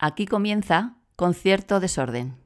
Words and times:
Aquí 0.00 0.26
comienza 0.26 0.94
Concierto 1.16 1.80
Desorden. 1.80 2.36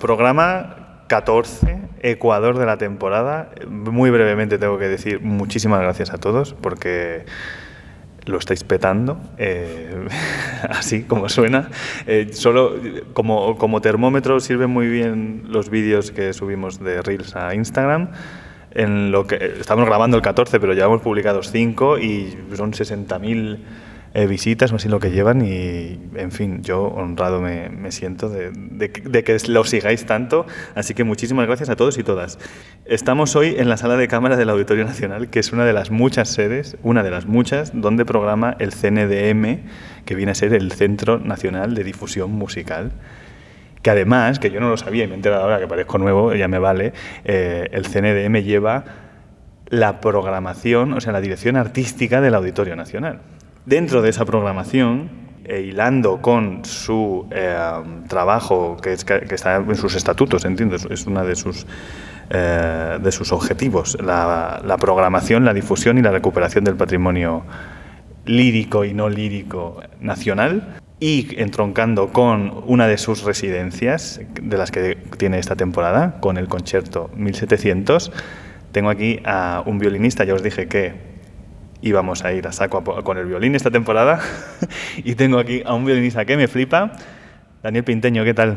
Programa 0.00 1.04
14, 1.08 1.87
Ecuador 2.02 2.58
de 2.58 2.66
la 2.66 2.78
temporada. 2.78 3.50
Muy 3.68 4.10
brevemente 4.10 4.58
tengo 4.58 4.78
que 4.78 4.88
decir 4.88 5.20
muchísimas 5.20 5.80
gracias 5.80 6.10
a 6.10 6.18
todos 6.18 6.54
porque 6.54 7.24
lo 8.26 8.38
estáis 8.38 8.62
petando, 8.62 9.18
eh, 9.38 10.06
así 10.68 11.02
como 11.02 11.28
suena. 11.28 11.70
Eh, 12.06 12.28
solo 12.32 12.74
como, 13.12 13.56
como 13.56 13.80
termómetro 13.80 14.40
sirven 14.40 14.70
muy 14.70 14.86
bien 14.88 15.44
los 15.48 15.70
vídeos 15.70 16.10
que 16.10 16.32
subimos 16.32 16.78
de 16.78 17.02
Reels 17.02 17.34
a 17.36 17.54
Instagram. 17.54 18.10
En 18.70 19.10
lo 19.10 19.26
que 19.26 19.54
estamos 19.60 19.86
grabando 19.86 20.16
el 20.16 20.22
14, 20.22 20.60
pero 20.60 20.74
ya 20.74 20.84
hemos 20.84 21.00
publicado 21.00 21.42
5 21.42 21.98
y 21.98 22.36
son 22.54 22.72
60.000 22.72 23.58
eh, 24.18 24.26
visitas, 24.26 24.72
o 24.72 24.76
así 24.76 24.88
lo 24.88 24.98
que 24.98 25.12
llevan 25.12 25.42
y, 25.42 25.96
en 26.16 26.32
fin, 26.32 26.60
yo 26.64 26.82
honrado 26.82 27.40
me, 27.40 27.92
siento 27.92 28.28
de, 28.28 28.50
de 28.52 28.90
que- 28.90 29.02
de 29.02 29.22
que 29.22 29.36
lo 29.46 29.62
sigáis 29.62 30.06
tanto, 30.06 30.44
así 30.74 30.92
que 30.92 31.04
muchísimas 31.04 31.46
gracias 31.46 31.68
a 31.68 31.76
todos 31.76 31.98
y 31.98 32.02
todas. 32.02 32.40
Estamos 32.84 33.36
hoy 33.36 33.54
en 33.56 33.68
la 33.68 33.76
sala 33.76 33.96
de 33.96 34.08
cámara 34.08 34.36
del 34.36 34.50
Auditorio 34.50 34.84
Nacional, 34.84 35.30
que 35.30 35.38
es 35.38 35.52
una 35.52 35.64
de 35.64 35.72
las 35.72 35.92
muchas 35.92 36.30
sedes, 36.30 36.76
una 36.82 37.04
de 37.04 37.12
las 37.12 37.26
muchas, 37.26 37.70
donde 37.80 38.04
programa 38.04 38.56
el 38.58 38.72
CNDM, 38.72 39.60
que 40.04 40.16
viene 40.16 40.32
a 40.32 40.34
ser 40.34 40.52
el 40.52 40.72
Centro 40.72 41.20
Nacional 41.20 41.74
de 41.76 41.84
Difusión 41.84 42.32
Musical 42.32 42.90
que 43.82 43.90
además, 43.90 44.40
que 44.40 44.50
yo 44.50 44.58
no 44.58 44.68
lo 44.68 44.76
sabía 44.76 45.04
y 45.04 45.06
me 45.06 45.12
he 45.12 45.16
enterado 45.16 45.44
ahora 45.44 45.60
que 45.60 45.68
parezco 45.68 45.98
nuevo, 45.98 46.34
ya 46.34 46.48
me 46.48 46.58
vale, 46.58 46.92
eh, 47.24 47.68
el 47.70 47.86
CNDM 47.86 48.42
lleva 48.42 48.84
la 49.68 50.00
programación, 50.00 50.92
o 50.94 51.00
sea, 51.00 51.12
la 51.12 51.20
dirección 51.20 51.54
artística 51.54 52.20
del 52.20 52.34
Auditorio 52.34 52.74
Nacional. 52.74 53.20
Dentro 53.68 54.00
de 54.00 54.08
esa 54.08 54.24
programación, 54.24 55.10
e 55.44 55.60
hilando 55.60 56.22
con 56.22 56.64
su 56.64 57.26
eh, 57.30 57.54
trabajo, 58.08 58.78
que, 58.82 58.94
es, 58.94 59.04
que 59.04 59.34
está 59.34 59.56
en 59.56 59.76
sus 59.76 59.94
estatutos, 59.94 60.46
entiendo, 60.46 60.76
es- 60.76 61.06
una 61.06 61.22
de 61.22 61.36
sus, 61.36 61.66
eh, 62.30 62.98
de 62.98 63.12
sus 63.12 63.30
objetivos, 63.30 63.98
la, 64.02 64.62
la 64.64 64.78
programación, 64.78 65.44
la 65.44 65.52
difusión 65.52 65.98
y 65.98 66.02
la 66.02 66.10
recuperación 66.12 66.64
del 66.64 66.76
patrimonio 66.76 67.44
lírico 68.24 68.86
y 68.86 68.94
no 68.94 69.10
lírico 69.10 69.82
nacional 70.00 70.76
y 70.98 71.38
entroncando 71.38 72.08
con 72.10 72.62
una 72.66 72.86
de 72.86 72.96
sus 72.96 73.22
residencias, 73.22 74.18
de 74.42 74.56
las 74.56 74.70
que 74.70 74.96
tiene 75.18 75.38
esta 75.38 75.56
temporada, 75.56 76.20
con 76.20 76.38
el 76.38 76.48
concierto 76.48 77.10
1700. 77.16 78.12
Tengo 78.72 78.88
aquí 78.88 79.20
a 79.26 79.62
un 79.66 79.78
violinista, 79.78 80.24
ya 80.24 80.32
os 80.34 80.42
dije 80.42 80.68
que 80.68 81.07
íbamos 81.82 82.24
a 82.24 82.32
ir 82.32 82.46
a 82.46 82.52
saco 82.52 82.78
a 82.78 83.02
con 83.02 83.18
el 83.18 83.26
violín 83.26 83.54
esta 83.54 83.70
temporada, 83.70 84.20
y 84.96 85.14
tengo 85.14 85.38
aquí 85.38 85.62
a 85.64 85.74
un 85.74 85.84
violinista 85.84 86.24
que 86.24 86.36
me 86.36 86.48
flipa, 86.48 86.92
Daniel 87.62 87.84
Pinteño, 87.84 88.24
¿qué 88.24 88.34
tal? 88.34 88.56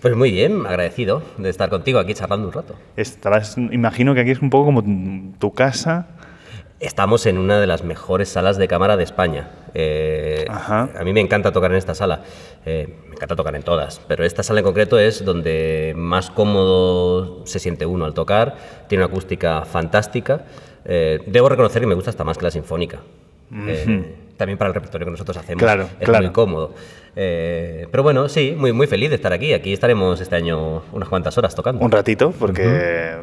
Pues 0.00 0.16
muy 0.16 0.30
bien, 0.30 0.64
agradecido 0.66 1.22
de 1.36 1.50
estar 1.50 1.68
contigo 1.68 1.98
aquí 1.98 2.14
charlando 2.14 2.46
un 2.46 2.52
rato. 2.54 2.74
Estarás, 2.96 3.58
imagino 3.58 4.14
que 4.14 4.20
aquí 4.20 4.30
es 4.30 4.40
un 4.40 4.48
poco 4.48 4.66
como 4.66 4.82
tu 5.38 5.52
casa. 5.52 6.08
Estamos 6.80 7.26
en 7.26 7.36
una 7.36 7.60
de 7.60 7.66
las 7.66 7.84
mejores 7.84 8.30
salas 8.30 8.56
de 8.56 8.66
cámara 8.66 8.96
de 8.96 9.04
España. 9.04 9.50
Eh. 9.74 10.46
A 10.48 11.04
mí 11.04 11.12
me 11.12 11.20
encanta 11.20 11.52
tocar 11.52 11.70
en 11.70 11.76
esta 11.76 11.94
sala. 11.94 12.22
Eh, 12.64 12.88
me 13.08 13.14
encanta 13.14 13.36
tocar 13.36 13.54
en 13.54 13.62
todas, 13.62 14.00
pero 14.08 14.24
esta 14.24 14.42
sala 14.42 14.60
en 14.60 14.64
concreto 14.64 14.98
es 14.98 15.22
donde 15.22 15.92
más 15.94 16.30
cómodo 16.30 17.44
se 17.46 17.58
siente 17.58 17.84
uno 17.84 18.06
al 18.06 18.14
tocar. 18.14 18.56
Tiene 18.88 19.04
una 19.04 19.12
acústica 19.12 19.66
fantástica. 19.66 20.44
Eh, 20.84 21.20
debo 21.26 21.48
reconocer 21.48 21.80
que 21.80 21.86
me 21.86 21.94
gusta 21.94 22.10
hasta 22.10 22.24
más 22.24 22.38
que 22.38 22.44
la 22.44 22.50
sinfónica. 22.50 22.98
Eh, 23.66 24.14
también 24.36 24.56
para 24.56 24.68
el 24.68 24.74
repertorio 24.74 25.04
que 25.06 25.10
nosotros 25.10 25.36
hacemos 25.36 25.60
Claro, 25.62 25.88
es 25.98 26.06
claro. 26.06 26.24
muy 26.24 26.32
cómodo. 26.32 26.74
Eh, 27.16 27.86
pero 27.90 28.02
bueno, 28.04 28.28
sí, 28.28 28.54
muy, 28.56 28.72
muy 28.72 28.86
feliz 28.86 29.10
de 29.10 29.16
estar 29.16 29.32
aquí. 29.32 29.52
Aquí 29.52 29.72
estaremos 29.72 30.20
este 30.20 30.36
año 30.36 30.82
unas 30.92 31.08
cuantas 31.08 31.36
horas 31.36 31.54
tocando. 31.54 31.84
Un 31.84 31.90
ratito, 31.90 32.32
porque 32.38 33.16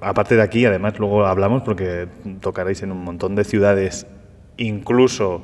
aparte 0.00 0.36
de 0.36 0.42
aquí, 0.42 0.64
además 0.64 0.98
luego 0.98 1.26
hablamos 1.26 1.62
porque 1.62 2.06
tocaréis 2.40 2.82
en 2.84 2.92
un 2.92 3.02
montón 3.04 3.34
de 3.34 3.44
ciudades, 3.44 4.06
incluso 4.56 5.42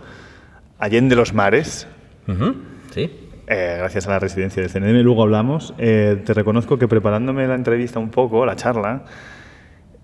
allende 0.78 1.16
los 1.16 1.34
mares, 1.34 1.88
Ujú, 2.28 2.54
Sí. 2.92 3.10
eh, 3.48 3.76
gracias 3.78 4.06
a 4.06 4.10
la 4.10 4.18
residencia 4.20 4.62
del 4.62 4.70
CNM. 4.70 5.02
Luego 5.02 5.22
hablamos. 5.24 5.74
Eh, 5.78 6.22
te 6.24 6.32
reconozco 6.34 6.78
que 6.78 6.86
preparándome 6.88 7.46
la 7.48 7.54
entrevista 7.56 7.98
un 7.98 8.10
poco, 8.10 8.46
la 8.46 8.54
charla, 8.54 9.02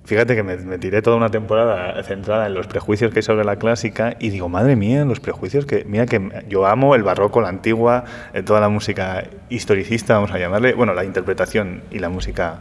fíjate 0.05 0.37
que 0.37 0.43
me, 0.43 0.57
me 0.57 0.79
tiré 0.79 1.03
toda 1.03 1.17
una 1.17 1.31
temporada 1.31 2.03
centrada 2.03 2.47
en 2.47 2.55
los 2.55 2.67
prejuicios 2.67 3.13
que 3.13 3.21
hay 3.21 3.23
sobre 3.23 3.45
la 3.45 3.57
clásica 3.57 4.17
y 4.19 4.31
digo, 4.31 4.49
madre 4.49 4.77
mía, 4.77 5.05
los 5.05 5.21
prejuicios 5.21 5.67
que, 5.67 5.85
mira 5.85 6.07
que 6.07 6.45
yo 6.49 6.67
amo 6.67 6.95
el 6.95 7.03
barroco, 7.03 7.41
la 7.41 7.49
antigua, 7.49 8.05
eh, 8.33 8.43
toda 8.43 8.61
la 8.61 8.69
música 8.69 9.25
historicista, 9.49 10.15
vamos 10.15 10.33
a 10.33 10.39
llamarle, 10.39 10.75
bueno, 10.75 10.95
la 10.95 11.05
interpretación 11.05 11.83
y 11.91 11.99
la 11.99 12.09
música 12.09 12.61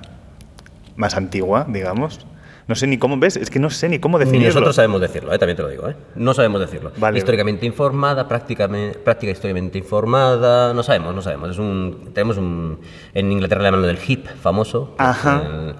más 0.95 1.15
antigua, 1.15 1.65
digamos. 1.67 2.25
No 2.65 2.75
sé 2.75 2.87
ni 2.87 2.97
cómo, 2.97 3.17
¿ves? 3.17 3.35
Es 3.35 3.49
que 3.49 3.59
no 3.59 3.69
sé 3.69 3.89
ni 3.89 3.99
cómo 3.99 4.17
Ni 4.17 4.23
definirlo. 4.23 4.47
nosotros 4.53 4.77
sabemos 4.77 5.01
decirlo, 5.01 5.33
¿eh? 5.33 5.37
también 5.37 5.57
te 5.57 5.63
lo 5.63 5.67
digo. 5.67 5.89
¿eh? 5.89 5.97
No 6.15 6.33
sabemos 6.33 6.61
decirlo. 6.61 6.93
Vale. 6.95 7.17
Históricamente 7.17 7.65
informada, 7.65 8.25
prácticamente, 8.25 8.97
práctica 8.99 9.33
históricamente 9.33 9.77
informada, 9.79 10.73
no 10.73 10.81
sabemos, 10.81 11.13
no 11.13 11.21
sabemos. 11.21 11.51
Es 11.51 11.57
un, 11.57 12.11
tenemos 12.13 12.37
un, 12.37 12.79
en 13.13 13.31
Inglaterra 13.33 13.63
le 13.63 13.67
llaman 13.67 13.81
del 13.81 13.99
HIP 13.99 14.27
famoso. 14.27 14.95
Ajá. 14.97 15.43
El, 15.45 15.75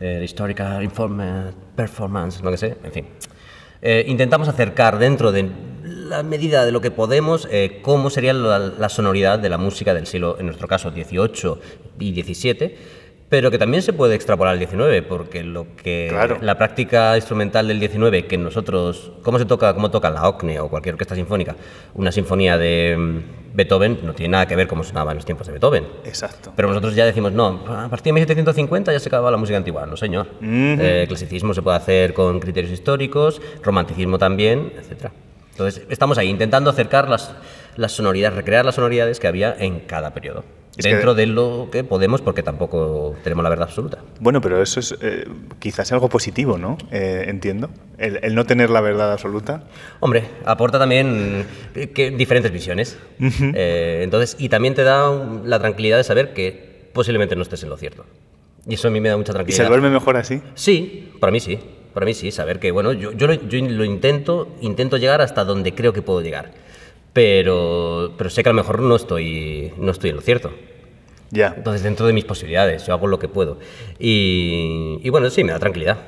Historical 0.00 0.82
Informa- 0.82 1.52
Performance, 1.76 2.42
no 2.42 2.50
que 2.50 2.56
sé, 2.56 2.76
en 2.84 2.92
fin. 2.92 3.06
Eh, 3.80 4.04
intentamos 4.08 4.48
acercar 4.48 4.98
dentro 4.98 5.30
de 5.32 5.48
la 5.84 6.22
medida 6.22 6.64
de 6.64 6.72
lo 6.72 6.80
que 6.80 6.90
podemos 6.90 7.46
eh, 7.50 7.78
cómo 7.82 8.10
sería 8.10 8.32
la, 8.32 8.58
la 8.58 8.88
sonoridad 8.88 9.38
de 9.38 9.48
la 9.48 9.58
música 9.58 9.94
del 9.94 10.06
siglo, 10.06 10.36
en 10.38 10.46
nuestro 10.46 10.66
caso, 10.66 10.90
18 10.90 11.60
y 12.00 12.12
17, 12.12 12.76
pero 13.28 13.50
que 13.50 13.58
también 13.58 13.82
se 13.82 13.92
puede 13.92 14.14
extrapolar 14.14 14.54
al 14.54 14.58
19, 14.58 15.02
porque 15.02 15.44
lo 15.44 15.66
que 15.76 16.08
Claro. 16.10 16.38
la 16.40 16.56
práctica 16.56 17.14
instrumental 17.16 17.68
del 17.68 17.78
19 17.78 18.26
que 18.26 18.38
nosotros 18.38 19.12
cómo 19.22 19.38
se 19.38 19.44
toca 19.44 19.74
cómo 19.74 19.90
toca 19.90 20.08
la 20.10 20.26
OCNE 20.28 20.60
o 20.60 20.68
cualquier 20.68 20.94
orquesta 20.94 21.14
sinfónica 21.14 21.54
una 21.94 22.10
sinfonía 22.10 22.56
de 22.56 22.96
mm, 22.98 23.54
Beethoven 23.54 23.98
no 24.02 24.14
tiene 24.14 24.32
nada 24.32 24.46
que 24.46 24.56
ver 24.56 24.66
cómo 24.66 24.82
sonaba 24.82 25.10
en 25.12 25.16
los 25.18 25.26
tiempos 25.26 25.46
de 25.46 25.52
Beethoven. 25.52 25.86
Exacto. 26.04 26.52
pero 26.56 26.68
nosotros 26.68 26.94
ya 26.94 27.04
decimos 27.04 27.32
no 27.32 27.64
a 27.68 27.88
partir 27.88 28.12
de 28.14 28.20
1750 28.20 28.92
ya 28.92 29.00
se 29.00 29.08
acababa 29.08 29.30
la 29.30 29.36
música 29.36 29.58
antigua 29.58 29.84
no 29.86 29.96
señor. 29.96 30.26
Eh, 30.40 31.04
clasicismo 31.06 31.52
se 31.52 31.60
puede 31.62 31.76
hacer 31.76 32.14
con 32.14 32.40
criterios 32.40 32.72
históricos 32.72 33.42
romanticismo 33.62 34.18
también 34.18 34.72
etcétera. 34.78 35.12
Entonces 35.50 35.84
estamos 35.90 36.16
ahí 36.18 36.28
intentando 36.28 36.70
acercar 36.70 37.08
las 37.08 37.34
las 37.76 37.92
sonoridades 37.92 38.36
recrear 38.36 38.64
las 38.64 38.76
sonoridades 38.76 39.20
que 39.20 39.26
había 39.26 39.54
en 39.58 39.80
cada 39.80 40.14
periodo 40.14 40.44
Es 40.78 40.84
que- 40.84 40.90
dentro 40.92 41.14
de 41.14 41.26
lo 41.26 41.68
que 41.72 41.82
podemos 41.84 42.20
porque 42.22 42.42
tampoco 42.42 43.14
tenemos 43.24 43.42
la 43.42 43.50
verdad 43.50 43.66
absoluta 43.68 43.98
Bueno, 44.20 44.40
pero 44.40 44.62
eso 44.62 44.78
es 44.80 44.96
eh, 45.02 45.26
quizás 45.58 45.90
algo 45.92 46.08
positivo, 46.08 46.56
¿no? 46.56 46.78
Eh, 46.92 47.24
entiendo. 47.26 47.68
El, 47.98 48.20
el 48.22 48.34
no 48.34 48.46
tener 48.46 48.70
la 48.70 48.80
verdad 48.80 49.12
absoluta. 49.12 49.64
Hombre, 50.00 50.24
aporta 50.44 50.78
también 50.78 51.44
eh, 51.74 51.90
que- 51.90 52.10
diferentes 52.12 52.52
visiones. 52.52 52.96
Eh, 53.20 54.00
entonces, 54.04 54.36
y 54.38 54.48
también 54.48 54.74
te 54.74 54.84
da 54.84 55.10
la 55.44 55.58
tranquilidad 55.58 55.96
de 55.98 56.04
saber 56.04 56.32
que 56.32 56.88
posiblemente 56.92 57.34
no 57.36 57.42
estés 57.42 57.62
en 57.64 57.68
lo 57.70 57.76
cierto. 57.76 58.04
Y 58.66 58.74
eso 58.74 58.88
a 58.88 58.90
mí 58.90 59.00
me 59.00 59.08
da 59.08 59.16
mucha 59.16 59.32
¿Y 59.32 59.34
tranquilidad. 59.34 59.64
se 59.64 59.68
duerme 59.68 59.90
mejor 59.90 60.16
así? 60.16 60.40
Sí, 60.54 61.10
para 61.20 61.30
mí 61.32 61.40
sí. 61.40 61.58
Para 61.94 62.06
mí 62.06 62.14
sí, 62.14 62.30
saber 62.30 62.60
que, 62.60 62.70
bueno, 62.70 62.92
yo, 62.92 63.10
yo, 63.12 63.26
lo, 63.26 63.34
yo 63.34 63.58
lo 63.66 63.84
intento, 63.84 64.54
intento 64.60 64.96
llegar 64.98 65.20
hasta 65.20 65.44
donde 65.44 65.74
creo 65.74 65.92
que 65.92 66.02
puedo 66.02 66.20
llegar. 66.20 66.52
Pero, 67.18 68.12
pero 68.16 68.30
sé 68.30 68.44
que 68.44 68.48
a 68.48 68.52
lo 68.52 68.58
mejor 68.62 68.80
no 68.80 68.94
estoy, 68.94 69.72
no 69.76 69.90
estoy 69.90 70.10
en 70.10 70.16
lo 70.16 70.22
cierto. 70.22 70.52
Ya. 71.32 71.52
Entonces, 71.56 71.82
dentro 71.82 72.06
de 72.06 72.12
mis 72.12 72.24
posibilidades, 72.24 72.86
yo 72.86 72.92
hago 72.94 73.08
lo 73.08 73.18
que 73.18 73.26
puedo. 73.26 73.58
Y, 73.98 75.00
y 75.02 75.10
bueno, 75.10 75.28
sí, 75.28 75.42
me 75.42 75.50
da 75.50 75.58
tranquilidad. 75.58 75.98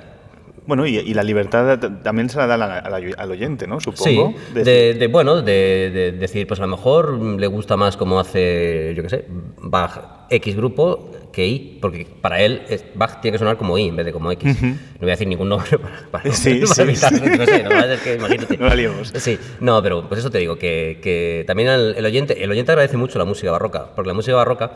Bueno, 0.67 0.87
y, 0.87 0.99
y 0.99 1.13
la 1.15 1.25
libertad 1.25 1.81
también 2.05 2.29
se 2.29 2.39
la 2.39 2.47
da 2.47 2.79
al, 2.79 3.31
oyente, 3.33 3.67
¿no? 3.67 3.81
Sí, 3.81 3.91
Supongo. 3.93 4.35
de, 4.55 4.63
Decir, 4.63 4.99
de- 5.01 5.07
bueno, 5.09 5.43
de, 5.43 5.91
de 5.93 6.13
decir, 6.13 6.47
pues 6.47 6.61
a 6.61 6.63
lo 6.67 6.77
mejor 6.77 7.19
le 7.21 7.47
gusta 7.49 7.77
más 7.77 7.97
como 7.97 8.21
hace, 8.21 8.95
yo 8.97 9.03
qué 9.03 9.09
sé, 9.09 9.25
Bach 9.59 10.20
X 10.31 10.57
grupo 10.57 11.11
que 11.33 11.47
Y, 11.47 11.79
porque 11.81 12.07
para 12.21 12.41
él 12.41 12.63
es- 12.69 12.85
Bach 12.95 13.21
tiene 13.21 13.35
que 13.35 13.39
sonar 13.39 13.57
como 13.57 13.77
Y 13.79 13.89
en 13.89 13.97
vez 13.97 14.07
de 14.07 14.13
como 14.13 14.33
X. 14.33 14.63
No 14.63 14.77
voy 15.01 15.09
a 15.11 15.13
decir 15.13 15.29
ningún 15.29 15.49
nombre 15.49 15.79
para, 15.79 16.07
para, 16.11 16.33
Sí, 16.33 16.55
para 16.63 16.75
sí, 16.75 16.83
evitar, 16.83 17.15
sí. 17.15 17.21
no 17.21 17.47
sé, 17.47 17.63
no 17.63 17.71
que 18.03 18.15
imagínate. 18.15 18.57
No. 18.59 19.05
Sí, 19.21 19.39
no, 19.61 19.83
pero 19.83 20.09
pues 20.09 20.21
eso 20.21 20.31
te 20.31 20.39
digo, 20.39 20.57
que, 20.57 20.99
que 21.03 21.45
también 21.47 21.69
el, 21.69 21.95
el 21.97 22.05
oyente, 22.05 22.43
el 22.43 22.51
oyente 22.51 22.73
agradece 22.73 22.97
mucho 22.97 23.19
la 23.19 23.25
música 23.25 23.51
barroca, 23.53 23.91
porque 23.95 24.09
la 24.09 24.15
música 24.15 24.35
barroca 24.37 24.73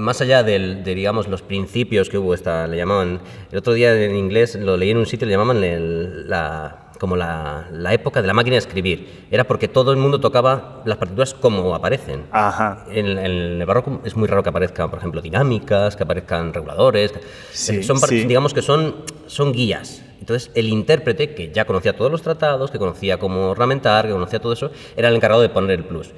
más 0.00 0.20
allá 0.20 0.42
del- 0.42 0.84
de, 0.84 0.94
digamos, 0.94 1.28
los 1.28 1.40
principios 1.42 2.10
que 2.10 2.18
hubo, 2.18 2.34
esta, 2.34 2.66
le 2.66 2.76
llamaban, 2.76 3.20
el 3.50 3.58
otro 3.58 3.72
día 3.72 3.94
en 4.04 4.16
inglés 4.16 4.54
lo 4.56 4.76
leí 4.76 4.90
en 4.90 4.98
un 4.98 5.06
sitio, 5.06 5.26
le 5.26 5.32
llamaban 5.32 5.64
el- 5.64 6.28
la, 6.28 6.87
como 6.98 7.16
la, 7.16 7.68
la 7.72 7.94
época 7.94 8.20
de 8.20 8.26
la 8.26 8.34
máquina 8.34 8.54
de 8.54 8.58
escribir. 8.58 9.26
Era 9.30 9.44
porque 9.44 9.68
todo 9.68 9.92
el 9.92 9.98
mundo 9.98 10.20
tocaba 10.20 10.82
las 10.84 10.98
partituras 10.98 11.34
como 11.34 11.74
aparecen. 11.74 12.24
Ajá. 12.30 12.84
En, 12.90 13.06
en 13.06 13.18
el 13.18 13.66
barroco 13.66 14.00
es 14.04 14.16
muy 14.16 14.28
raro 14.28 14.42
que 14.42 14.48
aparezcan, 14.48 14.90
por 14.90 14.98
ejemplo, 14.98 15.20
dinámicas, 15.20 15.96
que 15.96 16.02
aparezcan 16.02 16.52
reguladores. 16.52 17.14
Sí, 17.52 17.82
son, 17.82 17.98
sí. 17.98 18.24
digamos 18.24 18.52
que 18.52 18.62
son, 18.62 18.96
son 19.26 19.52
guías. 19.52 20.02
Entonces, 20.20 20.50
el 20.54 20.68
intérprete, 20.68 21.34
que 21.34 21.52
ya 21.52 21.64
conocía 21.64 21.96
todos 21.96 22.10
los 22.10 22.22
tratados, 22.22 22.70
que 22.70 22.78
conocía 22.78 23.18
cómo 23.18 23.50
ornamentar, 23.50 24.06
que 24.06 24.12
conocía 24.12 24.40
todo 24.40 24.52
eso, 24.52 24.70
era 24.96 25.08
el 25.08 25.16
encargado 25.16 25.40
de 25.40 25.48
poner 25.48 25.70
el 25.78 25.84
plus. 25.84 26.12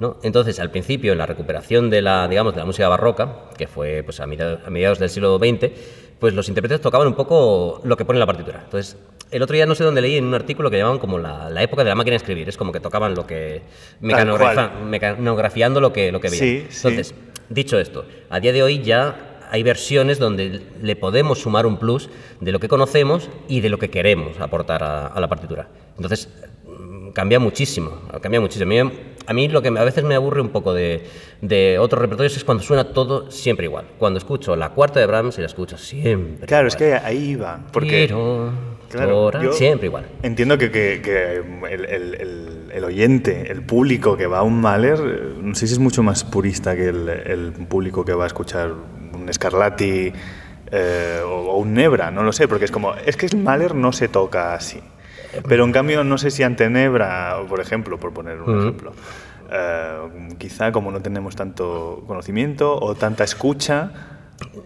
¿no? 0.00 0.16
Entonces, 0.22 0.58
al 0.58 0.70
principio, 0.70 1.12
en 1.12 1.18
la 1.18 1.26
recuperación 1.26 1.90
de 1.90 2.02
la, 2.02 2.26
digamos, 2.26 2.54
de 2.54 2.60
la 2.60 2.66
música 2.66 2.88
barroca, 2.88 3.50
que 3.56 3.66
fue 3.66 4.02
pues, 4.02 4.18
a, 4.20 4.26
mediados, 4.26 4.60
a 4.66 4.70
mediados 4.70 4.98
del 4.98 5.10
siglo 5.10 5.38
XX, 5.38 5.70
pues 6.18 6.34
los 6.34 6.48
intérpretes 6.48 6.80
tocaban 6.80 7.06
un 7.06 7.14
poco 7.14 7.80
lo 7.84 7.96
que 7.96 8.04
pone 8.04 8.18
la 8.18 8.26
partitura. 8.26 8.62
Entonces, 8.64 8.96
el 9.32 9.42
otro 9.42 9.54
día 9.54 9.66
no 9.66 9.74
sé 9.74 9.82
dónde 9.84 10.00
leí 10.02 10.16
en 10.16 10.24
un 10.26 10.34
artículo 10.34 10.70
que 10.70 10.76
llamaban 10.78 10.98
como 10.98 11.18
la, 11.18 11.50
la 11.50 11.62
época 11.62 11.82
de 11.82 11.88
la 11.88 11.94
máquina 11.94 12.12
de 12.12 12.16
escribir. 12.18 12.48
Es 12.48 12.56
como 12.56 12.70
que 12.72 12.80
tocaban 12.80 13.14
lo 13.14 13.26
que... 13.26 13.62
mecanografa- 14.00 14.80
mecanografiando 14.84 15.80
lo 15.80 15.92
que, 15.92 16.12
lo 16.12 16.20
que 16.20 16.28
veían. 16.30 16.46
Sí, 16.46 16.66
sí. 16.70 16.88
Entonces, 16.88 17.14
dicho 17.48 17.78
esto, 17.78 18.04
a 18.30 18.38
día 18.40 18.52
de 18.52 18.62
hoy 18.62 18.82
ya 18.82 19.38
hay 19.50 19.62
versiones 19.62 20.18
donde 20.18 20.62
le 20.80 20.96
podemos 20.96 21.38
sumar 21.40 21.66
un 21.66 21.76
plus 21.78 22.08
de 22.40 22.52
lo 22.52 22.60
que 22.60 22.68
conocemos 22.68 23.28
y 23.48 23.60
de 23.60 23.68
lo 23.68 23.78
que 23.78 23.90
queremos 23.90 24.38
aportar 24.40 24.82
a, 24.82 25.06
a 25.08 25.20
la 25.20 25.28
partitura. 25.28 25.68
Entonces, 25.96 26.28
mm, 26.66 27.10
cambia 27.10 27.38
muchísimo, 27.38 28.02
cambia 28.22 28.40
muchísimo. 28.40 28.64
A 28.70 28.84
mí, 28.84 28.92
a 29.26 29.32
mí 29.34 29.48
lo 29.48 29.60
que 29.62 29.68
a 29.68 29.84
veces 29.84 30.04
me 30.04 30.14
aburre 30.14 30.40
un 30.40 30.48
poco 30.48 30.72
de, 30.72 31.04
de 31.42 31.78
otros 31.78 32.00
repertorios 32.00 32.36
es 32.36 32.44
cuando 32.44 32.62
suena 32.64 32.84
todo 32.92 33.30
siempre 33.30 33.66
igual. 33.66 33.84
Cuando 33.98 34.18
escucho 34.18 34.56
la 34.56 34.70
cuarta 34.70 35.00
de 35.00 35.06
Brahms 35.06 35.36
y 35.36 35.42
la 35.42 35.46
escucho 35.48 35.76
siempre 35.76 36.46
Claro, 36.46 36.68
es 36.68 36.76
que 36.76 36.94
ahí 36.94 37.30
iba. 37.32 37.60
Porque 37.72 38.06
Claro, 38.98 39.52
siempre 39.52 39.86
igual. 39.88 40.06
Entiendo 40.22 40.58
que, 40.58 40.70
que- 40.70 41.00
que 41.02 41.42
el, 41.72 41.84
el- 41.86 42.14
el- 42.14 42.70
el 42.72 42.84
oyente, 42.84 43.50
el 43.52 43.62
público 43.62 44.16
que 44.16 44.26
va 44.26 44.38
a 44.38 44.42
un 44.42 44.60
Mahler, 44.60 44.98
eh, 45.04 45.34
no 45.42 45.54
sé 45.54 45.66
si 45.66 45.74
es 45.74 45.78
mucho 45.78 46.02
más 46.02 46.24
purista 46.24 46.74
que 46.76 46.88
el, 46.88 47.08
el 47.08 47.52
público 47.68 48.04
que 48.04 48.14
va 48.14 48.24
a 48.24 48.26
escuchar 48.26 48.72
un 49.12 49.32
Scarlatti 49.32 50.12
eh, 50.70 51.20
o, 51.24 51.28
o 51.52 51.56
un 51.58 51.74
Nebra, 51.74 52.10
no 52.10 52.22
lo 52.22 52.32
sé, 52.32 52.48
porque 52.48 52.64
es 52.64 52.70
como, 52.70 52.94
es 52.94 53.16
que 53.16 53.26
el 53.26 53.36
Mahler 53.36 53.74
no 53.74 53.92
se 53.92 54.08
toca 54.08 54.54
así. 54.54 54.80
Pero 55.48 55.64
en 55.64 55.72
cambio, 55.72 56.04
no 56.04 56.18
sé 56.18 56.30
si 56.30 56.42
ante 56.42 56.68
Nebra, 56.70 57.36
por 57.48 57.60
ejemplo, 57.60 57.98
por 57.98 58.12
poner 58.12 58.40
un 58.40 58.50
Ujú. 58.50 58.60
ejemplo, 58.60 58.92
eh, 59.50 60.28
quizá 60.38 60.72
como 60.72 60.90
no 60.90 61.00
tenemos 61.00 61.36
tanto 61.36 62.04
conocimiento 62.06 62.78
o 62.78 62.94
tanta 62.94 63.24
escucha, 63.24 64.11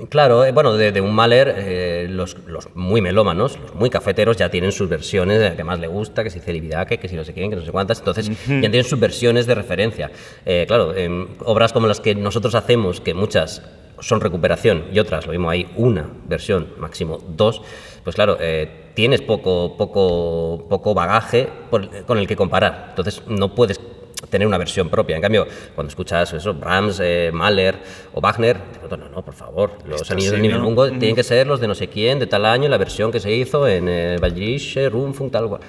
Claro, 0.08 0.44
eh, 0.44 0.52
bueno, 0.52 0.74
de, 0.76 0.92
de 0.92 1.00
un 1.00 1.14
Mahler, 1.14 1.54
eh, 1.56 2.06
los, 2.10 2.36
los 2.46 2.68
muy 2.74 3.00
melómanos, 3.00 3.58
los 3.60 3.74
muy 3.74 3.90
cafeteros, 3.90 4.36
ya 4.36 4.48
tienen 4.50 4.72
sus 4.72 4.88
versiones 4.88 5.40
de 5.40 5.54
que 5.56 5.64
más 5.64 5.78
le 5.80 5.86
gusta, 5.86 6.22
que 6.24 6.30
si 6.30 6.40
Celibidache, 6.40 6.98
que 6.98 7.08
si 7.08 7.16
no 7.16 7.24
sé 7.24 7.32
quién, 7.32 7.50
que 7.50 7.56
no 7.56 7.64
sé 7.64 7.72
cuántas, 7.72 7.98
entonces 7.98 8.28
ya 8.28 8.60
tienen 8.60 8.84
sus 8.84 8.98
versiones 9.00 9.46
de 9.46 9.54
referencia. 9.54 10.10
Eh, 10.44 10.64
claro, 10.66 10.94
en 10.94 11.28
obras 11.44 11.72
como 11.72 11.86
las 11.86 12.00
que 12.00 12.14
nosotros 12.14 12.54
hacemos, 12.54 13.00
que 13.00 13.14
muchas 13.14 13.62
son 14.00 14.20
recuperación 14.20 14.84
y 14.92 14.98
otras, 14.98 15.26
lo 15.26 15.32
mismo, 15.32 15.48
hay 15.48 15.66
una 15.76 16.06
versión, 16.28 16.68
máximo 16.78 17.18
dos, 17.36 17.62
pues 18.04 18.14
claro, 18.14 18.36
eh, 18.40 18.90
tienes 18.94 19.22
poco, 19.22 19.76
poco, 19.76 20.66
poco 20.68 20.92
bagaje 20.94 21.48
por- 21.70 22.04
con 22.04 22.18
el 22.18 22.26
que 22.26 22.36
comparar, 22.36 22.86
entonces 22.90 23.22
no 23.26 23.54
puedes 23.54 23.80
tener 24.30 24.46
una 24.48 24.58
versión 24.58 24.88
propia. 24.88 25.16
En 25.16 25.22
cambio, 25.22 25.46
cuando 25.74 25.88
escuchas 25.90 26.32
eso, 26.32 26.54
Brahms, 26.54 27.00
eh, 27.02 27.30
Mahler 27.32 27.76
o 28.14 28.20
Wagner, 28.20 28.56
digo, 28.82 28.96
no, 28.96 29.08
no, 29.08 29.22
por 29.24 29.34
favor, 29.34 29.72
los 29.86 30.10
anillos 30.10 30.32
del 30.32 30.40
¿no? 30.42 30.48
Nibelungo 30.48 30.88
tienen 30.88 31.14
que 31.14 31.22
ser 31.22 31.46
los 31.46 31.60
de 31.60 31.68
no 31.68 31.74
sé 31.74 31.88
quién, 31.88 32.18
de 32.18 32.26
tal 32.26 32.44
año, 32.46 32.68
la 32.68 32.78
versión 32.78 33.12
que 33.12 33.20
se 33.20 33.30
hizo 33.32 33.66
en 33.68 33.88
eh, 33.88 34.16
Waldrische, 34.20 34.88
Rundfunk, 34.88 35.32
tal 35.32 35.48
cual. 35.48 35.60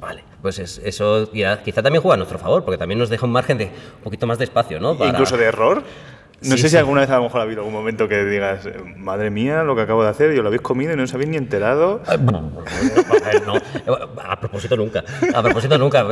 Vale, 0.00 0.22
pues 0.40 0.58
es- 0.60 0.80
eso 0.84 1.28
quizá 1.32 1.82
también 1.82 2.00
juega 2.00 2.14
a 2.14 2.16
nuestro 2.18 2.38
favor, 2.38 2.64
porque 2.64 2.78
también 2.78 2.98
nos 3.00 3.08
deja 3.10 3.26
un 3.26 3.32
margen 3.32 3.58
de 3.58 3.64
un 3.64 4.02
poquito 4.04 4.26
más 4.26 4.38
de 4.38 4.44
espacio, 4.44 4.78
¿no? 4.80 4.96
Para- 4.96 5.10
incluso 5.10 5.36
de 5.36 5.44
error. 5.44 5.82
No 6.40 6.52
Sí, 6.56 6.62
sé 6.62 6.68
si 6.68 6.68
sí. 6.70 6.76
alguna 6.76 7.00
vez 7.00 7.10
a 7.10 7.16
lo 7.16 7.24
mejor 7.24 7.40
ha 7.40 7.44
habido 7.44 7.60
algún 7.62 7.72
momento 7.74 8.06
que 8.06 8.24
digas, 8.24 8.64
eh, 8.66 8.72
madre 8.96 9.28
mía, 9.30 9.64
lo 9.64 9.74
que 9.74 9.82
acabo 9.82 10.04
de 10.04 10.10
hacer, 10.10 10.32
y 10.32 10.36
os 10.36 10.42
lo 10.42 10.46
habéis 10.48 10.62
comido 10.62 10.92
y 10.92 10.96
no 10.96 11.02
os 11.02 11.12
habéis 11.12 11.30
ni 11.30 11.36
enterado. 11.36 12.00
Eh, 12.12 12.16
no, 13.44 13.54
a 14.22 14.38
propósito 14.40 14.76
nunca. 14.76 15.02
A 15.34 15.42
propósito 15.42 15.78
nunca. 15.78 16.06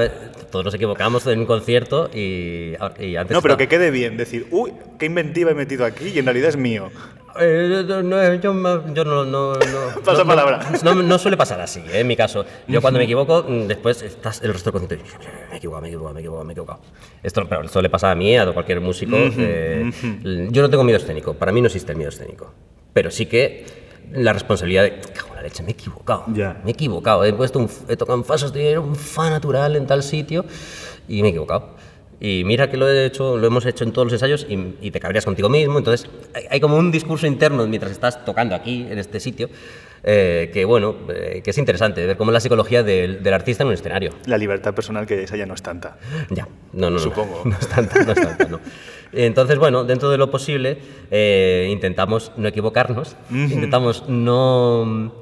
Todos 0.51 0.65
nos 0.65 0.75
equivocamos 0.75 1.27
en 1.29 1.39
un 1.41 1.47
concierto 1.47 2.11
y, 2.13 2.73
y 2.99 3.17
antes. 3.17 3.35
No, 3.35 3.41
pero 3.43 3.55
estaba- 3.55 3.57
que 3.57 3.69
quede 3.69 3.91
bien, 3.91 4.17
decir, 4.17 4.47
uy, 4.51 4.73
qué 4.99 5.07
inventiva 5.07 5.51
he 5.51 5.55
metido 5.55 5.85
aquí 5.85 6.09
y 6.09 6.19
en 6.19 6.25
realidad 6.25 6.49
es 6.49 6.57
mío. 6.57 6.91
Eh, 7.41 7.85
no, 7.87 8.03
no, 8.03 8.35
yo, 8.35 8.35
yo 8.41 8.53
no, 8.55 9.25
no, 9.25 9.25
no- 9.25 9.55
no- 9.55 10.25
palabra. 10.27 10.61
No, 10.83 10.95
no 10.95 11.19
suele 11.19 11.37
pasar 11.37 11.61
así, 11.61 11.81
eh, 11.93 12.01
en 12.01 12.07
mi 12.07 12.17
caso. 12.17 12.45
Yo 12.69 12.81
cuando 12.81 12.99
me 12.99 13.05
equivoco, 13.05 13.45
mm, 13.49 13.67
después 13.67 14.03
estás 14.03 14.43
el 14.43 14.53
resto 14.53 14.71
del 14.71 14.81
concierto 14.81 15.05
me 15.51 15.55
he 15.55 15.57
equivocado, 15.59 15.83
me 15.83 15.89
he 15.89 15.91
equivocado, 15.91 16.15
me 16.15 16.21
he 16.21 16.23
equivocado, 16.23 16.45
me 16.45 16.51
he 16.51 16.55
equivocado. 16.55 16.81
Esto, 17.23 17.47
pero 17.49 17.63
esto 17.63 17.83
le 17.83 17.91
pasa 17.91 18.11
a 18.11 18.15
mí, 18.15 18.37
a 18.37 18.53
cualquier 18.53 18.81
músico. 18.81 19.17
eh, 19.19 19.91
Yo 20.51 20.63
no 20.63 20.71
tengo 20.71 20.85
miedo 20.85 20.99
escénico, 20.99 21.35
para 21.35 21.53
mí 21.53 21.61
no 21.61 21.67
existe 21.67 21.93
el 21.93 21.99
miedo 21.99 22.11
escénico. 22.11 22.53
Pero 22.93 23.11
sí 23.11 23.27
que 23.27 23.65
la 24.13 24.33
responsabilidad 24.33 24.85
de, 24.85 25.01
cago 25.01 25.31
en 25.31 25.37
la 25.37 25.43
leche, 25.43 25.63
me 25.63 25.71
he 25.71 25.73
equivocado. 25.73 26.25
Ya. 26.33 26.61
Me 26.65 26.71
he 26.71 26.73
equivocado, 26.73 27.25
he 27.25 27.33
puesto 27.33 27.59
un, 27.59 27.69
he 27.89 27.97
tocado 27.97 28.19
en 28.19 28.25
fa 28.25 28.39
sostenido, 28.39 28.83
un 28.83 28.95
fa 28.97 29.29
natural 29.31 29.77
en 29.77 29.87
tal 29.87 30.03
sitio 30.03 30.45
y 31.09 31.23
me 31.23 31.29
he 31.29 31.31
equivocado. 31.31 31.75
Y 32.21 32.45
mira 32.45 32.71
que 32.71 32.77
lo 32.77 32.89
he 32.89 33.05
hecho, 33.05 33.37
lo 33.37 33.47
hemos 33.47 33.67
hecho 33.67 33.85
en 33.85 33.93
todos 33.93 34.07
los 34.07 34.13
ensayos 34.15 34.47
y, 34.49 34.75
y 34.81 34.91
te 34.91 35.01
cabrías 35.01 35.25
contigo 35.25 35.49
mismo. 35.49 35.79
Entonces 35.79 36.09
hay, 36.35 36.45
hay 36.51 36.61
como 36.61 36.77
un 36.77 36.91
discurso 36.91 37.27
interno 37.27 37.67
mientras 37.67 37.93
estás 37.93 38.25
tocando 38.25 38.55
aquí 38.55 38.87
en 38.89 38.99
este 38.99 39.21
sitio 39.21 39.49
eh, 40.09 40.51
que 40.53 40.65
bueno, 40.65 40.95
eh, 41.09 41.41
que 41.43 41.51
es 41.51 41.59
interesante 41.59 42.07
ver 42.07 42.17
cómo 42.17 42.31
es 42.31 42.35
la 42.35 42.41
psicología 42.41 42.83
del, 42.83 43.23
del 43.23 43.35
artista 43.35 43.65
en 43.65 43.69
un 43.69 43.75
escenario. 43.75 44.13
La 44.27 44.39
libertad 44.39 44.73
personal 44.73 45.05
que 45.05 45.25
esa 45.25 45.37
ya 45.37 45.47
no 45.47 45.55
es 45.55 45.63
tanta. 45.63 45.99
Ya, 46.31 46.47
no, 46.73 46.89
no, 46.89 46.91
no. 46.91 46.99
Supongo. 46.99 47.43
No 47.45 47.57
es 47.59 47.67
tanta, 47.67 48.03
no 48.05 48.13
es 48.13 48.21
tanta, 48.21 48.45
no. 48.47 48.61
Entonces, 49.13 49.59
bueno, 49.59 49.85
dentro 49.85 50.11
de 50.11 50.19
lo 50.19 50.31
posible, 50.31 50.79
eh, 51.11 51.69
intentamos 51.71 52.33
no 52.37 52.49
equivocarnos, 52.49 53.17
intentamos 53.31 54.09
no... 54.09 55.13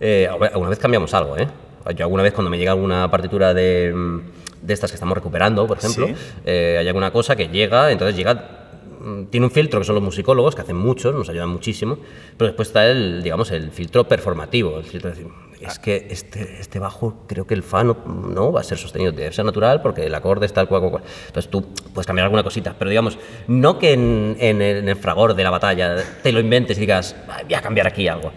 eh, 0.00 0.28
alguna 0.28 0.70
vez 0.70 0.78
cambiamos 0.78 1.14
algo, 1.14 1.36
¿eh? 1.36 1.48
Yo 1.94 2.04
alguna 2.04 2.22
vez 2.22 2.32
cuando 2.32 2.50
me 2.50 2.58
llega 2.58 2.72
alguna 2.72 3.10
partitura 3.10 3.54
de, 3.54 3.92
mm, 3.94 4.20
de 4.62 4.74
estas 4.74 4.90
que 4.90 4.96
estamos 4.96 5.16
recuperando, 5.16 5.66
por 5.66 5.78
ejemplo, 5.78 6.06
Sí. 6.08 6.14
eh, 6.44 6.76
hay 6.80 6.86
alguna 6.88 7.10
cosa 7.10 7.36
que 7.36 7.48
llega, 7.48 7.90
entonces 7.92 8.16
llega 8.16 8.62
mm, 9.00 9.24
tiene 9.26 9.46
un 9.46 9.52
filtro 9.52 9.78
que 9.80 9.84
son 9.86 9.94
los 9.94 10.04
musicólogos, 10.04 10.54
que 10.54 10.62
hacen 10.62 10.76
muchos, 10.76 11.14
nos 11.14 11.28
ayudan 11.28 11.48
muchísimo, 11.50 11.98
pero 12.36 12.48
después 12.48 12.68
está 12.68 12.86
el, 12.86 13.22
digamos, 13.22 13.50
el 13.50 13.70
filtro 13.70 14.08
performativo, 14.08 14.78
el 14.78 14.84
filtro 14.84 15.10
de 15.10 15.16
decir, 15.16 15.32
es 15.60 15.78
que 15.78 16.06
este, 16.10 16.60
este 16.60 16.78
bajo 16.78 17.24
creo 17.26 17.46
que 17.46 17.54
el 17.54 17.62
fa 17.62 17.82
no, 17.82 17.96
no 18.06 18.52
va 18.52 18.60
a 18.60 18.64
ser 18.64 18.76
sostenido, 18.78 19.10
debe 19.12 19.32
ser 19.32 19.44
natural 19.44 19.80
porque 19.80 20.04
el 20.04 20.14
acorde 20.14 20.44
está 20.44 20.56
tal 20.60 20.68
cual, 20.68 20.80
cual, 20.82 20.90
cual. 20.92 21.02
Entonces 21.28 21.50
tú 21.50 21.62
puedes 21.94 22.06
cambiar 22.06 22.24
alguna 22.24 22.42
cosita, 22.42 22.74
pero 22.78 22.90
digamos, 22.90 23.18
no 23.48 23.78
que 23.78 23.92
en, 23.94 24.36
en 24.38 24.60
el, 24.60 24.76
en 24.78 24.88
el 24.90 24.96
fragor 24.96 25.34
de 25.34 25.42
la 25.44 25.50
batalla 25.50 25.96
te 26.22 26.30
lo 26.32 26.40
inventes 26.40 26.76
y 26.76 26.80
digas, 26.80 27.16
"Ay, 27.28 27.44
voy 27.44 27.54
a 27.54 27.62
cambiar 27.62 27.86
aquí 27.86 28.06
algo. 28.06 28.32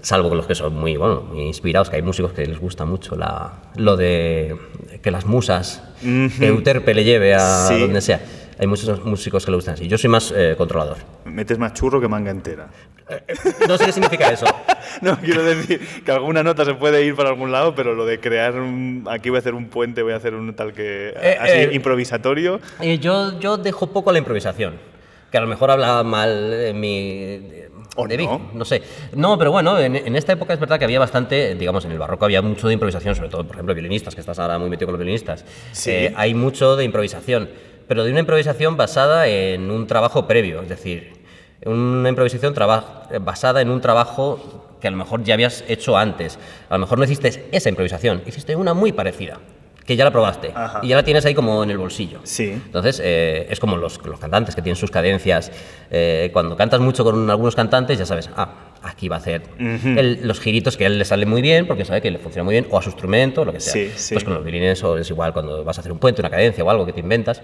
Salvo 0.00 0.28
con 0.28 0.38
los 0.38 0.46
que 0.46 0.54
son 0.54 0.74
muy, 0.74 0.96
bueno, 0.96 1.22
muy 1.22 1.42
inspirados, 1.42 1.90
que 1.90 1.96
hay 1.96 2.02
músicos 2.02 2.32
que 2.32 2.46
les 2.46 2.58
gusta 2.58 2.84
mucho 2.84 3.16
la, 3.16 3.52
lo 3.76 3.96
de 3.96 4.56
que 5.02 5.10
las 5.10 5.26
musas, 5.26 5.82
que 6.00 6.46
Euterpe 6.46 6.94
le 6.94 7.02
lleve 7.04 7.34
a 7.34 7.66
Sí. 7.66 7.80
donde 7.80 8.00
sea. 8.00 8.20
Hay 8.60 8.66
muchos 8.66 9.04
músicos 9.04 9.44
que 9.44 9.50
le 9.52 9.56
gustan 9.56 9.74
así. 9.74 9.86
Yo 9.86 9.98
soy 9.98 10.10
más 10.10 10.32
eh, 10.36 10.54
controlador. 10.58 10.96
Metes 11.24 11.58
más 11.58 11.74
churro 11.74 12.00
que 12.00 12.08
manga 12.08 12.30
entera. 12.32 12.68
No 13.68 13.78
sé 13.78 13.86
qué 13.86 13.92
significa 13.92 14.30
eso. 14.30 14.46
No, 15.02 15.16
quiero 15.20 15.44
decir 15.44 15.80
que 16.04 16.10
alguna 16.10 16.42
nota 16.42 16.64
se 16.64 16.74
puede 16.74 17.04
ir 17.04 17.14
para 17.14 17.28
algún 17.28 17.52
lado, 17.52 17.74
pero 17.74 17.94
lo 17.94 18.04
de 18.06 18.18
crear 18.18 18.54
un... 18.54 19.04
Aquí 19.08 19.28
voy 19.28 19.36
a 19.36 19.40
hacer 19.40 19.54
un 19.54 19.68
puente, 19.68 20.02
voy 20.02 20.12
a 20.12 20.16
hacer 20.16 20.34
un 20.34 20.52
tal 20.54 20.72
que... 20.72 21.10
Eh, 21.14 21.36
así, 21.38 21.52
eh. 21.52 21.70
improvisatorio. 21.72 22.58
Eh, 22.80 22.98
yo, 22.98 23.38
yo 23.38 23.58
dejo 23.58 23.88
poco 23.88 24.10
la 24.10 24.18
improvisación. 24.18 24.74
Que 25.30 25.38
a 25.38 25.40
lo 25.42 25.46
mejor 25.46 25.70
habla 25.70 26.02
mal 26.02 26.52
en 26.52 26.80
mi. 26.80 27.40
¿O 28.00 28.06
de 28.06 28.16
no? 28.16 28.50
no 28.54 28.64
sé. 28.64 28.80
No, 29.14 29.36
pero 29.36 29.50
bueno, 29.50 29.76
en, 29.78 29.96
en 29.96 30.14
esta 30.14 30.32
época 30.32 30.54
es 30.54 30.60
verdad 30.60 30.78
que 30.78 30.84
había 30.84 31.00
bastante, 31.00 31.56
digamos, 31.56 31.84
en 31.84 31.90
el 31.90 31.98
barroco 31.98 32.24
había 32.24 32.40
mucho 32.40 32.68
de 32.68 32.74
improvisación, 32.74 33.16
sobre 33.16 33.28
todo, 33.28 33.44
por 33.44 33.56
ejemplo, 33.56 33.74
violinistas, 33.74 34.14
que 34.14 34.20
estás 34.20 34.38
ahora 34.38 34.56
muy 34.56 34.70
metido 34.70 34.86
con 34.86 34.92
los 34.92 35.00
violinistas. 35.00 35.44
Sí. 35.72 35.90
Eh, 35.90 36.14
hay 36.16 36.32
mucho 36.32 36.76
de 36.76 36.84
improvisación, 36.84 37.50
pero 37.88 38.04
de 38.04 38.12
una 38.12 38.20
improvisación 38.20 38.76
basada 38.76 39.26
en 39.26 39.72
un 39.72 39.88
trabajo 39.88 40.28
previo, 40.28 40.62
es 40.62 40.68
decir, 40.68 41.12
una 41.66 42.08
improvisación 42.08 42.54
basada 43.20 43.60
en 43.60 43.70
un 43.70 43.80
trabajo 43.80 44.76
que 44.80 44.86
a 44.86 44.92
lo 44.92 44.96
mejor 44.96 45.24
ya 45.24 45.34
habías 45.34 45.64
hecho 45.66 45.96
antes. 45.96 46.38
A 46.68 46.74
lo 46.74 46.80
mejor 46.80 46.98
no 46.98 47.04
hiciste 47.04 47.48
esa 47.50 47.68
improvisación, 47.68 48.22
hiciste 48.26 48.54
una 48.54 48.74
muy 48.74 48.92
parecida, 48.92 49.40
que 49.88 49.96
ya 49.96 50.04
la 50.04 50.10
probaste 50.10 50.52
Ajá. 50.54 50.80
y 50.82 50.88
ya 50.88 50.96
la 50.96 51.02
tienes 51.02 51.24
ahí 51.24 51.32
como 51.34 51.62
en 51.64 51.70
el 51.70 51.78
bolsillo. 51.78 52.20
Sí. 52.22 52.50
Entonces, 52.50 53.00
eh, 53.02 53.46
es 53.48 53.58
como 53.58 53.78
los, 53.78 53.98
los 54.04 54.20
cantantes 54.20 54.54
que 54.54 54.60
tienen 54.60 54.76
sus 54.76 54.90
cadencias. 54.90 55.50
eh, 55.90 56.28
cuando 56.30 56.58
cantas 56.58 56.78
mucho 56.80 57.02
con 57.04 57.30
algunos 57.30 57.56
cantantes, 57.56 57.98
ya 57.98 58.04
sabes, 58.04 58.28
ah, 58.36 58.74
aquí 58.82 59.08
va 59.08 59.16
a 59.16 59.20
hacer 59.20 59.40
el- 59.58 60.20
los 60.28 60.40
giritos 60.40 60.76
que 60.76 60.84
a 60.84 60.88
él 60.88 60.98
le 60.98 61.06
salen 61.06 61.26
muy 61.30 61.40
bien, 61.40 61.66
porque 61.66 61.86
sabe 61.86 62.02
que 62.02 62.10
le 62.10 62.18
funciona 62.18 62.44
muy 62.44 62.52
bien, 62.52 62.66
o 62.70 62.76
a 62.78 62.82
su 62.82 62.90
instrumento, 62.90 63.46
lo 63.46 63.52
que 63.54 63.60
sea. 63.60 63.72
Sí, 63.72 63.90
sí. 63.96 64.14
Pues 64.14 64.24
con 64.24 64.34
los 64.34 64.44
violines 64.44 64.84
o 64.84 64.98
es 64.98 65.08
igual, 65.08 65.32
cuando 65.32 65.64
vas 65.64 65.78
a 65.78 65.80
hacer 65.80 65.90
un 65.90 65.98
puente, 65.98 66.20
una 66.20 66.28
cadencia 66.28 66.62
o 66.62 66.68
algo 66.68 66.84
que 66.84 66.92
te 66.92 67.00
inventas, 67.00 67.40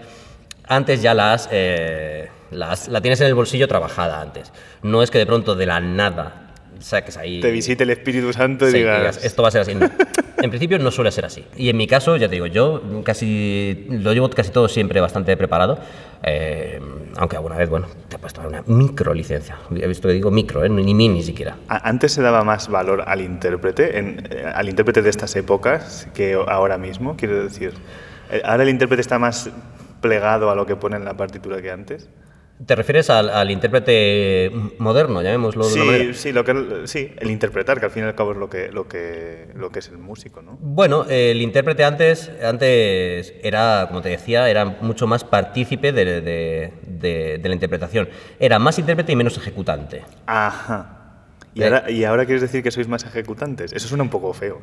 antes 0.68 1.00
ya 1.00 1.14
la 1.14 1.32
has, 1.32 1.48
eh, 1.50 2.28
las- 2.50 2.88
la 2.88 3.00
tienes 3.00 3.22
en 3.22 3.28
el 3.28 3.34
bolsillo 3.34 3.66
trabajada 3.68 4.20
antes. 4.20 4.52
No 4.82 5.02
es 5.02 5.10
que 5.10 5.16
de 5.16 5.24
pronto 5.24 5.54
de 5.54 5.64
la 5.64 5.80
nada 5.80 6.43
saques 6.80 7.16
ahí... 7.16 7.40
Te 7.40 7.50
visite 7.50 7.84
el 7.84 7.90
Espíritu 7.90 8.32
Santo 8.32 8.68
y 8.68 8.72
Sí, 8.72 8.78
digas... 8.78 8.98
digas, 8.98 9.24
esto 9.24 9.42
va 9.42 9.48
a 9.48 9.50
ser 9.52 9.60
así. 9.62 9.72
En 9.72 10.50
principio 10.50 10.78
no 10.78 10.90
suele 10.90 11.10
ser 11.10 11.24
así. 11.24 11.44
Y 11.56 11.70
en 11.70 11.76
mi 11.76 11.86
caso, 11.86 12.16
ya 12.16 12.28
te 12.28 12.34
digo, 12.34 12.46
yo 12.46 12.82
casi 13.04 13.86
lo 13.88 14.12
llevo 14.12 14.28
casi 14.30 14.50
todo 14.50 14.68
siempre 14.68 15.00
bastante 15.00 15.36
preparado. 15.36 15.78
eh, 16.22 16.80
aunque 17.16 17.36
alguna 17.36 17.56
vez, 17.56 17.68
bueno, 17.70 17.86
te 18.08 18.16
he 18.16 18.18
puesto 18.18 18.40
una 18.46 18.62
micro 18.66 19.14
licencia. 19.14 19.56
He 19.74 19.86
visto 19.86 20.08
que 20.08 20.14
digo 20.14 20.30
micro, 20.30 20.64
¿eh? 20.64 20.68
ni 20.68 20.92
mini 20.94 21.22
siquiera. 21.22 21.56
Antes 21.68 22.12
se 22.12 22.22
daba 22.22 22.42
más 22.44 22.68
valor 22.68 23.04
al 23.06 23.20
intérprete, 23.20 23.98
en- 23.98 24.26
eh, 24.30 24.44
al 24.52 24.68
intérprete 24.68 25.00
de 25.02 25.10
estas 25.10 25.34
épocas 25.36 26.08
que 26.14 26.34
ahora 26.34 26.76
mismo, 26.78 27.16
quiero 27.16 27.42
decir. 27.44 27.72
Eh, 28.30 28.42
Ahora 28.44 28.64
el 28.64 28.68
intérprete 28.70 29.00
está 29.00 29.18
más 29.18 29.48
plegado 30.00 30.50
a 30.50 30.54
lo 30.56 30.66
que 30.66 30.76
pone 30.76 30.96
en 30.96 31.04
la 31.04 31.14
partitura 31.14 31.62
que 31.62 31.70
antes. 31.70 32.08
¿Te 32.66 32.76
refieres 32.76 33.11
al, 33.11 33.30
al 33.30 33.50
intérprete 33.50 34.50
moderno, 34.78 35.20
llamémoslo 35.23 35.66
de 35.68 35.75
una 35.75 35.84
manera? 35.84 36.04
Sí, 36.04 36.14
sí, 36.14 36.32
lo 36.32 36.44
que, 36.44 36.82
sí, 36.87 37.12
el 37.18 37.30
interpretar, 37.30 37.80
que 37.80 37.87
al 37.87 37.90
fin 37.90 38.04
y 38.04 38.06
al 38.06 38.14
cabo 38.14 38.30
es 38.32 38.38
lo 38.38 38.49
que, 38.49 38.70
lo 38.70 38.87
que, 38.87 39.49
lo 39.56 39.70
que 39.70 39.80
es 39.80 39.88
el 39.88 39.99
músico, 39.99 40.40
¿no? 40.40 40.56
Bueno, 40.61 41.04
el 41.08 41.42
intérprete 41.42 41.84
antes, 41.84 42.30
antes 42.42 43.34
era, 43.42 43.87
como 43.88 44.02
te 44.02 44.11
decía, 44.11 44.49
era 44.49 44.64
mucho 44.64 45.06
más 45.08 45.25
partícipe 45.25 45.92
de, 45.92 46.04
de- 46.20 46.73
de- 46.87 47.38
de 47.38 47.49
la 47.49 47.54
interpretación. 47.54 48.08
Era 48.38 48.58
más 48.61 48.78
intérprete 48.78 49.11
y 49.12 49.16
menos 49.16 49.37
ejecutante. 49.37 50.02
Ajá. 50.26 50.90
¿Y 51.54 51.62
Eh. 51.62 51.64
ahora, 51.66 51.90
¿Y 51.90 52.04
ahora 52.04 52.25
quieres 52.25 52.42
decir 52.42 52.62
que 52.62 52.70
sois 52.70 52.87
más 52.88 53.04
ejecutantes? 53.04 53.73
Eso 53.73 53.88
suena 53.88 54.04
un 54.04 54.11
poco 54.11 54.32
feo. 54.32 54.61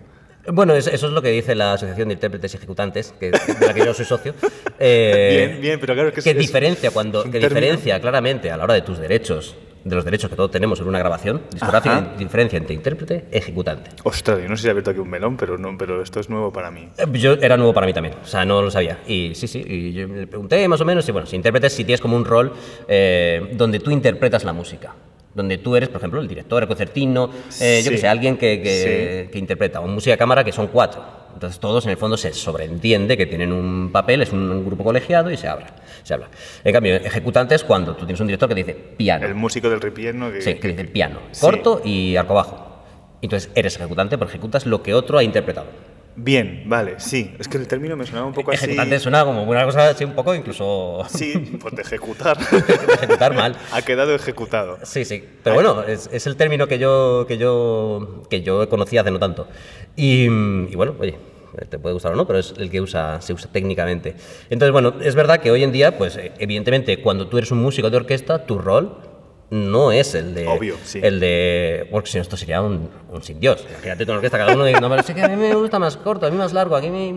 Bueno, 0.48 0.74
es- 0.76 0.88
eso 0.88 1.08
es 1.08 1.14
lo 1.14 1.22
que 1.22 1.30
dice 1.30 1.56
la 1.56 1.74
Asociación 1.74 2.08
de 2.10 2.16
Intérpretes 2.16 2.54
y 2.54 2.58
Ejecutantes, 2.58 3.14
que, 3.20 3.32
de 3.32 3.68
la 3.68 3.74
que 3.74 3.86
yo 3.86 3.94
soy 3.94 4.06
socio. 4.06 4.34
eh, 4.80 5.48
Bien, 5.50 5.62
bien, 5.62 5.80
pero 5.80 5.94
claro 5.94 6.12
que 6.12 6.20
es- 6.20 6.24
que 6.24 6.32
es- 6.32 6.38
diferencia 6.38 6.92
cuando 6.92 7.24
que 7.24 7.40
diferencia 7.40 8.00
claramente 8.02 8.52
a 8.52 8.58
la 8.58 8.64
hora 8.64 8.74
de 8.74 8.82
tus 8.82 8.98
derechos, 9.00 9.56
de 9.84 9.96
los 9.96 10.06
derechos 10.06 10.30
que 10.30 10.36
todos 10.36 10.52
tenemos 10.52 10.80
en 10.80 10.88
una 10.88 11.00
grabación 11.00 11.42
discográfica, 11.52 11.98
Ajá. 11.98 12.14
diferencia 12.18 12.58
entre 12.58 12.76
intérprete 12.76 13.26
y 13.32 13.38
ejecutante. 13.38 13.90
Ostras, 14.04 14.40
yo 14.42 14.48
no 14.48 14.56
sé 14.56 14.62
si 14.64 14.68
he 14.68 14.72
abierto 14.72 14.92
aquí 14.92 15.00
un 15.00 15.10
melón, 15.10 15.38
pero, 15.38 15.58
no, 15.58 15.76
pero 15.78 16.02
esto 16.04 16.20
es 16.20 16.30
nuevo 16.30 16.52
para 16.54 16.70
mí. 16.70 16.88
Eh, 16.98 17.06
Yo 17.14 17.34
era 17.34 17.58
nuevo 17.58 17.74
para 17.74 17.88
mí 17.88 17.94
también, 17.94 18.16
o 18.24 18.28
sea, 18.28 18.46
no 18.46 18.62
lo 18.62 18.70
sabía. 18.70 19.00
Y 19.08 19.34
sí, 19.36 19.48
sí, 19.48 19.64
y 19.68 19.94
yo 19.94 20.08
le 20.08 20.28
pregunté 20.28 20.68
más 20.68 20.82
o 20.82 20.86
menos, 20.86 21.08
y 21.10 21.12
bueno, 21.12 21.26
si 21.28 21.36
intérpretes, 21.36 21.74
si 21.74 21.84
tienes 21.84 22.00
como 22.02 22.16
un 22.16 22.26
rol 22.26 22.54
eh, 22.88 23.54
donde 23.54 23.80
tú 23.80 23.90
interpretas 23.92 24.44
la 24.44 24.54
música. 24.54 24.94
Donde 25.34 25.58
tú 25.58 25.76
eres, 25.76 25.90
por 25.90 25.98
ejemplo, 26.00 26.20
el 26.20 26.28
director, 26.28 26.62
el 26.62 26.68
concertino, 26.68 27.30
eh, 27.62 27.82
yo 27.86 27.92
que 27.92 27.98
sé, 27.98 28.08
alguien 28.08 28.38
que, 28.38 28.62
que- 28.62 29.30
que 29.32 29.40
interpreta. 29.40 29.80
O 29.80 29.88
música 29.88 30.12
de 30.12 30.18
cámara, 30.18 30.44
que 30.44 30.52
son 30.52 30.68
cuatro. 30.68 31.22
Entonces 31.34 31.60
todos 31.60 31.86
en 31.86 31.92
el 31.92 31.98
fondo 31.98 32.18
se 32.18 32.34
sobreentiende 32.34 33.16
que 33.18 33.26
tienen 33.26 33.52
un 33.54 33.92
papel, 33.92 34.22
es 34.22 34.32
un, 34.34 34.66
grupo 34.66 34.84
colegiado 34.84 35.32
y 35.32 35.38
se 35.38 35.48
habla. 35.48 35.68
Se 36.04 36.14
habla. 36.14 36.28
En 36.64 36.74
cambio, 36.74 36.96
ejecutante 36.96 37.56
es 37.56 37.64
cuando 37.64 37.96
tú 37.96 38.06
tienes 38.06 38.20
un 38.20 38.28
director 38.28 38.50
que 38.50 38.56
dice 38.56 38.74
piano. 38.74 39.26
El 39.26 39.36
músico 39.36 39.70
del 39.70 39.80
ripieno 39.82 40.32
que... 40.32 40.42
Sí, 40.42 40.56
que 40.56 40.68
dice 40.68 40.84
piano. 40.86 41.20
Corto 41.40 41.82
y 41.84 42.16
arco 42.16 42.34
bajo. 42.34 42.84
Entonces 43.22 43.50
eres 43.56 43.76
ejecutante 43.76 44.18
porque 44.18 44.34
ejecutas 44.34 44.66
lo 44.66 44.84
que 44.84 44.94
otro 44.94 45.18
ha 45.18 45.24
interpretado. 45.24 45.68
Bien, 46.16 46.64
vale, 46.66 46.96
sí. 46.98 47.34
Es 47.40 47.48
que 47.48 47.58
el 47.58 47.68
término 47.68 47.96
me 47.96 48.06
sonaba 48.06 48.28
un 48.28 48.34
poco 48.34 48.52
así... 48.52 48.66
Ejecutante 48.66 49.00
suena 49.00 49.24
como 49.24 49.44
una 49.44 49.64
cosa 49.64 49.90
así 49.90 50.04
un 50.04 50.14
poco 50.14 50.36
incluso 50.36 51.04
Sí, 51.10 51.58
pues 51.62 51.74
de 51.76 51.82
ejecutar. 51.82 52.38
de 52.38 52.74
ejecutar 52.96 53.34
mal. 53.34 53.56
ha 53.72 53.82
quedado 53.82 54.14
ejecutado. 54.14 54.78
Sí, 54.84 55.06
sí. 55.06 55.24
Pero 55.44 55.56
bueno, 55.56 55.84
es, 55.84 56.10
es 56.12 56.28
el 56.28 56.36
término 56.36 56.68
que 56.68 56.80
yo, 56.80 57.26
que 57.28 57.38
yo, 57.38 58.24
que 58.30 58.42
yo 58.42 58.68
conocí 58.68 58.98
hace 58.98 59.10
no 59.10 59.20
tanto. 59.20 59.48
Y, 59.96 60.26
y 60.26 60.76
bueno, 60.76 60.96
oye, 61.00 61.18
te 61.70 61.80
puede 61.80 61.94
gustar 61.94 62.14
o 62.14 62.16
no, 62.16 62.28
pero 62.28 62.40
es 62.40 62.54
el 62.58 62.70
que 62.70 62.82
usa, 62.82 63.22
se 63.22 63.34
usa 63.34 63.50
técnicamente. 63.52 64.16
Entonces, 64.50 64.72
bueno, 64.72 64.96
es 65.02 65.16
verdad 65.16 65.40
que 65.40 65.52
hoy 65.52 65.64
en 65.64 65.72
día, 65.72 65.98
pues 65.98 66.20
evidentemente, 66.40 67.02
cuando 67.02 67.28
tú 67.28 67.38
eres 67.38 67.52
un 67.52 67.62
músico 67.62 67.90
de 67.90 67.98
orquesta, 67.98 68.46
tu 68.46 68.58
rol 68.58 68.98
no 69.52 69.92
es 69.92 70.16
el 70.16 70.34
de... 70.34 70.48
Obvio, 70.48 70.76
sí. 70.84 71.00
El 71.04 71.20
de... 71.20 71.88
Porque 71.92 72.10
si 72.10 72.18
no, 72.18 72.22
esto 72.24 72.38
sería 72.38 72.62
un, 72.62 72.90
un 73.12 73.22
sin 73.22 73.40
Dios. 73.40 73.66
Imagínate 73.70 74.04
en 74.04 74.10
orquesta, 74.12 74.38
cada 74.38 74.56
uno 74.56 74.64
dice, 74.66 74.80
no, 74.82 74.90
pero 74.90 75.02
es 75.02 75.08
que 75.12 75.22
a 75.22 75.28
mí 75.28 75.36
me 75.36 75.54
gusta 75.54 75.78
más 75.78 75.98
corto, 75.98 76.26
a 76.26 76.32
mí 76.32 76.38
más 76.38 76.54
largo, 76.54 76.76
aquí 76.76 76.90
me... 76.90 77.14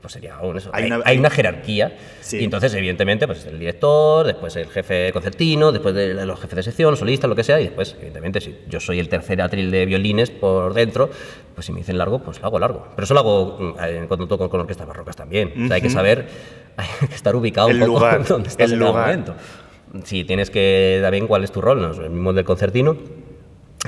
Pues 0.00 0.14
sería 0.14 0.38
un 0.40 0.56
eso. 0.56 0.70
Hay 0.72 0.84
Hay, 0.84 0.90
una- 0.92 1.02
hay 1.04 1.18
una 1.18 1.28
jerarquía. 1.28 1.94
Sí. 2.22 2.38
Y 2.38 2.44
entonces, 2.44 2.72
evidentemente, 2.72 3.26
pues 3.26 3.44
el 3.44 3.58
director, 3.58 4.26
después 4.26 4.56
el 4.56 4.66
jefe 4.68 5.12
concertino, 5.12 5.72
después 5.72 5.94
de 5.94 6.14
los 6.24 6.40
jefes 6.40 6.56
de 6.56 6.62
sección, 6.62 6.96
solistas, 6.96 7.28
lo 7.28 7.36
que 7.36 7.44
sea, 7.44 7.60
y 7.60 7.64
después, 7.64 7.94
evidentemente, 7.98 8.40
si 8.40 8.56
yo 8.66 8.80
soy 8.80 8.98
el 8.98 9.10
tercer 9.10 9.42
atril 9.42 9.70
de 9.70 9.84
violines 9.84 10.30
por 10.30 10.72
dentro, 10.72 11.10
pues 11.54 11.66
si 11.66 11.72
me 11.72 11.80
dicen 11.80 11.98
largo, 11.98 12.18
pues 12.20 12.40
lo 12.40 12.46
hago 12.46 12.58
largo. 12.58 12.86
Pero 12.94 13.04
eso 13.04 13.12
lo 13.12 13.20
hago 13.20 13.74
eh, 13.82 14.04
cuando 14.08 14.26
toco 14.26 14.48
con 14.48 14.60
orquestas 14.60 14.86
barrocas 14.86 15.16
también. 15.16 15.52
O 15.64 15.66
sea, 15.66 15.76
hay 15.76 15.82
que 15.82 15.90
saber, 15.90 16.26
hay 16.78 16.86
que 17.06 17.14
estar 17.14 17.36
ubicado 17.36 17.68
El 17.68 17.74
un 17.76 17.80
poco 17.88 17.98
lugar, 18.00 18.24
donde 18.26 18.48
estás 18.48 18.68
el 18.68 18.72
en 18.74 18.78
lugar. 18.78 19.06
momento. 19.06 19.34
Si 20.04 20.24
tienes 20.24 20.50
que 20.50 21.00
también 21.02 21.26
cuál 21.26 21.44
es 21.44 21.52
tu 21.52 21.60
rol, 21.60 21.80
no, 21.80 21.90
el 21.92 22.10
mismo 22.10 22.32
del 22.32 22.44
concertino 22.44 22.96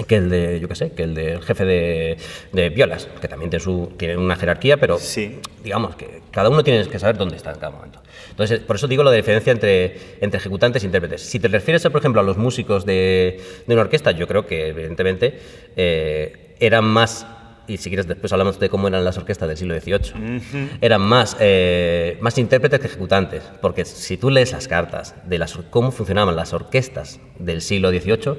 que 0.09 0.17
el 0.17 0.31
de, 0.31 0.59
yo 0.59 0.69
qué 0.69 0.75
sé, 0.75 0.93
que 0.93 1.03
el 1.03 1.15
del 1.15 1.43
jefe 1.43 1.67
de, 1.67 2.17
de 2.53 2.71
violas, 2.71 3.09
que 3.21 3.29
también 3.29 3.51
tiene, 3.51 3.63
su, 3.63 3.93
tiene 3.99 4.17
una 4.17 4.37
jerarquía, 4.37 4.79
pero 4.79 4.99
Sí. 4.99 5.39
digamos 5.63 5.97
que 5.97 6.23
cada 6.31 6.49
uno 6.49 6.65
tiene 6.65 6.89
que 6.89 6.99
saber 6.99 7.19
dónde 7.19 7.37
está 7.37 7.51
en 7.53 7.59
cada 7.59 7.73
momento. 7.73 8.01
Entonces, 8.31 8.61
por 8.61 8.77
eso 8.77 8.89
digo 8.89 9.03
la 9.05 9.13
diferencia 9.13 9.53
entre, 9.53 9.99
entre 10.23 10.39
ejecutantes 10.39 10.83
e 10.83 10.87
intérpretes. 10.87 11.21
Si 11.21 11.39
te 11.39 11.49
refieres, 11.49 11.83
por 11.83 11.99
ejemplo, 12.01 12.23
a 12.23 12.25
los 12.25 12.39
músicos 12.39 12.87
de, 12.87 13.39
de 13.67 13.75
una 13.75 13.83
orquesta, 13.83 14.13
yo 14.13 14.27
creo 14.27 14.47
que, 14.47 14.69
evidentemente, 14.69 15.39
eh, 15.77 16.55
eran 16.59 16.85
más, 16.87 17.27
y 17.67 17.77
si 17.77 17.91
quieres 17.91 18.07
después 18.09 18.33
hablamos 18.33 18.59
de 18.59 18.69
cómo 18.69 18.89
eran 18.89 19.05
las 19.05 19.17
orquestas 19.19 19.49
del 19.49 19.57
siglo 19.57 19.79
XVIII, 19.79 20.41
eran 20.81 21.01
más, 21.01 21.37
eh, 21.41 22.19
más 22.21 22.37
intérpretes 22.39 22.81
que 22.81 22.87
ejecutantes, 22.87 23.43
porque 23.61 23.85
si 23.85 24.17
tú 24.17 24.31
lees 24.31 24.53
las 24.53 24.67
cartas 24.69 25.15
de 25.25 25.39
las, 25.39 25.57
cómo 25.71 25.91
funcionaban 25.93 26.35
las 26.37 26.53
orquestas 26.53 27.21
del 27.39 27.61
siglo 27.63 27.91
XVIII, 27.91 28.35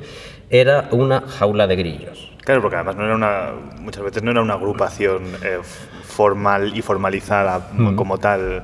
era 0.50 0.88
una 0.92 1.22
jaula 1.22 1.68
de 1.68 1.76
grillos. 1.76 2.32
Claro, 2.44 2.62
porque 2.62 2.76
además 2.76 2.96
no 2.98 3.06
era 3.06 3.16
una, 3.16 3.52
muchas 3.80 4.04
veces 4.04 4.22
no 4.24 4.32
era 4.32 4.42
una 4.42 4.56
agrupación 4.56 5.24
eh, 5.44 5.60
formal 6.04 6.76
y 6.78 6.82
formalizada 6.82 7.70
como 7.96 8.18
tal. 8.18 8.64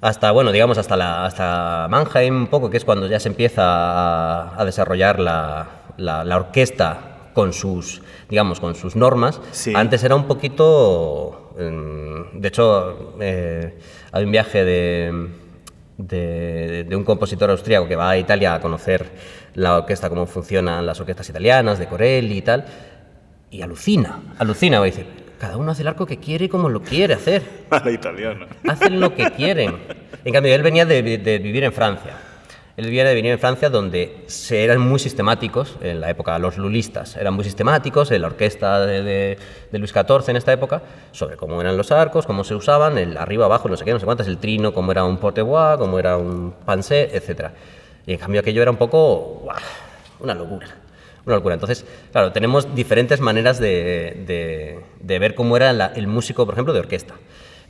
Hasta, 0.00 0.32
bueno, 0.32 0.52
digamos, 0.52 0.76
hasta, 0.76 0.96
la, 0.96 1.24
hasta 1.24 1.86
Mannheim, 1.88 2.36
un 2.36 2.46
poco, 2.48 2.68
que 2.68 2.76
es 2.76 2.84
cuando 2.84 3.06
ya 3.06 3.20
se 3.20 3.28
empieza 3.28 3.62
a, 3.64 4.60
a 4.60 4.64
desarrollar 4.64 5.18
la, 5.18 5.66
la- 5.96 6.24
la 6.24 6.36
orquesta 6.36 7.30
con 7.32 7.52
sus, 7.52 8.02
digamos, 8.28 8.60
con 8.60 8.74
sus 8.74 8.96
normas. 8.96 9.40
Sí. 9.52 9.72
Antes 9.74 10.02
era 10.04 10.14
un 10.16 10.24
poquito... 10.26 11.52
mm, 11.58 12.38
De 12.40 12.48
hecho, 12.48 13.14
eh, 13.20 13.78
hay 14.12 14.24
un 14.24 14.30
viaje 14.32 14.64
de, 14.64 15.28
de, 15.98 16.84
de 16.88 16.96
un 16.96 17.04
compositor 17.04 17.50
austríaco 17.50 17.86
que 17.88 17.96
va 17.96 18.10
a 18.10 18.18
Italia 18.18 18.54
a 18.54 18.60
conocer 18.60 19.06
la 19.54 19.76
orquesta, 19.78 20.08
cómo 20.08 20.26
funcionan 20.26 20.84
las 20.84 20.98
orquestas 21.00 21.28
italianas, 21.28 21.78
de 21.78 21.86
Corelli 21.86 22.38
y 22.38 22.42
tal, 22.42 22.64
y 23.50 23.62
alucina, 23.62 24.20
alucina, 24.38 24.78
va 24.80 24.84
a 24.84 24.86
decir, 24.86 25.06
cada 25.38 25.56
uno 25.56 25.70
hace 25.72 25.82
el 25.82 25.88
arco 25.88 26.06
que 26.06 26.18
quiere 26.18 26.46
y 26.46 26.48
como 26.48 26.68
lo 26.68 26.80
quiere 26.82 27.14
hacer 27.14 27.42
A 27.70 27.78
la 27.84 27.90
italiana. 27.92 28.46
hacen 28.68 28.98
lo 28.98 29.14
que 29.14 29.30
quieren. 29.30 29.76
En 30.24 30.32
cambio, 30.32 30.54
él 30.54 30.62
venía 30.62 30.86
de, 30.86 31.02
de 31.18 31.38
vivir 31.38 31.62
en 31.64 31.72
Francia. 31.72 32.12
Él 32.76 32.86
venía 32.86 33.04
de 33.04 33.14
vivir 33.14 33.30
en 33.30 33.38
Francia 33.38 33.70
donde 33.70 34.24
se 34.26 34.64
eran 34.64 34.80
muy 34.80 34.98
sistemáticos, 34.98 35.76
en 35.80 36.00
la 36.00 36.10
época 36.10 36.36
los 36.40 36.58
lulistas 36.58 37.16
eran 37.16 37.34
muy 37.34 37.44
sistemáticos, 37.44 38.10
en 38.10 38.22
la 38.22 38.26
orquesta 38.26 38.84
de, 38.84 39.38
Luis 39.70 39.92
XIV 39.92 40.28
en 40.30 40.36
esta 40.36 40.52
época, 40.52 40.82
sobre 41.12 41.36
cómo 41.36 41.60
eran 41.60 41.76
los 41.76 41.92
arcos, 41.92 42.26
cómo 42.26 42.42
se 42.42 42.56
usaban, 42.56 42.98
el 42.98 43.16
arriba, 43.16 43.44
abajo, 43.44 43.68
no 43.68 43.76
sé 43.76 43.84
qué, 43.84 43.92
no 43.92 44.00
sé 44.00 44.04
cuántas, 44.06 44.26
el 44.26 44.38
trino, 44.38 44.74
cómo 44.74 44.90
era 44.90 45.04
un 45.04 45.18
porte-voix, 45.18 45.78
cómo 45.78 46.00
era 46.00 46.16
un 46.16 46.52
pansé, 46.64 47.10
etc. 47.16 47.50
Y 48.06 48.14
en 48.14 48.18
cambio 48.18 48.40
aquello 48.40 48.60
era 48.62 48.72
un 48.72 48.76
poco 48.76 49.40
¡guau! 49.44 49.56
una 50.18 50.34
locura. 50.34 50.66
Una 51.26 51.36
locura. 51.36 51.54
Entonces, 51.54 51.86
claro, 52.12 52.32
tenemos 52.32 52.74
diferentes 52.74 53.20
maneras 53.20 53.58
de, 53.58 54.82
de- 55.00 55.18
ver 55.18 55.34
cómo 55.34 55.56
era 55.56 55.70
el 55.70 56.06
músico, 56.06 56.44
por 56.44 56.54
ejemplo, 56.54 56.74
de 56.74 56.80
orquesta. 56.80 57.14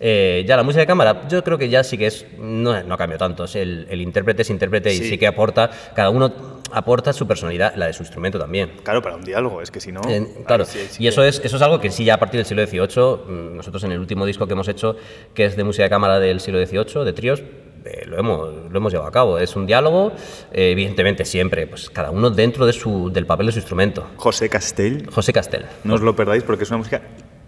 Eh, 0.01 0.45
ya 0.47 0.57
la 0.57 0.63
música 0.63 0.81
de 0.81 0.87
cámara, 0.87 1.23
yo 1.29 1.43
creo 1.45 1.57
que 1.57 1.69
ya 1.69 1.85
sí 1.85 1.97
que 1.97 2.07
es, 2.07 2.27
no, 2.39 2.83
no 2.83 2.97
cambió 2.99 3.17
tanto, 3.19 3.45
el, 3.55 3.87
el 3.89 4.01
intérprete 4.01 4.43
es 4.43 4.51
intérprete 4.51 4.93
y 4.93 4.99
Sí. 4.99 5.19
que 5.19 5.27
aporta, 5.27 5.71
cada 5.95 6.11
uno 6.11 6.33
aporta 6.73 7.13
su 7.13 7.27
personalidad, 7.27 7.75
la 7.77 7.87
de 7.87 7.93
su 7.93 8.03
instrumento 8.03 8.39
también. 8.39 8.73
Claro, 8.83 9.01
para 9.03 9.15
un 9.17 9.23
diálogo, 9.25 9.63
es 9.63 9.71
que 9.71 9.81
si 9.81 9.93
no. 9.93 10.01
Ahí 10.07 10.27
claro, 10.47 10.65
sí- 10.65 10.79
sí 10.91 11.05
y 11.05 11.07
eso 11.09 11.23
es, 11.23 11.41
eso 11.45 11.57
es 11.57 11.63
algo 11.63 11.79
que 11.81 11.91
sí 11.91 12.05
ya 12.05 12.15
a 12.15 12.19
partir 12.19 12.39
del 12.39 12.47
siglo 12.47 12.67
XVIII, 12.67 13.33
mm, 13.53 13.57
nosotros 13.57 13.85
en 13.85 13.93
el 13.93 14.01
último 14.01 14.27
disco 14.27 14.47
que 14.47 14.53
hemos 14.55 14.67
hecho, 14.69 14.97
que 15.35 15.45
es 15.45 15.57
de 15.57 15.63
música 15.65 15.85
de 15.85 15.91
cámara 15.91 16.19
del 16.19 16.41
siglo 16.41 16.59
XVIII, 16.65 17.05
de 17.05 17.13
tríos, 17.13 17.43
eh, 17.85 18.05
lo, 18.07 18.19
hemos, 18.19 18.71
lo 18.73 18.77
hemos 18.79 18.91
llevado 18.93 19.09
a 19.09 19.13
cabo. 19.13 19.39
Es 19.39 19.55
un 19.57 19.67
diálogo, 19.67 20.11
eh, 20.53 20.71
evidentemente 20.73 21.25
siempre, 21.27 21.67
pues 21.67 21.91
cada 21.91 22.11
uno 22.11 22.31
dentro 22.31 22.65
de 22.67 22.73
su, 22.73 23.11
del 23.13 23.27
papel 23.27 23.47
de 23.47 23.53
su 23.53 23.59
instrumento. 23.59 24.07
José 24.17 24.49
Castell, 24.49 25.07
José 25.11 25.33
Castel. 25.35 25.67
no 25.85 25.95
os 25.95 26.01
lo 26.01 26.17
perdáis 26.17 26.43
porque 26.43 26.65
es 26.65 26.71
una 26.71 26.79
música 26.79 27.03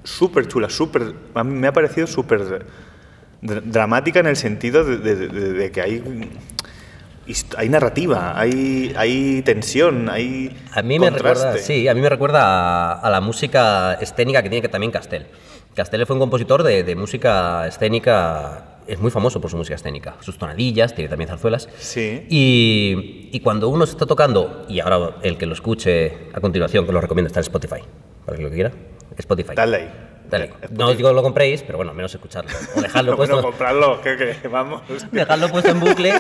súper 0.07 0.49
chula, 0.49 0.71
súper. 0.71 1.13
Me 1.45 1.67
ha 1.67 1.73
parecido 1.73 2.07
súper 2.07 2.65
dr- 3.43 3.63
dramática 3.65 4.21
en 4.21 4.27
el 4.27 4.37
sentido 4.37 4.85
de, 4.85 4.99
de- 4.99 5.29
de- 5.29 5.53
de 5.53 5.71
que 5.73 5.81
hay. 5.83 6.03
Hay 7.57 7.69
narrativa, 7.69 8.39
hay, 8.39 8.95
hay 8.97 9.43
tensión, 9.43 10.09
hay 10.09 10.57
A 10.73 10.83
mí 10.83 11.01
me 11.01 11.07
contraste. 11.11 11.39
recuerda, 11.41 11.59
sí, 11.59 11.89
a 11.89 11.95
mí 11.95 12.01
me 12.01 12.09
recuerda 12.09 12.43
a, 12.45 12.93
a 13.01 13.11
la 13.11 13.21
música 13.21 13.95
escénica 13.95 14.43
que 14.45 14.49
tiene 14.49 14.63
que 14.63 14.69
también 14.69 14.93
Castel. 14.93 15.27
Castel 15.75 16.07
fue 16.07 16.15
un 16.15 16.21
compositor 16.21 16.63
de, 16.63 16.85
de 16.85 16.95
música 16.95 17.67
escénica 17.67 18.77
es 18.87 19.01
muy 19.01 19.11
famoso 19.11 19.41
por 19.41 19.51
su 19.51 19.57
música 19.57 19.75
escénica, 19.75 20.15
sus 20.21 20.39
tonadillas, 20.39 20.95
tiene 20.95 21.09
también 21.09 21.29
zarzuelas. 21.29 21.69
Sí. 21.79 22.25
Y, 22.31 23.29
y 23.33 23.41
cuando 23.41 23.69
uno 23.71 23.85
se 23.87 23.93
está 23.93 24.07
tocando, 24.07 24.65
y 24.69 24.79
ahora 24.79 25.17
el 25.23 25.37
que 25.37 25.47
lo 25.47 25.55
escuche 25.55 26.13
a 26.33 26.41
continuación, 26.41 26.87
que 26.87 26.93
lo 26.93 27.01
recomiendo, 27.01 27.27
está 27.27 27.41
en 27.41 27.47
Spotify, 27.47 27.81
para 28.25 28.39
que 28.39 28.45
lo 28.45 28.51
quiera, 28.51 28.71
Spotify. 29.19 29.55
Dale 29.55 29.77
ahí. 29.77 29.91
Dale. 30.31 30.51
No 30.71 30.89
os 30.89 30.97
digo 30.97 31.13
lo 31.13 31.23
compréis, 31.23 31.63
pero 31.63 31.79
bueno, 31.79 31.95
menos 31.95 32.15
escucharlo. 32.15 32.51
O 32.77 32.81
dejarlo 32.81 33.17
bueno, 33.17 33.33
puesto. 33.35 33.49
comprarlo, 33.49 34.01
que, 34.03 34.17
que 34.41 34.49
vamos. 34.49 34.83
Dejarlo 35.13 35.49
puesto 35.49 35.71
en 35.71 35.81
bucle, 35.81 36.13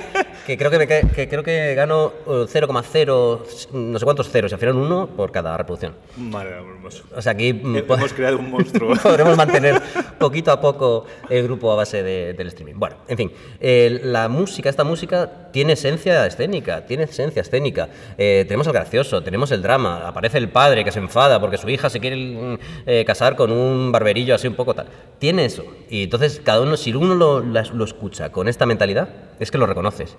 que 0.46 0.56
creo 0.56 0.70
que, 0.70 0.78
me, 0.78 0.86
que 0.86 1.28
creo 1.28 1.42
que 1.42 1.74
gano 1.74 2.12
eh, 2.26 2.46
0,0, 2.48 3.72
no 3.72 3.98
sé 3.98 4.04
cuántos 4.04 4.30
ceros, 4.30 4.50
y 4.52 4.54
al 4.54 4.60
final 4.60 4.76
uno 4.76 5.06
por 5.08 5.32
cada 5.32 5.56
reproducción. 5.56 5.94
Vale, 6.16 6.50
hermoso. 6.50 7.04
O 7.14 7.20
sea, 7.22 7.32
aquí 7.32 7.48
Hemos 7.48 8.12
creado 8.12 8.38
un 8.38 8.50
monstruo. 8.50 8.94
podremos 9.02 9.36
mantener 9.36 9.80
poquito 10.18 10.50
a 10.52 10.60
poco 10.60 11.06
el 11.28 11.42
grupo 11.44 11.72
a 11.72 11.76
base 11.76 12.02
de- 12.02 12.32
del 12.34 12.48
streaming. 12.48 12.74
Bueno, 12.76 12.96
en 13.08 13.16
fin, 13.16 13.32
eh, 13.60 14.00
la 14.04 14.28
música, 14.28 14.68
esta 14.70 14.84
música 14.84 15.50
tiene 15.52 15.72
esencia 15.74 16.26
escénica, 16.26 16.86
tiene 16.86 17.04
esencia 17.04 17.42
escénica. 17.42 17.88
Eh, 18.18 18.44
tenemos 18.46 18.66
el 18.66 18.72
gracioso, 18.72 19.22
tenemos 19.22 19.50
el 19.52 19.62
drama, 19.62 20.06
aparece 20.06 20.38
el 20.38 20.48
padre 20.48 20.84
que 20.84 20.92
se 20.92 20.98
enfada 20.98 21.40
porque 21.40 21.58
su 21.58 21.68
hija 21.68 21.90
se 21.90 22.00
quiere 22.00 22.16
mm, 22.16 22.58
eh, 22.86 23.04
casar 23.06 23.36
con 23.36 23.50
un 23.50 23.90
barberillo 23.96 24.34
así 24.34 24.46
un 24.46 24.54
poco 24.54 24.74
tal. 24.74 24.86
Tiene 25.18 25.44
eso. 25.44 25.64
Y 25.90 26.04
entonces, 26.04 26.40
cada 26.44 26.60
uno, 26.60 26.76
si 26.76 26.92
uno 26.94 27.14
lo, 27.14 27.84
escucha 27.84 28.30
con 28.30 28.48
esta 28.48 28.66
mentalidad, 28.66 29.08
es 29.40 29.50
que 29.50 29.58
lo 29.58 29.66
reconoces. 29.66 30.16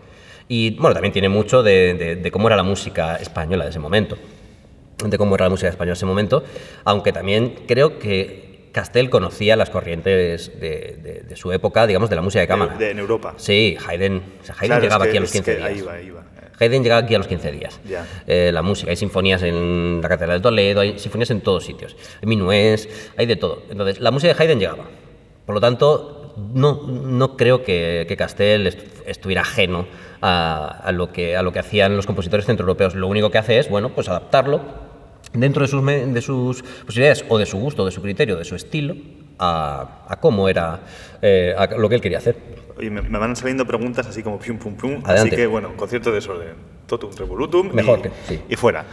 Y 0.48 0.72
bueno, 0.80 0.94
también 0.94 1.12
tiene 1.14 1.30
mucho 1.30 1.64
de, 1.64 1.94
de- 1.94 2.16
de 2.16 2.32
cómo 2.32 2.48
era 2.48 2.56
la 2.56 2.64
música 2.64 3.16
española 3.18 3.64
de 3.66 3.70
ese 3.72 3.80
momento 3.80 4.18
de 5.06 5.16
cómo 5.20 5.36
era 5.36 5.46
la 5.46 5.50
música 5.52 5.70
española 5.70 5.92
en 5.92 5.98
ese 5.98 6.08
momento, 6.08 6.44
aunque 6.84 7.14
también 7.14 7.54
creo 7.68 8.00
que 8.00 8.47
Castell 8.78 9.10
conocía 9.10 9.56
las 9.56 9.70
corrientes 9.70 10.52
de, 10.60 10.98
de- 11.02 11.22
de 11.28 11.36
su 11.36 11.52
época, 11.52 11.88
digamos, 11.88 12.10
de 12.10 12.16
la 12.16 12.22
música 12.22 12.42
de 12.42 12.48
cámara. 12.48 12.76
De- 12.78 12.92
en 12.92 13.00
Europa. 13.00 13.34
Sí, 13.38 13.76
Haydn, 13.88 14.22
o 14.42 14.44
sea, 14.46 14.56
Haydn 14.60 14.68
Claro, 14.68 14.82
llegaba 14.84 15.06
es 15.06 15.08
que- 15.08 15.10
aquí 15.10 15.18
a 15.18 15.22
los 15.22 15.30
es 15.30 15.34
15 15.34 15.52
que 15.52 15.58
días. 15.58 15.70
Ahí 15.70 15.82
va, 15.82 15.94
ahí 15.94 16.10
va. 16.12 16.24
Haydn 16.60 16.84
llegaba 16.84 17.02
aquí 17.02 17.16
a 17.16 17.18
los 17.18 17.28
15 17.28 17.52
días. 17.52 17.80
Eh, 18.28 18.52
la 18.54 18.62
música, 18.62 18.90
hay 18.92 18.96
sinfonías 18.98 19.42
en 19.44 20.00
la 20.02 20.10
Catedral 20.10 20.40
de 20.40 20.44
Toledo, 20.44 20.82
hay 20.82 20.98
sinfonías 21.00 21.30
en 21.32 21.42
todos 21.42 21.66
sitios. 21.66 21.96
Hay 22.22 22.28
minués, 22.28 23.12
hay 23.18 23.26
de 23.26 23.36
todo. 23.36 23.64
Entonces, 23.70 24.00
la 24.00 24.12
música 24.12 24.34
de 24.34 24.44
Haydn 24.44 24.60
llegaba. 24.60 24.86
Por 25.46 25.56
lo 25.56 25.62
tanto, 25.62 26.34
no, 26.54 26.82
no 26.88 27.36
creo 27.38 27.64
que, 27.64 28.06
que 28.08 28.16
Castell 28.18 28.68
est- 28.68 28.80
estuviera 29.08 29.42
ajeno 29.42 29.88
a, 30.22 30.82
a 30.84 30.92
lo 30.92 31.12
que, 31.12 31.36
a 31.38 31.42
lo 31.44 31.52
que 31.52 31.60
hacían 31.60 31.96
los 31.96 32.06
compositores 32.08 32.46
centroeuropeos. 32.46 32.96
Lo 32.96 33.08
único 33.08 33.30
que 33.32 33.38
hace 33.38 33.60
es, 33.60 33.70
bueno, 33.70 33.90
pues 33.94 34.10
adaptarlo 34.10 34.87
dentro 35.40 35.62
de 35.64 35.68
sus, 35.68 35.86
de 35.86 36.22
sus 36.22 36.64
posibilidades 36.86 37.26
o 37.30 37.38
de 37.38 37.46
su 37.46 37.58
gusto, 37.58 37.86
de 37.86 37.92
su 37.92 38.02
criterio, 38.02 38.36
de 38.36 38.46
su 38.46 38.56
estilo, 38.56 38.96
a, 39.40 40.06
a 40.08 40.16
cómo 40.20 40.50
era 40.50 40.80
eh, 41.22 41.54
a 41.58 41.68
lo 41.78 41.88
que 41.90 41.96
él 41.96 42.02
quería 42.02 42.18
hacer. 42.18 42.36
Oye, 42.78 42.90
me, 42.90 43.02
me 43.02 43.18
van 43.18 43.36
saliendo 43.36 43.66
preguntas 43.66 44.08
así 44.08 44.22
como 44.24 44.38
pum, 44.40 44.58
pum, 44.58 44.76
pum. 44.76 45.02
Así 45.04 45.30
que, 45.30 45.48
bueno, 45.48 45.76
concierto 45.76 46.10
de 46.10 46.16
desorden. 46.16 46.54
Totum, 46.86 47.12
revolutum. 47.18 47.72
Mejor 47.74 48.00
y, 48.00 48.02
que- 48.04 48.12
sí. 48.28 48.42
y 48.50 48.56
fuera. 48.56 48.86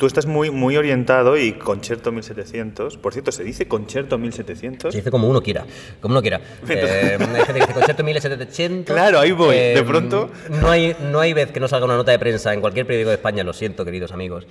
Tú 0.00 0.06
estás 0.06 0.24
muy, 0.24 0.50
muy 0.50 0.78
orientado 0.78 1.36
y 1.36 1.52
Concerto 1.52 2.10
1700. 2.10 2.96
Por 2.96 3.12
cierto, 3.12 3.32
¿se 3.32 3.44
dice 3.44 3.68
Concerto 3.68 4.16
1700? 4.16 4.92
Se 4.92 4.98
dice 5.00 5.10
como 5.10 5.28
uno 5.28 5.42
quiera, 5.42 5.66
como 6.00 6.12
uno 6.12 6.22
quiera. 6.22 6.40
Eh, 6.66 7.18
hay 7.20 7.26
gente 7.26 7.44
que 7.44 7.52
dice 7.52 7.74
concierto 7.74 8.02
1700. 8.02 8.94
Claro, 8.96 9.20
ahí 9.20 9.32
voy, 9.32 9.56
de 9.56 9.84
pronto. 9.86 10.30
No 10.48 10.70
hay, 10.70 10.96
no 11.02 11.20
hay 11.20 11.34
vez 11.34 11.52
que 11.52 11.60
no 11.60 11.68
salga 11.68 11.84
una 11.84 11.96
nota 11.96 12.12
de 12.12 12.18
prensa 12.18 12.54
en 12.54 12.62
cualquier 12.62 12.86
periódico 12.86 13.10
de 13.10 13.16
España, 13.16 13.44
lo 13.44 13.52
siento, 13.52 13.84
queridos 13.84 14.10
amigos, 14.12 14.46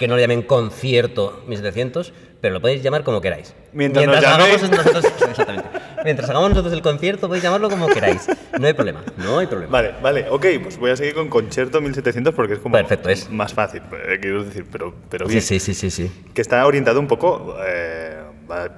que 0.00 0.08
no 0.08 0.16
le 0.16 0.22
llamen 0.22 0.42
concierto 0.42 1.44
1700, 1.46 2.12
pero 2.40 2.54
lo 2.54 2.60
podéis 2.60 2.82
llamar 2.82 3.04
como 3.04 3.20
queráis. 3.20 3.54
Mientras 3.72 4.04
nos 4.04 4.16
hagamos 4.16 4.62
llaméis. 4.62 4.70
nosotros, 4.84 5.04
exactamente. 5.30 5.68
Mientras 6.04 6.28
hagamos 6.30 6.50
nosotros 6.50 6.72
el 6.72 6.82
concierto, 6.82 7.26
podéis 7.28 7.42
llamarlo 7.44 7.68
como 7.70 7.86
queráis. 7.88 8.26
No 8.58 8.66
hay 8.66 8.72
problema, 8.74 9.02
no 9.16 9.38
hay 9.38 9.46
problema. 9.46 9.70
Vale, 9.72 9.94
vale, 10.02 10.26
ok, 10.30 10.46
pues 10.62 10.78
voy 10.78 10.90
a 10.90 10.96
seguir 10.96 11.14
con 11.14 11.28
Concerto 11.28 11.80
1700 11.80 12.34
porque 12.34 12.54
es 12.54 12.58
como 12.58 12.72
Perfecto, 12.74 13.08
es. 13.08 13.30
más 13.30 13.52
fácil, 13.54 13.82
eh, 14.08 14.18
quiero 14.20 14.44
decir, 14.44 14.64
pero, 14.70 14.94
pero 15.08 15.26
bien. 15.26 15.40
Sí, 15.42 15.60
sí, 15.60 15.74
sí, 15.74 15.90
sí, 15.90 16.08
sí. 16.08 16.24
Que 16.34 16.40
está 16.40 16.64
orientado 16.66 17.00
un 17.00 17.06
poco 17.06 17.56
eh, 17.66 18.16
a, 18.50 18.68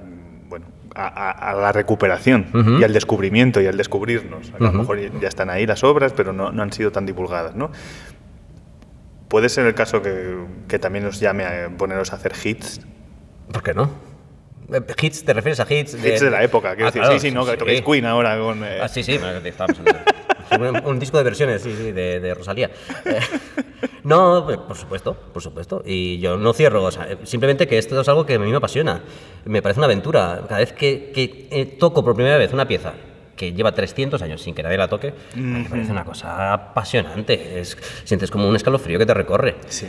bueno, 0.49 0.65
a, 0.95 1.07
a- 1.07 1.51
a 1.51 1.53
la 1.55 1.71
recuperación 1.71 2.47
Ujú. 2.53 2.79
y 2.79 2.83
al 2.83 2.93
descubrimiento 2.93 3.61
y 3.61 3.67
al 3.67 3.77
descubrirnos. 3.77 4.51
A 4.53 4.63
lo 4.63 4.71
mejor 4.73 4.99
ya 5.19 5.27
están 5.27 5.49
ahí 5.49 5.65
las 5.65 5.83
obras, 5.83 6.13
pero 6.13 6.33
no, 6.33 6.51
no 6.51 6.61
han 6.63 6.73
sido 6.73 6.91
tan 6.91 7.05
divulgadas, 7.05 7.55
¿no? 7.55 7.71
Puede 9.27 9.47
ser 9.47 9.65
el 9.65 9.73
caso 9.73 10.01
que, 10.01 10.35
que 10.67 10.77
también 10.77 11.05
os 11.05 11.19
llame 11.21 11.45
a 11.45 11.69
poneros 11.77 12.11
a 12.11 12.17
hacer 12.17 12.33
hits. 12.43 12.81
¿Por 13.51 13.63
qué 13.63 13.73
no? 13.73 13.89
¿Hits? 15.01 15.23
¿Te 15.25 15.33
refieres 15.33 15.59
a 15.59 15.63
hits? 15.73 15.93
Hits 15.95 16.21
de 16.21 16.29
la 16.29 16.43
época, 16.43 16.69
quiero 16.75 16.85
Ah, 16.87 16.91
decir, 16.91 17.01
claro, 17.01 17.19
sí, 17.19 17.27
sí, 17.29 17.33
no, 17.33 17.45
que 17.45 17.57
toquéis 17.57 17.81
Queen 17.81 18.05
ahora 18.05 18.37
con... 18.39 18.63
eh, 18.63 18.79
Ah, 18.81 18.87
sí, 18.87 19.03
sí, 19.03 19.15
hablando. 19.21 19.41
un, 20.59 20.85
un 20.85 20.99
disco 20.99 21.17
de 21.17 21.23
versiones, 21.23 21.61
sí, 21.61 21.73
sí, 21.77 21.91
de, 21.91 22.19
de 22.19 22.33
Rosalía. 22.33 22.69
Eh, 23.05 23.19
no, 24.03 24.43
pues, 24.45 24.57
por 24.59 24.77
supuesto, 24.77 25.13
por 25.33 25.41
supuesto. 25.41 25.81
Y 25.85 26.19
yo 26.19 26.37
no 26.37 26.53
cierro, 26.53 26.83
o 26.83 26.91
sea, 26.91 27.07
simplemente 27.23 27.67
que 27.67 27.77
esto 27.77 27.99
es 27.99 28.07
algo 28.07 28.25
que 28.25 28.35
a 28.35 28.39
mí 28.39 28.49
me 28.49 28.57
apasiona. 28.57 29.01
Me 29.45 29.61
parece 29.61 29.79
una 29.79 29.85
aventura. 29.85 30.41
Cada 30.47 30.59
vez 30.59 30.73
que, 30.73 31.11
que, 31.13 31.47
eh, 31.51 31.65
toco 31.79 32.03
por 32.03 32.15
primera 32.15 32.37
vez 32.37 32.53
una 32.53 32.67
pieza 32.67 32.93
que 33.35 33.53
lleva 33.53 33.71
300 33.71 34.21
años 34.21 34.41
sin 34.41 34.53
que 34.53 34.61
nadie 34.61 34.77
la 34.77 34.87
toque, 34.87 35.13
me 35.35 35.65
parece 35.67 35.91
una 35.91 36.03
cosa 36.05 36.53
apasionante. 36.53 37.59
Es, 37.59 37.75
sientes 38.03 38.29
como 38.29 38.47
un 38.47 38.55
escalofrío 38.55 38.99
que 38.99 39.05
te 39.05 39.13
recorre. 39.15 39.55
Sí. 39.67 39.87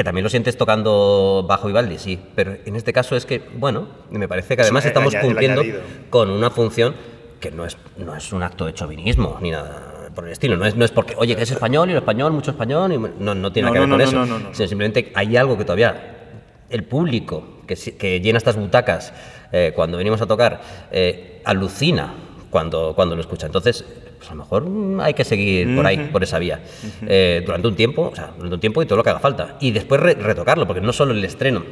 Que 0.00 0.04
también 0.04 0.24
lo 0.24 0.30
sientes 0.30 0.56
tocando 0.56 1.44
bajo 1.46 1.66
Vivaldi, 1.66 1.98
sí. 1.98 2.18
Pero 2.34 2.56
en 2.64 2.74
este 2.74 2.90
caso 2.90 3.16
es 3.16 3.26
que, 3.26 3.42
bueno, 3.56 3.86
me 4.10 4.28
parece 4.28 4.56
que 4.56 4.62
además 4.62 4.86
estamos 4.86 5.12
el 5.12 5.20
cumpliendo 5.20 5.62
con 6.08 6.30
una 6.30 6.48
función 6.48 6.94
que 7.38 7.50
no 7.50 7.66
es, 7.66 7.76
no 7.98 8.16
es 8.16 8.32
un 8.32 8.42
acto 8.42 8.64
de 8.64 8.72
chauvinismo 8.72 9.36
ni 9.42 9.50
nada 9.50 10.08
por 10.14 10.24
el 10.24 10.32
estilo. 10.32 10.56
No 10.56 10.64
es, 10.64 10.74
no 10.74 10.86
es 10.86 10.90
porque, 10.90 11.14
oye, 11.18 11.36
que 11.36 11.42
es 11.42 11.50
español 11.50 11.90
y 11.90 11.92
lo 11.92 11.98
español, 11.98 12.32
mucho 12.32 12.52
español, 12.52 12.90
y 12.94 12.96
no, 13.22 13.34
no 13.34 13.52
tiene 13.52 13.68
No, 13.68 13.74
nada 13.74 13.84
que 13.84 13.90
ver 13.90 13.90
con 13.90 14.00
eso. 14.00 14.12
no, 14.12 14.24
no, 14.24 14.38
no, 14.38 14.48
no. 14.48 14.54
Sino 14.54 14.68
simplemente 14.68 15.12
hay 15.14 15.36
algo 15.36 15.58
que 15.58 15.64
todavía 15.66 16.16
el 16.70 16.84
público 16.84 17.58
que 17.66 18.20
llena 18.22 18.38
estas 18.38 18.56
butacas 18.56 19.12
eh, 19.52 19.72
cuando 19.76 19.98
venimos 19.98 20.22
a 20.22 20.26
tocar 20.26 20.62
eh, 20.90 21.42
alucina 21.44 22.14
cuando, 22.50 22.92
cuando 22.94 23.14
lo 23.14 23.20
escucha. 23.22 23.46
Entonces, 23.46 23.84
pues 24.18 24.30
a 24.30 24.34
lo 24.34 24.42
mejor 24.42 24.64
mm, 24.68 25.00
hay 25.00 25.14
que 25.14 25.24
seguir 25.24 25.74
por 25.74 25.86
ahí, 25.86 26.08
por 26.12 26.22
esa 26.22 26.38
vía, 26.38 26.60
eh, 27.06 27.42
durante 27.46 27.68
un 27.68 27.76
tiempo, 27.76 28.10
o 28.12 28.14
sea, 28.16 28.32
durante 28.36 28.54
un 28.56 28.60
tiempo 28.60 28.82
y 28.82 28.86
todo 28.86 28.96
lo 28.98 29.04
que 29.04 29.10
haga 29.10 29.20
falta. 29.20 29.56
Y 29.60 29.70
después 29.70 30.00
re- 30.00 30.14
retocarlo, 30.14 30.66
porque 30.66 30.80
no 30.82 30.92
solo 30.92 31.12
el 31.12 31.24
estreno. 31.24 31.62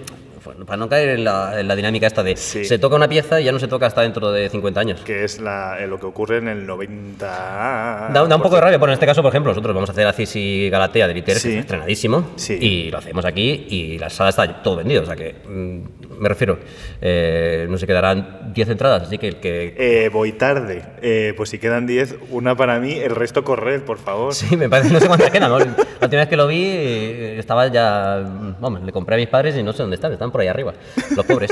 Para 0.67 0.79
no 0.79 0.88
caer 0.88 1.11
en 1.11 1.25
la, 1.25 1.61
en 1.61 1.69
la 1.69 1.77
dinámica 1.77 2.07
esta 2.07 2.23
de 2.23 2.35
Sí. 2.35 2.64
se 2.64 2.79
toca 2.79 2.97
una 2.97 3.07
pieza 3.09 3.38
y 3.41 3.45
ya 3.45 3.53
no 3.53 3.59
se 3.59 3.69
toca 3.69 3.87
hasta 3.87 4.01
dentro 4.01 4.33
de 4.33 4.49
50 4.49 4.81
años. 4.81 5.01
Que 5.03 5.25
es 5.25 5.41
la- 5.41 5.77
eh, 5.79 5.87
lo 5.87 6.01
que 6.01 6.07
ocurre 6.07 6.38
en 6.38 6.49
el 6.49 6.67
90... 6.67 7.27
Da, 7.27 8.25
da 8.27 8.37
un 8.37 8.43
poco 8.43 8.55
de 8.55 8.61
rabia. 8.62 8.79
Bueno, 8.79 8.93
en 8.93 8.95
este 8.95 9.07
caso, 9.07 9.23
por 9.23 9.31
ejemplo, 9.31 9.51
nosotros 9.53 9.75
vamos 9.75 9.91
a 9.91 9.93
hacer 9.93 10.07
Acis 10.07 10.35
y 10.37 10.71
Galatea 10.71 11.07
de 11.07 11.14
Literes, 11.14 11.43
Sí. 11.43 11.55
estrenadísimo, 11.57 12.31
Sí. 12.37 12.55
y 12.61 12.91
lo 12.91 12.99
hacemos 12.99 13.25
aquí, 13.25 13.67
y 13.69 13.99
la 13.99 14.09
sala 14.11 14.31
está 14.31 14.62
todo 14.62 14.77
vendido, 14.77 15.03
o 15.03 15.07
sea 15.07 15.17
que, 15.17 15.35
mm, 15.47 15.97
me 16.18 16.29
refiero, 16.29 16.59
eh, 17.01 17.66
no 17.68 17.79
se 17.79 17.87
quedarán 17.87 18.53
10 18.55 18.68
entradas, 18.71 19.03
así 19.05 19.18
que 19.18 19.29
el 19.29 19.37
que... 19.37 19.75
Eh, 19.77 20.09
voy 20.11 20.33
tarde. 20.33 20.83
Eh, 21.03 21.35
pues 21.37 21.51
si 21.51 21.59
quedan 21.59 21.87
10, 21.87 22.16
una 22.31 22.57
para 22.57 22.81
mí, 22.81 22.92
el 22.94 23.14
resto 23.14 23.44
corred, 23.44 23.83
por 23.83 23.99
favor. 23.99 24.35
Sí, 24.35 24.57
me 24.57 24.68
parece, 24.68 24.92
no 24.92 25.01
sé 25.01 25.07
cuántas 25.07 25.31
quedan. 25.31 25.51
¿no? 25.51 25.59
La 26.01 26.05
última 26.07 26.21
vez 26.23 26.29
que 26.29 26.37
lo 26.37 26.47
vi 26.47 26.64
estaba 27.37 27.66
ya. 27.68 28.23
Vamos, 28.61 28.83
le 28.83 28.92
compré 28.92 29.16
a 29.16 29.18
mis 29.18 29.29
padres 29.29 29.57
y 29.57 29.62
no 29.62 29.73
sé 29.73 29.83
dónde 29.83 29.97
están, 29.97 30.12
están 30.12 30.31
por 30.31 30.40
ahí 30.40 30.47
arriba, 30.49 30.73
los 31.16 31.27
pobres. 31.27 31.51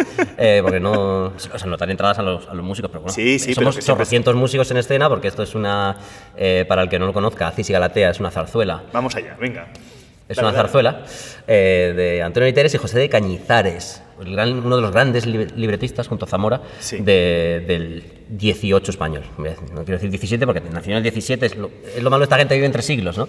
Porque 0.62 0.80
no. 0.80 1.26
O 1.26 1.38
sea, 1.38 1.66
no 1.66 1.76
dan 1.76 1.90
entradas 1.90 2.18
a 2.18 2.22
los, 2.22 2.48
a 2.48 2.54
los 2.54 2.64
músicos, 2.64 2.90
pero 2.90 3.02
bueno. 3.02 3.12
Sí, 3.14 3.38
sí, 3.38 3.54
somos 3.54 3.74
que 3.76 3.82
siempre- 3.82 3.94
chorrocientos 4.04 4.34
músicos 4.36 4.70
en 4.70 4.76
escena, 4.78 5.08
porque 5.08 5.28
esto 5.28 5.42
es 5.42 5.54
una. 5.54 5.96
para 6.68 6.82
el 6.82 6.88
que 6.88 6.98
no 6.98 7.06
lo 7.06 7.12
conozca, 7.12 7.48
Acis 7.48 7.68
y 7.70 7.72
Galatea 7.72 8.10
es 8.10 8.20
una 8.20 8.30
zarzuela. 8.30 8.84
Vamos 8.92 9.14
allá, 9.16 9.36
venga. 9.40 9.66
Es 10.28 10.38
una 10.38 10.52
zarzuela 10.52 11.04
eh, 11.46 11.92
de 11.96 12.20
Antonio 12.22 12.48
Literes 12.48 12.74
y 12.74 12.78
José 12.78 12.98
de 12.98 13.08
Cañizares, 13.08 14.02
el 14.20 14.32
gran- 14.32 14.58
uno 14.64 14.74
de 14.76 14.82
los 14.82 14.90
grandes 14.90 15.24
libre- 15.24 15.50
libretistas 15.54 16.08
junto 16.08 16.24
a 16.24 16.28
Zamora 16.28 16.62
Sí. 16.80 16.96
de- 16.98 17.62
del 17.64 18.02
18 18.28 18.90
español. 18.90 19.22
No 19.38 19.84
quiero 19.84 19.98
decir 19.98 20.10
17 20.10 20.44
porque 20.46 20.60
nació 20.60 20.90
en 20.92 20.96
el 20.96 21.02
17, 21.04 21.46
es 21.46 21.54
lo, 21.56 21.70
es 21.96 22.02
lo 22.02 22.10
malo 22.10 22.22
de 22.22 22.24
esta 22.24 22.38
gente 22.38 22.54
que 22.54 22.58
vive 22.58 22.66
entre 22.66 22.82
siglos, 22.82 23.16
¿no? 23.16 23.28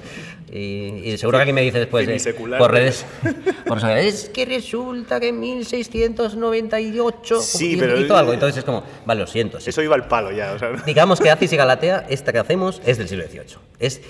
Y, 0.51 1.03
y 1.11 1.17
seguro 1.19 1.37
que 1.37 1.43
alguien 1.43 1.53
me 1.53 1.61
dice 1.61 1.77
después 1.77 2.07
eh, 2.25 2.33
por 2.57 2.71
redes, 2.71 3.05
por 3.67 3.79
redes, 3.79 4.23
es 4.23 4.29
que 4.29 4.45
resulta 4.45 5.19
que 5.19 5.27
en 5.27 5.39
1698 5.39 7.41
Sí, 7.41 7.73
hi- 7.73 7.77
pero- 7.77 7.99
hizo 7.99 8.17
algo, 8.17 8.33
entonces 8.33 8.57
es 8.57 8.63
como, 8.63 8.83
vale, 9.05 9.21
lo 9.21 9.27
siento, 9.27 9.59
sí. 9.59 9.69
Eso 9.69 9.81
iba 9.83 9.93
al 9.95 10.07
palo 10.07 10.31
ya, 10.31 10.53
o 10.53 10.59
sea... 10.59 10.71
Digamos 10.85 11.19
que 11.19 11.29
Acis 11.29 11.53
y 11.53 11.57
Galatea, 11.57 12.05
esta 12.09 12.31
que 12.33 12.39
hacemos, 12.39 12.81
es 12.85 12.97
del 12.97 13.07
siglo 13.07 13.25
XVIII. 13.25 13.57
Es, 13.79 14.01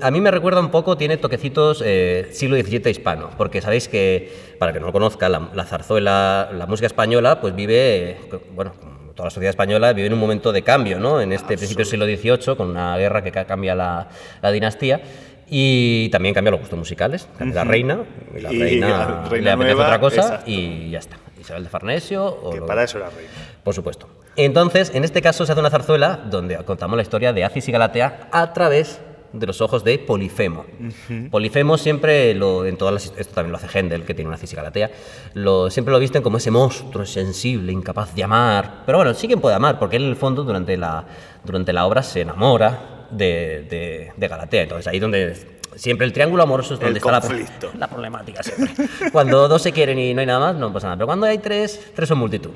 a 0.00 0.10
mí 0.10 0.20
me 0.20 0.30
recuerda 0.30 0.60
un 0.60 0.70
poco, 0.70 0.96
tiene 0.96 1.16
toquecitos 1.16 1.82
eh, 1.84 2.28
siglo 2.32 2.56
XVII 2.56 2.90
hispano, 2.90 3.30
porque 3.36 3.60
sabéis 3.60 3.88
que, 3.88 4.32
para 4.58 4.72
que 4.72 4.80
no 4.80 4.86
lo 4.86 4.92
conozca, 4.92 5.28
la, 5.28 5.48
la 5.54 5.64
zarzuela, 5.64 6.48
la 6.52 6.66
música 6.66 6.86
española, 6.86 7.40
pues 7.40 7.54
vive, 7.54 8.10
eh, 8.10 8.18
bueno, 8.54 8.72
toda 9.14 9.26
la 9.26 9.30
sociedad 9.30 9.50
española 9.50 9.92
vive 9.92 10.06
en 10.08 10.12
un 10.14 10.18
momento 10.18 10.50
de 10.50 10.62
cambio, 10.62 10.98
¿no? 10.98 11.20
En 11.20 11.32
este 11.32 11.56
principio 11.56 11.84
del 11.84 11.90
siglo 11.90 12.06
XVIII, 12.06 12.56
con 12.56 12.70
una 12.70 12.96
guerra 12.96 13.22
que 13.22 13.30
ca- 13.30 13.44
cambia 13.44 13.74
la, 13.74 14.08
la 14.42 14.50
dinastía. 14.50 15.00
Y 15.46 16.08
también 16.08 16.34
cambia 16.34 16.50
los 16.50 16.60
gustos 16.60 16.78
musicales. 16.78 17.28
Cambia 17.38 17.56
la 17.56 17.70
reina, 17.70 17.98
y 18.34 18.40
la 18.40 18.50
Y 18.52 18.58
reina, 18.58 18.86
le 19.30 19.50
apetece 19.50 19.54
nueva, 19.74 19.84
otra 19.84 20.00
cosa 20.00 20.20
exacto. 20.22 20.50
y 20.50 20.90
ya 20.90 20.98
está. 21.00 21.18
Isabel 21.38 21.64
de 21.64 21.68
Farnesio 21.68 22.24
o 22.24 22.50
Que 22.50 22.60
lo- 22.60 22.66
para 22.66 22.82
eso 22.82 22.96
era 22.96 23.10
reina. 23.10 23.30
por 23.62 23.74
supuesto. 23.74 24.08
Entonces, 24.36 24.90
en 24.94 25.04
este 25.04 25.20
caso 25.20 25.44
se 25.44 25.52
hace 25.52 25.60
una 25.60 25.68
zarzuela 25.70 26.18
donde 26.28 26.56
contamos 26.64 26.96
la 26.96 27.02
historia 27.02 27.34
de 27.34 27.44
Acis 27.44 27.68
y 27.68 27.72
Galatea 27.72 28.28
a 28.32 28.52
través 28.54 29.00
de 29.34 29.46
los 29.46 29.60
ojos 29.60 29.84
de 29.84 29.98
Polifemo. 29.98 30.64
Polifemo 31.30 31.76
siempre, 31.76 32.34
lo, 32.34 32.64
en 32.64 32.76
todas 32.76 32.94
las, 32.94 33.12
esto 33.18 33.34
también 33.34 33.52
lo 33.52 33.58
hace 33.58 33.66
Händel, 33.78 34.04
que 34.04 34.14
tiene 34.14 34.28
una 34.28 34.36
Acis 34.36 34.52
y 34.52 34.56
Galatea, 34.56 34.90
lo, 35.34 35.70
siempre 35.70 35.92
lo 35.92 35.98
visten 35.98 36.22
como 36.22 36.38
ese 36.38 36.50
monstruo 36.50 37.04
sensible, 37.04 37.72
incapaz 37.72 38.14
de 38.14 38.24
amar. 38.24 38.82
Pero 38.86 38.98
bueno, 38.98 39.12
sí 39.14 39.28
que 39.28 39.36
puede 39.36 39.54
amar, 39.56 39.78
porque 39.78 39.96
él 39.96 40.04
en 40.04 40.10
el 40.10 40.16
fondo 40.16 40.44
durante 40.44 40.76
la, 40.76 41.04
durante 41.44 41.72
la 41.72 41.84
obra 41.86 42.02
se 42.02 42.20
enamora 42.22 43.06
de, 43.10 43.66
de- 43.68 44.12
de 44.16 44.28
Galatea. 44.28 44.62
Entonces 44.62 44.86
ahí 44.86 44.98
donde 45.00 45.36
siempre 45.76 46.06
el 46.06 46.12
triángulo 46.12 46.42
amoroso 46.44 46.74
es 46.74 46.80
donde 46.80 46.92
El 46.92 46.96
está 46.98 47.10
la, 47.12 47.20
conflicto. 47.20 47.70
la 47.78 47.88
problemática 47.88 48.42
siempre. 48.42 48.86
Cuando 49.12 49.48
dos 49.48 49.60
se 49.62 49.72
quieren 49.72 49.98
y 49.98 50.14
no 50.14 50.20
hay 50.20 50.26
nada 50.26 50.38
más, 50.40 50.54
no 50.56 50.72
pasa 50.72 50.86
nada. 50.86 50.96
Pero 50.96 51.06
cuando 51.06 51.26
hay 51.26 51.38
tres, 51.38 51.90
tres 51.94 52.08
son 52.08 52.18
multitud. 52.18 52.50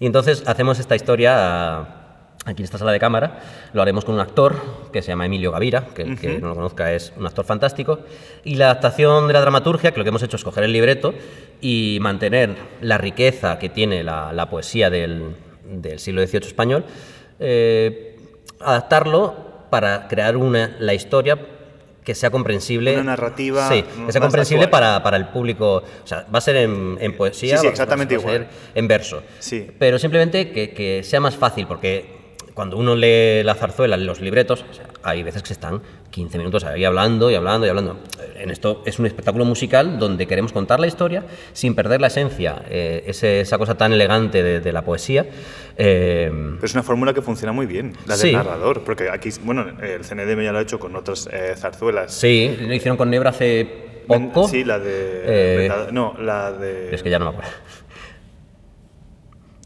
Y 0.00 0.06
entonces 0.06 0.42
hacemos 0.46 0.78
esta 0.78 0.94
historia 0.96 2.05
aquí 2.46 2.62
en 2.62 2.64
esta 2.64 2.78
sala 2.78 2.92
de 2.92 2.98
cámara. 2.98 3.40
Lo 3.74 3.82
haremos 3.82 4.04
con 4.06 4.14
un 4.14 4.20
actor 4.22 4.56
que 4.92 5.02
se 5.02 5.08
llama 5.08 5.26
Emilio 5.26 5.52
Gavira, 5.52 5.88
que 5.94 6.02
el 6.02 6.18
que 6.18 6.38
no 6.38 6.48
lo 6.48 6.54
conozca 6.54 6.92
es 6.94 7.12
un 7.16 7.26
actor 7.26 7.44
fantástico. 7.44 8.00
Y 8.44 8.54
la 8.54 8.66
adaptación 8.66 9.26
de 9.26 9.34
la 9.34 9.40
dramaturgia, 9.42 9.90
que 9.92 9.98
lo 9.98 10.04
que 10.04 10.08
hemos 10.08 10.22
hecho 10.22 10.36
es 10.36 10.44
coger 10.44 10.64
el 10.64 10.72
libreto 10.72 11.12
y 11.60 11.98
mantener 12.00 12.54
la 12.80 12.96
riqueza 12.98 13.58
que 13.58 13.68
tiene 13.68 14.02
la, 14.02 14.32
la 14.32 14.48
poesía 14.48 14.88
del, 14.88 15.34
del 15.64 15.98
siglo 15.98 16.26
XVIII 16.26 16.46
español, 16.46 16.84
eh, 17.40 18.16
adaptarlo 18.60 19.34
para 19.70 20.08
crear 20.08 20.36
una, 20.36 20.76
la 20.78 20.94
historia 20.94 21.38
que 22.04 22.14
sea 22.14 22.30
comprensible. 22.30 22.94
Una 22.94 23.02
narrativa 23.02 23.68
Sí, 23.68 23.82
que 24.06 24.12
sea 24.12 24.20
comprensible 24.20 24.68
para, 24.68 25.02
para 25.02 25.16
el 25.16 25.26
público. 25.28 25.78
O 26.04 26.06
sea, 26.06 26.24
va 26.32 26.38
a 26.38 26.40
ser 26.40 26.54
en, 26.56 26.96
en 27.00 27.16
poesía. 27.16 27.56
Sí, 27.56 27.62
sí, 27.62 27.66
va- 27.66 27.72
exactamente 27.72 28.16
va 28.16 28.22
a 28.22 28.26
ser 28.26 28.40
igual. 28.42 28.54
en 28.76 28.88
verso. 28.88 29.22
Sí. 29.40 29.68
Pero 29.76 29.98
simplemente 29.98 30.52
que, 30.52 30.70
que 30.70 31.02
sea 31.02 31.18
más 31.18 31.34
fácil, 31.36 31.66
porque 31.66 32.15
cuando 32.56 32.78
uno 32.78 32.96
lee 32.96 33.42
la 33.44 33.54
zarzuela, 33.54 33.98
los 33.98 34.22
libretos, 34.22 34.64
o 34.70 34.72
sea, 34.72 34.86
hay 35.02 35.22
veces 35.22 35.42
que 35.42 35.48
se 35.48 35.52
están 35.52 35.82
15 36.10 36.38
minutos 36.38 36.64
ahí 36.64 36.86
hablando 36.86 37.30
y 37.30 37.34
hablando 37.34 37.66
y 37.66 37.68
hablando. 37.68 37.98
En 38.34 38.50
esto 38.50 38.82
es 38.86 38.98
un 38.98 39.04
espectáculo 39.04 39.44
musical 39.44 39.98
donde 39.98 40.26
queremos 40.26 40.54
contar 40.54 40.80
la 40.80 40.86
historia 40.86 41.24
sin 41.52 41.74
perder 41.74 42.00
la 42.00 42.06
esencia, 42.06 42.62
eh, 42.70 43.04
ese- 43.06 43.40
esa 43.40 43.58
cosa 43.58 43.74
tan 43.76 43.92
elegante 43.92 44.42
de, 44.42 44.60
de 44.60 44.72
la 44.72 44.80
poesía. 44.82 45.26
eh, 45.76 46.30
Pero 46.32 46.64
es 46.64 46.72
una 46.72 46.82
fórmula 46.82 47.12
que 47.12 47.20
funciona 47.20 47.52
muy 47.52 47.66
bien, 47.66 47.92
la 48.06 48.16
Sí. 48.16 48.28
del 48.28 48.36
narrador. 48.36 48.82
Porque 48.84 49.10
aquí, 49.10 49.28
bueno, 49.44 49.66
el 49.82 50.02
CNDM 50.06 50.42
ya 50.42 50.52
lo 50.52 50.58
ha 50.58 50.62
hecho 50.62 50.78
con 50.78 50.96
otras 50.96 51.28
eh, 51.30 51.52
zarzuelas. 51.58 52.14
sí, 52.14 52.56
lo 52.58 52.72
hicieron 52.72 52.96
con 52.96 53.10
Nebra 53.10 53.30
hace 53.30 54.00
poco. 54.06 54.48
Sí, 54.48 54.64
la 54.64 54.78
de. 54.78 55.70
No, 55.92 56.14
la 56.18 56.52
de. 56.52 56.94
Es 56.94 57.02
que 57.02 57.10
ya 57.10 57.18
no 57.18 57.26
me 57.26 57.30
acuerdo. 57.32 57.50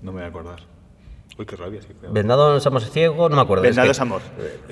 No 0.03 0.11
me 0.13 0.19
voy 0.19 0.25
a 0.25 0.29
acordar. 0.29 0.70
Uy, 1.41 1.47
qué 1.47 1.57
rabia, 1.57 1.81
sí. 1.81 1.89
cuidado. 1.95 2.13
Vendado 2.13 2.61
Somos 2.61 2.91
Ciego, 2.91 3.31
no 3.31 3.37
me 3.37 3.41
acuerdo. 3.41 3.65
es 3.65 3.71
Vendados 3.71 3.97
que- 3.97 4.03
Amor. 4.03 4.21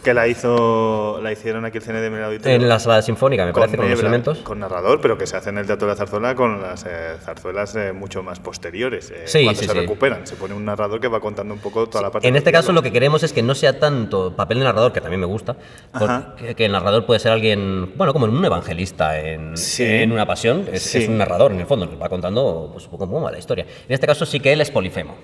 Que 0.05 0.13
la 0.13 0.29
hizo. 0.29 1.19
La 1.23 1.33
hicieron 1.33 1.65
aquí 1.65 1.79
el 1.79 1.89
en 1.89 2.15
el 2.15 2.23
auditorio. 2.25 2.57
En 2.57 2.69
la 2.69 2.79
sala 2.79 3.01
sinfónica, 3.01 3.47
me 3.47 3.55
parece, 3.55 3.79
con 3.79 3.89
los 3.91 3.99
elementos. 4.01 4.39
Con 4.41 4.59
narrador, 4.61 5.01
pero 5.01 5.17
que 5.17 5.27
se 5.27 5.39
hace 5.39 5.49
en 5.49 5.57
el 5.57 5.67
Teatro 5.67 5.87
de 5.89 5.95
la 5.95 5.97
Zarzuela 5.97 6.35
con 6.35 6.61
las 6.61 6.85
eh, 6.85 7.17
zarzuelas 7.25 7.75
eh, 7.75 7.95
mucho 7.95 8.23
más 8.23 8.39
posteriores. 8.41 9.11
eh, 9.11 9.23
Sí, 9.25 9.45
cuando 9.45 9.63
sí, 9.63 9.67
se 9.67 9.73
sí. 9.73 9.79
recuperan. 9.81 10.27
Se 10.27 10.37
pone 10.37 10.53
un 10.53 10.67
narrador 10.67 11.01
que 11.01 11.09
va 11.09 11.21
contando 11.21 11.55
un 11.55 11.61
poco 11.61 11.89
toda 11.89 12.03
la 12.03 12.11
parte. 12.11 12.29
En 12.29 12.37
este 12.37 12.53
caso 12.53 12.71
lo 12.73 12.83
que 12.83 12.93
queremos 12.93 13.23
es 13.23 13.33
que 13.33 13.43
no 13.43 13.55
sea 13.55 13.79
tanto 13.81 14.37
papel 14.37 14.59
de 14.59 14.65
narrador, 14.65 14.93
que 14.93 15.01
también 15.01 15.21
me 15.21 15.27
gusta, 15.27 15.57
porque 15.99 16.55
que 16.55 16.67
el 16.67 16.73
narrador 16.73 17.07
puede 17.07 17.19
ser 17.19 17.33
alguien, 17.33 17.95
bueno, 17.97 18.13
como 18.13 18.27
un 18.27 18.45
evangelista 18.45 19.19
en, 19.19 19.57
Sí. 19.57 19.85
en 19.85 20.13
una 20.13 20.27
pasión, 20.27 20.67
es, 20.71 20.83
Sí. 20.83 20.99
es 20.99 21.09
un 21.09 21.17
narrador 21.17 21.51
en 21.53 21.61
el 21.61 21.67
fondo, 21.67 21.87
nos 21.87 21.99
va 21.99 22.11
contando 22.11 22.69
pues, 22.75 22.85
un 22.85 22.91
poco 22.91 23.07
cómo 23.07 23.23
va 23.23 23.31
la 23.33 23.39
historia. 23.39 23.65
En 23.65 23.95
este 23.95 24.07
caso 24.07 24.27
sí 24.27 24.39
que 24.39 24.53
él 24.53 24.61
es 24.61 24.71
polifemo 24.71 25.15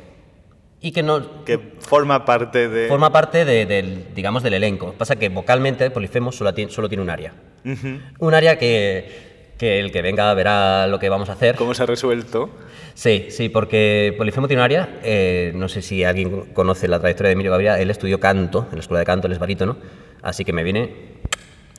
y 0.86 0.92
que 0.92 1.02
no 1.02 1.44
Que 1.44 1.58
forma 1.80 2.24
parte 2.26 2.68
de. 2.68 2.88
forma 2.88 3.10
parte 3.10 3.44
de- 3.46 3.64
del, 3.64 4.04
digamos, 4.14 4.42
del 4.42 4.52
elenco. 4.54 4.92
Pasa 4.98 5.16
que 5.16 5.30
vocalmente 5.30 5.90
polifemo 5.90 6.30
solo 6.30 6.52
tiene, 6.52 6.70
solo 6.70 6.88
tiene 6.88 7.02
un 7.02 7.08
área. 7.10 7.32
Ujú. 7.64 8.00
Un 8.18 8.34
área 8.34 8.58
que, 8.58 9.52
que 9.56 9.80
el 9.80 9.90
que 9.90 10.02
venga 10.02 10.32
verá 10.34 10.86
lo 10.86 10.98
que 10.98 11.08
vamos 11.08 11.30
a 11.30 11.32
hacer. 11.32 11.56
¿Cómo 11.56 11.72
se 11.72 11.82
ha 11.82 11.86
resuelto? 11.86 12.50
Sí, 12.92 13.26
sí, 13.30 13.48
porque 13.48 14.14
Polifemo 14.18 14.46
tiene 14.46 14.60
un 14.60 14.64
área, 14.66 15.00
eh, 15.02 15.52
no 15.56 15.68
sé 15.68 15.80
si 15.82 16.04
alguien 16.04 16.52
conoce 16.52 16.86
la 16.86 17.00
trayectoria 17.00 17.28
de 17.30 17.32
Emilio 17.32 17.50
Gaviria, 17.50 17.80
él 17.80 17.90
estudió 17.90 18.20
canto 18.20 18.66
en 18.70 18.76
la 18.76 18.80
escuela 18.80 19.00
de 19.00 19.06
canto, 19.06 19.26
él 19.26 19.32
es 19.32 19.40
barítono, 19.40 19.76
así 20.22 20.44
que 20.44 20.52
me 20.52 20.62
viene 20.62 20.94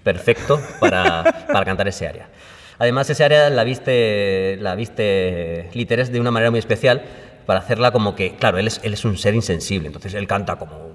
perfecto 0.04 0.60
para, 0.80 1.24
para 1.52 1.64
cantar 1.64 1.88
ese 1.88 2.08
área. 2.08 2.28
Además, 2.80 3.10
ese 3.10 3.24
área 3.24 3.50
la 3.50 3.64
viste, 3.64 4.58
la 4.60 4.76
viste 4.76 5.70
Literes 5.74 6.12
de 6.12 6.20
una 6.20 6.32
manera 6.32 6.52
muy 6.52 6.60
especial 6.60 7.04
para 7.46 7.60
hacerla 7.60 7.92
como 7.92 8.16
que, 8.16 8.36
claro, 8.36 8.58
él 8.58 8.68
es, 8.68 8.80
él 8.84 8.94
es 8.94 9.06
un 9.06 9.18
ser 9.18 9.36
insensible, 9.36 9.88
entonces 9.88 10.14
él 10.14 10.28
canta 10.28 10.56
como... 10.58 10.94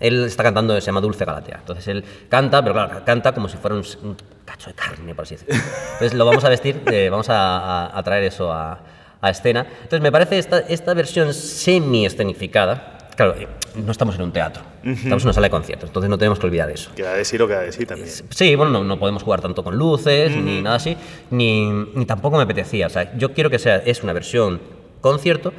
Él 0.00 0.24
está 0.24 0.42
cantando, 0.42 0.74
se 0.80 0.86
llama 0.86 1.00
Dulce 1.00 1.24
Galatea. 1.24 1.58
Entonces 1.60 1.86
él 1.86 2.04
canta, 2.28 2.60
pero 2.60 2.74
claro, 2.74 3.02
canta 3.04 3.32
como 3.32 3.48
si 3.48 3.56
fuera 3.56 3.76
un, 3.76 3.84
un 4.02 4.16
cacho 4.44 4.70
de 4.70 4.74
carne, 4.74 5.14
por 5.14 5.22
así 5.24 5.36
decirlo. 5.36 5.54
Entonces 5.92 6.14
lo 6.14 6.24
vamos 6.26 6.42
a 6.42 6.48
vestir, 6.48 6.82
eh, 6.90 7.08
vamos 7.08 7.28
a, 7.28 7.58
a- 7.86 7.98
a 7.98 8.02
traer 8.02 8.24
eso 8.24 8.52
a, 8.52 8.80
a 9.20 9.30
escena. 9.30 9.64
Entonces 9.74 10.00
me 10.00 10.10
parece 10.10 10.38
esta, 10.38 10.58
esta 10.58 10.92
versión 10.94 11.32
semi-escenificada. 11.32 12.98
Claro, 13.16 13.34
eh, 13.38 13.46
no 13.76 13.92
estamos 13.92 14.14
en 14.16 14.22
un 14.22 14.32
teatro, 14.32 14.62
estamos 14.82 15.22
en 15.22 15.26
una 15.28 15.32
sala 15.34 15.46
de 15.46 15.50
conciertos, 15.50 15.90
entonces 15.90 16.08
no 16.10 16.16
tenemos 16.18 16.38
que 16.38 16.46
olvidar 16.46 16.70
eso. 16.70 16.90
Queda 16.96 17.12
de 17.14 17.24
sí 17.24 17.36
lo 17.36 17.46
que 17.46 17.54
da 17.54 17.60
de 17.60 17.70
sí 17.72 17.84
también. 17.84 18.08
Sí, 18.30 18.56
bueno, 18.56 18.72
no, 18.72 18.84
no 18.84 18.98
podemos 18.98 19.22
jugar 19.22 19.40
tanto 19.42 19.62
con 19.62 19.76
luces 19.76 20.34
ni 20.34 20.62
nada 20.62 20.76
así, 20.76 20.96
ni, 21.30 21.70
ni 21.94 22.06
tampoco 22.06 22.38
me 22.38 22.42
apetecía. 22.44 22.86
O 22.86 22.90
sea, 22.90 23.16
yo 23.16 23.34
quiero 23.34 23.50
que 23.50 23.58
sea 23.58 23.76
es 23.76 24.02
una 24.02 24.14
versión 24.14 24.60
concierto, 25.02 25.52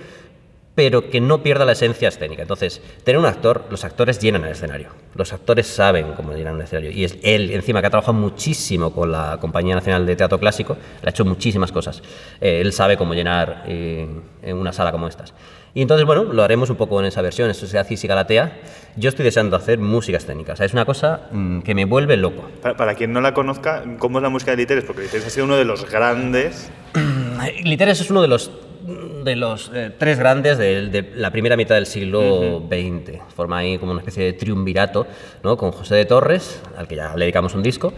pero 0.75 1.09
que 1.09 1.21
no 1.21 1.43
pierda 1.43 1.65
la 1.65 1.73
esencia 1.73 2.07
escénica. 2.07 2.41
Entonces, 2.41 2.81
tener 3.03 3.19
un 3.19 3.25
actor, 3.25 3.65
los 3.69 3.83
actores 3.83 4.19
llenan 4.19 4.43
el 4.43 4.51
escenario. 4.51 4.89
Los 5.13 5.31
actores 5.31 5.67
saben 5.67 6.13
cómo 6.13 6.33
llenar 6.33 6.53
un 6.53 6.61
escenario. 6.61 6.91
Y 6.91 7.03
es 7.03 7.17
él, 7.21 7.51
encima, 7.51 7.81
que 7.81 7.87
ha 7.87 7.89
trabajado 7.91 8.13
muchísimo 8.13 8.91
con 8.91 9.11
la 9.11 9.37
Compañía 9.39 9.75
Nacional 9.75 10.05
de 10.05 10.15
Teatro 10.15 10.39
Clásico, 10.39 10.75
le 11.01 11.07
ha 11.07 11.11
hecho 11.11 11.25
muchísimas 11.25 11.71
cosas. 11.71 12.01
Eh, 12.41 12.61
él 12.61 12.73
sabe 12.73 12.97
cómo 12.97 13.13
llenar 13.13 13.63
eh, 13.67 14.07
en 14.41 14.57
una 14.57 14.73
sala 14.73 14.91
como 14.91 15.07
estas. 15.07 15.33
Y 15.75 15.81
entonces, 15.81 16.05
bueno, 16.05 16.23
lo 16.23 16.43
haremos 16.43 16.69
un 16.69 16.75
poco 16.75 16.99
en 16.99 17.07
esa 17.07 17.21
versión, 17.21 17.49
eso 17.49 17.65
se 17.65 17.79
hace 17.79 17.95
y 17.95 18.07
Galatea. 18.07 18.59
Yo 18.95 19.09
estoy 19.09 19.25
deseando 19.25 19.55
hacer 19.55 19.79
música 19.79 20.17
escénica. 20.17 20.53
O 20.53 20.55
sea, 20.55 20.67
es 20.67 20.73
una 20.73 20.85
cosa 20.85 21.29
mm, 21.31 21.61
que 21.61 21.73
me 21.73 21.85
vuelve 21.85 22.15
loco. 22.15 22.47
Para, 22.61 22.77
para 22.77 22.95
quien 22.95 23.11
no 23.11 23.21
la 23.21 23.33
conozca, 23.33 23.83
¿cómo 23.97 24.19
es 24.19 24.23
la 24.23 24.29
música 24.29 24.51
de 24.51 24.57
Literes? 24.57 24.83
Porque 24.83 25.03
Literes 25.03 25.25
ha 25.25 25.29
sido 25.31 25.45
uno 25.45 25.55
de 25.55 25.65
los 25.65 25.89
grandes. 25.89 26.69
Literes 27.63 28.01
es 28.01 28.11
uno 28.11 28.21
de 28.21 28.27
los, 28.27 28.51
de 28.83 29.35
los 29.35 29.71
eh, 29.73 29.91
tres 29.97 30.19
grandes 30.19 30.57
de, 30.57 30.87
de 30.89 31.11
la 31.15 31.31
primera 31.31 31.55
mitad 31.55 31.75
del 31.75 31.85
siglo 31.85 32.63
XX. 32.67 33.19
Forma 33.33 33.59
ahí 33.59 33.77
como 33.77 33.91
una 33.91 34.01
especie 34.01 34.25
de 34.25 34.33
triunvirato, 34.33 35.07
¿no? 35.43 35.57
Con 35.57 35.71
José 35.71 35.95
de 35.95 36.05
Torres, 36.05 36.61
al 36.77 36.87
que 36.87 36.95
ya 36.95 37.15
le 37.15 37.25
dedicamos 37.25 37.55
un 37.55 37.63
disco, 37.63 37.93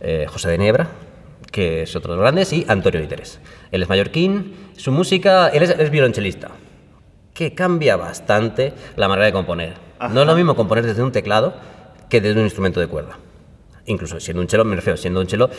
eh, 0.00 0.26
José 0.28 0.50
de 0.50 0.58
Nebra, 0.58 0.88
que 1.52 1.82
es 1.82 1.94
otro 1.96 2.12
de 2.12 2.16
los 2.16 2.22
grandes, 2.22 2.52
y 2.52 2.64
Antonio 2.68 3.00
Literes. 3.00 3.40
Él 3.70 3.82
es 3.82 3.88
mallorquín, 3.88 4.54
su 4.76 4.92
música, 4.92 5.48
él 5.48 5.62
es, 5.62 5.70
es 5.70 5.90
violonchelista, 5.90 6.50
que 7.34 7.54
cambia 7.54 7.96
bastante 7.96 8.72
la 8.96 9.08
manera 9.08 9.26
de 9.26 9.32
componer. 9.32 9.74
No 10.10 10.22
es 10.22 10.26
lo 10.26 10.34
mismo 10.34 10.56
componer 10.56 10.86
desde 10.86 11.02
un 11.02 11.12
teclado 11.12 11.54
que 12.08 12.20
desde 12.20 12.38
un 12.38 12.46
instrumento 12.46 12.80
de 12.80 12.86
cuerda. 12.86 13.18
Incluso 13.86 14.20
siendo 14.20 14.40
un 14.40 14.46
chelo, 14.46 14.64
me 14.64 14.76
refiero, 14.76 14.96
siendo 14.96 15.20
un 15.20 15.26
chelo 15.26 15.50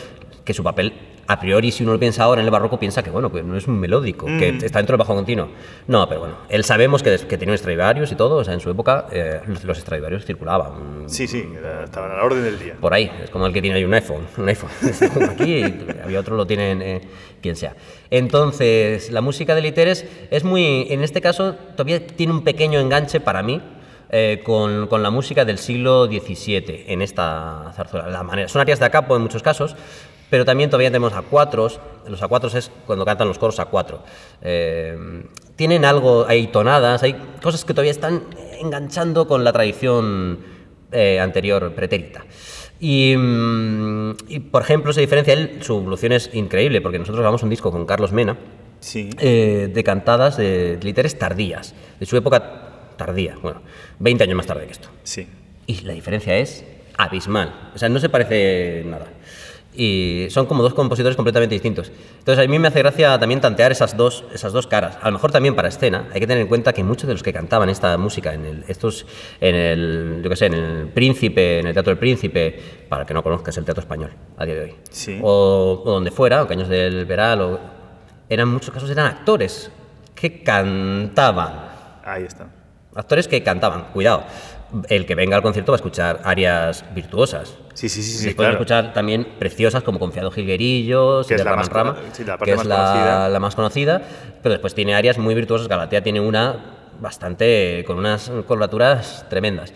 que 0.44 0.52
su 0.54 0.62
papel, 0.64 0.92
a 1.28 1.38
priori, 1.38 1.70
si 1.70 1.84
uno 1.84 1.92
lo 1.92 1.98
piensa 2.00 2.24
ahora 2.24 2.40
en 2.40 2.46
el 2.46 2.50
barroco, 2.50 2.78
piensa 2.78 3.02
que, 3.02 3.10
bueno, 3.10 3.30
que 3.30 3.42
no 3.42 3.56
es 3.56 3.68
un 3.68 3.78
melódico, 3.78 4.26
que 4.26 4.48
está 4.62 4.80
dentro 4.80 4.94
del 4.94 4.98
bajo 4.98 5.14
continuo. 5.14 5.48
No, 5.86 6.08
pero 6.08 6.20
bueno, 6.20 6.34
él 6.48 6.64
sabemos 6.64 7.02
que, 7.02 7.16
que 7.16 7.38
tenía 7.38 7.56
Stradivarius 7.56 8.10
y 8.10 8.16
todo, 8.16 8.36
o 8.36 8.44
sea, 8.44 8.54
en 8.54 8.60
su 8.60 8.68
época 8.70 9.06
eh, 9.12 9.40
los, 9.46 9.62
los 9.64 9.78
Stradivarius 9.78 10.24
circulaban. 10.24 11.04
Sí, 11.06 11.26
sí, 11.28 11.44
estaban 11.84 12.10
a 12.10 12.16
la 12.16 12.24
orden 12.24 12.42
del 12.42 12.58
día. 12.58 12.74
Por 12.80 12.92
ahí, 12.92 13.10
es 13.22 13.30
como 13.30 13.46
el 13.46 13.52
que 13.52 13.62
tiene 13.62 13.76
ahí 13.76 13.84
un 13.84 13.94
iPhone. 13.94 14.26
Un 14.36 14.48
iPhone. 14.48 14.70
Aquí 15.30 15.62
había 16.02 16.18
otro, 16.20 16.36
lo 16.36 16.46
tienen 16.46 16.82
eh, 16.82 17.00
quien 17.40 17.54
sea. 17.54 17.76
Entonces, 18.10 19.10
la 19.10 19.20
música 19.20 19.54
de 19.54 19.62
Literes 19.62 20.04
es 20.30 20.42
muy. 20.44 20.86
En 20.90 21.02
este 21.02 21.20
caso, 21.20 21.54
todavía 21.76 22.04
tiene 22.06 22.32
un 22.32 22.42
pequeño 22.42 22.80
enganche 22.80 23.20
para 23.20 23.42
mí. 23.42 23.60
eh, 24.14 24.42
con, 24.44 24.88
con 24.88 25.02
la 25.02 25.10
música 25.10 25.44
del 25.46 25.56
siglo 25.56 26.04
XVII 26.06 26.84
en 26.88 27.00
esta 27.00 27.72
zarzuela. 27.74 28.08
La 28.10 28.22
manera, 28.22 28.46
son 28.48 28.60
arias 28.60 28.78
de 28.78 28.90
capo 28.90 29.16
en 29.16 29.22
muchos 29.22 29.42
casos, 29.42 29.74
pero 30.32 30.46
también 30.46 30.70
todavía 30.70 30.88
tenemos 30.88 31.12
a 31.12 31.20
cuatros. 31.20 31.78
Los 32.08 32.22
a 32.22 32.26
cuatros 32.26 32.54
es 32.54 32.70
cuando 32.86 33.04
cantan 33.04 33.28
los 33.28 33.38
coros 33.38 33.60
a 33.60 33.66
cuatro. 33.66 34.02
Eh, 34.40 34.96
tienen 35.56 35.84
algo, 35.84 36.24
hay 36.26 36.46
tonadas, 36.46 37.02
hay 37.02 37.12
cosas 37.42 37.66
que 37.66 37.74
todavía 37.74 37.90
están 37.90 38.22
enganchando 38.58 39.28
con 39.28 39.44
la 39.44 39.52
tradición 39.52 40.38
eh, 40.90 41.20
anterior 41.20 41.74
pretérita. 41.74 42.24
Y, 42.80 43.14
mm, 43.14 44.10
y, 44.28 44.38
por 44.40 44.62
ejemplo, 44.62 44.94
se 44.94 45.02
diferencia 45.02 45.34
él, 45.34 45.58
su 45.60 45.76
evolución 45.76 46.12
es 46.12 46.30
increíble, 46.32 46.80
porque 46.80 46.98
nosotros 46.98 47.20
grabamos 47.20 47.42
un 47.42 47.50
disco 47.50 47.70
con 47.70 47.84
Carlos 47.84 48.12
Mena 48.12 48.38
Sí. 48.80 49.10
eh, 49.18 49.68
de 49.70 49.84
cantadas 49.84 50.38
de 50.38 50.78
literes 50.82 51.18
tardías, 51.18 51.74
de 52.00 52.06
su 52.06 52.16
época 52.16 52.94
tardía, 52.96 53.36
bueno, 53.42 53.60
20 53.98 54.24
años 54.24 54.36
más 54.38 54.46
tarde 54.46 54.64
que 54.64 54.72
esto. 54.72 54.88
Sí. 55.02 55.28
Y 55.66 55.82
la 55.82 55.92
diferencia 55.92 56.38
es 56.38 56.64
abismal, 56.96 57.72
o 57.74 57.78
sea, 57.78 57.90
no 57.90 58.00
se 58.00 58.08
parece 58.08 58.82
nada. 58.86 59.08
Y 59.74 60.26
son 60.28 60.44
como 60.44 60.62
dos 60.62 60.74
compositores 60.74 61.16
completamente 61.16 61.54
distintos. 61.54 61.90
Entonces 62.18 62.44
a 62.44 62.48
mí 62.48 62.58
me 62.58 62.68
hace 62.68 62.80
gracia 62.80 63.18
también 63.18 63.40
tantear 63.40 63.72
esas 63.72 63.96
dos, 63.96 64.24
esas 64.34 64.52
dos 64.52 64.66
caras. 64.66 64.98
A 65.00 65.06
lo 65.06 65.12
mejor 65.12 65.32
también 65.32 65.54
para 65.56 65.68
escena 65.68 66.08
hay 66.12 66.20
que 66.20 66.26
tener 66.26 66.42
en 66.42 66.48
cuenta 66.48 66.74
que 66.74 66.84
muchos 66.84 67.06
de 67.08 67.14
los 67.14 67.22
que 67.22 67.32
cantaban 67.32 67.70
esta 67.70 67.96
música 67.96 68.34
en 68.34 68.44
el, 68.44 68.64
estos, 68.68 69.06
en 69.40 69.54
el, 69.54 70.20
yo 70.22 70.28
qué 70.28 70.36
sé, 70.36 70.46
en 70.46 70.54
el 70.54 70.88
Príncipe, 70.88 71.60
en 71.60 71.68
el 71.68 71.72
Teatro 71.72 71.90
del 71.90 71.98
Príncipe, 71.98 72.60
para 72.88 73.06
que 73.06 73.14
no 73.14 73.22
conozcas 73.22 73.56
el 73.56 73.64
teatro 73.64 73.80
español 73.80 74.10
a 74.36 74.44
día 74.44 74.54
de 74.56 74.60
hoy, 74.62 74.74
Sí. 74.90 75.18
o, 75.22 75.82
o 75.84 75.90
donde 75.90 76.10
fuera, 76.10 76.42
o 76.42 76.46
Caños 76.46 76.68
del 76.68 77.06
Veral, 77.06 77.40
o, 77.40 77.60
eran 78.28 78.48
muchos 78.48 78.74
casos 78.74 78.90
eran 78.90 79.06
actores 79.06 79.70
que 80.14 80.42
cantaban. 80.42 81.70
Ahí 82.04 82.24
está. 82.24 82.46
Actores 82.94 83.26
que 83.26 83.42
cantaban, 83.42 83.84
cuidado. 83.94 84.24
El 84.88 85.04
que 85.06 85.14
venga 85.14 85.36
al 85.36 85.42
concierto 85.42 85.72
va 85.72 85.76
a 85.76 85.80
escuchar 85.80 86.20
arias 86.24 86.84
virtuosas. 86.94 87.56
Sí, 87.74 87.88
sí, 87.88 88.02
sí, 88.02 88.10
sí, 88.18 88.24
Después 88.26 88.34
claro. 88.36 88.48
va 88.48 88.50
a 88.50 88.52
escuchar 88.62 88.92
también 88.94 89.26
preciosas 89.38 89.82
como 89.82 89.98
Confiado 89.98 90.30
Jilguerillos, 90.30 91.26
Que 91.26 91.34
es 91.34 91.44
la 91.44 91.56
más 91.56 91.68
Rama, 91.68 91.94
cono- 91.94 92.06
sí, 92.12 92.24
la 92.24 92.38
parte 92.38 92.54
que 92.54 92.60
es 92.60 92.66
la, 92.66 92.76
conocida. 92.76 93.28
la 93.28 93.40
más 93.40 93.54
conocida, 93.54 94.02
pero 94.42 94.52
después 94.52 94.74
tiene 94.74 94.94
áreas 94.94 95.18
muy 95.18 95.34
virtuosas. 95.34 95.68
Galatea 95.68 96.02
tiene 96.02 96.20
una 96.20 96.56
bastante, 97.00 97.84
con 97.86 97.98
unas 97.98 98.30
coloraturas 98.46 99.26
tremendas. 99.28 99.72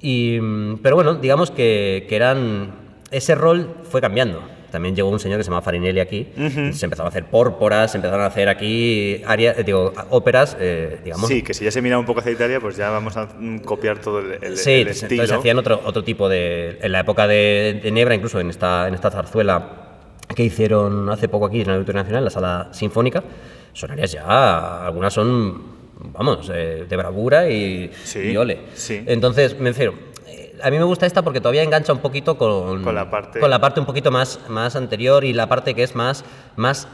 Y, 0.00 0.38
mm, 0.40 0.78
pero 0.82 0.96
bueno, 0.96 1.14
digamos 1.14 1.50
que, 1.50 2.06
que 2.08 2.16
eran, 2.16 2.74
ese 3.10 3.34
rol 3.34 3.76
fue 3.84 4.00
cambiando. 4.00 4.42
También 4.72 4.96
llegó 4.96 5.10
un 5.10 5.20
señor 5.20 5.38
que 5.38 5.44
se 5.44 5.50
llama 5.50 5.60
Farinelli 5.62 6.00
aquí, 6.00 6.26
se 6.34 6.86
empezaron 6.86 7.06
a 7.06 7.08
hacer 7.10 7.26
pórporas, 7.26 7.90
se 7.92 7.98
empezaron 7.98 8.22
a 8.24 8.26
hacer 8.26 8.48
aquí 8.48 9.22
áreas, 9.26 9.64
digo, 9.64 9.92
óperas, 10.10 10.56
eh, 10.58 10.98
digamos, 11.04 11.28
Sí, 11.28 11.42
que 11.42 11.52
si 11.52 11.64
ya 11.64 11.70
se 11.70 11.82
mira 11.82 11.98
un 11.98 12.06
poco 12.06 12.20
hacia 12.20 12.32
Italia, 12.32 12.58
pues 12.58 12.76
ya 12.76 12.88
vamos 12.90 13.16
a 13.18 13.28
copiar 13.64 14.00
todo 14.00 14.20
el, 14.20 14.42
el- 14.42 14.56
Sí, 14.56 14.70
el 14.72 14.78
entonces 14.88 15.02
estilo. 15.04 15.38
hacían 15.38 15.58
otro, 15.58 15.80
otro 15.84 16.02
tipo 16.02 16.28
de... 16.28 16.78
En 16.80 16.90
la 16.90 17.00
época 17.00 17.26
de, 17.26 17.80
de 17.82 17.90
Nebra, 17.92 18.14
incluso 18.14 18.40
en 18.40 18.48
esta, 18.50 18.88
en 18.88 18.94
esta 18.94 19.10
zarzuela 19.10 19.78
que 20.34 20.42
hicieron 20.44 21.10
hace 21.10 21.28
poco 21.28 21.44
aquí 21.46 21.60
en 21.60 21.68
el 21.68 21.74
Auditorio 21.76 22.00
Nacional, 22.00 22.20
en 22.20 22.24
la 22.24 22.30
sala 22.30 22.68
sinfónica, 22.72 23.22
son 23.74 23.90
áreas 23.90 24.10
ya, 24.12 24.86
algunas 24.86 25.12
son, 25.12 25.62
vamos, 26.14 26.50
eh, 26.54 26.86
de 26.88 26.96
bravura 26.96 27.48
y, 27.50 27.90
Sí, 28.04 28.20
y 28.32 28.36
ole. 28.38 28.58
sí. 28.74 29.02
Entonces, 29.06 29.58
me 29.60 29.68
refiero, 29.70 29.92
a 30.62 30.70
mí 30.70 30.78
me 30.78 30.84
gusta 30.84 31.06
esta 31.06 31.22
porque 31.22 31.40
todavía 31.40 31.62
engancha 31.62 31.92
un 31.92 31.98
poquito 32.00 32.36
con, 32.38 32.82
Con 32.82 32.94
la 32.94 33.10
parte- 33.10 33.40
con 33.40 33.50
la 33.50 33.60
parte 33.60 33.80
un 33.80 33.86
poquito 33.86 34.10
más, 34.10 34.38
más 34.48 34.76
anterior 34.76 35.24
y 35.24 35.32
la 35.32 35.48
parte 35.48 35.74
que 35.74 35.82
es 35.82 35.94
más, 35.94 36.24
más 36.56 36.86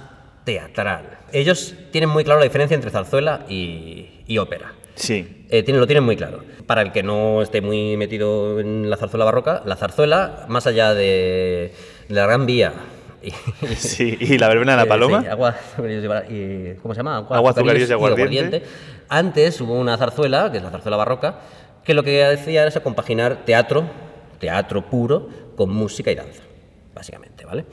teatral. 0.44 1.18
Ellos 1.33 1.74
tienen 1.90 2.09
muy 2.11 2.24
claro 2.24 2.40
la 2.40 2.44
diferencia 2.44 2.74
entre 2.74 2.90
zarzuela 2.90 3.40
y, 3.48 4.22
y 4.26 4.38
ópera. 4.38 4.72
Sí, 4.94 5.44
Eh, 5.50 5.62
tienen- 5.62 5.81
lo 5.81 5.87
tienen 5.87 6.04
muy 6.04 6.16
claro. 6.16 6.40
Para 6.66 6.83
el 6.83 6.90
que 6.92 7.02
no 7.02 7.40
esté 7.42 7.61
muy 7.61 7.96
metido 7.96 8.59
en 8.61 8.90
la 8.90 8.96
zarzuela 8.96 9.24
barroca, 9.24 9.62
la 9.64 9.76
zarzuela, 9.76 10.44
más 10.48 10.66
allá 10.66 10.92
de, 10.94 11.72
de 12.09 12.14
la 12.14 12.26
Gran 12.26 12.46
Vía 12.46 12.72
y, 13.22 13.31
sí. 13.76 14.16
¿Y 14.20 14.38
la 14.38 14.48
verbena 14.48 14.72
de 14.72 14.76
la 14.78 14.83
eh, 14.85 14.87
paloma? 14.87 15.20
sí, 15.22 15.26
agua, 15.28 15.54
y 16.28 16.74
¿Cómo 16.83 16.94
se 16.94 16.98
llama? 17.00 17.16
Agua, 17.18 17.50
azucarillos 17.50 17.88
y 17.90 17.92
aguardiente. 17.92 18.62
Antes 19.09 19.61
hubo 19.61 19.74
una 19.74 19.96
zarzuela, 19.96 20.50
que 20.52 20.59
es 20.59 20.62
la 20.62 20.70
zarzuela 20.70 20.96
barroca, 20.96 21.37
que 21.88 21.94
lo 21.94 22.03
que 22.03 22.22
hacía 22.22 22.66
era 22.66 22.81
compaginar 22.83 23.46
teatro, 23.46 23.88
teatro 24.38 24.85
puro, 24.85 25.27
con 25.57 25.70
música 25.70 26.11
y 26.12 26.14
danza, 26.14 26.42
básicamente, 26.94 27.46
¿vale? 27.46 27.64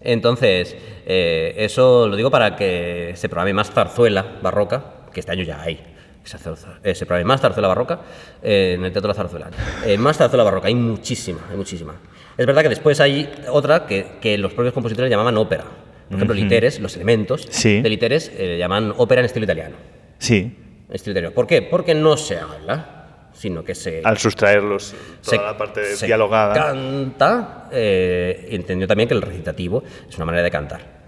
Entonces, 0.00 0.74
eh, 1.06 1.54
eso 1.56 2.08
lo 2.08 2.16
digo 2.16 2.32
para 2.32 2.56
que 2.56 3.12
se 3.14 3.28
programe 3.28 3.52
más 3.54 3.70
zarzuela 3.70 4.26
barroca, 4.42 4.82
que 5.14 5.20
este 5.20 5.30
año 5.30 5.44
ya 5.44 5.62
hay. 5.62 5.80
Se, 6.24 6.36
eh, 6.82 6.96
se 6.96 7.06
programe 7.06 7.26
más 7.28 7.40
zarzuela 7.40 7.68
barroca 7.68 8.00
eh, 8.42 8.74
en 8.76 8.84
el 8.84 8.90
Teatro 8.90 9.02
de 9.12 9.16
la 9.16 9.22
Zarzuela. 9.22 9.50
Eh, 9.86 9.96
más 9.96 10.16
zarzuela 10.16 10.42
barroca, 10.42 10.66
hay 10.66 10.74
muchísima, 10.74 11.38
hay 11.48 11.56
muchísima. 11.56 11.94
Es 12.36 12.46
verdad 12.46 12.62
que 12.62 12.70
después 12.70 12.98
hay 12.98 13.30
otra 13.52 13.86
que, 13.86 14.04
que 14.20 14.36
los 14.36 14.52
propios 14.52 14.74
compositores 14.74 15.08
llamaban 15.08 15.36
ópera. 15.36 15.62
Por 16.08 16.16
ejemplo, 16.16 16.34
Literes, 16.34 16.80
los 16.80 16.96
elementos 16.96 17.46
Sí. 17.50 17.80
de 17.82 17.88
Literes 17.88 18.32
eh, 18.36 18.56
llaman 18.58 18.92
ópera 18.96 19.20
en 19.20 19.26
estilo 19.26 19.44
italiano. 19.44 19.76
Sí. 20.18 20.56
En 20.88 20.94
estilo 20.96 21.12
italiano. 21.12 21.34
¿Por 21.36 21.46
qué? 21.46 21.62
Porque 21.62 21.94
no 21.94 22.16
se 22.16 22.36
habla, 22.36 22.99
sino 23.40 23.64
que 23.64 23.74
se, 23.74 24.02
Al 24.04 24.18
sustraerlos 24.18 24.94
toda 25.24 25.36
se- 25.38 25.42
la 25.42 25.56
parte 25.56 25.96
se 25.96 26.04
dialogada. 26.04 26.52
canta. 26.54 27.68
eh, 27.72 28.48
entendió 28.50 28.86
también 28.86 29.08
que 29.08 29.14
el 29.14 29.22
recitativo 29.22 29.82
es 30.06 30.14
una 30.16 30.26
manera 30.26 30.44
de 30.44 30.50
cantar. 30.50 31.00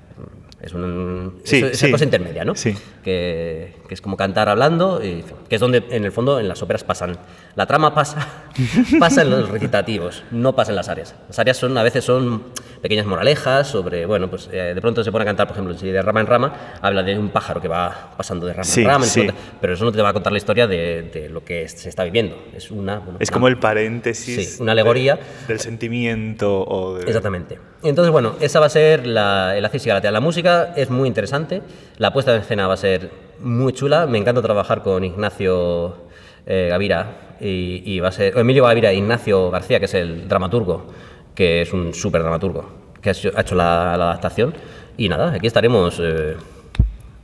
Es, 0.63 0.73
un, 0.73 1.41
Sí, 1.45 1.57
es 1.57 1.73
esa 1.73 1.87
sí. 1.87 1.93
cosa 1.93 2.05
intermedia, 2.05 2.45
¿no? 2.45 2.55
Sí. 2.55 2.73
Que, 3.05 3.75
que 3.89 3.95
es 3.95 4.01
como 4.01 4.17
cantar 4.17 4.49
hablando, 4.49 5.05
y, 5.05 5.25
que 5.49 5.57
es 5.57 5.61
donde 5.61 5.83
en 5.91 6.05
el 6.05 6.13
fondo 6.13 6.39
en 6.41 6.49
las 6.49 6.63
óperas 6.63 6.85
pasan. 6.85 7.19
La 7.55 7.67
trama 7.67 7.95
pasa, 7.95 8.27
pasa 8.99 9.23
en 9.23 9.31
los 9.31 9.51
recitativos, 9.51 10.23
no 10.31 10.55
pasa 10.55 10.73
en 10.73 10.77
las 10.77 10.89
áreas. 10.89 11.15
Las 11.29 11.39
áreas 11.39 11.57
son 11.59 11.77
a 11.77 11.83
veces 11.83 12.03
son 12.03 12.45
pequeñas 12.81 13.05
moralejas 13.05 13.69
sobre, 13.69 14.07
bueno, 14.07 14.31
pues 14.31 14.49
eh, 14.51 14.73
de 14.75 14.81
pronto 14.81 15.05
se 15.05 15.13
pone 15.13 15.23
a 15.23 15.27
cantar, 15.27 15.47
por 15.47 15.55
ejemplo, 15.57 15.75
de 15.75 16.03
rama 16.03 16.21
en 16.21 16.27
rama, 16.27 16.53
habla 16.81 17.03
de 17.03 17.19
un 17.19 17.29
pájaro 17.29 17.61
que 17.61 17.69
va 17.69 18.15
pasando 18.17 18.47
de 18.47 18.55
rama 18.55 18.65
Sí, 18.65 18.81
en 18.81 18.87
rama, 18.89 19.05
sí. 19.05 19.27
pero 19.61 19.75
eso 19.75 19.85
no 19.85 19.93
te 19.93 20.01
va 20.01 20.09
a 20.09 20.13
contar 20.15 20.33
la 20.33 20.39
historia 20.39 20.67
de, 20.67 21.03
de 21.13 21.29
lo 21.29 21.45
que 21.45 21.69
se 21.69 21.89
está 21.91 22.05
viviendo. 22.05 22.37
Es 22.57 22.71
una, 22.71 22.99
bueno, 23.01 23.19
Es 23.21 23.29
una- 23.29 23.35
como 23.35 23.49
el 23.49 23.59
paréntesis. 23.59 24.55
Sí, 24.57 24.63
una 24.63 24.73
alegoría. 24.73 25.17
de- 25.17 25.23
del 25.49 25.61
sentimiento 25.61 26.63
o 26.67 26.95
de... 26.97 27.05
Exactamente. 27.05 27.59
Entonces, 27.83 28.11
bueno, 28.11 28.37
esa 28.41 28.61
va 28.61 28.67
a 28.67 28.71
ser 28.71 29.07
la, 29.07 29.57
el 29.57 29.69
Galatea. 29.69 30.11
La 30.11 30.21
música 30.21 30.73
es 30.77 30.89
muy 30.89 31.07
interesante, 31.07 31.63
la 31.99 32.13
puesta 32.13 32.35
en 32.35 32.41
escena 32.41 32.67
va 32.67 32.75
a 32.75 32.79
ser 32.79 33.11
muy 33.41 33.73
chula. 33.73 34.07
Me 34.07 34.19
encanta 34.19 34.41
trabajar 34.41 34.83
con 34.83 35.05
Ignacio 35.05 36.11
eh, 36.47 36.69
Gavira 36.71 37.37
y, 37.41 37.83
y 37.85 38.01
va 38.01 38.09
a 38.09 38.13
ser 38.13 38.37
Emilio 38.39 38.65
Gavira 38.65 38.91
e 38.91 38.97
Ignacio 38.97 39.51
García, 39.51 39.79
que 39.79 39.87
es 39.87 39.95
el 39.95 40.29
dramaturgo, 40.29 40.87
que 41.35 41.63
es 41.63 41.73
un 41.73 41.93
súper 41.95 42.23
dramaturgo, 42.23 42.69
que 43.01 43.11
ha 43.11 43.13
hecho, 43.13 43.55
la, 43.55 43.97
la 43.97 44.05
adaptación. 44.11 44.55
Y 44.97 45.09
nada, 45.09 45.33
aquí 45.33 45.47
estaremos 45.47 45.99
eh, 46.03 46.37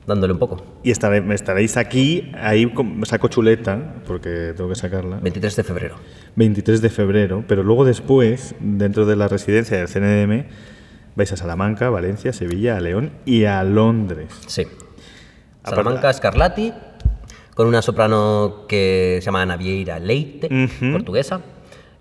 dándole 0.06 0.32
un 0.32 0.38
poco. 0.38 0.64
Y 0.82 0.90
estaré- 0.90 1.32
estaréis 1.34 1.76
aquí, 1.76 2.32
ahí 2.40 2.72
saco 3.04 3.28
chuleta, 3.28 3.94
porque 4.06 4.54
tengo 4.56 4.70
que 4.70 4.74
sacarla. 4.76 5.18
23 5.20 5.54
de 5.56 5.62
febrero. 5.64 5.96
23 6.36 6.80
de 6.80 6.88
febrero, 6.90 7.44
pero 7.46 7.62
luego 7.62 7.84
después, 7.84 8.54
dentro 8.60 9.04
de 9.06 9.16
la 9.16 9.28
residencia 9.28 9.76
del 9.76 9.88
CNDM, 9.88 10.46
vais 11.14 11.32
a 11.32 11.36
Salamanca, 11.36 11.90
Valencia, 11.90 12.32
Sevilla, 12.32 12.76
a 12.76 12.80
León 12.80 13.10
y 13.26 13.44
a 13.44 13.62
Londres. 13.64 14.28
Sí. 14.46 14.64
Salamanca 15.64 16.12
Scarlatti, 16.12 16.72
con 17.58 17.66
una 17.66 17.82
soprano 17.82 18.66
que 18.68 19.16
se 19.20 19.26
llama 19.26 19.42
Ana 19.42 19.56
Vieira 19.56 19.98
Leite, 19.98 20.48
portuguesa. 20.92 21.40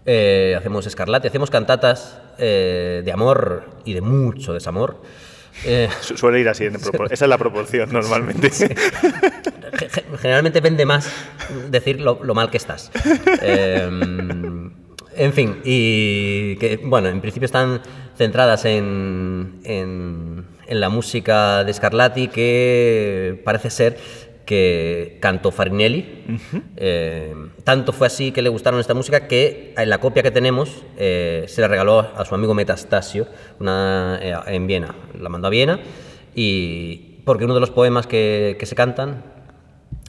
Eh, 0.06 0.54
hacemos 0.56 0.86
Scarlatti, 0.86 1.30
hacemos 1.30 1.50
cantatas 1.50 2.22
eh, 2.38 3.02
de 3.04 3.12
amor 3.12 3.64
y 3.84 3.94
de 3.94 4.02
mucho 4.02 4.54
desamor. 4.54 5.02
Eh, 5.66 5.90
Su- 6.02 6.16
Suele 6.16 6.42
ir 6.42 6.48
así, 6.50 6.66
en 6.66 6.76
esa 6.76 6.92
es 7.12 7.22
la 7.22 7.40
proporción 7.40 7.92
normalmente. 7.92 8.52
ge- 8.52 8.70
ge- 9.90 10.04
generalmente 10.20 10.62
vende 10.62 10.86
más 10.86 11.10
decir 11.72 12.02
lo, 12.02 12.20
lo 12.24 12.36
mal 12.36 12.52
que 12.52 12.58
estás. 12.58 12.92
En 13.42 15.34
fin, 15.34 15.58
y 15.66 16.56
que, 16.58 16.80
bueno, 16.84 17.10
en 17.10 17.20
principio 17.20 17.48
están 17.48 17.82
centradas 18.16 18.64
en, 18.66 19.60
en- 19.64 20.46
en 20.68 20.80
la 20.82 20.90
música 20.90 21.64
de 21.64 21.74
Scarlatti, 21.74 22.28
que 22.28 23.42
parece 23.44 23.72
ser 23.72 23.98
que 24.48 25.18
cantó 25.20 25.52
Farinelli. 25.52 26.24
Eh, 26.78 27.36
tanto 27.66 27.92
fue 27.92 28.08
así 28.08 28.32
que 28.32 28.42
le 28.42 28.50
gustaron 28.50 28.80
esta 28.80 28.94
música 28.94 29.28
que 29.28 29.74
en 29.78 29.90
la 29.90 30.00
copia 30.00 30.24
que 30.24 30.32
tenemos 30.32 30.86
eh, 30.98 31.46
se 31.48 31.62
la 31.62 31.68
regaló 31.68 32.00
a 32.00 32.26
su 32.26 32.34
amigo 32.34 32.54
Metastasio 32.54 33.28
una, 33.60 34.18
eh, 34.22 34.34
en 34.48 34.66
Viena. 34.66 34.96
La 35.20 35.28
mandó 35.30 35.48
a 35.48 35.50
Viena 35.52 35.80
y 36.34 37.22
porque 37.26 37.44
uno 37.44 37.54
de 37.54 37.60
los 37.60 37.72
poemas 37.72 38.08
que, 38.08 38.56
que 38.58 38.66
se 38.66 38.74
cantan 38.74 39.22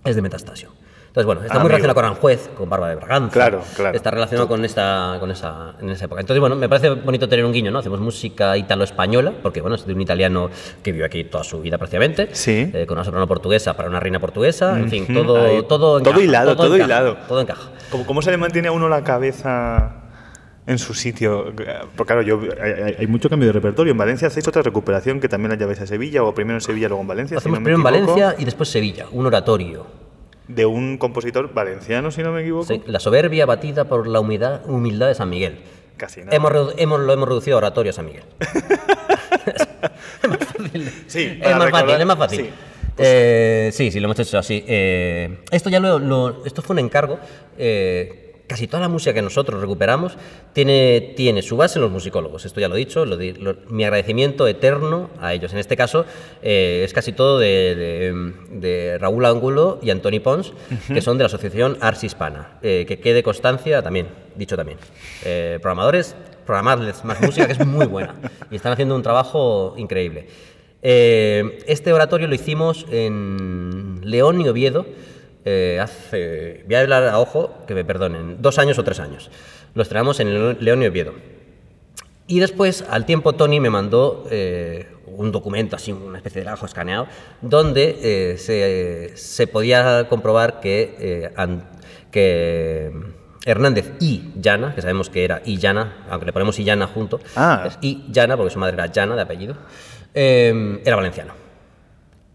es 0.04 0.14
de 0.14 0.22
Metastasio. 0.22 0.70
Entonces, 1.08 1.26
bueno, 1.26 1.42
está 1.42 1.56
Ah, 1.56 1.58
muy 1.60 1.68
relacionado 1.68 1.94
con 1.94 2.04
Aranjuez, 2.04 2.48
con 2.56 2.68
Barba 2.70 2.90
de 2.90 2.96
Braganza. 2.96 3.32
Claro, 3.32 3.62
claro. 3.74 3.96
Está 3.96 4.10
relacionado 4.10 4.46
con 4.46 4.64
esta, 4.64 5.16
con 5.18 5.30
esa, 5.30 5.74
en 5.80 5.90
esa 5.90 6.04
época. 6.04 6.20
Entonces, 6.20 6.40
bueno, 6.40 6.54
me 6.54 6.68
parece 6.68 6.90
bonito 6.90 7.28
tener 7.28 7.44
un 7.44 7.52
guiño, 7.52 7.70
¿no? 7.70 7.78
Hacemos 7.78 7.98
música 7.98 8.56
italo-española, 8.56 9.32
porque, 9.42 9.60
bueno, 9.60 9.76
es 9.76 9.86
de 9.86 9.94
un 9.94 10.00
italiano 10.00 10.50
que 10.82 10.92
vivió 10.92 11.06
aquí 11.06 11.24
toda 11.24 11.44
su 11.44 11.60
vida 11.60 11.78
prácticamente. 11.78 12.28
Sí. 12.32 12.70
eh, 12.72 12.84
con 12.86 12.98
una 12.98 13.04
soprano 13.04 13.26
portuguesa 13.26 13.74
para 13.74 13.88
una 13.88 14.00
reina 14.00 14.20
portuguesa. 14.20 14.78
En 14.78 14.90
fin, 14.90 15.06
todo, 15.12 15.44
ahí. 15.44 15.62
todo 15.62 15.78
Todo 15.78 15.98
encaja, 15.98 16.20
hilado, 16.20 16.56
todo 16.56 16.66
encaja, 16.74 16.84
hilado. 16.84 17.16
Todo 17.26 17.40
encaja. 17.40 17.70
¿Cómo, 17.90 18.06
cómo 18.06 18.22
se 18.22 18.30
le 18.30 18.36
mantiene 18.36 18.68
a 18.68 18.72
uno 18.72 18.88
la 18.88 19.02
cabeza 19.02 19.94
en 20.66 20.78
su 20.78 20.92
sitio? 20.92 21.46
Porque 21.96 22.12
claro, 22.12 22.22
yo, 22.22 22.38
hay, 22.98 23.06
mucho 23.06 23.30
cambio 23.30 23.46
de 23.48 23.52
repertorio. 23.54 23.92
En 23.92 23.98
Valencia 23.98 24.28
hacéis 24.28 24.46
otra 24.46 24.60
recuperación 24.62 25.20
que 25.20 25.28
también 25.28 25.50
la 25.50 25.56
lleváis 25.56 25.80
a 25.80 25.86
Sevilla, 25.86 26.22
o 26.22 26.34
primero 26.34 26.58
en 26.58 26.60
Sevilla, 26.60 26.88
luego 26.88 27.00
en 27.00 27.08
Valencia. 27.08 27.36
si 27.36 27.38
Hacemos 27.38 27.60
no 27.60 27.64
primero 27.64 27.78
en 27.78 27.82
Valencia 27.82 28.36
y 28.38 28.44
después 28.44 28.68
Sevilla, 28.68 29.06
un 29.10 29.24
oratorio. 29.26 30.07
De 30.48 30.66
un 30.66 30.96
compositor 30.98 31.52
valenciano, 31.54 32.10
si 32.10 32.22
no 32.22 32.32
me 32.32 32.40
equivoco. 32.40 32.64
Sí, 32.66 32.82
La 32.86 33.00
soberbia 33.00 33.46
batida 33.46 33.84
por 33.84 34.06
la 34.08 34.20
humildad, 34.20 34.62
humildad 34.68 35.08
de 35.08 35.14
San 35.14 35.28
Miguel. 35.30 35.58
Casi 35.96 36.20
nada. 36.20 36.34
Hemos, 36.34 36.52
hemos- 36.78 37.00
lo 37.00 37.12
hemos 37.12 37.28
reducido 37.28 37.56
a 37.56 37.58
oratorio 37.58 37.90
a 37.90 37.92
San 37.92 38.06
Miguel. 38.06 38.22
es 40.22 40.28
más 40.28 40.38
fácil. 40.38 40.92
Sí, 41.06 41.22
es 41.24 41.38
más 41.40 41.64
recordar- 41.64 41.70
fácil, 41.86 42.00
es 42.00 42.06
más 42.06 42.18
fácil. 42.18 42.40
sí. 42.46 42.50
Eh, 43.00 43.70
sí, 43.72 43.90
sí, 43.92 44.00
lo 44.00 44.06
hemos 44.06 44.18
hecho 44.18 44.38
así. 44.38 44.64
Eh, 44.66 45.38
esto 45.52 45.70
ya 45.70 45.78
lo, 45.80 45.98
lo- 46.00 46.44
esto 46.44 46.62
fue 46.62 46.74
un 46.74 46.80
encargo 46.80 47.20
eh, 47.56 48.27
casi 48.48 48.66
toda 48.66 48.80
la 48.80 48.88
música 48.88 49.12
que 49.14 49.22
nosotros 49.22 49.60
recuperamos 49.60 50.16
tiene, 50.52 51.12
tiene 51.16 51.42
su 51.42 51.56
base 51.56 51.78
en 51.78 51.82
los 51.82 51.90
musicólogos. 51.92 52.44
Esto 52.46 52.60
ya 52.60 52.68
lo 52.68 52.74
he 52.74 52.78
dicho, 52.78 53.04
lo 53.04 53.16
di- 53.16 53.34
lo- 53.34 53.56
mi 53.68 53.84
agradecimiento 53.84 54.48
eterno 54.48 55.10
a 55.20 55.34
ellos. 55.34 55.52
En 55.52 55.58
este 55.58 55.76
caso 55.76 56.04
eh, 56.42 56.82
es 56.84 56.92
casi 56.92 57.12
todo 57.12 57.38
de, 57.38 57.76
de- 57.76 58.58
de 58.58 58.98
Raúl 58.98 59.24
Ángulo 59.26 59.78
y 59.82 59.90
Antoni 59.90 60.18
Pons, 60.20 60.52
que 60.92 61.00
son 61.00 61.18
de 61.18 61.22
la 61.24 61.26
Asociación 61.26 61.76
Ars 61.80 62.02
Hispana. 62.02 62.58
Eh, 62.62 62.84
que 62.88 62.98
quede 62.98 63.22
constancia 63.22 63.82
también, 63.82 64.08
dicho 64.34 64.56
también. 64.56 64.78
Eh, 65.24 65.58
programadores, 65.62 66.16
programarles 66.46 67.04
más 67.04 67.20
música, 67.20 67.46
que 67.46 67.52
es 67.52 67.66
muy 67.66 67.86
buena. 67.86 68.14
Y 68.50 68.56
están 68.56 68.72
haciendo 68.72 68.96
un 68.96 69.02
trabajo 69.02 69.74
increíble. 69.76 70.26
Este 70.80 71.92
oratorio 71.92 72.28
lo 72.28 72.34
hicimos 72.34 72.86
en 72.90 74.00
León 74.04 74.40
y 74.40 74.48
Oviedo 74.48 74.86
eh, 75.44 75.78
hace, 75.80 76.62
voy 76.66 76.74
a 76.74 76.80
hablar 76.80 77.04
a 77.04 77.18
ojo, 77.18 77.54
que 77.66 77.74
me 77.74 77.84
perdonen, 77.84 78.40
dos 78.42 78.58
años 78.58 78.78
o 78.78 78.84
tres 78.84 79.00
años. 79.00 79.30
Lo 79.74 79.82
estrenamos 79.82 80.18
en 80.20 80.58
León- 80.64 80.82
y 80.82 80.86
Oviedo. 80.86 81.14
Y 82.26 82.40
después, 82.40 82.84
al 82.90 83.06
tiempo, 83.06 83.32
Tony 83.34 83.58
me 83.60 83.70
mandó 83.70 84.26
eh, 84.30 84.86
un 85.06 85.32
documento, 85.32 85.76
así, 85.76 85.92
una 85.92 86.18
especie 86.18 86.40
de 86.40 86.44
trabajo 86.44 86.66
escaneado, 86.66 87.06
donde 87.40 87.98
eh, 88.02 88.38
se, 88.38 89.16
se 89.16 89.46
podía 89.46 90.06
comprobar 90.10 90.60
que, 90.60 90.94
eh, 90.98 91.30
que 92.10 92.92
Hernández 93.46 93.92
y 94.00 94.32
Llana, 94.40 94.74
que 94.74 94.82
sabemos 94.82 95.08
que 95.08 95.24
era 95.24 95.40
y 95.44 95.56
Llana, 95.56 96.04
aunque 96.10 96.26
le 96.26 96.32
ponemos 96.34 96.58
y 96.58 96.64
Llana 96.64 96.86
junto, 96.86 97.18
Ah. 97.34 97.70
y 97.80 98.04
Llana, 98.12 98.36
porque 98.36 98.50
su 98.52 98.58
madre 98.58 98.74
era 98.74 98.86
Llana 98.86 99.14
de 99.16 99.22
apellido, 99.22 99.56
eh, 100.12 100.82
era 100.84 100.96
valenciano. 100.96 101.32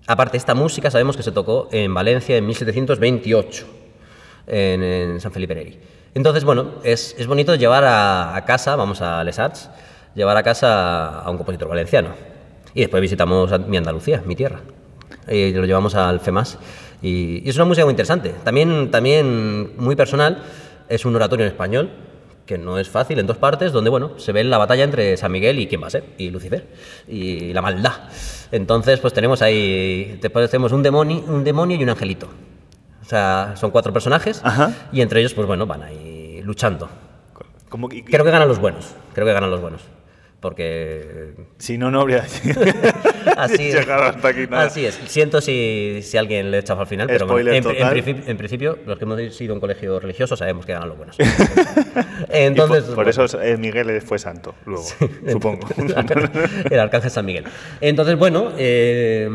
Aparte, 0.06 0.36
esta 0.36 0.54
música 0.54 0.92
sabemos 0.92 1.16
que 1.16 1.24
se 1.24 1.32
tocó 1.32 1.70
en 1.72 1.94
Valencia 1.94 2.36
en 2.36 2.46
1728, 2.46 3.66
en, 4.48 5.20
San 5.22 5.32
Felipe 5.32 5.56
Neri. 5.56 5.80
Entonces, 6.14 6.44
bueno, 6.44 6.72
es, 6.84 7.16
es 7.18 7.26
bonito 7.26 7.56
llevar 7.56 7.84
a, 7.86 8.44
casa, 8.46 8.76
vamos 8.76 9.02
a 9.02 9.24
Les 9.24 9.40
Arts, 9.40 9.70
llevar 10.14 10.36
a 10.36 10.44
casa 10.44 11.22
a 11.22 11.30
un 11.30 11.38
compositor 11.38 11.70
valenciano. 11.70 12.10
Y 12.74 12.82
después 12.82 13.02
visitamos 13.02 13.58
mi 13.68 13.78
Andalucía, 13.78 14.22
mi 14.26 14.36
tierra. 14.36 14.60
Y 15.30 15.54
lo 15.54 15.66
llevamos 15.66 15.96
al 15.96 16.20
FEMAS. 16.20 16.58
Y, 17.02 17.42
y 17.46 17.50
es 17.50 17.56
una 17.56 17.66
música 17.66 17.86
muy 17.86 17.92
interesante. 17.92 18.36
También, 18.44 18.92
también 18.92 19.78
muy 19.78 19.96
personal, 19.96 20.44
es 20.90 21.06
un 21.06 21.16
oratorio 21.16 21.46
en 21.46 21.52
español, 21.52 21.92
que 22.46 22.58
no 22.58 22.78
es 22.78 22.90
fácil, 22.90 23.20
en 23.20 23.28
dos 23.28 23.38
partes, 23.38 23.72
donde 23.72 23.90
bueno, 23.90 24.20
se 24.20 24.34
ve 24.34 24.44
la 24.44 24.58
batalla 24.58 24.84
entre 24.84 25.16
San 25.16 25.32
Miguel 25.32 25.60
y 25.60 25.68
quién 25.68 25.82
va 25.82 25.88
a 25.88 25.92
ser, 25.92 26.04
y 26.18 26.30
Lucifer, 26.30 26.68
y 27.08 27.54
la 27.54 27.62
maldad. 27.62 27.94
Entonces, 28.54 29.00
pues 29.00 29.14
tenemos 29.14 29.42
ahí, 29.42 30.20
después 30.22 30.48
tenemos 30.52 30.72
un 30.74 30.84
demonio, 30.84 31.24
un 31.28 31.44
demonio 31.44 31.76
y 31.76 31.82
un 31.84 31.90
angelito. 31.90 32.28
O 33.02 33.06
sea, 33.06 33.56
son 33.58 33.72
cuatro 33.72 33.92
personajes, 33.92 34.42
Ajá. 34.44 34.72
y 34.92 35.02
entre 35.02 35.20
ellos, 35.22 35.34
pues 35.34 35.48
bueno, 35.48 35.66
van 35.66 35.82
ahí 35.82 36.40
luchando. 36.44 36.88
¿Cómo 37.68 37.90
que- 37.90 38.06
Creo 38.06 38.24
que 38.24 38.30
ganan 38.30 38.48
los 38.48 38.60
buenos, 38.60 38.94
creo 39.14 39.26
que 39.26 39.34
ganan 39.34 39.50
los 39.50 39.60
buenos. 39.60 39.82
Porque 40.44 41.36
Si 41.58 41.78
no, 41.78 41.90
no 41.90 42.02
habría 42.02 42.26
así 43.38 43.72
llegado 43.72 44.04
hasta 44.04 44.28
aquí 44.28 44.46
nada. 44.50 44.66
Así 44.66 44.86
es. 44.86 44.96
Siento 45.08 45.40
si, 45.40 46.02
si 46.04 46.18
alguien 46.18 46.52
le 46.52 46.58
echa 46.60 46.74
al 46.74 46.86
final, 46.86 47.08
pero 47.08 47.26
bueno, 47.28 47.50
en, 47.50 47.64
en 47.66 47.90
principio, 47.90 48.24
en 48.28 48.38
principio, 48.38 48.78
los 48.86 48.98
que 49.00 49.06
hemos 49.06 49.34
sido 49.34 49.54
un 49.54 49.62
colegio 49.62 50.02
religioso 50.02 50.36
sabemos 50.36 50.66
que 50.66 50.74
ganan 50.74 50.90
los 50.90 50.98
buenos. 50.98 51.16
Entonces, 52.30 52.84
por, 52.84 52.96
por 52.96 53.06
bueno. 53.06 53.24
eso 53.24 53.42
eh, 53.42 53.56
Miguel 53.56 54.02
fue 54.02 54.20
santo, 54.20 54.54
luego, 54.66 54.84
supongo. 54.84 55.66
el 55.78 55.88
arcángel- 55.96 56.68
el 56.72 56.80
arcángel 56.80 57.10
San 57.12 57.26
Miguel. 57.26 57.46
Entonces, 57.80 58.18
bueno, 58.18 58.52
eh, 58.58 59.30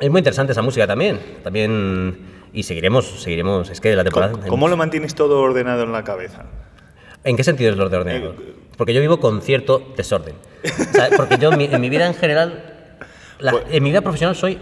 es 0.00 0.10
muy 0.10 0.18
interesante 0.20 0.52
esa 0.52 0.62
música 0.62 0.86
también. 0.86 1.20
También. 1.44 2.34
Y 2.54 2.62
seguiremos, 2.62 3.20
seguiremos. 3.22 3.68
Es 3.68 3.82
que 3.82 3.94
la 3.94 4.02
temporada. 4.04 4.32
¿Cómo, 4.32 4.46
cómo 4.48 4.68
lo 4.68 4.78
mantienes 4.78 5.14
todo 5.14 5.40
ordenado 5.40 5.82
en 5.82 5.92
la 5.92 6.04
cabeza? 6.04 6.46
¿En 7.22 7.36
qué 7.36 7.44
sentido 7.44 7.70
es 7.70 7.76
lo 7.76 7.90
de 7.90 7.96
ordenado? 7.98 8.30
Eh, 8.32 8.54
Porque 8.76 8.92
yo 8.94 9.00
vivo 9.00 9.18
con 9.20 9.40
cierto 9.42 9.82
desorden. 9.96 10.34
O 10.64 10.92
sea, 10.92 11.08
porque 11.16 11.38
yo 11.38 11.50
en 11.52 11.58
mi, 11.58 11.64
en 11.66 11.80
mi 11.80 11.88
vida 11.90 12.06
en 12.06 12.14
general, 12.14 12.74
la- 13.38 13.52
Pues- 13.52 13.64
en 13.70 13.82
mi 13.82 13.90
vida 13.90 14.00
profesional 14.02 14.34
soy 14.36 14.58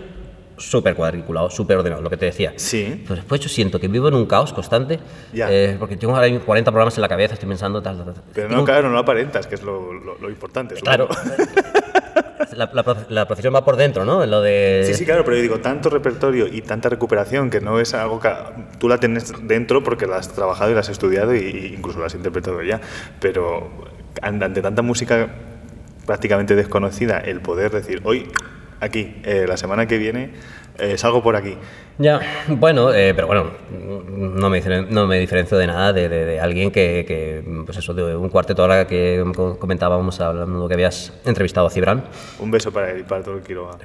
súper 0.56 0.94
cuadriculado, 0.94 1.50
súper 1.50 1.76
ordenado, 1.78 2.00
lo 2.00 2.08
que 2.10 2.16
te 2.16 2.26
decía. 2.26 2.52
Sí. 2.56 3.02
Pero 3.02 3.16
después 3.16 3.40
yo 3.40 3.48
siento 3.48 3.80
que 3.80 3.88
vivo 3.88 4.06
en 4.08 4.14
un 4.14 4.26
caos 4.26 4.52
constante, 4.52 5.00
Ya. 5.32 5.50
eh, 5.50 5.76
porque 5.78 5.96
tengo 5.96 6.14
ahora 6.14 6.28
mismo 6.28 6.44
40 6.46 6.70
programas 6.70 6.96
en 6.96 7.02
la 7.02 7.08
cabeza, 7.08 7.34
estoy 7.34 7.48
pensando 7.48 7.82
tal, 7.82 7.96
tal, 8.04 8.14
tal. 8.14 8.22
Pero 8.32 8.48
Tengo- 8.48 8.60
no, 8.60 8.64
claro, 8.64 8.86
no 8.88 8.94
lo 8.94 9.00
aparentas, 9.00 9.46
que 9.48 9.56
es 9.56 9.62
lo, 9.64 9.92
lo- 9.92 10.16
lo 10.18 10.30
importante. 10.30 10.76
Claro. 10.76 11.08
la, 12.52 12.70
la, 12.72 12.96
la 13.08 13.26
procesión 13.26 13.52
va 13.54 13.64
por 13.64 13.76
dentro, 13.76 14.04
¿no? 14.04 14.24
Lo 14.26 14.40
de... 14.42 14.84
Sí, 14.86 14.94
sí, 14.94 15.04
claro, 15.04 15.24
pero 15.24 15.36
yo 15.36 15.42
digo, 15.42 15.58
tanto 15.58 15.90
repertorio 15.90 16.46
y 16.46 16.62
tanta 16.62 16.88
recuperación 16.88 17.50
que 17.50 17.60
no 17.60 17.80
es 17.80 17.92
algo 17.94 18.20
que 18.20 18.30
tú 18.78 18.88
la 18.88 18.98
tienes 18.98 19.32
dentro 19.42 19.82
porque 19.82 20.06
la 20.06 20.18
has 20.18 20.28
trabajado 20.32 20.70
y 20.70 20.74
la 20.74 20.80
has 20.80 20.88
estudiado 20.88 21.34
y 21.34 21.74
incluso 21.76 21.98
la 21.98 22.06
has 22.06 22.14
interpretado 22.14 22.62
ya, 22.62 22.80
pero 23.18 23.70
ante 24.22 24.62
tanta 24.62 24.82
música 24.82 25.28
prácticamente 26.06 26.54
desconocida, 26.54 27.18
el 27.18 27.40
poder 27.40 27.70
decir, 27.70 28.00
hoy, 28.04 28.28
aquí, 28.80 29.16
eh, 29.24 29.46
la 29.48 29.56
semana 29.56 29.86
que 29.86 29.96
viene, 29.98 30.32
eh, 30.78 30.98
salgo 30.98 31.22
por 31.22 31.36
aquí. 31.36 31.56
Ya, 31.98 32.20
bueno, 32.48 32.92
eh, 32.92 33.14
pero 33.14 33.26
bueno, 33.28 33.50
no 33.70 34.50
me, 34.50 34.60
no 34.90 35.06
me 35.06 35.18
diferencio 35.20 35.56
de 35.56 35.66
nada 35.68 35.92
de, 35.92 36.08
de- 36.08 36.24
de 36.24 36.40
alguien 36.40 36.70
que, 36.72 37.04
que, 37.06 37.42
pues 37.64 37.78
eso, 37.78 37.94
de 37.94 38.16
un 38.16 38.28
cuarteto 38.28 38.62
ahora 38.62 38.86
que 38.86 39.24
co- 39.34 39.58
comentábamos 39.58 40.20
hablando 40.20 40.66
que 40.68 40.74
habías 40.74 41.12
entrevistado 41.24 41.66
a 41.68 41.70
Cibran. 41.70 42.04
Un 42.40 42.50
beso 42.50 42.72
para 42.72 42.90
él 42.90 43.00
y 43.00 43.02
para 43.04 43.22
todo 43.22 43.36
el 43.36 43.42
Quiroga. 43.42 43.78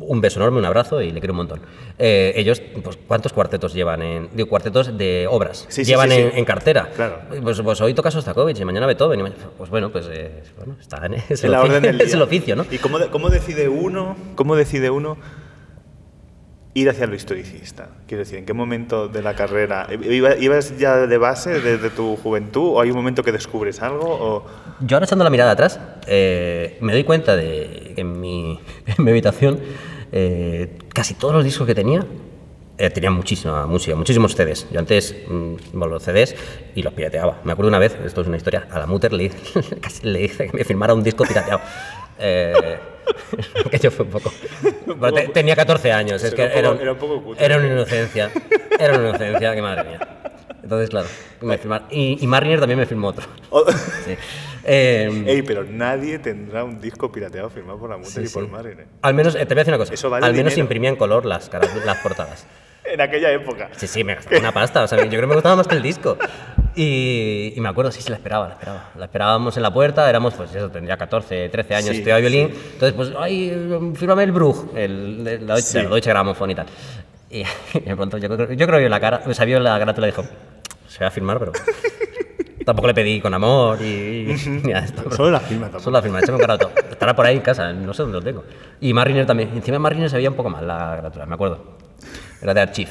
Un 0.00 0.20
beso 0.20 0.40
enorme, 0.40 0.58
un 0.58 0.64
abrazo 0.64 1.00
y 1.02 1.10
le 1.10 1.20
quiero 1.20 1.32
un 1.32 1.38
montón. 1.38 1.60
Eh, 1.98 2.32
ellos, 2.36 2.60
pues, 2.82 2.98
¿cuántos 3.06 3.32
cuartetos 3.32 3.74
llevan 3.74 4.02
en. 4.02 4.28
Digo, 4.32 4.48
cuartetos 4.48 4.96
de 4.96 5.26
obras. 5.30 5.66
Sí, 5.68 5.84
sí, 5.84 5.90
llevan 5.90 6.10
sí, 6.10 6.16
en, 6.34 6.44
cartera. 6.44 6.88
Claro. 6.94 7.20
Pues, 7.42 7.60
pues 7.60 7.80
hoy 7.80 7.94
toca 7.94 8.10
Sostakovich 8.10 8.58
y 8.60 8.64
mañana 8.64 8.86
Beethoven. 8.86 9.20
y 9.20 9.24
pues 9.56 9.70
bueno, 9.70 9.90
pues 9.90 10.08
eh, 10.10 10.42
bueno, 10.56 10.76
está 10.80 11.04
en, 11.06 11.14
el 11.14 11.20
oficio, 11.54 11.90
es 12.04 12.14
el 12.14 12.22
oficio, 12.22 12.56
¿no? 12.56 12.66
¿Y 12.70 12.78
cómo, 12.78 12.98
de- 12.98 13.08
cómo 13.08 13.28
decide 13.28 13.68
uno, 13.68 14.16
cómo 14.34 14.56
decide 14.56 14.90
uno 14.90 15.18
ir 16.74 16.88
hacia 16.88 17.06
lo 17.06 17.14
historicista? 17.14 17.88
Quiero 18.06 18.20
decir, 18.24 18.38
¿en 18.38 18.46
qué 18.46 18.52
momento 18.52 19.08
de 19.08 19.22
la 19.22 19.34
carrera? 19.34 19.88
¿Iba- 19.90 20.36
¿Ibas 20.36 20.78
ya 20.78 21.06
de 21.06 21.18
base 21.18 21.60
desde 21.60 21.90
tu 21.90 22.16
juventud 22.16 22.72
o 22.74 22.80
hay 22.80 22.90
un 22.90 22.96
momento 22.96 23.22
que 23.24 23.32
descubres 23.32 23.82
algo? 23.82 24.06
O... 24.08 24.46
Yo 24.80 24.96
ahora 24.96 25.04
echando 25.06 25.24
la 25.24 25.30
mirada 25.30 25.50
atrás, 25.52 25.80
eh, 26.06 26.78
me 26.80 26.92
doy 26.92 27.04
cuenta 27.04 27.36
de 27.36 27.92
que 27.94 28.00
en 28.02 28.20
mi, 28.20 28.60
en 28.86 29.04
mi 29.04 29.10
habitación 29.10 29.58
eh, 30.12 30.78
casi 30.94 31.14
todos 31.14 31.34
los 31.34 31.44
discos 31.44 31.66
que 31.66 31.74
tenía 31.74 32.06
eh, 32.78 33.10
muchísima 33.10 33.66
música, 33.66 33.94
muchísimos 33.96 34.34
CDs. 34.34 34.66
Yo 34.70 34.78
antes, 34.78 35.14
mm, 35.28 35.54
bueno, 35.74 35.94
los 35.94 36.02
CDs 36.02 36.34
y 36.74 36.82
los 36.82 36.92
pirateaba. 36.94 37.40
Me 37.44 37.52
acuerdo 37.52 37.68
una 37.68 37.78
vez, 37.78 37.94
esto 38.06 38.22
es 38.22 38.26
una 38.26 38.36
historia, 38.38 38.68
a 38.70 38.78
la 38.78 38.86
Mutter 38.86 39.12
le, 39.12 39.30
casi 39.82 40.06
le 40.06 40.28
que 40.30 40.50
me 40.52 40.64
firmara 40.64 40.94
un 40.94 41.02
disco 41.02 41.24
pirateado. 41.24 41.60
Eh, 42.20 42.78
aquello 43.66 43.90
fue 43.90 44.04
un 44.04 44.10
poco... 44.12 44.32
Te- 45.14 45.28
tenía 45.28 45.56
14 45.56 45.90
años, 45.92 46.22
es 46.22 46.34
que 46.34 46.42
Era 46.42 46.52
un 46.52 46.58
era, 46.58 46.70
poco- 46.70 46.82
era 46.82 46.92
un 46.92 46.98
poco 46.98 47.22
cutre. 47.22 47.44
era 47.46 47.56
una 47.56 47.66
inocencia, 47.66 48.30
era 48.78 48.98
una 48.98 49.08
inocencia, 49.08 49.54
que 49.54 49.62
madre 49.62 49.84
mía. 49.84 50.08
Entonces, 50.62 50.90
claro, 50.90 51.08
me 51.40 51.56
firmaron. 51.58 51.88
Y, 51.90 52.22
y 52.22 52.26
Mariner 52.26 52.60
también 52.60 52.78
me 52.78 52.86
firmó 52.86 53.08
otro. 53.08 53.26
o- 53.50 53.64
Sí. 54.04 54.16
Eh, 54.62 55.24
Ey, 55.26 55.40
pero 55.42 55.64
nadie 55.64 56.18
tendrá 56.18 56.64
un 56.64 56.78
disco 56.80 57.10
pirateado 57.10 57.48
firmado 57.48 57.78
por 57.78 57.88
la 57.88 57.96
Mutter 57.96 58.12
Sí, 58.12 58.20
y 58.24 58.28
por 58.28 58.44
sí. 58.44 58.50
Marine. 58.50 58.84
Al 59.00 59.14
menos, 59.14 59.34
eh, 59.34 59.38
te 59.46 59.54
voy 59.54 59.60
a 59.60 59.64
decir 59.64 59.72
una 59.72 59.78
cosa. 59.78 59.94
Eso 59.94 60.10
vale 60.10 60.26
Al 60.26 60.32
menos 60.32 60.52
dinero. 60.52 60.60
imprimía 60.64 60.90
en 60.90 60.96
color 60.96 61.24
las, 61.24 61.48
caras, 61.48 61.70
las 61.86 61.96
portadas. 61.98 62.46
En 62.92 63.00
aquella 63.00 63.30
época. 63.32 63.68
Sí, 63.76 63.86
sí, 63.86 64.02
me 64.04 64.14
gastaba 64.14 64.38
una 64.40 64.52
pasta. 64.52 64.82
O 64.82 64.88
sea, 64.88 64.98
yo 64.98 65.08
creo 65.08 65.20
que 65.22 65.26
me 65.26 65.34
gustaba 65.34 65.56
más 65.56 65.66
que 65.68 65.74
el 65.76 65.82
disco. 65.82 66.16
Y, 66.74 67.52
y 67.56 67.60
me 67.60 67.68
acuerdo, 67.68 67.90
sí, 67.90 68.00
sí, 68.02 68.10
la 68.10 68.16
esperaba, 68.16 68.46
la 68.48 68.54
esperaba. 68.54 68.90
La 68.96 69.04
esperábamos 69.06 69.56
en 69.56 69.62
la 69.62 69.72
puerta, 69.72 70.08
éramos, 70.08 70.34
pues 70.34 70.54
eso, 70.54 70.70
tendría 70.70 70.96
14, 70.96 71.48
13 71.48 71.74
años, 71.74 71.90
Sí, 71.90 71.96
estudiaba 71.96 72.20
violín. 72.20 72.50
Entonces, 72.72 72.92
pues, 72.94 73.12
ay, 73.18 73.50
fírmame 73.96 74.24
el 74.24 74.32
Bruch, 74.32 74.56
el, 74.76 75.24
de 75.24 75.38
la, 75.40 75.56
Sí. 75.58 75.78
la 75.78 75.88
Deutsche 75.88 76.10
Grammophon 76.10 76.50
y 76.50 76.54
tal. 76.54 76.66
Y, 77.30 77.38
y 77.74 77.80
de 77.80 77.96
pronto, 77.96 78.18
yo, 78.18 78.28
creo- 78.28 78.52
yo 78.52 78.66
creo 78.66 78.76
que 78.78 78.80
vio 78.80 78.88
la 78.88 79.00
cara, 79.00 79.22
o 79.26 79.34
sea, 79.34 79.44
vio 79.44 79.58
la 79.60 79.78
carátula 79.78 80.08
y 80.08 80.10
dijo, 80.10 80.24
se 80.88 81.00
va 81.04 81.08
a 81.08 81.10
firmar, 81.10 81.38
pero... 81.38 81.52
Tampoco 82.64 82.88
le 82.88 82.94
pedí 82.94 83.20
con 83.20 83.32
amor 83.34 83.80
y, 83.82 84.30
y 84.30 84.48
nada 84.68 84.84
esto, 84.84 85.10
Solo 85.10 85.30
la 85.30 85.40
firma 85.40 85.62
tampoco. 85.64 85.82
Solo 85.84 85.96
la 85.96 86.02
firma, 86.02 86.20
échame 86.20 86.34
un 86.36 86.40
carátula. 86.40 86.72
Estará 86.90 87.16
por 87.16 87.26
ahí 87.26 87.36
en 87.36 87.42
casa, 87.42 87.72
no 87.72 87.92
sé 87.94 88.02
dónde 88.02 88.18
lo 88.18 88.22
tengo. 88.22 88.44
Y 88.80 88.92
Mariner 88.92 89.26
también. 89.26 89.48
Encima 89.56 89.78
Mariner 89.80 90.08
se 90.10 90.16
veía 90.16 90.28
un 90.30 90.36
poco 90.36 90.50
mal 90.50 90.68
la 90.68 90.92
carátula, 90.96 91.26
me 91.26 91.34
acuerdo. 91.34 91.78
Era 92.42 92.54
de 92.54 92.60
Archive. 92.60 92.90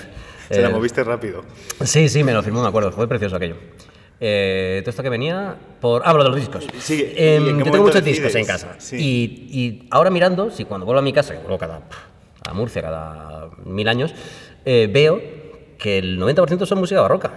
Se 0.50 0.62
la 0.62 0.70
Eh, 0.70 0.72
moviste 0.72 1.04
rápido. 1.04 1.44
Sí, 1.84 2.10
sí, 2.10 2.24
me 2.24 2.34
lo 2.34 2.42
firmó, 2.44 2.62
me 2.62 2.68
acuerdo. 2.68 2.92
Fue 2.92 3.08
precioso 3.08 3.36
aquello. 3.36 3.56
Eh, 4.22 4.82
todo 4.84 4.90
esto 4.90 5.04
que 5.04 5.10
venía 5.10 5.56
por... 5.80 6.02
Hablo 6.06 6.24
de 6.24 6.30
los 6.30 6.40
discos. 6.40 6.68
Sí, 6.80 6.96
¿y 6.96 7.14
Eh, 7.16 7.40
yo 7.58 7.64
tengo 7.72 7.84
muchos 7.86 8.04
discos 8.04 8.34
en 8.36 8.46
casa. 8.46 8.76
Sí. 8.80 8.98
Y, 8.98 9.60
y 9.60 9.88
ahora 9.92 10.10
mirando, 10.10 10.52
si 10.52 10.65
cuando 10.65 10.86
vuelvo 10.86 11.00
a 11.00 11.04
mi 11.04 11.13
casa, 11.13 11.34
que 11.34 11.40
vuelvo 11.40 11.58
cada, 11.58 11.82
a 12.48 12.54
Murcia 12.54 12.82
cada 12.82 13.50
mil 13.65 13.88
años, 13.88 14.13
eh, 14.65 14.90
veo 14.92 15.21
que 15.78 16.00
el 16.00 16.19
90% 16.19 16.65
son 16.65 16.80
música 16.80 17.00
barroca. 17.02 17.32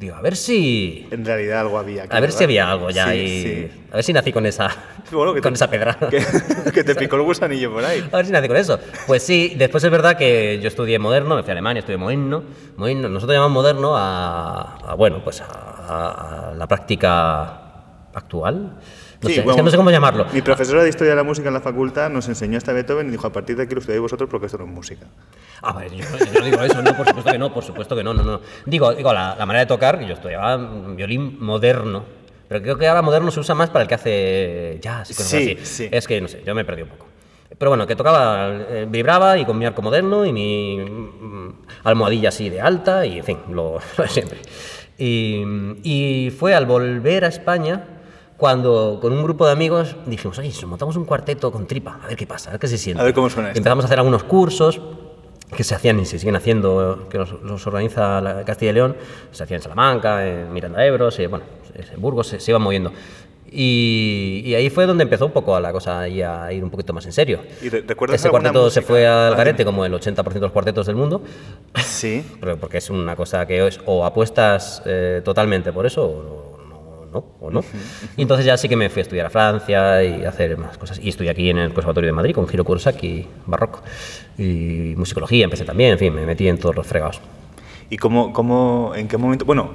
Digo, 0.00 0.14
a 0.16 0.22
ver 0.22 0.34
si... 0.34 1.06
En 1.10 1.26
realidad 1.26 1.60
algo 1.60 1.78
había. 1.78 2.04
aquí, 2.04 2.16
A 2.16 2.20
ver 2.20 2.32
si 2.32 2.42
había 2.42 2.70
algo 2.70 2.88
ya 2.88 3.12
Sí, 3.12 3.18
y... 3.18 3.42
sí. 3.42 3.70
A 3.92 3.96
ver 3.96 4.04
si 4.04 4.14
nací 4.14 4.32
con 4.32 4.46
esa, 4.46 4.70
Bueno, 5.12 5.34
que 5.34 5.42
con 5.42 5.52
te- 5.52 5.56
esa 5.56 5.68
pedra. 5.68 5.94
Que, 6.10 6.24
que 6.72 6.84
te 6.84 6.94
picó 6.94 7.16
el 7.16 7.22
gusanillo 7.22 7.70
por 7.70 7.84
ahí. 7.84 8.08
A 8.10 8.16
ver 8.16 8.24
si 8.24 8.32
nací 8.32 8.48
con 8.48 8.56
eso. 8.56 8.80
Pues 9.06 9.22
sí, 9.22 9.52
después 9.58 9.84
es 9.84 9.90
verdad 9.90 10.16
que 10.16 10.58
yo 10.62 10.68
estudié 10.68 10.98
moderno, 10.98 11.36
me 11.36 11.42
fui 11.42 11.50
a 11.50 11.52
Alemania, 11.52 11.80
estudié 11.80 11.98
moderno. 11.98 12.42
moderno. 12.78 13.10
Nosotros 13.10 13.34
llamamos 13.36 13.52
moderno 13.52 13.94
a, 13.94 14.78
a, 14.90 14.94
bueno, 14.94 15.20
pues 15.22 15.42
a, 15.42 15.44
a- 15.44 16.48
a 16.52 16.54
la 16.54 16.66
práctica 16.66 17.60
actual. 18.14 18.78
No 19.22 19.28
Sí, 19.28 19.34
sé, 19.34 19.40
es 19.40 19.44
bueno, 19.44 19.56
que 19.56 19.62
no 19.64 19.70
sé 19.70 19.76
cómo 19.76 19.90
llamarlo. 19.90 20.26
Mi 20.32 20.40
profesora 20.40 20.82
de 20.82 20.88
Historia 20.88 21.10
de 21.10 21.16
la 21.16 21.22
Música 21.24 21.48
en 21.48 21.54
la 21.54 21.60
facultad 21.60 22.08
nos 22.08 22.26
enseñó 22.28 22.56
hasta 22.56 22.72
Beethoven 22.72 23.08
y 23.08 23.10
dijo, 23.10 23.26
a 23.26 23.32
partir 23.32 23.54
de 23.56 23.64
aquí 23.64 23.74
lo 23.74 23.80
estudiáis 23.80 24.00
vosotros 24.00 24.30
porque 24.30 24.46
esto 24.46 24.56
no 24.58 24.64
es 24.64 24.70
música. 24.70 25.06
Ah, 25.62 25.74
pues 25.74 25.92
yo, 25.92 25.98
yo 26.32 26.40
no 26.40 26.44
digo 26.46 26.62
eso, 26.62 26.80
no, 26.82 26.96
por 26.96 27.06
supuesto 27.06 27.30
que 27.32 27.38
no, 27.38 27.52
por 27.52 27.62
supuesto 27.64 27.96
que 27.96 28.02
no, 28.02 28.14
no, 28.14 28.22
no. 28.22 28.40
Digo, 28.64 28.94
digo 28.94 29.12
la, 29.12 29.36
la 29.36 29.44
manera 29.44 29.60
de 29.64 29.66
tocar, 29.68 30.00
yo 30.00 30.14
estudiaba 30.14 30.56
violín 30.56 31.36
moderno, 31.38 32.04
pero 32.48 32.62
creo 32.62 32.78
que 32.78 32.88
ahora 32.88 33.02
moderno 33.02 33.30
se 33.30 33.40
usa 33.40 33.54
más 33.54 33.68
para 33.68 33.82
el 33.82 33.88
que 33.88 33.94
hace 33.94 34.78
jazz 34.80 35.10
y 35.10 35.14
cosas 35.14 35.30
Sí, 35.30 35.56
así. 35.60 35.66
sí. 35.66 35.88
Es 35.92 36.06
que, 36.08 36.18
no 36.20 36.26
sé, 36.28 36.42
yo 36.46 36.54
me 36.54 36.64
perdí 36.64 36.82
un 36.82 36.88
poco. 36.88 37.06
Pero 37.58 37.70
bueno, 37.72 37.86
que 37.86 37.94
tocaba, 37.96 38.48
eh, 38.48 38.86
vibraba 38.88 39.36
y 39.36 39.44
con 39.44 39.58
mi 39.58 39.66
arco 39.66 39.82
moderno 39.82 40.24
y 40.24 40.32
mi 40.32 40.78
mm, 40.78 41.52
almohadilla 41.84 42.30
así 42.30 42.48
de 42.48 42.60
alta 42.62 43.04
y, 43.04 43.18
en 43.18 43.24
fin, 43.24 43.38
lo, 43.50 43.78
lo 43.98 44.04
de 44.04 44.08
siempre. 44.08 44.38
Y, 44.96 45.44
y 45.82 46.30
fue 46.30 46.54
al 46.54 46.64
volver 46.64 47.26
a 47.26 47.28
España 47.28 47.84
cuando 48.40 48.98
con 49.00 49.12
un 49.12 49.22
grupo 49.22 49.46
de 49.46 49.52
amigos 49.52 49.94
dijimos, 50.06 50.38
oye, 50.38 50.50
si 50.50 50.66
montamos 50.66 50.96
un 50.96 51.04
cuarteto 51.04 51.52
con 51.52 51.66
tripa, 51.66 52.00
a 52.02 52.08
ver 52.08 52.16
qué 52.16 52.26
pasa, 52.26 52.48
a 52.50 52.52
ver 52.54 52.60
qué 52.60 52.66
se 52.66 52.78
siente. 52.78 53.00
A 53.00 53.04
ver 53.04 53.14
cómo 53.14 53.30
suena 53.30 53.50
esto. 53.50 53.58
Empezamos 53.58 53.84
a 53.84 53.86
hacer 53.86 53.98
algunos 53.98 54.24
cursos 54.24 54.80
que 55.56 55.62
se 55.62 55.74
hacían 55.74 56.00
y 56.00 56.06
se 56.06 56.18
siguen 56.18 56.36
haciendo, 56.36 57.06
que 57.10 57.18
los, 57.18 57.32
los 57.42 57.66
organiza 57.66 58.20
la 58.20 58.44
Castilla 58.44 58.70
y 58.70 58.74
León, 58.74 58.96
se 59.30 59.42
hacían 59.44 59.58
en 59.58 59.62
Salamanca, 59.62 60.26
en 60.26 60.52
Miranda 60.52 60.80
de 60.80 60.86
Ebro, 60.86 61.10
se, 61.10 61.26
bueno, 61.26 61.44
en 61.74 62.00
Burgos, 62.00 62.28
se, 62.28 62.40
se 62.40 62.50
iban 62.50 62.62
moviendo. 62.62 62.92
Y, 63.52 64.42
y 64.46 64.54
ahí 64.54 64.70
fue 64.70 64.86
donde 64.86 65.02
empezó 65.02 65.26
un 65.26 65.32
poco 65.32 65.58
la 65.58 65.72
cosa 65.72 66.00
ahí 66.00 66.22
a 66.22 66.52
ir 66.52 66.62
un 66.62 66.70
poquito 66.70 66.92
más 66.92 67.04
en 67.06 67.12
serio. 67.12 67.40
¿Y 67.60 67.68
re- 67.68 67.82
recuerdas 67.82 68.20
Ese 68.20 68.30
cuarteto 68.30 68.70
se 68.70 68.80
música? 68.80 68.86
fue 68.86 69.06
al 69.08 69.32
Ah, 69.34 69.36
garete 69.36 69.64
como 69.64 69.84
el 69.84 69.92
80% 69.92 70.32
de 70.34 70.40
los 70.40 70.52
cuartetos 70.52 70.86
del 70.86 70.94
mundo, 70.96 71.20
Sí. 71.84 72.24
pero- 72.40 72.56
porque 72.58 72.78
es 72.78 72.88
una 72.90 73.16
cosa 73.16 73.44
que 73.46 73.66
es 73.66 73.80
o 73.86 74.04
apuestas 74.04 74.82
eh, 74.86 75.20
totalmente 75.24 75.72
por 75.72 75.84
eso 75.84 76.04
o 76.06 76.59
no, 77.12 77.24
o 77.40 77.50
no. 77.50 77.62
Y 78.16 78.22
entonces 78.22 78.46
ya 78.46 78.56
sí 78.56 78.68
que 78.68 78.76
me 78.76 78.88
fui 78.88 79.00
a 79.00 79.02
estudiar 79.02 79.26
a 79.26 79.30
Francia 79.30 80.02
y 80.04 80.24
a 80.24 80.28
hacer 80.28 80.56
más 80.56 80.78
cosas. 80.78 80.98
Y 81.02 81.08
estudié 81.08 81.30
aquí 81.30 81.50
en 81.50 81.58
el 81.58 81.72
Conservatorio 81.72 82.08
de 82.08 82.12
Madrid 82.12 82.34
con 82.34 82.46
Giro 82.48 82.64
Kurosaki, 82.64 83.26
barroco. 83.46 83.82
Y 84.38 84.94
musicología 84.96 85.44
empecé 85.44 85.64
también, 85.64 85.92
en 85.92 85.98
fin, 85.98 86.14
me 86.14 86.24
metí 86.24 86.48
en 86.48 86.58
todos 86.58 86.74
los 86.76 86.86
fregados. 86.86 87.20
¿Y 87.88 87.96
cómo, 87.96 88.32
cómo, 88.32 88.92
en 88.94 89.08
qué 89.08 89.16
momento? 89.16 89.44
Bueno, 89.44 89.70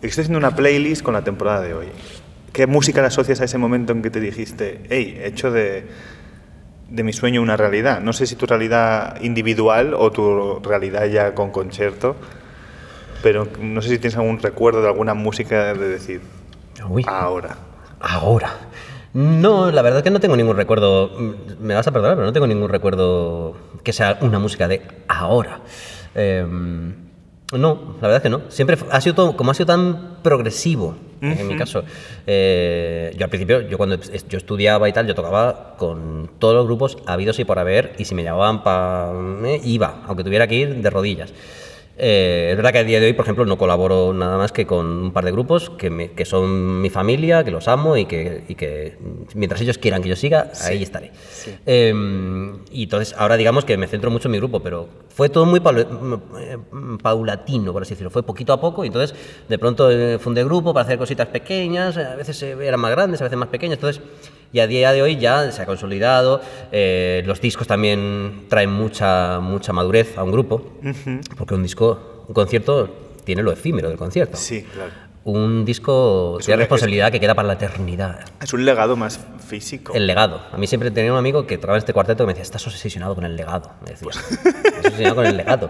estoy 0.00 0.22
haciendo 0.22 0.38
una 0.38 0.56
playlist 0.56 1.02
con 1.02 1.14
la 1.14 1.22
temporada 1.22 1.60
de 1.60 1.74
hoy. 1.74 1.86
¿Qué 2.52 2.66
música 2.66 3.00
le 3.00 3.08
asocias 3.08 3.40
a 3.40 3.44
ese 3.44 3.58
momento 3.58 3.92
en 3.92 4.02
que 4.02 4.10
te 4.10 4.20
dijiste, 4.20 4.80
hey, 4.88 5.18
he 5.20 5.28
hecho 5.28 5.50
de, 5.50 5.86
de 6.88 7.02
mi 7.04 7.12
sueño 7.12 7.42
una 7.42 7.56
realidad? 7.56 8.00
No 8.00 8.12
sé 8.12 8.26
si 8.26 8.34
tu 8.34 8.46
realidad 8.46 9.20
individual 9.20 9.94
o 9.94 10.10
tu 10.10 10.58
realidad 10.60 11.06
ya 11.06 11.34
con 11.34 11.50
concierto, 11.50 12.16
pero 13.22 13.46
no 13.60 13.82
sé 13.82 13.90
si 13.90 13.98
tienes 13.98 14.16
algún 14.16 14.38
recuerdo 14.38 14.80
de 14.82 14.88
alguna 14.88 15.14
música 15.14 15.74
de 15.74 15.88
decir, 15.88 16.22
Uy. 16.88 17.04
ahora. 17.06 17.56
Ahora. 18.00 18.50
No, 19.12 19.72
la 19.72 19.82
verdad 19.82 19.98
es 19.98 20.04
que 20.04 20.10
no 20.10 20.20
tengo 20.20 20.36
ningún 20.36 20.56
recuerdo. 20.56 21.10
Me 21.60 21.74
vas 21.74 21.86
a 21.86 21.90
perdonar, 21.92 22.16
pero 22.16 22.26
no 22.26 22.32
tengo 22.32 22.46
ningún 22.46 22.68
recuerdo 22.68 23.56
que 23.82 23.92
sea 23.92 24.18
una 24.20 24.38
música 24.38 24.68
de 24.68 24.82
ahora. 25.08 25.60
Em, 26.14 26.94
no, 27.52 27.96
la 28.00 28.08
verdad 28.08 28.16
es 28.16 28.22
que 28.22 28.30
no. 28.30 28.42
Siempre 28.48 28.78
ha 28.90 29.00
sido 29.00 29.14
todo, 29.16 29.36
como 29.36 29.50
ha 29.50 29.54
sido 29.54 29.66
tan 29.66 30.18
progresivo, 30.22 30.94
en 31.20 31.48
mi 31.48 31.56
caso. 31.56 31.82
eh, 32.26 33.12
yo 33.16 33.24
al 33.24 33.30
principio, 33.30 33.62
yo 33.62 33.76
cuando 33.76 33.96
yo 33.96 34.38
estudiaba 34.38 34.88
y 34.88 34.92
tal, 34.92 35.06
yo 35.08 35.14
tocaba 35.16 35.74
con 35.76 36.30
todos 36.38 36.54
los 36.54 36.66
grupos 36.66 36.96
habidos 37.06 37.38
y 37.40 37.44
por 37.44 37.58
haber, 37.58 37.94
y 37.98 38.04
si 38.04 38.14
me 38.14 38.22
llamaban 38.22 38.62
para. 38.62 39.12
iba, 39.64 40.02
aunque 40.06 40.22
tuviera 40.22 40.46
que 40.46 40.54
ir 40.54 40.76
de 40.76 40.90
rodillas. 40.90 41.32
Eh, 42.02 42.48
es 42.52 42.56
verdad 42.56 42.72
que 42.72 42.78
a 42.78 42.84
día 42.84 42.98
de 42.98 43.06
hoy, 43.06 43.12
por 43.12 43.26
ejemplo, 43.26 43.44
no 43.44 43.58
colaboro 43.58 44.14
nada 44.14 44.38
más 44.38 44.52
que 44.52 44.66
con 44.66 44.86
un 44.86 45.12
par 45.12 45.22
de 45.26 45.32
grupos 45.32 45.68
que, 45.68 45.90
me- 45.90 46.12
que 46.12 46.24
son 46.24 46.80
mi 46.80 46.88
familia, 46.88 47.44
que 47.44 47.50
los 47.50 47.68
amo 47.68 47.98
y 47.98 48.06
que, 48.06 48.44
y 48.48 48.54
que 48.54 48.96
mientras 49.34 49.60
ellos 49.60 49.76
quieran 49.76 50.02
que 50.02 50.08
yo 50.08 50.16
siga, 50.16 50.50
ahí 50.64 50.82
estaré. 50.82 51.10
Eh, 51.66 51.92
y 52.72 52.84
entonces 52.84 53.14
ahora 53.18 53.36
digamos 53.36 53.66
que 53.66 53.76
me 53.76 53.86
centro 53.86 54.10
mucho 54.10 54.28
en 54.28 54.32
mi 54.32 54.38
grupo, 54.38 54.60
pero 54.60 54.88
fue 55.10 55.28
todo 55.28 55.44
muy 55.44 55.60
eh, 55.60 56.56
paulatino, 57.02 57.72
por 57.74 57.82
así 57.82 57.90
decirlo. 57.90 58.08
Fue 58.10 58.22
poquito 58.22 58.54
a 58.54 58.60
poco 58.60 58.82
y 58.84 58.86
entonces 58.86 59.14
de 59.48 59.58
pronto 59.58 59.90
eh, 59.90 60.18
fundé 60.18 60.42
grupo 60.42 60.72
para 60.72 60.84
hacer 60.84 60.98
cositas 60.98 61.28
pequeñas, 61.28 61.98
a 61.98 62.16
veces 62.16 62.42
eh, 62.42 62.56
eran 62.62 62.80
más 62.80 62.92
grandes, 62.92 63.20
a 63.20 63.24
veces 63.24 63.38
más 63.38 63.48
pequeñas. 63.50 63.74
Entonces, 63.76 64.02
y 64.52 64.60
a 64.60 64.66
día 64.66 64.92
de 64.92 65.02
hoy 65.02 65.16
ya 65.16 65.50
se 65.52 65.62
ha 65.62 65.66
consolidado. 65.66 66.40
eh, 66.72 67.22
los 67.26 67.40
discos 67.40 67.66
también 67.66 68.46
traen 68.48 68.70
mucha, 68.70 69.40
mucha 69.40 69.72
madurez 69.72 70.16
a 70.18 70.22
un 70.22 70.32
grupo, 70.32 70.62
porque 71.36 71.54
un 71.54 71.62
disco, 71.62 72.24
un 72.28 72.34
concierto 72.34 72.88
tiene 73.24 73.42
lo 73.42 73.52
efímero 73.52 73.88
del 73.88 73.98
concierto. 73.98 74.36
Sí, 74.36 74.62
claro. 74.62 75.09
Un 75.22 75.66
disco 75.66 76.38
Es 76.40 76.46
tiene 76.46 76.56
un 76.56 76.60
responsabilidad 76.60 77.12
que 77.12 77.20
queda 77.20 77.34
para 77.34 77.46
la 77.46 77.52
eternidad. 77.54 78.20
Es 78.42 78.54
un 78.54 78.64
legado 78.64 78.96
más 78.96 79.20
físico. 79.46 79.92
El 79.94 80.06
legado. 80.06 80.40
A 80.50 80.56
mí 80.56 80.66
siempre 80.66 80.90
tenía 80.90 81.12
un 81.12 81.18
amigo 81.18 81.46
que 81.46 81.58
trabajaba 81.58 81.76
en 81.76 81.80
este 81.80 81.92
cuarteto 81.92 82.22
que 82.24 82.28
me 82.28 82.32
decía, 82.32 82.42
estás 82.44 82.66
obsesionado 82.66 83.14
con 83.14 83.24
el 83.24 83.36
legado. 83.36 83.70
Me 83.84 83.90
decía, 83.90 84.04
Pues 84.04 84.16
"Estás 84.16 84.76
obsesionado 84.86 85.16
con 85.16 85.26
el 85.26 85.36
legado. 85.36 85.68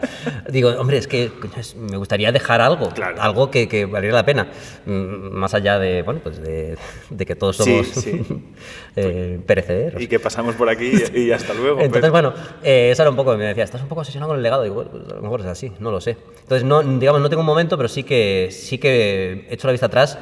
Digo, 0.50 0.68
hombre, 0.78 0.98
es 0.98 1.08
que 1.08 1.32
es- 1.58 1.74
me 1.74 1.96
gustaría 1.96 2.30
dejar 2.30 2.60
algo, 2.60 2.90
Claro. 2.90 3.20
algo 3.20 3.50
que, 3.50 3.66
que 3.66 3.86
valiera 3.86 4.14
la 4.14 4.24
pena. 4.24 4.46
Mm, 4.86 5.30
Más 5.40 5.52
allá 5.54 5.80
de, 5.80 6.02
bueno, 6.02 6.20
pues 6.22 6.40
de, 6.40 6.76
de 7.10 7.26
que 7.26 7.34
todos 7.34 7.56
Sí, 7.56 7.64
somos 7.64 7.86
sí. 7.88 8.22
eh, 8.96 9.40
perecederos. 9.46 10.00
Y 10.00 10.06
que 10.06 10.20
pasamos 10.20 10.54
por 10.54 10.68
aquí 10.68 10.92
y, 11.14 11.20
y 11.22 11.32
hasta 11.32 11.54
luego. 11.54 11.80
Entonces, 11.80 12.02
pero- 12.02 12.12
bueno, 12.12 12.34
eh, 12.62 12.90
eso 12.92 13.02
era 13.02 13.10
un 13.10 13.16
poco, 13.16 13.36
me 13.36 13.46
decía, 13.46 13.64
estás 13.64 13.82
un 13.82 13.88
poco 13.88 14.02
obsesionado 14.02 14.28
con 14.28 14.36
el 14.36 14.44
legado. 14.44 14.62
Digo, 14.62 14.84
pues 14.84 15.02
a 15.10 15.14
lo 15.16 15.22
mejor 15.22 15.40
es 15.40 15.46
así, 15.46 15.72
no 15.80 15.90
lo 15.90 16.00
sé. 16.00 16.16
Entonces, 16.42 16.62
no, 16.64 16.82
digamos, 16.82 17.20
no 17.20 17.28
tengo 17.28 17.40
un 17.40 17.46
momento, 17.46 17.76
pero 17.76 17.88
sí 17.88 18.04
que, 18.04 18.48
sí 18.52 18.78
que 18.78 19.39
he 19.48 19.54
hecho 19.54 19.66
la 19.68 19.72
vista 19.72 19.86
atrás 19.86 20.18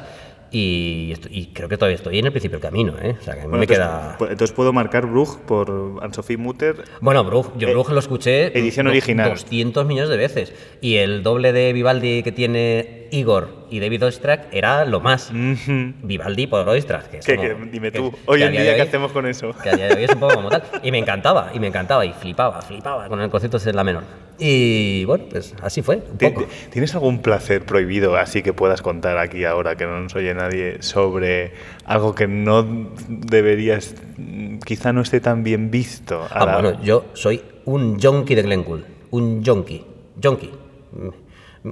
y, 0.51 1.13
y 1.29 1.47
creo 1.53 1.69
que 1.69 1.77
todavía 1.77 1.95
estoy 1.95 2.17
en 2.17 2.25
el 2.25 2.31
principio 2.31 2.57
del 2.57 2.63
camino, 2.69 2.95
¿eh? 3.01 3.15
O 3.19 3.23
sea, 3.23 3.35
que 3.35 3.41
a 3.41 3.43
mí 3.43 3.49
Bueno, 3.49 3.57
me 3.59 3.63
entonces, 3.65 3.77
queda... 3.77 4.17
pu- 4.17 4.31
entonces 4.31 4.51
puedo 4.55 4.73
marcar 4.73 5.05
Brug 5.05 5.41
por 5.41 5.99
Anne-Sophie 6.01 6.37
Mutter. 6.37 6.83
Bueno, 7.01 7.23
Bruj, 7.23 7.55
yo 7.57 7.67
Eh, 7.67 7.71
Bruj 7.71 7.91
lo 7.91 7.99
escuché 7.99 8.57
edición 8.57 8.87
original. 8.87 9.29
200 9.29 9.85
millones 9.85 10.09
de 10.09 10.17
veces. 10.17 10.53
Y 10.81 10.95
el 10.95 11.21
doble 11.21 11.53
de 11.53 11.71
Vivaldi 11.73 12.23
que 12.23 12.31
tiene 12.31 12.98
Igor 13.11 13.49
y 13.69 13.79
David 13.79 14.05
Oistrakh 14.05 14.47
era 14.51 14.85
lo 14.85 14.99
más. 14.99 15.29
Ujú. 15.31 15.93
Vivaldi 16.03 16.47
por 16.47 16.67
Oistrakh. 16.69 17.09
Que, 17.09 17.19
Que- 17.19 17.35
como- 17.35 17.47
que 17.47 17.69
dime 17.71 17.91
tú, 17.91 18.11
que 18.11 18.17
hoy 18.25 18.41
a 18.43 18.47
en 18.47 18.51
día 18.53 18.61
día, 18.63 18.75
¿qué 18.75 18.81
hacemos 18.83 19.11
con 19.11 19.25
eso? 19.25 19.51
que 19.63 19.69
a 19.69 19.75
día 19.75 19.87
de 19.89 19.95
hoy 19.95 20.03
es 20.05 20.11
un 20.13 20.19
poco 20.19 20.35
como 20.35 20.49
tal. 20.49 20.63
Y 20.83 20.91
me 20.91 20.97
encantaba, 20.99 21.51
y 21.53 21.59
me 21.59 21.67
encantaba, 21.67 22.05
y 22.05 22.13
flipaba, 22.13 22.61
flipaba 22.61 23.07
con 23.07 23.21
el 23.21 23.29
concierto 23.29 23.59
de 23.59 23.73
la 23.73 23.83
menor. 23.83 24.03
Y 24.41 25.03
bueno, 25.03 25.25
pues 25.29 25.53
así 25.61 25.81
fue, 25.81 25.97
un 25.97 26.17
poco. 26.17 26.47
¿Tienes 26.71 26.93
algún 26.95 27.21
placer 27.21 27.65
prohibido 27.65 28.15
así 28.15 28.41
que 28.41 28.53
puedas 28.53 28.81
contar 28.81 29.17
aquí 29.17 29.43
ahora 29.43 29.75
que 29.75 29.85
no 29.85 29.99
nos 29.99 30.15
oye 30.15 30.33
nadie 30.33 30.81
sobre 30.81 31.51
algo 31.85 32.15
que 32.15 32.27
no 32.27 32.65
deberías, 33.09 33.95
mm, 34.17 34.59
quizá 34.59 34.93
no 34.93 35.01
esté 35.01 35.19
tan 35.19 35.43
bien 35.43 35.69
visto? 35.71 36.23
a 36.23 36.27
Ah, 36.31 36.45
la- 36.45 36.53
bueno, 36.61 36.81
yo 36.83 37.05
soy 37.15 37.41
un 37.65 37.99
junkie 37.99 38.35
de 38.35 38.43
Glencool. 38.43 38.85
Un 39.11 39.43
junkie. 39.45 39.83
Junkie. 40.23 40.51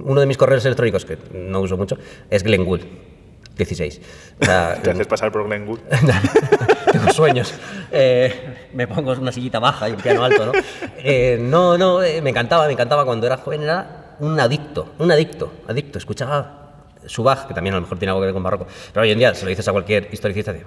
Uno 0.04 0.20
de 0.20 0.26
mis 0.26 0.36
correos 0.36 0.64
electrónicos, 0.64 1.04
que 1.04 1.18
no 1.34 1.60
uso 1.60 1.76
mucho, 1.76 1.96
es 2.30 2.42
Glenwood 2.42 2.80
16. 3.58 4.00
O 4.40 4.44
sea, 4.44 4.78
Te 4.82 4.90
haces 4.90 5.06
pasar 5.06 5.30
por 5.30 5.44
Glenn 5.46 5.66
Gould. 5.66 5.80
tengo 6.92 7.12
sueños. 7.12 7.52
Eh, 7.90 8.68
me 8.72 8.86
pongo 8.86 9.12
una 9.12 9.32
sillita 9.32 9.58
baja 9.58 9.88
y 9.88 9.92
un 9.92 10.00
piano 10.00 10.24
alto, 10.24 10.46
¿no? 10.46 10.52
Eh, 10.98 11.38
no, 11.40 11.76
no, 11.76 12.02
eh, 12.02 12.22
me 12.22 12.30
encantaba, 12.30 12.66
me 12.66 12.72
encantaba 12.72 13.04
cuando 13.04 13.26
era 13.26 13.36
joven, 13.36 13.62
era 13.62 14.16
un 14.20 14.38
adicto, 14.40 14.94
un 14.98 15.10
adicto, 15.10 15.52
adicto. 15.66 15.98
Escuchaba 15.98 16.57
su 17.06 17.22
Bach, 17.22 17.46
que 17.46 17.54
también 17.54 17.74
a 17.74 17.76
lo 17.78 17.82
mejor 17.82 17.98
tiene 17.98 18.10
algo 18.10 18.20
que 18.20 18.26
ver 18.26 18.34
con 18.34 18.42
barroco, 18.42 18.66
pero 18.92 19.02
hoy 19.04 19.10
en 19.10 19.18
día 19.18 19.34
se 19.34 19.44
lo 19.44 19.48
dices 19.50 19.66
a 19.68 19.72
cualquier 19.72 20.08
historicista, 20.12 20.52
dice, 20.52 20.66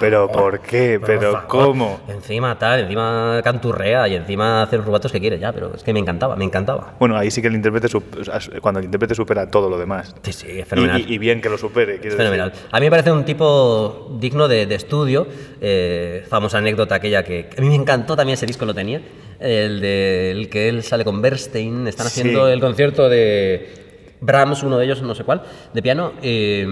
Pero 0.00 0.28
¿por 0.30 0.60
qué? 0.60 1.00
pero 1.04 1.20
¿Pero 1.20 1.32
por 1.32 1.46
cómo? 1.46 2.00
Encima 2.08 2.58
tal, 2.58 2.80
encima 2.80 3.40
canturrea 3.44 4.08
y 4.08 4.14
encima 4.14 4.62
hace 4.62 4.76
los 4.76 4.86
rubatos 4.86 5.12
que 5.12 5.20
quiere, 5.20 5.38
ya, 5.38 5.52
pero 5.52 5.74
es 5.74 5.82
que 5.82 5.92
me 5.92 6.00
encantaba, 6.00 6.36
me 6.36 6.44
encantaba. 6.44 6.94
Bueno, 6.98 7.16
ahí 7.16 7.30
sí 7.30 7.40
que 7.42 7.48
el 7.48 7.54
intérprete, 7.54 7.88
cuando 8.60 8.78
el 8.80 8.86
intérprete 8.86 9.14
supera 9.14 9.50
todo 9.50 9.68
lo 9.70 9.78
demás. 9.78 10.14
Sí, 10.22 10.32
sí, 10.32 10.46
es 10.60 10.66
fenomenal. 10.68 11.00
y- 11.00 11.14
y 11.14 11.18
bien 11.18 11.40
que 11.40 11.48
lo 11.48 11.58
supere, 11.58 12.00
Es 12.02 12.14
fenomenal. 12.14 12.50
decir. 12.50 12.66
A 12.70 12.80
mí 12.80 12.86
me 12.86 12.90
parece 12.90 13.12
un 13.12 13.24
tipo 13.24 14.16
digno 14.20 14.48
de, 14.48 14.66
de 14.66 14.74
estudio. 14.74 15.26
eh, 15.60 16.24
famosa 16.28 16.58
anécdota 16.58 16.94
aquella 16.96 17.22
que 17.24 17.48
a 17.56 17.60
mí 17.60 17.68
me 17.68 17.74
encantó 17.74 18.14
también 18.16 18.34
ese 18.34 18.46
disco 18.46 18.64
lo 18.64 18.74
tenía. 18.74 19.00
El 19.40 19.80
de 19.80 20.30
el 20.32 20.48
que 20.48 20.68
él 20.68 20.82
sale 20.82 21.04
con 21.04 21.20
Bernstein. 21.22 21.86
Están 21.88 22.06
Sí. 22.08 22.20
haciendo 22.20 22.48
el 22.48 22.60
concierto 22.60 23.08
de 23.08 23.87
Brahms, 24.20 24.62
uno 24.62 24.78
de 24.78 24.84
ellos, 24.84 25.02
no 25.02 25.14
sé 25.14 25.24
cuál, 25.24 25.42
de 25.72 25.82
piano. 25.82 26.12
eh, 26.22 26.66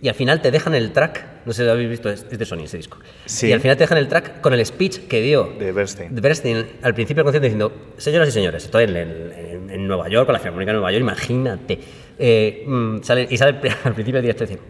y 0.00 0.08
al 0.08 0.14
final 0.14 0.40
te 0.40 0.52
dejan 0.52 0.76
el 0.76 0.92
track, 0.92 1.24
no 1.44 1.52
sé 1.52 1.62
si 1.62 1.66
lo 1.66 1.72
habéis 1.72 1.88
visto, 1.90 2.08
es 2.08 2.24
es 2.30 2.38
de 2.38 2.44
Sony 2.44 2.60
ese 2.64 2.76
disco. 2.76 2.98
Sí. 3.26 3.48
Y 3.48 3.52
al 3.52 3.60
final 3.60 3.76
te 3.76 3.82
dejan 3.82 3.98
el 3.98 4.06
track 4.06 4.40
con 4.40 4.52
el 4.52 4.64
speech 4.64 5.08
que 5.08 5.20
dio 5.20 5.52
De 5.58 5.72
Bernstein. 5.72 6.14
de 6.14 6.20
Bernstein 6.20 6.66
al 6.82 6.94
principio 6.94 7.24
del 7.24 7.24
concierto 7.24 7.44
diciendo, 7.46 7.72
señoras 7.96 8.28
y 8.28 8.32
señores, 8.32 8.64
estoy 8.64 8.84
en, 8.84 8.96
en- 8.96 9.70
en 9.70 9.86
Nueva 9.88 10.08
York, 10.08 10.26
con 10.26 10.34
la 10.34 10.38
Filarmónica 10.38 10.70
de 10.70 10.74
Nueva 10.78 10.92
York, 10.92 11.02
imagínate. 11.02 11.80
Eh, 12.18 12.62
mm, 12.66 13.02
sale, 13.02 13.26
y 13.28 13.36
sale 13.36 13.58
al 13.84 13.92
principio 13.94 14.14
del 14.14 14.22
directo 14.22 14.44
diciendo, 14.44 14.64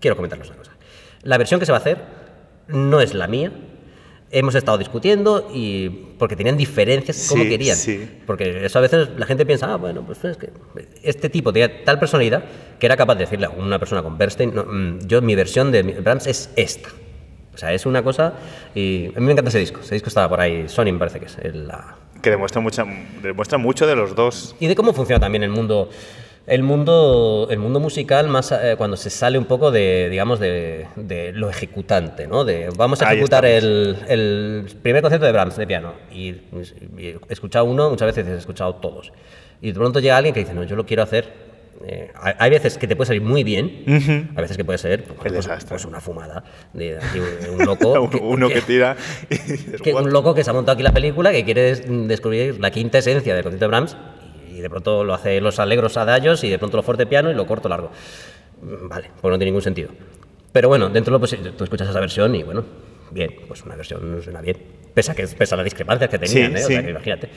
quiero 0.00 0.16
comentaros 0.16 0.48
una 0.48 0.56
cosa. 0.58 0.72
La 1.22 1.38
versión 1.38 1.60
que 1.60 1.66
se 1.66 1.70
va 1.72 1.78
a 1.78 1.80
hacer 1.80 1.98
no 2.66 3.00
es 3.00 3.14
la 3.14 3.26
mía. 3.28 3.52
Hemos 4.30 4.54
estado 4.54 4.76
discutiendo 4.76 5.50
y 5.54 5.88
porque 6.18 6.36
tenían 6.36 6.56
diferencias 6.56 7.26
como 7.30 7.44
Sí, 7.44 7.48
querían. 7.48 7.76
sí. 7.76 8.06
Porque 8.26 8.66
eso 8.66 8.78
a 8.78 8.82
veces 8.82 9.08
la 9.16 9.24
gente 9.24 9.46
piensa, 9.46 9.72
ah, 9.72 9.76
bueno, 9.76 10.02
pues 10.04 10.22
es 10.24 10.36
que 10.36 10.50
este 11.02 11.30
tipo 11.30 11.50
tenía 11.52 11.82
tal 11.84 11.98
personalidad 11.98 12.44
que 12.78 12.84
era 12.86 12.96
capaz 12.96 13.14
de 13.14 13.20
decirle 13.24 13.46
a 13.46 13.50
una 13.50 13.78
persona 13.78 14.02
con 14.02 14.18
Bernstein, 14.18 14.54
no, 14.54 14.64
mm, 14.64 15.06
yo 15.06 15.22
mi 15.22 15.34
versión 15.34 15.72
de 15.72 15.82
Brahms 15.82 16.26
es 16.26 16.50
esta. 16.56 16.90
O 17.54 17.56
sea, 17.58 17.72
es 17.72 17.86
una 17.86 18.02
cosa 18.02 18.34
y 18.74 19.06
a 19.06 19.18
mí 19.18 19.26
me 19.26 19.32
encanta 19.32 19.48
ese 19.48 19.58
disco. 19.60 19.80
Ese 19.80 19.94
disco 19.94 20.08
estaba 20.08 20.28
por 20.28 20.40
ahí, 20.40 20.68
Sony 20.68 20.92
me 20.92 20.98
parece 20.98 21.20
que 21.20 21.26
es 21.26 21.38
la, 21.54 21.96
Que 22.22 22.30
demuestra, 22.30 22.60
mucha, 22.60 22.84
demuestra 23.22 23.56
mucho 23.58 23.86
de 23.86 23.96
los 23.96 24.14
dos. 24.14 24.54
y 24.60 24.66
de 24.66 24.74
cómo 24.76 24.92
funciona 24.92 25.18
también 25.20 25.42
el 25.42 25.50
mundo 25.50 25.88
el 26.48 26.62
mundo 26.62 27.46
el 27.50 27.58
mundo 27.58 27.78
musical 27.78 28.28
más 28.28 28.52
eh, 28.52 28.74
cuando 28.78 28.96
se 28.96 29.10
sale 29.10 29.38
un 29.38 29.44
poco 29.44 29.70
de 29.70 30.08
digamos 30.10 30.40
de, 30.40 30.86
de 30.96 31.32
lo 31.32 31.50
ejecutante 31.50 32.26
no 32.26 32.44
de 32.44 32.70
vamos 32.76 33.02
a 33.02 33.08
Ahí 33.08 33.16
ejecutar 33.18 33.44
el, 33.44 33.96
el 34.08 34.66
primer 34.82 35.02
concierto 35.02 35.26
de 35.26 35.32
Brahms 35.32 35.56
de 35.56 35.66
piano 35.66 35.92
y, 36.12 36.28
y 36.96 37.08
he 37.08 37.18
escuchado 37.28 37.64
uno 37.66 37.90
muchas 37.90 38.06
veces 38.14 38.26
he 38.26 38.36
escuchado 38.36 38.74
todos. 38.76 39.12
Y 39.60 39.68
de 39.72 39.74
pronto 39.74 40.00
llega 40.00 40.16
alguien 40.16 40.32
que 40.34 40.40
dice 40.40 40.54
no 40.54 40.64
yo 40.64 40.74
lo 40.76 40.86
quiero 40.86 41.02
hacer 41.02 41.48
eh, 41.86 42.10
hay 42.40 42.50
veces 42.50 42.76
que 42.76 42.88
te 42.88 42.96
puede 42.96 43.06
salir 43.06 43.22
muy 43.22 43.44
bien, 43.44 43.84
hay 43.86 44.42
veces 44.42 44.56
que 44.56 44.64
puede 44.64 44.78
ser 44.78 45.04
pues, 45.04 45.32
pues, 45.46 45.64
pues 45.64 45.84
una 45.84 46.00
fumada 46.00 46.42
de, 46.72 46.94
de 46.94 47.50
un 47.56 47.64
loco. 47.64 47.92
Uno 48.20 48.48
que 48.48 48.62
tira 48.62 48.96
y 49.30 49.34
dices, 49.52 49.80
Que 49.80 49.94
un 49.94 50.10
loco 50.10 50.34
que 50.34 50.42
se 50.42 50.50
ha 50.50 50.52
montado 50.54 50.74
aquí 50.74 50.82
la 50.82 50.92
película, 50.92 51.30
que 51.30 51.44
quiere 51.44 51.62
des- 51.62 51.84
descubrir 52.08 52.58
la 52.58 52.72
quinta 52.72 52.98
esencia 52.98 53.32
del 53.32 53.44
concierto 53.44 53.64
de 53.66 53.68
Brahms, 53.68 53.96
y 54.58 54.60
de 54.60 54.68
pronto 54.68 55.04
lo 55.04 55.14
hace 55.14 55.40
los 55.40 55.58
alegros 55.60 55.96
adagos 55.96 56.42
y 56.44 56.50
de 56.50 56.58
pronto 56.58 56.76
lo 56.76 56.82
fuerte 56.82 57.06
piano 57.06 57.30
y 57.30 57.34
lo 57.34 57.46
corto 57.46 57.68
largo. 57.68 57.90
Mm, 58.62 58.88
Vale, 58.88 59.10
pues 59.20 59.30
no 59.30 59.38
tiene 59.38 59.46
ningún 59.46 59.62
sentido. 59.62 59.90
Pero 60.52 60.68
bueno, 60.68 60.88
dentro 60.88 61.12
de 61.12 61.16
lo 61.16 61.20
posible, 61.20 61.52
tú 61.52 61.64
escuchas 61.64 61.88
esa 61.88 62.00
versión 62.00 62.34
y 62.34 62.42
bueno, 62.42 62.64
bien, 63.10 63.30
pues 63.46 63.62
una 63.64 63.76
versión 63.76 64.16
no 64.16 64.20
suena 64.22 64.40
bien. 64.40 64.56
Pese 64.94 65.12
a, 65.12 65.14
que, 65.14 65.28
pese 65.28 65.54
a 65.54 65.56
las 65.58 65.64
discrepancias 65.64 66.10
que 66.10 66.18
tenían, 66.18 66.52
Sí, 66.56 66.58
¿eh? 66.58 66.64
O 66.64 66.66
sea, 66.68 66.78
sí. 66.80 66.84
que 66.84 66.90
imagínate. 66.90 67.28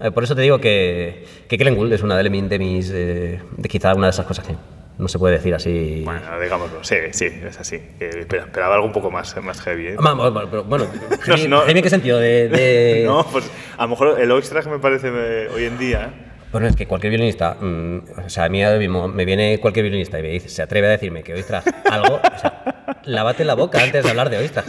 Eh, 0.00 0.10
por 0.12 0.24
eso 0.24 0.34
te 0.34 0.40
digo 0.42 0.58
que, 0.58 1.26
que 1.46 1.56
Glenn 1.58 1.74
Gould 1.76 1.92
es 1.92 2.02
una 2.02 2.16
de, 2.16 2.30
mi- 2.30 2.40
de 2.48 2.58
mis. 2.58 2.90
eh, 2.90 3.40
de 3.56 3.68
quizá 3.68 3.92
una 3.94 4.06
de 4.06 4.10
esas 4.12 4.24
cosas 4.24 4.46
que 4.46 4.54
no 4.98 5.08
se 5.08 5.18
puede 5.18 5.34
decir 5.36 5.54
así. 5.54 6.02
Bueno, 6.04 6.20
digámoslo, 6.40 6.82
sí, 6.84 6.96
sí, 7.10 7.26
es 7.26 7.58
así. 7.60 7.76
Espera- 8.00 8.44
esperaba 8.44 8.76
algo 8.76 8.86
un 8.86 8.92
poco 8.92 9.10
más, 9.10 9.36
más 9.42 9.60
heavy. 9.60 9.88
¿eh? 9.88 9.96
Bueno, 10.00 10.48
pero 10.50 10.64
bueno, 10.64 10.86
No, 11.10 11.16
heavy- 11.36 11.48
no. 11.48 11.60
heavy 11.62 11.78
¿en 11.78 11.82
qué 11.82 11.90
sentido? 11.90 12.18
De, 12.18 12.48
de- 12.48 13.02
No, 13.06 13.26
pues 13.30 13.50
a 13.76 13.82
lo 13.82 13.88
mejor 13.88 14.18
el 14.20 14.30
Oxtrack 14.30 14.66
me 14.68 14.78
parece 14.78 15.08
eh, 15.12 15.48
hoy 15.54 15.64
en 15.64 15.76
día. 15.76 16.31
Bueno, 16.52 16.66
es 16.66 16.76
que 16.76 16.86
cualquier 16.86 17.10
violinista, 17.12 17.56
mm, 17.58 17.98
o 18.26 18.28
sea, 18.28 18.44
a 18.44 18.48
mí 18.50 18.62
mismo 18.78 19.08
me 19.08 19.24
viene 19.24 19.58
cualquier 19.58 19.84
violinista 19.84 20.18
y 20.18 20.22
me 20.22 20.28
dice, 20.28 20.48
se 20.50 20.60
atreve 20.62 20.86
a 20.86 20.90
decirme 20.90 21.22
que 21.22 21.32
Oistrakh 21.32 21.64
algo, 21.90 22.16
o 22.16 22.38
sea, 22.38 22.98
lávate 23.04 23.44
la 23.44 23.54
boca 23.54 23.82
antes 23.82 24.04
de 24.04 24.10
hablar 24.10 24.28
de 24.28 24.36
Oistrakh. 24.36 24.66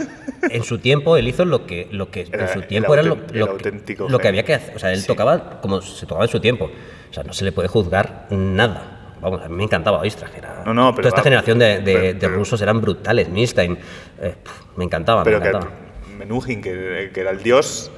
En 0.50 0.62
su 0.64 0.78
tiempo 0.78 1.16
él 1.18 1.28
hizo 1.28 1.44
lo 1.44 1.66
que, 1.66 1.88
lo 1.90 2.10
que 2.10 2.26
Era 2.32 2.46
en 2.46 2.52
su 2.54 2.62
tiempo 2.62 2.94
era 2.94 3.02
lo, 3.02 3.16
lo 3.32 3.56
que, 3.58 3.96
lo 4.08 4.18
que 4.18 4.28
había 4.28 4.44
que 4.44 4.54
hacer. 4.54 4.74
O 4.76 4.78
sea, 4.78 4.92
él 4.92 5.00
Sí. 5.00 5.06
tocaba 5.06 5.60
como 5.60 5.82
se 5.82 6.06
tocaba 6.06 6.24
en 6.24 6.30
su 6.30 6.40
tiempo. 6.40 6.70
O 7.10 7.12
sea, 7.14 7.22
no 7.22 7.32
se 7.34 7.44
le 7.44 7.52
puede 7.52 7.68
juzgar 7.68 8.26
nada. 8.30 9.16
Vamos, 9.20 9.42
a 9.42 9.48
mí 9.48 9.54
me 9.56 9.64
encantaba 9.64 9.98
Oistrakh. 10.00 10.36
Era, 10.36 10.62
No, 10.66 10.72
no, 10.74 10.94
pero 10.94 11.08
toda 11.08 11.08
esta 11.08 11.20
va- 11.20 11.24
generación 11.24 11.58
de, 11.58 11.80
de- 11.80 12.14
pero- 12.14 12.18
de 12.18 12.28
rusos 12.28 12.60
eran 12.62 12.80
brutales. 12.80 13.28
Milstein, 13.28 13.78
eh, 14.20 14.34
me 14.76 14.84
encantaba, 14.84 15.22
Pero 15.22 15.38
me 15.38 15.42
que 15.42 15.48
encantaba. 15.50 15.74
Menuhin, 16.18 16.62
que, 16.62 17.10
que 17.12 17.20
era 17.20 17.30
el 17.30 17.42
dios, 17.42 17.90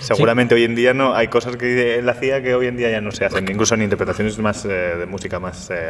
seguramente 0.00 0.54
hoy 0.54 0.64
en 0.64 0.74
día 0.74 0.94
no 0.94 1.14
hay 1.14 1.28
cosas 1.28 1.56
que 1.56 1.98
él 1.98 2.08
hacía 2.08 2.42
que 2.42 2.54
hoy 2.54 2.66
en 2.66 2.76
día 2.76 2.90
ya 2.90 3.00
no 3.00 3.12
se 3.12 3.24
hacen, 3.24 3.48
incluso 3.50 3.74
en 3.74 3.82
interpretaciones 3.82 4.38
más 4.38 4.64
eh, 4.64 4.68
de 4.68 5.06
música 5.06 5.38
más 5.38 5.70
eh, 5.70 5.88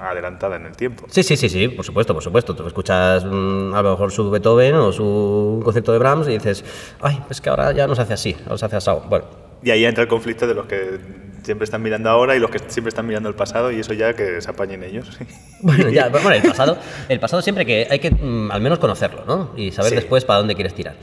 adelantada 0.00 0.56
en 0.56 0.66
el 0.66 0.76
tiempo. 0.76 1.06
Sí, 1.08 1.22
sí, 1.22 1.36
sí, 1.36 1.48
sí, 1.48 1.68
por 1.68 1.84
supuesto, 1.84 2.14
por 2.14 2.22
supuesto. 2.22 2.54
Tú 2.54 2.66
escuchas 2.66 3.24
mm, 3.24 3.74
a 3.74 3.82
lo 3.82 3.90
mejor 3.92 4.12
su 4.12 4.30
Beethoven 4.30 4.74
o 4.74 4.92
su 4.92 5.60
concierto 5.64 5.92
de 5.92 5.98
Brahms 5.98 6.28
y 6.28 6.32
dices, 6.32 6.64
ay, 7.00 7.20
es 7.30 7.40
que 7.40 7.50
ahora 7.50 7.72
ya 7.72 7.86
no 7.86 7.94
se 7.94 8.02
hace 8.02 8.14
así, 8.14 8.36
ahora 8.44 8.58
se 8.58 8.66
hace 8.66 8.76
asado. 8.76 9.04
Bueno, 9.08 9.24
Y 9.64 9.70
ahí 9.70 9.84
entra 9.84 10.02
el 10.02 10.08
conflicto 10.08 10.46
de 10.46 10.54
los 10.54 10.66
que 10.66 10.98
siempre 11.42 11.64
están 11.64 11.82
mirando 11.82 12.08
ahora 12.08 12.36
y 12.36 12.38
los 12.38 12.50
que 12.50 12.60
siempre 12.68 12.88
están 12.90 13.04
mirando 13.04 13.28
el 13.28 13.34
pasado 13.34 13.72
y 13.72 13.80
eso 13.80 13.92
ya 13.94 14.14
que 14.14 14.40
se 14.40 14.48
apañen 14.50 14.84
ellos. 14.84 15.18
bueno, 15.60 15.88
ya, 15.90 16.08
bueno, 16.08 16.30
el 16.30 16.42
pasado, 16.42 16.78
el 17.08 17.18
pasado 17.18 17.42
siempre 17.42 17.66
que 17.66 17.86
hay 17.90 17.98
que 17.98 18.10
mm, 18.12 18.50
al 18.52 18.60
menos 18.60 18.78
conocerlo, 18.78 19.24
¿no? 19.26 19.52
Y 19.56 19.72
saber 19.72 19.90
Sí. 19.90 19.96
después 19.96 20.24
para 20.24 20.38
dónde 20.38 20.54
quieres 20.54 20.72
tirar. 20.74 20.94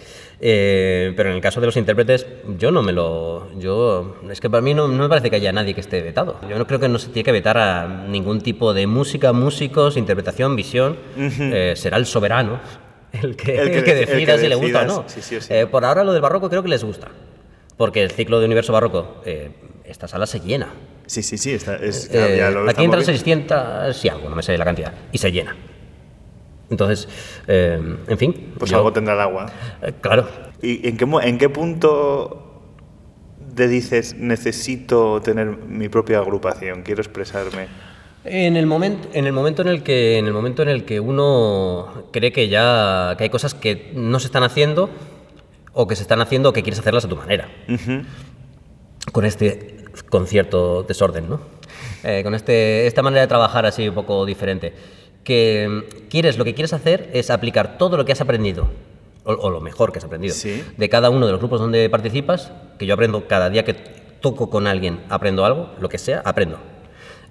Eh, 0.41 1.13
pero 1.17 1.29
en 1.29 1.35
el 1.35 1.41
caso 1.41 1.59
de 1.59 1.65
los 1.65 1.75
intérpretes, 1.75 2.25
yo 2.57 2.71
no 2.71 2.81
me 2.81 2.93
lo. 2.93 3.49
Yo, 3.59 4.15
es 4.31 4.39
que 4.39 4.49
para 4.49 4.61
mí 4.61 4.73
no, 4.73 4.87
no 4.87 5.03
me 5.03 5.09
parece 5.09 5.29
que 5.29 5.35
haya 5.35 5.51
nadie 5.51 5.73
que 5.73 5.81
esté 5.81 6.01
vetado. 6.01 6.39
Yo 6.49 6.57
no 6.57 6.65
creo 6.65 6.79
que 6.79 6.87
no 6.87 6.97
se 6.99 7.07
tiene 7.09 7.25
que 7.25 7.33
vetar 7.33 7.57
a 7.57 8.05
ningún 8.07 8.39
tipo 8.39 8.73
de 8.73 8.87
música, 8.87 9.33
músicos, 9.33 9.97
interpretación, 9.97 10.55
visión. 10.55 10.97
Eh, 11.17 11.73
será 11.75 11.97
el 11.97 12.05
soberano 12.05 12.61
el 13.11 13.35
que, 13.35 13.57
El 13.59 13.71
que 13.71 13.77
el 13.79 13.83
que 13.83 13.91
deci- 13.95 13.99
el 14.01 14.05
decida 14.19 14.35
que 14.35 14.39
si 14.41 14.47
le 14.47 14.55
gusta 14.55 14.81
o 14.83 14.85
no. 14.85 15.03
sí, 15.07 15.21
sí. 15.21 15.37
Eh, 15.49 15.65
por 15.69 15.83
ahora 15.83 16.03
lo 16.05 16.13
del 16.13 16.21
barroco 16.21 16.49
creo 16.49 16.63
que 16.63 16.69
les 16.69 16.83
gusta. 16.83 17.09
Porque 17.79 18.03
el 18.03 18.11
ciclo 18.11 18.41
de 18.41 18.45
universo 18.45 18.73
barroco, 18.73 19.21
eh, 19.25 19.51
esta 19.85 20.05
sala 20.09 20.27
se 20.27 20.41
llena. 20.41 20.67
Sí, 21.05 21.23
sí, 21.23 21.37
sí, 21.37 21.53
está, 21.53 21.77
es, 21.77 22.09
Eh, 22.13 22.35
ya 22.37 22.51
lo 22.51 22.69
aquí 22.69 22.83
entran 22.83 23.01
viendo. 23.05 23.05
600 23.05 24.03
y 24.03 24.09
algo, 24.09 24.29
no 24.29 24.35
me 24.35 24.43
sé 24.43 24.57
la 24.57 24.65
cantidad, 24.65 24.93
y 25.13 25.17
se 25.17 25.31
llena. 25.31 25.55
Entonces, 26.69 27.07
eh, 27.47 27.79
en 28.05 28.17
fin. 28.17 28.53
Pues 28.59 28.69
yo- 28.69 28.75
algo 28.79 28.91
tendrá 28.91 29.13
el 29.13 29.21
agua. 29.21 29.45
eh, 29.81 29.93
claro. 30.01 30.27
¿Y 30.61 30.89
en 30.89 30.97
qué, 30.97 31.05
en 31.23 31.37
qué 31.37 31.47
punto 31.47 32.63
te 33.55 33.69
dices 33.69 34.13
necesito 34.13 35.21
tener 35.21 35.47
mi 35.47 35.87
propia 35.87 36.17
agrupación, 36.17 36.81
quiero 36.83 37.01
expresarme? 37.01 37.67
En 38.25 38.57
el 38.57 38.65
momento, 38.65 39.07
en 39.13 39.25
el 39.25 39.31
momento 39.31 39.61
en 39.61 39.69
el 39.69 39.83
que, 39.83 40.17
en 40.17 40.27
el 40.27 40.33
momento 40.33 40.63
en 40.63 40.67
el 40.67 40.83
que 40.83 40.99
uno 40.99 42.03
cree 42.11 42.33
que 42.33 42.49
ya 42.49 43.15
que 43.17 43.23
hay 43.23 43.29
cosas 43.29 43.53
que 43.53 43.93
no 43.95 44.19
se 44.19 44.25
están 44.27 44.43
haciendo 44.43 44.89
o 45.73 45.87
que 45.87 45.95
se 45.95 46.01
están 46.03 46.21
haciendo 46.21 46.49
o 46.49 46.53
que 46.53 46.63
quieres 46.63 46.79
hacerlas 46.79 47.05
a 47.05 47.09
tu 47.09 47.15
manera. 47.15 47.47
Con 49.11 49.25
este 49.25 49.85
concierto 50.09 50.83
desorden, 50.83 51.29
¿no? 51.29 51.39
Eh, 52.03 52.21
con 52.23 52.35
este, 52.35 52.87
esta 52.87 53.01
manera 53.01 53.21
de 53.21 53.27
trabajar 53.27 53.65
así 53.65 53.87
un 53.89 53.95
poco 53.95 54.25
diferente. 54.25 54.73
Que 55.23 55.67
mm, 55.69 56.07
quieres, 56.09 56.37
lo 56.37 56.45
que 56.45 56.53
quieres 56.53 56.73
hacer 56.73 57.09
es 57.13 57.29
aplicar 57.29 57.77
todo 57.77 57.97
lo 57.97 58.05
que 58.05 58.11
has 58.11 58.21
aprendido, 58.21 58.69
o, 59.23 59.33
o 59.33 59.49
lo 59.49 59.61
mejor 59.61 59.91
que 59.91 59.99
has 59.99 60.05
aprendido, 60.05 60.33
Sí. 60.33 60.63
de 60.77 60.89
cada 60.89 61.09
uno 61.09 61.25
de 61.25 61.31
los 61.31 61.39
grupos 61.41 61.59
donde 61.59 61.89
participas, 61.89 62.51
que 62.77 62.85
yo 62.85 62.93
aprendo 62.93 63.27
cada 63.27 63.49
día 63.49 63.63
que 63.65 63.73
toco 63.73 64.49
con 64.49 64.67
alguien, 64.67 64.99
aprendo 65.09 65.45
algo, 65.45 65.69
lo 65.79 65.89
que 65.89 65.97
sea, 65.97 66.21
aprendo. 66.25 66.57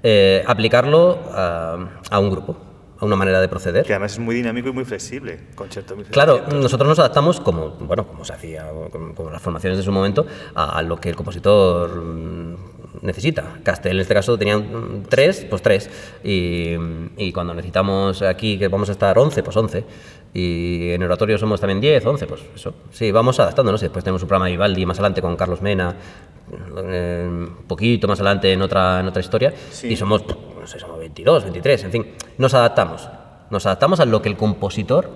Eh, 0.03 0.43
aplicarlo 0.47 1.19
a, 1.33 1.89
a 2.11 2.19
un 2.19 2.31
grupo, 2.31 2.57
a 2.99 3.05
una 3.05 3.17
manera 3.17 3.41
de 3.41 3.49
proceder. 3.49 3.85
Que 3.85 3.93
además 3.93 4.13
es 4.13 4.19
muy 4.19 4.35
dinámico 4.35 4.69
y 4.69 4.73
muy 4.73 4.85
flexible. 4.85 5.41
Concierto 5.55 5.95
muy 5.95 6.05
Claro, 6.05 6.43
nosotros 6.53 6.89
nos 6.89 6.99
adaptamos 6.99 7.41
como, 7.41 7.71
bueno, 7.71 8.07
como 8.07 8.25
se 8.25 8.33
hacía 8.33 8.67
con, 8.91 9.15
con 9.15 9.33
las 9.33 9.41
formaciones 9.41 9.79
de 9.79 9.85
su 9.85 9.93
momento 9.93 10.27
a, 10.55 10.79
a 10.79 10.83
lo 10.83 10.97
que 11.01 11.09
el 11.09 11.17
compositor 11.17 11.95
mm, 11.95 12.57
necesita. 13.03 13.59
Castel 13.63 13.93
en 13.93 14.01
este 14.01 14.15
caso 14.15 14.37
tenían 14.39 14.61
mm, 14.61 15.03
tres, 15.09 15.47
pues 15.49 15.63
tres. 15.63 15.91
Y, 16.25 16.75
y 17.17 17.33
cuando 17.33 17.55
necesitamos 17.55 18.23
aquí 18.23 18.59
que 18.59 18.69
vamos 18.69 18.89
a 18.89 18.93
estar 18.93 19.19
11, 19.19 19.43
pues 19.43 19.57
11. 19.57 19.85
Y 20.35 20.91
en 20.91 21.03
oratorio 21.03 21.39
somos 21.39 21.61
también 21.61 21.81
10, 21.81 22.05
11, 22.05 22.27
pues 22.27 22.43
eso. 22.55 22.75
Sí, 22.91 23.11
vamos 23.11 23.41
adaptándonos. 23.41 23.81
Después 23.81 24.05
tenemos 24.05 24.23
un 24.23 24.29
programa 24.29 24.47
de 24.47 24.53
Vivaldi 24.53 24.87
más 24.87 24.99
adelante 24.99 25.23
con 25.23 25.37
Carlos 25.37 25.63
Mena, 25.63 25.97
eh, 26.85 27.27
un 27.29 27.65
poquito 27.67 28.07
más 28.09 28.19
adelante 28.21 28.53
en 28.53 28.63
otra, 28.63 29.01
en 29.01 29.07
otra 29.07 29.21
historia. 29.21 29.53
Sí. 29.71 29.89
Y 29.89 29.97
somos, 29.97 30.25
no 30.27 30.67
sé, 30.67 30.79
somos 30.79 30.99
22, 30.99 31.45
23, 31.45 31.85
en 31.85 31.91
fin. 31.91 32.07
Nos 32.37 32.55
adaptamos. 32.55 33.09
Nos 33.51 33.65
adaptamos 33.67 34.01
a 34.01 34.05
lo 34.05 34.21
que 34.21 34.29
el 34.29 34.37
compositor, 34.37 35.11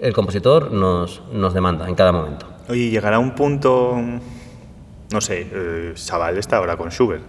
el 0.00 0.12
compositor 0.12 0.72
nos, 0.72 1.22
nos 1.32 1.54
demanda 1.54 1.88
en 1.88 1.94
cada 1.94 2.12
momento. 2.12 2.46
Oye, 2.68 2.90
llegará 2.90 3.18
un 3.18 3.34
punto, 3.34 3.96
no 5.12 5.20
sé, 5.20 5.46
eh, 5.50 5.92
Sabal 5.94 6.36
está 6.36 6.56
ahora 6.56 6.76
con 6.76 6.90
Schubert. 6.90 7.22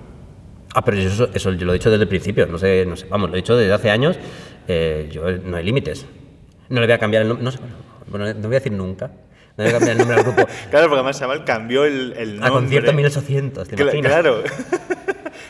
Ah, 0.73 0.84
pero 0.84 0.97
eso, 0.97 1.30
eso 1.34 1.51
yo 1.53 1.65
lo 1.65 1.71
he 1.71 1.75
dicho 1.75 1.89
desde 1.89 2.03
el 2.03 2.09
principio, 2.09 2.45
no 2.45 2.57
sé, 2.57 2.86
no 2.86 2.95
sé, 2.95 3.07
vamos, 3.09 3.30
lo 3.30 3.36
he 3.36 3.41
dicho 3.41 3.55
desde 3.55 3.73
hace 3.73 3.89
años, 3.89 4.17
eh, 4.67 5.09
yo 5.11 5.32
no 5.32 5.57
hay 5.57 5.63
límites. 5.63 6.05
No 6.70 6.80
le 6.82 6.88
voy 6.88 6.93
a 6.93 6.99
cambiar 6.99 7.24
el 7.24 7.28
nombre, 7.30 7.43
no 7.43 7.51
sé, 7.51 7.59
bueno, 8.07 8.26
no 8.34 8.47
voy 8.47 8.55
a 8.55 8.59
decir 8.59 8.72
nunca, 8.72 9.07
no 9.57 9.63
le 9.63 9.65
voy 9.65 9.70
a 9.70 9.72
cambiar 9.74 9.91
el 9.91 9.97
nombre 9.97 10.17
al 10.17 10.24
grupo. 10.24 10.45
Claro, 10.70 10.86
porque 10.88 10.99
además 10.99 11.17
Sabal 11.17 11.43
cambió 11.45 11.86
el, 11.86 12.13
el 12.17 12.32
nombre. 12.39 12.47
A 12.47 12.51
concierto 12.51 12.93
1800, 12.93 13.67
¿te 13.67 13.82
imaginas? 13.82 14.11
Claro. 14.11 14.43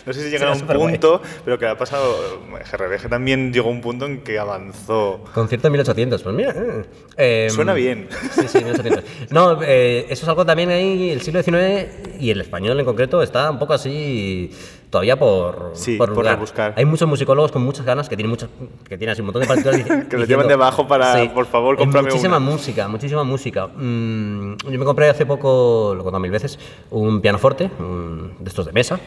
No 0.06 0.14
sé 0.14 0.24
si 0.24 0.30
llegará 0.32 0.54
a 0.54 0.56
un 0.56 0.62
punto, 0.62 1.22
pero 1.46 1.60
que 1.60 1.68
ha 1.68 1.78
pasado. 1.78 2.42
GRBG 2.72 3.10
también 3.10 3.54
llegó 3.54 3.68
a 3.70 3.72
un 3.72 3.82
punto 3.82 4.06
en 4.08 4.22
que 4.24 4.40
avanzó. 4.40 5.24
Concierto 5.36 5.70
1800, 5.70 6.24
pues 6.24 6.36
mira. 6.36 6.52
eh, 6.56 6.86
eh, 7.18 7.48
Suena 7.52 7.74
bien. 7.74 8.08
Sí, 8.32 8.48
sí, 8.48 8.58
1800. 8.64 9.04
No, 9.30 9.62
eh, 9.62 10.06
eso 10.10 10.24
es 10.24 10.30
algo 10.30 10.46
también 10.46 10.70
ahí, 10.70 11.12
el 11.12 11.22
siglo 11.22 11.44
XIX 11.44 12.18
y 12.20 12.32
el 12.32 12.42
español 12.42 12.80
en 12.80 12.86
concreto 12.86 13.22
está 13.22 13.52
un 13.52 13.60
poco 13.60 13.74
así 13.74 14.52
todavía 14.90 15.18
por, 15.18 15.72
Sí, 15.74 15.98
por, 15.98 16.14
por 16.14 16.26
rebuscar. 16.26 16.74
Hay 16.76 16.86
muchos 16.86 17.08
musicólogos 17.08 17.52
con 17.52 17.62
muchas 17.64 17.86
ganas 17.86 18.10
que 18.10 18.16
tienen 18.16 18.30
muchas 18.32 18.50
que 18.88 18.98
tienen 18.98 19.12
así 19.14 19.22
un 19.22 19.28
montón 19.28 19.42
de 19.44 19.48
partituras 19.48 20.08
Que 20.10 20.18
los 20.18 20.28
llevan 20.28 20.48
debajo 20.48 20.88
para, 20.88 21.32
por 21.34 21.46
favor, 21.46 21.78
cómprame 21.78 22.08
muchísima 22.10 22.38
una. 22.38 22.46
música, 22.52 22.88
muchísima 22.88 23.24
música. 23.24 23.68
Mm, 23.68 24.58
yo 24.70 24.80
me 24.80 24.86
compré 24.86 25.10
hace 25.10 25.26
poco, 25.26 25.94
lo 25.96 26.02
he 26.02 26.04
contado 26.04 26.20
mil 26.20 26.32
veces, 26.32 26.58
un 26.90 27.22
pianoforte, 27.22 27.70
un 27.80 28.34
de 28.40 28.50
estos 28.50 28.66
de 28.66 28.72
mesa, 28.74 29.00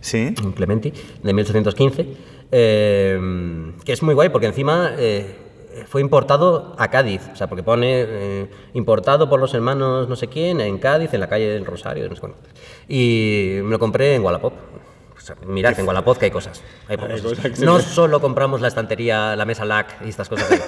Sí. 0.00 0.34
un 0.42 0.52
Clementi, 0.52 0.92
de 1.22 1.32
1815, 1.34 2.06
eh, 2.52 3.72
que 3.84 3.92
es 3.92 4.02
muy 4.02 4.14
guay 4.14 4.28
porque 4.30 4.46
encima 4.46 4.92
eh, 4.98 5.36
fue 5.86 6.00
importado 6.00 6.74
a 6.78 6.88
Cádiz, 6.88 7.20
o 7.32 7.36
sea, 7.36 7.48
porque 7.48 7.62
pone 7.62 8.04
eh, 8.06 8.50
importado 8.74 9.28
por 9.28 9.38
los 9.40 9.52
hermanos 9.54 10.08
no 10.08 10.16
sé 10.16 10.28
quién 10.28 10.60
en 10.60 10.78
Cádiz, 10.78 11.12
en 11.14 11.20
la 11.20 11.28
calle 11.28 11.48
del 11.48 11.64
Rosario, 11.66 12.08
no 12.08 12.14
sé 12.14 12.20
cuánto. 12.20 12.38
Y 12.88 13.58
me 13.62 13.70
lo 13.70 13.78
compré 13.78 14.14
en 14.14 14.24
Wallapop. 14.24 14.52
Sea, 15.38 15.46
mirad, 15.48 15.78
en 15.78 15.86
Wallapop 15.86 16.18
que 16.18 16.26
hay 16.26 16.30
cosas. 16.30 16.62
Hay 16.88 16.96
cosas. 16.96 17.20
cosas 17.22 17.50
que 17.58 17.64
No 17.64 17.80
solo 17.80 18.20
compramos 18.20 18.60
la 18.60 18.68
estantería, 18.68 19.36
la 19.36 19.44
mesa 19.44 19.64
LAC 19.64 19.96
y 20.04 20.08
estas 20.08 20.28
cosas. 20.28 20.48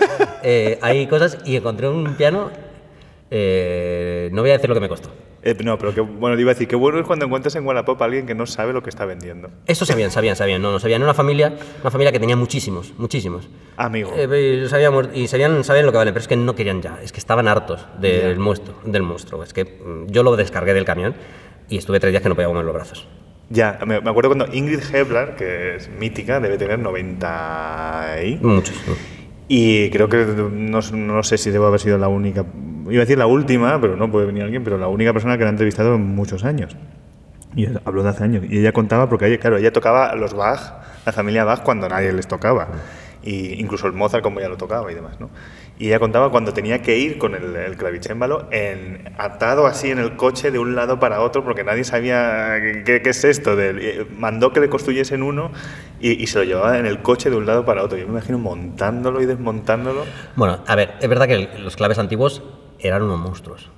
Eh, 0.45 0.77
hay 0.83 1.07
cosas 1.07 1.39
y 1.45 1.55
encontré 1.55 1.87
un 1.89 2.15
piano, 2.17 2.51
eh, 3.31 4.29
no 4.33 4.43
voy 4.43 4.51
a 4.51 4.55
decir 4.55 4.69
lo 4.69 4.75
que 4.75 4.81
me 4.81 4.89
costó. 4.89 5.09
Eh, 5.45 5.57
no, 5.65 5.77
pero 5.79 5.93
que, 5.95 6.01
bueno, 6.01 6.37
te 6.37 6.43
iba 6.43 6.51
a 6.51 6.55
decir, 6.55 6.69
qué 6.69 6.77
bueno 6.77 6.99
es 7.01 7.07
cuando 7.07 7.25
encuentras 7.27 7.55
en 7.57 7.65
Wallapop 7.67 8.01
a 8.03 8.05
alguien 8.05 8.27
que 8.27 8.35
no 8.35 8.47
sabe 8.47 8.73
lo 8.73 8.83
que 8.83 8.91
está 8.91 9.05
vendiendo. 9.05 9.51
Eso 9.67 9.85
sabían, 9.87 10.11
sabían, 10.11 10.37
sabían. 10.37 10.61
No, 10.63 10.71
no 10.73 10.79
sabían. 10.79 11.01
Era 11.01 11.07
una 11.07 11.15
familia, 11.15 11.53
una 11.81 11.91
familia 11.91 12.13
que 12.13 12.21
tenía 12.21 12.37
muchísimos, 12.37 12.93
muchísimos. 12.99 13.49
Amigo. 13.77 14.13
Eh, 14.17 14.63
y 14.65 14.69
sabíamos- 14.69 15.09
y 15.15 15.27
sabían, 15.29 15.65
sabían 15.65 15.87
lo 15.87 15.93
que 15.93 15.99
valen, 15.99 16.15
pero 16.15 16.23
es 16.23 16.29
que 16.29 16.37
no 16.37 16.55
querían 16.57 16.83
ya. 16.83 16.99
Es 17.03 17.13
que 17.13 17.19
estaban 17.19 17.49
hartos 17.49 17.87
del 18.01 18.39
monstruo, 18.39 18.77
del 18.85 19.03
monstruo. 19.03 19.43
Es 19.45 19.53
que 19.53 19.65
mm, 19.65 20.07
yo 20.13 20.23
lo 20.23 20.37
descargué 20.37 20.75
del 20.75 20.85
camión 20.85 21.15
y 21.69 21.79
estuve 21.79 21.99
tres 22.01 22.13
días 22.13 22.23
que 22.23 22.29
no 22.29 22.35
podía 22.35 22.49
mover 22.49 22.65
los 22.65 22.75
brazos. 22.75 23.09
Ya, 23.53 23.79
me, 23.87 24.01
me 24.01 24.11
acuerdo 24.11 24.31
cuando 24.31 24.49
Ingrid 24.51 24.81
Hebler, 24.93 25.35
que 25.37 25.77
es 25.77 25.91
mítica, 25.91 26.41
debe 26.41 26.57
tener 26.57 26.79
90 26.79 28.17
y... 28.25 28.37
Muchos. 28.37 28.75
Y 29.47 29.91
creo 29.91 30.09
que 30.09 30.25
no, 30.25 30.81
no 30.81 31.23
sé 31.23 31.37
si 31.37 31.51
debo 31.51 31.67
haber 31.67 31.79
sido 31.79 31.99
la 31.99 32.09
única, 32.09 32.47
iba 32.89 33.03
a 33.03 33.05
decir 33.05 33.19
la 33.19 33.27
última, 33.27 33.79
pero 33.79 33.97
no 33.97 34.11
puede 34.11 34.25
venir 34.25 34.45
alguien, 34.45 34.65
pero 34.65 34.79
la 34.79 34.89
única 34.89 35.13
persona 35.13 35.37
que 35.37 35.45
la 35.45 35.51
ha 35.51 35.53
entrevistado 35.53 35.95
en 35.95 36.07
muchos 36.15 36.45
años. 36.45 36.75
Y 37.55 37.67
habló 37.85 38.03
de 38.03 38.09
hace 38.09 38.25
años. 38.25 38.45
Y 38.49 38.61
ella 38.61 38.73
contaba, 38.73 39.11
porque 39.11 39.27
ella, 39.27 39.39
claro, 39.39 39.59
ella 39.59 39.71
tocaba 39.71 40.15
los 40.15 40.33
Bach, 40.33 40.73
la 41.05 41.13
familia 41.13 41.45
Bach, 41.45 41.63
cuando 41.63 41.87
nadie 41.91 42.11
les 42.15 42.27
tocaba. 42.27 42.69
Y 43.23 43.61
incluso 43.61 43.87
el 43.87 43.93
Mozart, 43.93 44.23
como 44.23 44.41
ella 44.41 44.49
lo 44.49 44.57
tocaba 44.57 44.91
y 44.91 44.95
demás, 44.95 45.21
¿no? 45.21 45.29
Y 45.83 45.89
ella 45.89 45.99
contaba 45.99 46.31
cuando 46.31 46.53
tenía 46.55 46.81
que 46.81 46.97
ir 46.97 47.19
con 47.19 47.35
el, 47.35 47.57
el 47.57 47.77
clavicémbalo 47.77 48.47
en, 48.53 49.13
atado 49.19 49.67
así 49.67 49.91
en 49.91 49.99
el 49.99 50.15
coche 50.15 50.53
de 50.53 50.61
un 50.61 50.77
lado 50.77 51.01
para 51.01 51.21
otro, 51.23 51.43
porque 51.43 51.65
nadie 51.65 51.83
sabía 51.83 52.61
qué, 52.85 53.03
qué 53.03 53.11
es 53.11 53.25
esto. 53.25 53.57
del- 53.57 53.81
eh, 53.81 54.07
mandó 54.17 54.53
que 54.53 54.61
le 54.61 54.69
construyesen 54.69 55.25
uno 55.25 55.51
y, 56.01 56.23
y 56.23 56.29
se 56.29 56.39
lo 56.39 56.45
llevaba 56.45 56.79
en 56.79 56.87
el 56.87 57.03
coche 57.03 57.31
de 57.31 57.37
un 57.37 57.47
lado 57.47 57.65
para 57.65 57.83
otro. 57.83 57.99
Yo 57.99 58.05
me 58.07 58.13
imagino 58.13 58.39
montándolo 58.39 59.21
y 59.23 59.27
desmontándolo. 59.27 60.05
Bueno, 60.37 60.61
a 60.69 60.77
ver, 60.77 60.95
es 61.01 61.09
verdad 61.09 61.27
que 61.27 61.49
los 61.59 61.75
claves 61.75 61.99
antiguos 61.99 62.45
eran 62.79 63.03
unos 63.03 63.19
monstruos. 63.19 63.69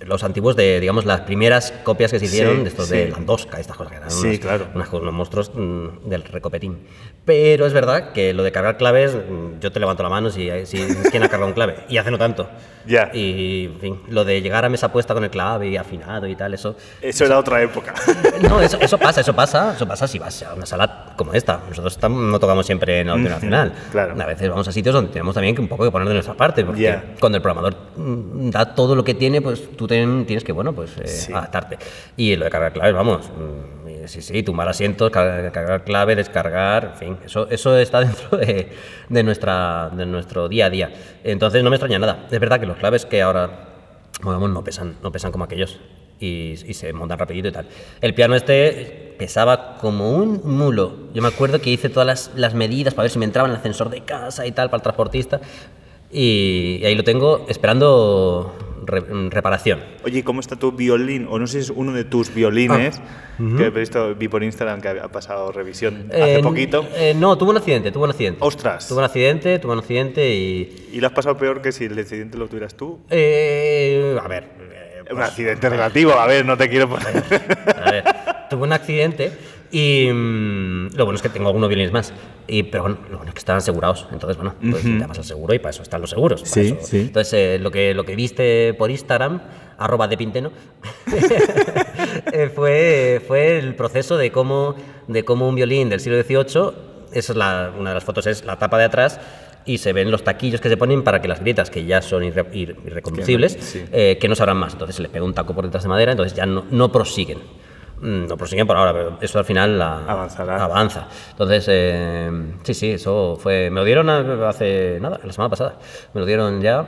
Los 0.00 0.22
antiguos 0.22 0.54
de, 0.54 0.78
digamos, 0.80 1.04
las 1.04 1.22
primeras 1.22 1.72
copias 1.82 2.12
que 2.12 2.18
se 2.20 2.26
hicieron 2.26 2.58
Sí, 2.58 2.62
de 2.62 2.68
estos 2.68 2.86
sí. 2.86 2.94
de 2.96 3.08
Landowska, 3.10 3.58
estas 3.58 3.76
cosas 3.76 3.90
que 3.90 3.96
eran 3.98 4.10
Sí, 4.10 4.26
unas- 4.28 4.38
claro. 4.38 4.66
unas 4.74 4.88
co- 4.88 4.98
unos 4.98 5.12
monstruos 5.12 5.50
mm, 5.54 6.08
del 6.08 6.22
recopetín. 6.22 6.78
Pero 7.24 7.66
es 7.66 7.72
verdad 7.72 8.12
que 8.12 8.32
lo 8.32 8.42
de 8.42 8.52
cargar 8.52 8.76
claves, 8.76 9.14
mm, 9.16 9.58
yo 9.60 9.72
te 9.72 9.80
levanto 9.80 10.02
la 10.04 10.08
mano 10.08 10.30
si, 10.30 10.48
si 10.66 10.78
quién 11.10 11.22
ha 11.24 11.28
cargado 11.28 11.46
un 11.48 11.52
clave. 11.54 11.78
Y 11.88 11.98
hace 11.98 12.10
no 12.10 12.18
tanto. 12.18 12.48
Ya. 12.88 13.10
Y, 13.12 13.66
en 13.66 13.80
fin, 13.80 14.00
lo 14.08 14.24
de 14.24 14.40
llegar 14.40 14.64
a 14.64 14.70
mesa 14.70 14.90
puesta 14.90 15.12
con 15.12 15.22
el 15.22 15.28
clave 15.28 15.68
y 15.68 15.76
afinado 15.76 16.26
y 16.26 16.34
tal, 16.34 16.54
eso... 16.54 16.74
Eso 17.02 17.26
era 17.26 17.38
otra 17.38 17.60
época. 17.60 17.92
No, 18.40 18.62
eso, 18.62 18.78
eso 18.80 18.96
pasa, 18.96 19.20
eso 19.20 19.34
pasa, 19.34 19.74
eso 19.74 19.86
pasa 19.86 20.06
si 20.08 20.18
vas 20.18 20.42
a 20.44 20.54
una 20.54 20.64
sala 20.64 21.12
como 21.16 21.34
esta. 21.34 21.60
Nosotros 21.68 21.98
no 22.10 22.38
tocamos 22.40 22.64
siempre 22.64 23.00
en 23.00 23.10
Auditorio 23.10 23.34
Nacional. 23.34 23.72
claro. 23.90 24.14
A 24.18 24.24
veces 24.26 24.48
vamos 24.48 24.66
a 24.68 24.72
sitios 24.72 24.94
donde 24.94 25.10
tenemos 25.12 25.34
también 25.34 25.54
que 25.56 25.60
un 25.60 25.68
poco 25.68 25.84
que 25.84 25.90
poner 25.90 26.06
de 26.08 26.14
nuestra 26.14 26.32
parte, 26.34 26.64
porque 26.64 26.98
cuando 27.20 27.36
el 27.36 27.42
programador 27.42 27.76
mm, 27.96 28.48
da 28.50 28.74
todo 28.74 28.94
lo 28.94 29.04
que 29.04 29.12
tiene, 29.14 29.42
pues 29.42 29.76
tú 29.76 29.86
ten- 29.88 30.24
tienes 30.26 30.44
que, 30.44 30.52
bueno, 30.52 30.72
pues 30.72 30.96
eh, 30.98 31.08
Sí. 31.08 31.32
adaptarte. 31.32 31.78
Y 32.16 32.36
lo 32.36 32.44
de 32.44 32.50
cargar 32.52 32.72
claves, 32.72 32.94
vamos, 32.94 33.28
mm, 33.30 34.06
sí, 34.06 34.22
sí, 34.22 34.42
tumbar 34.44 34.68
asientos, 34.68 35.10
cargar, 35.10 35.50
cargar 35.50 35.82
clave, 35.84 36.14
descargar, 36.14 36.92
en 36.92 36.96
fin, 36.98 37.16
eso, 37.24 37.48
eso 37.50 37.76
está 37.76 38.00
dentro 38.02 38.38
de, 38.38 38.68
de 39.08 39.22
nuestra, 39.24 39.90
de 39.92 40.06
nuestro 40.06 40.48
día 40.48 40.66
a 40.66 40.70
día. 40.70 40.92
Entonces 41.24 41.64
no 41.64 41.70
me 41.70 41.76
extraña 41.76 41.98
nada. 41.98 42.26
Es 42.30 42.38
verdad 42.38 42.60
que 42.60 42.66
los 42.66 42.76
claves 42.76 43.04
que 43.06 43.20
ahora 43.22 43.64
movemos 44.22 44.50
no 44.50 44.62
pesan, 44.62 44.96
no 45.02 45.10
pesan 45.10 45.32
como 45.32 45.44
aquellos 45.44 45.80
y, 46.20 46.54
y 46.66 46.74
se 46.74 46.92
montan 46.92 47.18
rapidito 47.18 47.48
y 47.48 47.52
tal. 47.52 47.66
El 48.00 48.14
piano 48.14 48.34
este 48.34 49.14
pesaba 49.18 49.76
como 49.80 50.10
un 50.12 50.40
mulo. 50.44 51.08
Yo 51.12 51.22
me 51.22 51.28
acuerdo 51.28 51.60
que 51.60 51.70
hice 51.70 51.88
todas 51.88 52.06
las, 52.06 52.30
las 52.36 52.54
medidas 52.54 52.94
para 52.94 53.04
ver 53.04 53.10
si 53.10 53.18
me 53.18 53.24
entraba 53.24 53.46
en 53.48 53.52
el 53.52 53.58
ascensor 53.58 53.90
de 53.90 54.00
casa 54.02 54.46
y 54.46 54.52
tal 54.52 54.68
para 54.70 54.78
el 54.78 54.82
transportista 54.82 55.40
y, 56.10 56.78
y 56.80 56.84
ahí 56.86 56.94
lo 56.94 57.04
tengo 57.04 57.44
esperando 57.48 58.54
re- 58.88 59.28
reparación. 59.30 59.80
Oye, 60.04 60.18
¿y 60.18 60.22
¿cómo 60.22 60.40
está 60.40 60.56
tu 60.56 60.72
violín? 60.72 61.26
O 61.30 61.38
no 61.38 61.46
sé 61.46 61.58
si 61.62 61.70
es 61.70 61.70
uno 61.70 61.92
de 61.92 62.04
tus 62.04 62.34
violines, 62.34 63.00
que 63.56 63.66
he 63.66 63.70
visto, 63.70 64.14
vi 64.16 64.26
por 64.28 64.42
Instagram 64.42 64.80
que 64.80 64.88
ha 64.88 65.08
pasado 65.08 65.52
revisión 65.52 66.06
hace 66.10 66.38
Eh, 66.38 66.42
poquito. 66.42 66.84
eh, 66.96 67.14
no, 67.16 67.38
tuvo 67.38 67.50
un 67.50 67.58
accidente, 67.58 67.92
tuvo 67.92 68.04
un 68.04 68.10
accidente. 68.10 68.38
¡Ostras! 68.42 68.88
Tuvo 68.88 68.98
un 68.98 69.04
accidente, 69.04 69.58
tuvo 69.60 69.72
un 69.74 69.78
accidente 69.78 70.28
y... 70.34 70.88
¿Y 70.92 71.00
lo 71.00 71.06
has 71.06 71.12
pasado 71.12 71.36
peor 71.36 71.62
que 71.62 71.70
si 71.70 71.84
el 71.84 71.98
accidente 71.98 72.36
lo 72.38 72.48
tuvieras 72.48 72.74
tú? 72.74 72.98
eh, 73.10 74.18
a 74.22 74.26
ver... 74.26 74.44
eh, 74.72 75.02
Un 75.10 75.16
pues- 75.16 75.28
accidente 75.28 75.68
relativo, 75.68 76.12
a 76.12 76.26
ver, 76.26 76.44
no 76.44 76.56
te 76.56 76.68
quiero 76.68 76.88
poner... 76.88 77.06
A 77.76 77.90
ver, 77.90 78.04
tuve 78.50 78.62
un 78.64 78.72
accidente 78.72 79.32
y 79.70 80.08
mm, 80.12 80.94
lo 80.96 81.04
bueno 81.04 81.16
es 81.16 81.22
que 81.22 81.28
tengo 81.28 81.46
algunos 81.48 81.68
violines 81.68 81.92
más. 81.92 82.12
Y, 82.46 82.62
pero 82.64 82.84
bueno, 82.84 82.98
lo 83.10 83.16
bueno 83.18 83.28
es 83.30 83.34
que 83.34 83.38
están 83.40 83.56
asegurados. 83.58 84.06
Entonces, 84.12 84.36
bueno, 84.36 84.54
pues 84.70 84.82
llamas 84.84 85.18
al 85.18 85.24
seguro 85.24 85.54
y 85.54 85.58
para 85.58 85.70
eso 85.70 85.82
están 85.82 86.00
los 86.00 86.10
seguros. 86.10 86.42
Sí, 86.44 86.60
eso. 86.68 86.76
sí. 86.86 87.00
Entonces, 87.00 87.32
eh, 87.34 87.58
lo, 87.60 87.70
que, 87.70 87.92
lo 87.94 88.04
que 88.04 88.16
viste 88.16 88.72
por 88.74 88.90
Instagram, 88.90 89.40
arroba 89.76 90.08
de 90.08 90.16
Pinteno, 90.16 90.50
eh, 92.32 92.50
fue, 92.54 93.22
fue 93.26 93.58
el 93.58 93.74
proceso 93.74 94.16
de 94.16 94.30
cómo, 94.32 94.74
de 95.06 95.24
cómo 95.24 95.48
un 95.48 95.54
violín 95.54 95.88
del 95.88 96.00
siglo 96.00 96.22
XVIII, 96.22 96.72
esa 97.12 97.32
es 97.32 97.36
la, 97.36 97.72
una 97.78 97.90
de 97.90 97.94
las 97.94 98.04
fotos, 98.04 98.26
es 98.26 98.44
la 98.44 98.58
tapa 98.58 98.78
de 98.78 98.84
atrás. 98.84 99.20
Y 99.64 99.76
se 99.78 99.92
ven 99.92 100.10
los 100.10 100.24
taquillos 100.24 100.62
que 100.62 100.70
se 100.70 100.78
ponen 100.78 101.02
para 101.04 101.20
que 101.20 101.28
las 101.28 101.40
grietas, 101.40 101.68
que 101.68 101.84
ya 101.84 102.00
son 102.00 102.22
irre- 102.22 102.50
ir- 102.52 102.74
irreconducibles, 102.86 103.52
Que 103.54 103.60
no- 103.60 103.66
sí. 103.66 103.84
eh, 103.92 104.16
que 104.18 104.26
no 104.26 104.34
se 104.34 104.42
abran 104.42 104.56
más. 104.56 104.72
Entonces 104.72 104.96
se 104.96 105.02
le 105.02 105.10
pega 105.10 105.26
un 105.26 105.34
taco 105.34 105.54
por 105.54 105.64
detrás 105.64 105.82
de 105.82 105.90
madera, 105.90 106.12
entonces 106.12 106.34
ya 106.34 106.46
no, 106.46 106.64
no 106.70 106.90
prosiguen. 106.90 107.38
Mm, 108.00 108.26
No 108.26 108.36
prosiguen 108.36 108.66
por 108.66 108.76
ahora, 108.76 108.92
pero 108.92 109.18
eso 109.20 109.38
al 109.38 109.44
final 109.44 109.78
la- 109.78 110.04
Avanzará. 110.06 110.62
avanza. 110.64 111.08
Entonces, 111.30 111.64
eh, 111.68 112.30
sí, 112.62 112.74
sí, 112.74 112.90
eso 112.92 113.36
fue. 113.40 113.70
Me 113.70 113.80
lo 113.80 113.84
dieron 113.84 114.08
hace 114.10 114.98
nada, 115.00 115.18
la 115.22 115.32
semana 115.32 115.50
pasada. 115.50 115.76
Me 116.14 116.20
lo 116.20 116.26
dieron 116.26 116.60
ya. 116.60 116.86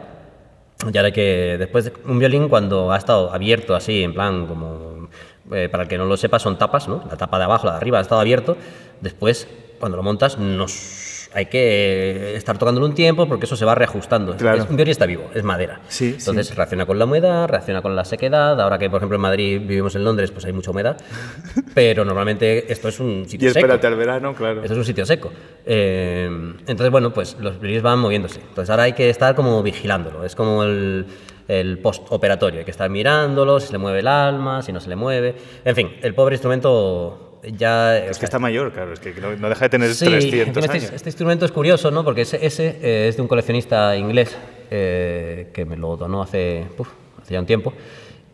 Ya 0.90 1.02
de 1.02 1.12
que 1.12 1.56
después 1.58 1.84
de 1.86 1.92
un 2.06 2.18
violín, 2.18 2.48
cuando 2.48 2.90
ha 2.92 2.96
estado 2.96 3.32
abierto 3.34 3.74
así, 3.74 4.02
en 4.02 4.14
plan, 4.14 4.46
como. 4.46 5.08
eh, 5.52 5.68
para 5.68 5.82
el 5.82 5.88
que 5.88 5.98
no 5.98 6.04
lo 6.06 6.16
sepa, 6.16 6.38
son 6.38 6.56
tapas, 6.58 6.86
¿no? 6.88 7.02
La 7.10 7.16
tapa 7.16 7.38
de 7.38 7.44
abajo, 7.44 7.66
la 7.66 7.72
de 7.72 7.78
arriba 7.78 7.98
ha 7.98 8.02
estado 8.02 8.20
abierto. 8.20 8.56
Después, 9.00 9.46
cuando 9.78 9.96
lo 9.96 10.02
montas, 10.02 10.38
nos. 10.38 11.09
Hay 11.32 11.46
que 11.46 12.34
estar 12.34 12.58
tocándolo 12.58 12.86
un 12.86 12.94
tiempo 12.94 13.28
porque 13.28 13.46
eso 13.46 13.54
se 13.54 13.64
va 13.64 13.74
reajustando. 13.76 14.36
Claro. 14.36 14.64
Es- 14.64 14.68
un 14.70 14.74
violín 14.74 14.90
está 14.90 15.06
vivo, 15.06 15.30
es 15.32 15.44
madera. 15.44 15.80
Sí, 15.86 16.16
Entonces 16.18 16.56
reacciona 16.56 16.86
con 16.86 16.98
la 16.98 17.04
humedad, 17.04 17.46
reacciona 17.48 17.82
con 17.82 17.94
la 17.94 18.04
sequedad. 18.04 18.60
Ahora 18.60 18.78
que, 18.78 18.90
por 18.90 18.96
ejemplo, 18.98 19.14
en 19.14 19.22
Madrid 19.22 19.60
vivimos 19.60 19.94
en 19.94 20.02
Londres, 20.02 20.32
pues 20.32 20.44
hay 20.46 20.52
mucha 20.52 20.72
humedad. 20.72 20.96
Pero 21.74 22.04
normalmente 22.04 22.72
esto 22.72 22.88
es 22.88 22.98
un 22.98 23.22
Y 23.26 23.28
sitio 23.28 23.50
seco. 23.50 23.60
espérate 23.60 23.86
al 23.86 23.94
verano, 23.96 24.34
claro. 24.34 24.60
Esto 24.62 24.72
es 24.72 24.78
un 24.78 24.84
sitio 24.84 25.06
seco. 25.06 25.30
Eh, 25.66 26.26
entonces, 26.66 26.90
bueno, 26.90 27.12
pues 27.12 27.36
los 27.40 27.60
violines 27.60 27.82
van 27.82 28.00
moviéndose. 28.00 28.40
Entonces 28.40 28.68
ahora 28.70 28.82
hay 28.84 28.92
que 28.94 29.08
estar 29.08 29.34
como 29.36 29.62
vigilándolo. 29.62 30.24
Es 30.24 30.34
como 30.34 30.64
el, 30.64 31.06
el 31.46 31.78
postoperatorio. 31.78 32.58
Hay 32.58 32.64
que 32.64 32.72
estar 32.72 32.90
mirándolo, 32.90 33.60
si 33.60 33.68
se 33.68 33.72
le 33.74 33.78
mueve 33.78 34.00
el 34.00 34.08
alma, 34.08 34.62
si 34.62 34.72
no 34.72 34.80
se 34.80 34.88
le 34.88 34.96
mueve. 34.96 35.34
En 35.64 35.76
fin, 35.76 35.92
el 36.02 36.12
pobre 36.14 36.34
instrumento 36.34 37.29
ya... 37.42 37.96
Es 37.98 38.18
que 38.18 38.24
está 38.24 38.38
mayor, 38.38 38.72
claro, 38.72 38.92
es 38.92 39.00
que 39.00 39.12
no, 39.14 39.34
no 39.36 39.48
deja 39.48 39.64
de 39.66 39.68
tener 39.68 39.94
Sí, 39.94 40.06
300 40.06 40.56
encima 40.56 40.72
años. 40.72 40.84
este, 40.84 40.96
este 40.96 41.08
instrumento 41.08 41.44
es 41.44 41.52
curioso, 41.52 41.90
¿no? 41.90 42.04
Porque 42.04 42.22
ese, 42.22 42.44
ese, 42.44 42.78
eh, 42.82 43.08
es 43.08 43.16
de 43.16 43.22
un 43.22 43.28
coleccionista 43.28 43.96
inglés 43.96 44.36
eh, 44.70 45.50
que 45.52 45.64
me 45.64 45.76
lo 45.76 45.96
donó 45.96 46.22
hace, 46.22 46.66
puf, 46.76 46.88
hace 47.22 47.34
ya 47.34 47.40
un 47.40 47.46
tiempo. 47.46 47.72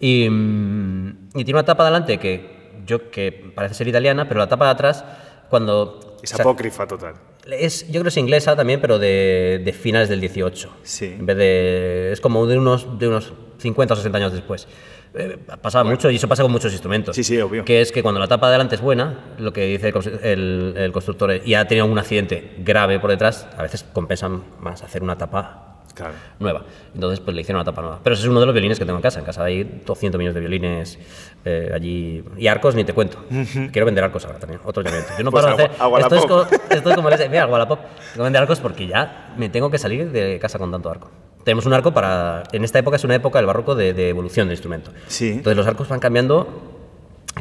Y, 0.01 0.29
mm, 0.29 1.29
y 1.35 1.45
tiene 1.45 1.53
una 1.59 1.65
tapa 1.65 1.85
delante 1.85 2.19
que 2.19 2.57
yo 2.87 3.11
que 3.11 3.33
parece 3.55 3.75
ser 3.75 3.89
italiana, 3.89 4.29
pero 4.29 4.41
la 4.41 4.49
tapa 4.49 4.67
de 4.67 4.71
atrás, 4.73 5.05
cuando... 5.51 6.19
Es 6.23 6.33
o 6.33 6.37
sea, 6.37 6.43
apócrifa 6.45 6.87
total. 6.87 7.15
es, 7.53 7.87
yo 7.87 7.93
creo 7.93 8.05
que 8.05 8.09
es 8.09 8.17
inglesa 8.17 8.57
también, 8.57 8.81
pero 8.81 8.99
de, 8.99 9.61
de 9.65 9.73
finales 9.73 10.09
del 10.09 10.21
18. 10.21 10.71
Sí. 10.83 11.15
En 11.19 11.27
vez 11.27 11.37
de. 11.37 12.11
Es 12.11 12.21
como 12.21 12.47
de 12.47 12.59
unos, 12.59 12.99
de 12.99 13.07
unos 13.09 13.33
50 13.59 13.95
o 13.95 13.97
60 13.97 14.19
años 14.19 14.33
después. 14.33 14.67
Eh, 15.15 15.39
pasaba 15.63 15.89
mucho 15.89 16.11
y 16.11 16.17
eso 16.17 16.29
pasa 16.29 16.43
con 16.43 16.53
muchos 16.53 16.73
instrumentos. 16.73 17.17
Sí, 17.17 17.25
sí, 17.25 17.41
obvio. 17.41 17.65
Que 17.65 17.81
es 17.81 17.91
que 17.93 18.03
cuando 18.03 18.21
la 18.21 18.29
tapa 18.29 18.47
de 18.49 18.55
adelante 18.55 18.75
es 18.75 18.81
buena, 18.81 19.19
lo 19.39 19.53
que 19.53 19.65
dice 19.67 19.89
el, 19.89 20.21
el- 20.23 20.75
el 20.77 20.93
constructor, 20.93 21.41
y 21.45 21.55
ha 21.55 21.67
tenido 21.67 21.87
un 21.87 21.99
accidente 21.99 22.55
grave 22.59 22.99
por 23.01 23.11
detrás, 23.11 23.49
a 23.57 23.63
veces 23.63 23.85
compensan 23.93 24.43
más 24.61 24.83
hacer 24.83 25.03
una 25.03 25.17
tapa 25.17 25.63
Claro. 25.95 26.13
nueva. 26.41 26.63
Entonces, 26.95 27.21
pues 27.21 27.35
le 27.35 27.41
hicieron 27.41 27.59
una 27.61 27.65
tapa 27.65 27.81
nueva. 27.81 28.01
Pero 28.03 28.13
ese 28.13 28.25
es 28.25 28.29
uno 28.29 28.39
de 28.41 28.45
los 28.45 28.53
violines 28.55 28.79
que 28.79 28.85
tengo 28.85 28.99
en 28.99 29.03
casa. 29.03 29.19
En 29.21 29.25
casa 29.25 29.43
hay 29.45 29.81
200 29.87 30.19
millones 30.19 30.35
de 30.35 30.41
violines 30.41 30.99
eh, 31.47 31.71
allí. 31.75 32.23
Y 32.37 32.47
arcos 32.49 32.75
ni 32.75 32.85
te 32.85 32.93
cuento. 32.93 33.25
Quiero 33.73 33.87
vender 33.87 34.05
arcos 34.05 34.27
ahora 34.27 34.39
también. 34.39 34.61
Otro 34.67 34.83
llamamiento. 34.83 35.15
Yo 35.17 35.25
no 35.25 35.31
Pues 35.31 35.43
paro 35.47 35.57
de 35.57 35.65
hacer. 35.65 35.77
a 35.81 35.99
esto, 36.01 36.15
es 36.17 36.27
como, 36.27 36.43
esto 36.69 36.91
es 36.91 36.97
como 36.97 37.09
les 37.09 37.31
mira, 37.31 37.47
Wallapop. 37.47 37.79
Tengo 37.81 38.13
que 38.17 38.23
vender 38.25 38.43
arcos 38.43 38.61
porque 38.61 38.87
ya 38.87 39.33
me 39.39 39.49
tengo 39.49 39.71
que 39.71 39.79
salir 39.79 40.11
de 40.13 40.39
casa 40.39 40.59
con 40.59 40.71
tanto 40.71 40.91
arco. 40.91 41.11
Tenemos 41.47 41.65
un 41.65 41.73
arco 41.75 41.95
para. 41.95 42.43
En 42.51 42.65
esta 42.65 42.81
época 42.81 42.97
es 42.97 43.05
una 43.05 43.15
época 43.15 43.39
del 43.39 43.47
barroco 43.47 43.77
de, 43.77 43.95
de 43.95 44.09
evolución 44.09 44.49
del 44.49 44.55
instrumento. 44.55 44.91
Sí. 45.07 45.29
Entonces 45.29 45.57
los 45.57 45.65
arcos 45.65 45.89
van 45.89 46.01
cambiando. 46.01 46.49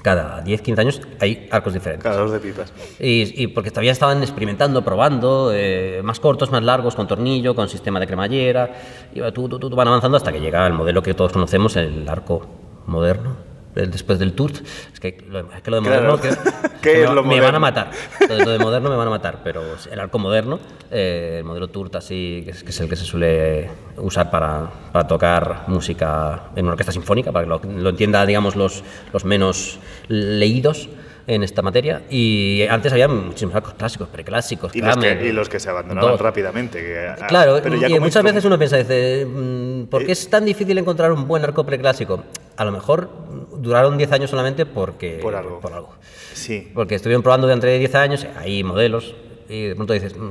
Cada 0.04 0.42
10, 0.42 0.62
15 0.62 0.82
años 0.82 1.02
hay 1.20 1.48
arcos 1.50 1.74
diferentes. 1.74 2.04
Cada 2.04 2.18
dos 2.22 2.32
de 2.32 2.40
pipas. 2.40 2.72
Y, 3.00 3.42
y 3.44 3.48
porque 3.48 3.72
todavía 3.72 3.92
estaban 3.92 4.22
experimentando, 4.22 4.84
probando, 4.84 5.52
eh, 5.52 6.02
más 6.04 6.20
cortos, 6.20 6.52
más 6.52 6.62
largos, 6.62 6.94
con 6.94 7.08
tornillo, 7.08 7.56
con 7.56 7.68
sistema 7.68 8.00
de 8.00 8.06
cremallera. 8.06 8.74
Y 9.12 9.22
tú, 9.32 9.50
tú, 9.50 9.58
tú, 9.58 9.72
van 9.72 9.88
avanzando 9.88 10.18
hasta 10.18 10.32
que 10.32 10.40
llega 10.40 10.68
el 10.68 10.74
modelo 10.74 11.02
que 11.02 11.16
todos 11.16 11.32
conocemos, 11.32 11.76
el 11.76 12.08
arco 12.08 12.46
moderno, 12.86 13.38
después 13.76 14.18
del 14.20 14.34
Tour. 14.34 14.52
Es 14.94 15.00
que 15.00 15.24
lo, 15.30 15.40
es 15.54 15.62
que 15.62 15.72
lo 15.72 15.78
de 15.82 15.88
Claro. 15.88 16.18
moderno. 16.18 16.22
que- 16.22 16.70
¿Qué 16.86 16.92
que 16.94 17.04
es 17.04 17.10
me, 17.10 17.16
lo 17.16 17.24
me 17.24 17.30
van 17.42 17.54
moderno? 17.54 17.58
a 17.58 17.60
matar. 17.60 17.92
Lo 18.30 18.36
de, 18.36 18.46
lo 18.46 18.52
de 18.52 18.60
moderno 18.60 18.90
me 18.90 18.96
van 18.96 19.08
a 19.08 19.12
matar, 19.12 19.40
pero 19.44 19.64
el 19.92 20.00
arco 20.00 20.20
moderno, 20.20 20.60
eh, 20.92 21.38
el 21.40 21.44
modelo 21.44 21.68
Tour 21.70 21.90
así, 21.96 22.44
que 22.46 22.52
es, 22.52 22.64
que 22.64 22.70
es 22.70 22.80
el 22.80 22.88
que 22.90 22.96
se 22.96 23.06
suele 23.06 23.70
usar 23.98 24.30
para, 24.30 24.70
para 24.92 25.08
tocar 25.08 25.64
música 25.68 26.44
en 26.56 26.66
una 26.66 26.74
orquesta 26.74 26.92
sinfónica, 26.92 27.32
para 27.32 27.46
que 27.46 27.50
lo, 27.50 27.80
lo 27.82 27.90
entienda, 27.90 28.24
digamos, 28.26 28.56
los, 28.56 28.84
los 29.12 29.26
menos 29.26 29.80
leídos 30.10 30.88
en 31.28 31.44
esta 31.44 31.62
materia. 31.62 32.04
Y 32.10 32.64
antes 32.70 32.92
había 32.94 33.08
muchísimos 33.08 33.56
arcos 33.56 33.74
clásicos, 33.74 34.08
preclásicos, 34.10 34.76
Y 34.76 34.82
los, 34.82 34.98
que, 34.98 35.28
y 35.28 35.32
los 35.32 35.50
que 35.50 35.60
se 35.60 35.70
abandonaban 35.70 36.12
dos. 36.12 36.22
rápidamente. 36.22 36.80
que- 36.80 37.26
Claro, 37.28 37.60
pero 37.64 37.76
ya 37.78 37.90
y 37.90 38.00
muchas 38.00 38.24
veces 38.24 38.46
uno 38.46 38.58
piensa, 38.58 38.78
dice, 38.78 39.26
mm, 39.26 39.86
¿por 39.86 40.06
qué 40.06 40.12
es 40.12 40.30
tan 40.30 40.46
difícil 40.46 40.78
encontrar 40.78 41.12
un 41.12 41.28
buen 41.28 41.44
arco 41.44 41.66
preclásico? 41.66 42.24
A 42.58 42.66
lo 42.66 42.72
mejor 42.72 43.10
duraron 43.58 43.98
10 43.98 44.12
años 44.12 44.30
solamente 44.30 44.66
porque... 44.66 45.20
Por 45.22 45.36
algo. 45.36 45.60
Por 45.60 45.74
algo. 45.74 45.96
Sí. 46.34 46.70
Porque 46.74 46.96
estuvieron 46.96 47.24
probando 47.24 47.48
durante 47.48 47.78
10 47.80 47.96
años, 47.96 48.28
hay 48.38 48.64
modelos, 48.64 49.16
y 49.50 49.68
de 49.68 49.76
pronto 49.76 49.94
dices, 49.94 50.16
mm, 50.16 50.30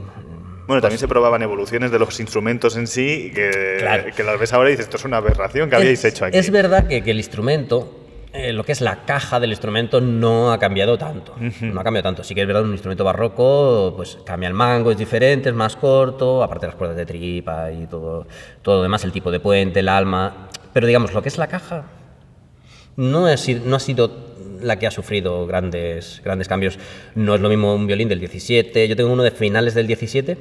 Bueno, 0.66 0.80
también 0.80 0.98
se 0.98 1.08
probaban 1.08 1.42
evoluciones 1.42 1.90
de 1.90 1.98
los 1.98 2.18
instrumentos 2.20 2.76
en 2.76 2.86
sí, 2.86 3.30
que, 3.34 3.76
Claro. 3.80 4.04
que 4.16 4.22
las 4.22 4.38
ves 4.40 4.52
ahora 4.54 4.70
y 4.70 4.72
dices, 4.72 4.86
esto 4.86 4.96
es 4.96 5.04
una 5.04 5.18
aberración 5.18 5.68
que 5.68 5.76
habíais 5.76 6.02
es, 6.04 6.12
hecho 6.14 6.24
aquí. 6.24 6.38
Es 6.38 6.50
verdad 6.50 6.86
que, 6.86 7.02
que 7.02 7.10
el 7.10 7.18
instrumento, 7.18 8.03
eh, 8.34 8.52
lo 8.52 8.64
que 8.64 8.72
es 8.72 8.80
la 8.80 9.04
caja 9.04 9.38
del 9.38 9.50
instrumento, 9.50 10.00
no 10.00 10.52
ha 10.52 10.58
cambiado 10.58 10.98
tanto. 10.98 11.36
No 11.60 11.80
ha 11.80 11.84
cambiado 11.84 12.02
tanto. 12.02 12.24
Sí 12.24 12.34
que 12.34 12.40
es 12.40 12.46
verdad, 12.48 12.64
un 12.64 12.72
instrumento 12.72 13.04
barroco, 13.04 13.94
pues 13.96 14.18
cambia 14.26 14.48
el 14.48 14.54
mango, 14.54 14.90
es 14.90 14.98
diferente, 14.98 15.50
es 15.50 15.54
más 15.54 15.76
corto, 15.76 16.42
aparte 16.42 16.66
de 16.66 16.72
las 16.72 16.76
cuerdas 16.76 16.96
de 16.96 17.06
tripa 17.06 17.70
y 17.70 17.86
todo, 17.86 18.26
todo 18.60 18.78
lo 18.78 18.82
demás, 18.82 19.04
el 19.04 19.12
tipo 19.12 19.30
de 19.30 19.38
puente, 19.38 19.80
el 19.80 19.88
alma. 19.88 20.48
Pero 20.72 20.88
digamos, 20.88 21.14
lo 21.14 21.22
que 21.22 21.28
es 21.28 21.38
la 21.38 21.46
caja, 21.46 21.84
no 22.96 23.26
ha 23.26 23.36
sido, 23.36 23.62
no 23.66 23.76
ha 23.76 23.80
sido 23.80 24.10
la 24.60 24.80
que 24.80 24.88
ha 24.88 24.90
sufrido 24.90 25.46
grandes, 25.46 26.20
grandes 26.24 26.48
cambios. 26.48 26.76
No 27.14 27.36
es 27.36 27.40
lo 27.40 27.48
mismo 27.48 27.72
un 27.72 27.86
violín 27.86 28.08
del 28.08 28.18
17. 28.18 28.88
Yo 28.88 28.96
tengo 28.96 29.12
uno 29.12 29.22
de 29.22 29.30
finales 29.30 29.74
del 29.74 29.86
17, 29.86 30.38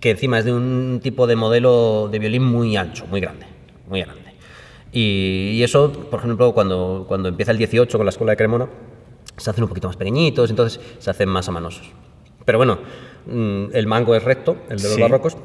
que 0.00 0.10
encima 0.10 0.40
es 0.40 0.44
de 0.44 0.52
un 0.52 0.98
tipo 1.00 1.28
de 1.28 1.36
modelo 1.36 2.08
de 2.10 2.18
violín 2.18 2.42
muy 2.42 2.76
ancho, 2.76 3.06
muy 3.06 3.20
grande, 3.20 3.46
muy 3.88 4.00
grande. 4.00 4.25
Y, 4.98 5.50
y 5.58 5.62
eso, 5.62 5.92
por 5.92 6.20
ejemplo, 6.20 6.54
cuando, 6.54 7.04
cuando 7.06 7.28
empieza 7.28 7.52
el 7.52 7.58
18 7.58 7.98
con 7.98 8.06
la 8.06 8.10
escuela 8.10 8.32
de 8.32 8.36
Cremona, 8.38 8.66
se 9.36 9.50
hacen 9.50 9.62
un 9.62 9.68
poquito 9.68 9.88
más 9.88 9.96
pequeñitos, 9.96 10.48
entonces 10.48 10.80
se 10.98 11.10
hacen 11.10 11.28
más 11.28 11.46
amanosos. 11.50 11.90
Pero 12.46 12.56
bueno, 12.56 12.78
mm, 13.26 13.66
el 13.74 13.86
mango 13.86 14.14
es 14.14 14.24
recto, 14.24 14.56
el 14.70 14.78
de 14.78 14.84
los 14.84 14.94
Sí. 14.94 15.02
barrocos, 15.02 15.36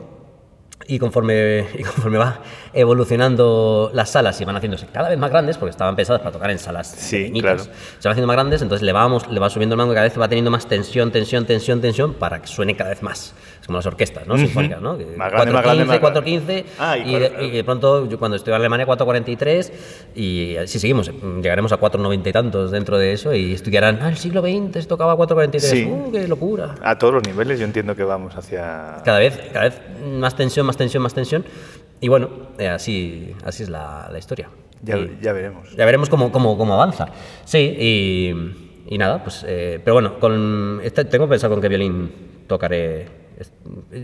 y 0.88 1.00
conforme, 1.00 1.66
y 1.78 1.84
conforme 1.84 2.18
va 2.18 2.40
evolucionando 2.74 3.92
las 3.94 4.12
salas 4.12 4.40
y 4.40 4.46
van 4.46 4.56
haciéndose 4.56 4.86
cada 4.88 5.10
vez 5.10 5.18
más 5.20 5.30
grandes, 5.32 5.58
porque 5.58 5.72
estaban 5.72 5.98
pensadas 5.98 6.22
para 6.22 6.32
tocar 6.32 6.50
en 6.50 6.58
salas 6.58 6.88
Sí, 6.88 7.18
pequeñitas, 7.18 7.68
claro. 7.68 7.80
se 8.00 8.08
van 8.08 8.12
haciendo 8.14 8.28
más 8.28 8.36
grandes, 8.38 8.62
entonces 8.62 8.86
le 8.86 8.94
vamos, 8.94 9.30
le 9.30 9.40
va 9.42 9.50
subiendo 9.50 9.74
el 9.76 9.78
mango 9.78 9.92
y 9.92 9.96
cada 9.96 10.08
vez 10.08 10.18
va 10.18 10.30
teniendo 10.30 10.50
más 10.52 10.66
tensión, 10.68 11.12
tensión, 11.12 11.46
tensión, 11.46 11.82
tensión, 11.82 12.14
para 12.14 12.42
que 12.42 12.48
suene 12.48 12.78
cada 12.78 12.92
vez 12.92 13.04
más. 13.04 13.34
Como 13.72 13.78
las 13.78 13.86
orquestas, 13.86 14.28
¿no? 14.28 14.38
Sinfónicas, 14.38 14.82
¿no? 14.82 14.98
Más 15.18 15.32
grande, 15.32 15.54
más 15.54 15.64
grande, 15.64 15.84
4.15, 15.86 15.88
más 15.88 16.00
grande. 16.02 16.22
4.15, 16.22 16.66
Ah, 16.78 16.98
y 16.98 17.16
y, 17.16 17.46
y 17.46 17.52
de 17.52 17.64
pronto, 17.64 18.08
yo 18.10 18.20
cuando 18.20 18.36
estoy 18.36 18.52
en 18.52 18.60
Alemania, 18.60 18.86
4.43, 18.86 19.72
y 20.16 20.56
si 20.66 20.80
seguimos, 20.80 21.10
llegaremos 21.42 21.72
a 21.72 21.80
4.90 21.80 22.28
y 22.28 22.32
tantos 22.34 22.72
dentro 22.72 22.98
de 22.98 23.14
eso, 23.14 23.34
y 23.34 23.54
estudiarán, 23.54 24.00
ah, 24.02 24.10
el 24.10 24.18
siglo 24.18 24.42
XX 24.42 24.82
se 24.84 24.88
tocaba 24.88 25.16
4.43, 25.16 25.60
Sí. 25.60 25.86
¡uh, 25.90 26.12
qué 26.12 26.28
locura! 26.28 26.76
A 26.84 26.98
todos 26.98 27.14
los 27.14 27.24
niveles 27.24 27.60
yo 27.60 27.66
entiendo 27.66 27.96
que 27.96 28.04
vamos 28.04 28.36
hacia... 28.36 28.98
Cada 29.06 29.20
vez, 29.20 29.40
cada 29.54 29.66
vez 29.70 29.82
más 30.20 30.36
tensión, 30.36 30.66
más 30.66 30.76
tensión, 30.78 31.02
más 31.04 31.14
tensión. 31.14 31.46
Y 32.02 32.08
bueno, 32.10 32.30
eh, 32.58 32.68
así, 32.68 33.34
así 33.46 33.64
es 33.64 33.70
la, 33.70 34.10
la 34.12 34.20
historia. 34.20 34.50
Ya, 34.82 34.98
Y 34.98 35.20
ya 35.22 35.32
veremos. 35.34 35.76
ya 35.78 35.86
veremos 35.86 36.10
cómo, 36.10 36.32
cómo, 36.32 36.58
cómo 36.58 36.74
avanza. 36.74 37.08
Sí, 37.46 37.60
y, 37.80 38.34
y 38.88 38.98
nada, 38.98 39.24
pues. 39.24 39.46
eh, 39.48 39.80
pero 39.84 39.94
bueno, 39.94 40.20
con 40.20 40.82
este- 40.84 41.06
tengo 41.06 41.30
pensado 41.30 41.54
con 41.54 41.62
qué 41.62 41.70
violín 41.70 42.12
tocaré. 42.48 43.21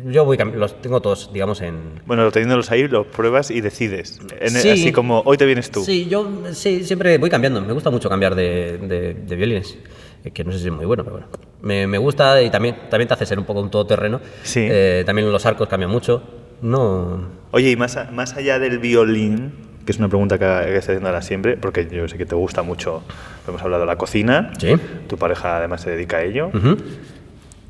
Yo 0.06 0.26
voy 0.26 0.38
los 0.56 0.82
tengo 0.82 1.02
todos, 1.02 1.32
digamos, 1.34 1.62
en. 1.62 2.02
Bueno, 2.06 2.30
teniéndolos 2.32 2.72
ahí, 2.72 2.88
los 2.88 3.08
pruebas 3.08 3.52
y 3.52 3.62
decides. 3.62 4.20
En- 4.40 4.50
Sí. 4.52 4.70
Así 4.70 4.92
como, 4.92 5.22
hoy 5.26 5.38
te 5.38 5.46
vienes 5.46 5.70
tú. 5.72 5.84
Sí, 5.84 6.08
yo 6.10 6.28
sí, 6.54 6.84
siempre 6.84 7.18
voy 7.18 7.30
cambiando. 7.30 7.62
Me 7.62 7.74
gusta 7.74 7.90
mucho 7.90 8.10
cambiar 8.10 8.36
de, 8.36 8.78
de, 8.78 9.14
de 9.14 9.36
violines. 9.36 9.78
eh, 10.24 10.32
Que 10.32 10.44
no 10.44 10.52
sé 10.52 10.60
si 10.60 10.68
es 10.68 10.74
muy 10.74 10.86
bueno, 10.86 11.04
pero 11.04 11.18
bueno. 11.18 11.28
Me, 11.62 11.88
me 11.88 11.98
gusta 11.98 12.42
y 12.42 12.50
también, 12.50 12.76
también 12.90 13.08
te 13.08 13.14
hace 13.14 13.26
ser 13.26 13.40
un 13.40 13.46
poco 13.46 13.62
un 13.62 13.70
todoterreno. 13.72 14.20
Sí. 14.44 14.68
Eh, 14.70 15.04
también 15.06 15.32
los 15.32 15.46
arcos 15.46 15.68
cambian 15.68 15.92
mucho. 15.92 16.24
No. 16.62 17.28
Oye, 17.52 17.72
y 17.72 17.76
más, 17.76 17.98
a- 17.98 18.12
más 18.12 18.36
allá 18.36 18.60
del 18.60 18.80
violín, 18.80 19.54
que 19.86 19.92
es 19.92 20.00
una 20.00 20.08
pregunta 20.10 20.38
que, 20.38 20.46
que 20.46 20.78
estoy 20.78 20.94
haciendo 20.96 21.08
ahora 21.10 21.22
siempre, 21.22 21.56
porque 21.58 21.88
yo 21.90 22.08
sé 22.08 22.18
que 22.18 22.26
te 22.26 22.36
gusta 22.36 22.62
mucho, 22.64 23.04
hemos 23.48 23.62
hablado 23.62 23.82
de 23.84 23.88
la 23.88 23.96
cocina, 23.96 24.52
Sí. 24.60 24.76
tu 25.08 25.18
pareja 25.18 25.58
además 25.58 25.82
se 25.82 25.92
dedica 25.92 26.18
a 26.18 26.24
ello. 26.24 26.48
Ujú. 26.54 26.78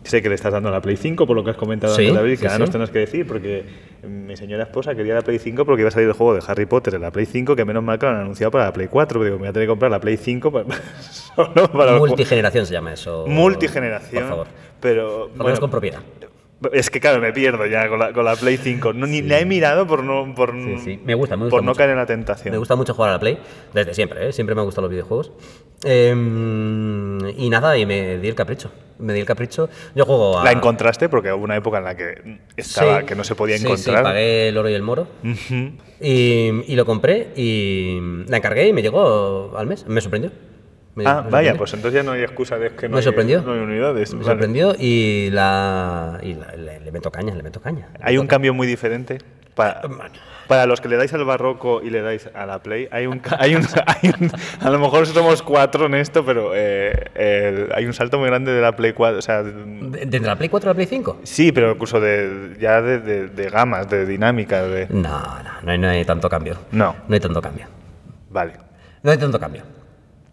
Sé 0.08 0.22
que 0.22 0.30
le 0.30 0.36
estás 0.36 0.54
dando 0.54 0.72
la 0.72 0.82
Play 0.82 0.96
5 0.96 1.28
por 1.28 1.36
lo 1.36 1.44
que 1.44 1.52
has 1.52 1.58
comentado 1.58 1.94
Sí, 1.94 2.04
antes, 2.04 2.16
David, 2.16 2.32
que 2.32 2.38
sí, 2.38 2.46
ahora 2.46 2.56
sí. 2.56 2.62
nos 2.62 2.70
tenemos 2.72 2.92
que 2.92 3.00
decir, 3.00 3.28
porque 3.28 3.66
mi 4.08 4.38
señora 4.38 4.64
esposa 4.64 4.96
quería 4.96 5.14
la 5.16 5.22
Play 5.22 5.38
5 5.38 5.66
porque 5.66 5.82
iba 5.82 5.90
a 5.90 5.92
salir 5.92 6.08
el 6.08 6.14
juego 6.14 6.34
de 6.34 6.42
Harry 6.48 6.66
Potter 6.66 6.96
en 6.96 7.02
la 7.02 7.12
Play 7.12 7.26
5, 7.26 7.56
que 7.56 7.66
menos 7.66 7.84
mal 7.84 8.00
que 8.00 8.06
lo 8.06 8.14
han 8.14 8.22
anunciado 8.22 8.52
para 8.52 8.66
la 8.66 8.74
Play 8.74 8.88
4, 8.88 9.20
pero 9.20 9.26
digo, 9.26 9.36
me 9.36 9.42
voy 9.42 9.48
a 9.50 9.54
tener 9.54 9.68
que 9.68 9.72
comprar 9.72 9.92
la 9.92 10.00
Play 10.00 10.18
5 10.18 10.52
para, 10.52 10.66
solo 11.36 11.72
para. 11.72 11.98
Multigeneración 11.98 12.66
se 12.66 12.74
llama 12.74 12.94
eso. 12.94 13.26
Multigeneración. 13.28 14.24
Por 14.24 14.30
favor. 14.30 14.48
Pero, 14.80 15.30
bueno, 15.36 15.60
con 15.60 15.70
propiedad. 15.72 16.00
Es 16.72 16.90
que 16.90 17.00
claro, 17.00 17.22
me 17.22 17.34
pierdo 17.34 17.66
ya 17.66 17.88
con 17.88 18.00
la, 18.00 18.14
con 18.14 18.26
la 18.26 18.36
Play 18.36 18.58
5. 18.58 18.94
No, 18.94 19.06
ni 19.06 19.22
la 19.22 19.40
he 19.40 19.46
mirado 19.46 19.86
por 19.86 20.04
no, 20.04 20.34
por, 20.34 20.54
Sí, 20.54 20.78
sí. 20.84 21.00
Me 21.04 21.14
gusta, 21.14 21.38
me 21.38 21.44
gusta 21.46 21.56
por 21.56 21.64
no 21.64 21.76
caer 21.76 21.92
en 21.92 21.98
la 21.98 22.06
tentación. 22.06 22.52
Me 22.52 22.58
gusta 22.58 22.76
mucho 22.76 22.94
jugar 22.94 23.12
a 23.12 23.14
la 23.14 23.20
Play, 23.20 23.38
desde 23.74 23.94
siempre, 23.94 24.28
¿eh? 24.28 24.34
siempre 24.34 24.56
me 24.56 24.62
han 24.62 24.66
gustado 24.66 24.84
los 24.84 24.92
videojuegos. 24.92 25.32
Eh, 25.84 26.14
y 27.38 27.50
nada, 27.50 27.78
y 27.78 27.86
me 27.86 28.18
di 28.18 28.28
el 28.28 28.36
capricho. 28.36 28.72
Me 28.98 29.14
di 29.14 29.20
el 29.20 29.26
capricho. 29.28 29.70
Yo 29.94 30.06
juego 30.06 30.40
a. 30.40 30.44
¿La 30.44 30.52
encontraste? 30.52 31.08
Porque 31.08 31.32
hubo 31.32 31.44
una 31.44 31.56
época 31.56 31.78
en 31.78 31.84
la 31.84 31.96
que 31.96 32.40
estaba, 32.56 33.04
que 33.04 33.16
no 33.16 33.24
se 33.24 33.36
podía 33.36 33.56
encontrar. 33.56 33.98
Sí, 34.00 34.04
pagué 34.04 34.50
el 34.50 34.58
oro 34.58 34.70
y 34.70 34.74
el 34.74 34.82
moro. 34.82 35.08
Y, 36.00 36.52
y 36.68 36.76
lo 36.76 36.86
compré 36.86 37.28
y 37.36 38.00
la 38.28 38.38
encargué 38.38 38.68
y 38.68 38.74
me 38.74 38.82
llegó 38.82 39.56
al 39.56 39.68
mes. 39.68 39.86
Me 39.88 40.02
sorprendió. 40.02 40.32
Me- 40.98 41.06
Ah, 41.06 41.22
me 41.24 41.30
vaya, 41.30 41.54
pues 41.56 41.72
entonces 41.76 41.94
ya 41.94 42.04
no 42.04 42.14
hay 42.14 42.24
excusa 42.24 42.58
de 42.58 42.72
que 42.72 42.88
no, 42.90 42.94
Me 42.94 42.98
hay, 42.98 43.04
sorprendió. 43.04 43.42
no 43.44 43.54
hay 43.54 43.60
unidades. 43.60 44.12
Me 44.14 44.22
Vale. 44.22 44.32
sorprendió 44.32 44.76
y, 44.80 45.30
la, 45.32 46.18
y 46.24 46.34
la- 46.34 46.56
le, 46.56 46.80
le 46.80 46.92
meto 46.92 47.12
caña, 47.12 47.36
le 47.36 47.44
meto 47.44 47.62
caña. 47.62 47.88
le 47.94 48.00
Hay 48.04 48.14
meto 48.16 48.22
un 48.24 48.28
cambio 48.28 48.54
muy 48.56 48.66
diferente. 48.66 49.20
Para, 49.54 49.82
para 50.48 50.66
los 50.66 50.82
que 50.82 50.88
le 50.90 50.98
dais 50.98 51.14
al 51.14 51.24
barroco 51.24 51.82
y 51.84 51.92
le 51.92 52.02
dais 52.02 52.28
a 52.34 52.46
la 52.48 52.64
Play, 52.64 52.88
hay 52.92 53.06
un, 53.06 53.22
hay 53.38 53.56
un, 53.56 53.64
hay 53.86 54.10
un- 54.20 54.32
a 54.60 54.70
lo 54.72 54.80
mejor 54.80 55.06
somos 55.06 55.44
cuatro 55.44 55.86
en 55.86 55.94
esto, 55.96 56.26
pero 56.26 56.52
eh, 56.56 56.94
el- 57.14 57.70
hay 57.76 57.86
un 57.86 57.94
salto 57.94 58.18
muy 58.18 58.28
grande 58.30 58.52
de 58.52 58.62
la 58.62 58.76
Play 58.76 58.94
4. 58.94 59.20
O 59.20 59.22
sea, 59.22 59.44
¿De, 59.44 60.06
de 60.08 60.20
la 60.20 60.36
Play 60.36 60.50
4 60.50 60.70
a 60.70 60.74
la 60.74 60.76
Play 60.76 60.88
5? 60.88 61.20
sí, 61.24 61.52
pero 61.52 61.72
incluso 61.74 62.00
de, 62.00 62.56
ya 62.60 62.82
de, 62.82 63.00
de- 63.00 63.28
de 63.28 63.50
gamas, 63.52 63.88
de 63.88 64.06
dinámica. 64.08 64.64
De, 64.64 64.88
No, 64.90 65.10
no, 65.44 65.52
no 65.62 65.72
hay, 65.72 65.78
no 65.78 65.90
hay 65.90 66.06
tanto 66.06 66.28
cambio. 66.28 66.58
No. 66.72 66.96
No 67.08 67.14
hay 67.14 67.20
tanto 67.20 67.40
cambio. 67.42 67.68
vale, 68.32 68.54
No 69.04 69.12
hay 69.12 69.18
tanto 69.20 69.40
cambio. 69.40 69.62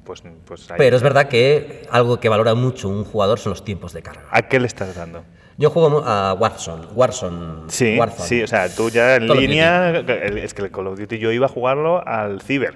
Pues, 0.04 0.22
pues 0.44 0.70
ahí. 0.70 0.76
Pero 0.78 0.96
es 0.96 1.02
verdad 1.02 1.28
que 1.28 1.86
algo 1.90 2.20
que 2.20 2.28
valora 2.28 2.54
mucho 2.54 2.88
un 2.88 3.04
jugador 3.04 3.38
son 3.38 3.50
los 3.50 3.64
tiempos 3.64 3.92
de 3.92 4.02
carga. 4.02 4.22
¿A 4.30 4.42
qué 4.42 4.60
le 4.60 4.66
estás 4.66 4.94
dando? 4.94 5.24
Yo 5.56 5.70
juego 5.70 6.02
a 6.04 6.34
Warzone. 6.34 6.86
Warzone. 6.94 7.62
Sí, 7.68 7.96
Warzone. 7.98 8.28
sí, 8.28 8.42
o 8.42 8.46
sea, 8.46 8.68
tú 8.74 8.90
ya 8.90 9.16
en 9.16 9.28
Call 9.28 9.36
of 9.36 9.40
línea, 9.42 9.90
el- 9.90 10.38
es 10.38 10.52
que 10.52 10.62
el 10.62 10.70
Call 10.70 10.88
of 10.88 10.98
Duty 10.98 11.18
yo 11.18 11.30
iba 11.32 11.46
a 11.46 11.48
jugarlo 11.48 12.06
al 12.06 12.40
Ciber. 12.42 12.74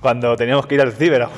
Cuando 0.00 0.34
teníamos 0.36 0.66
que 0.66 0.74
ir 0.76 0.80
al 0.80 0.92
Ciber 0.92 1.22
a 1.22 1.28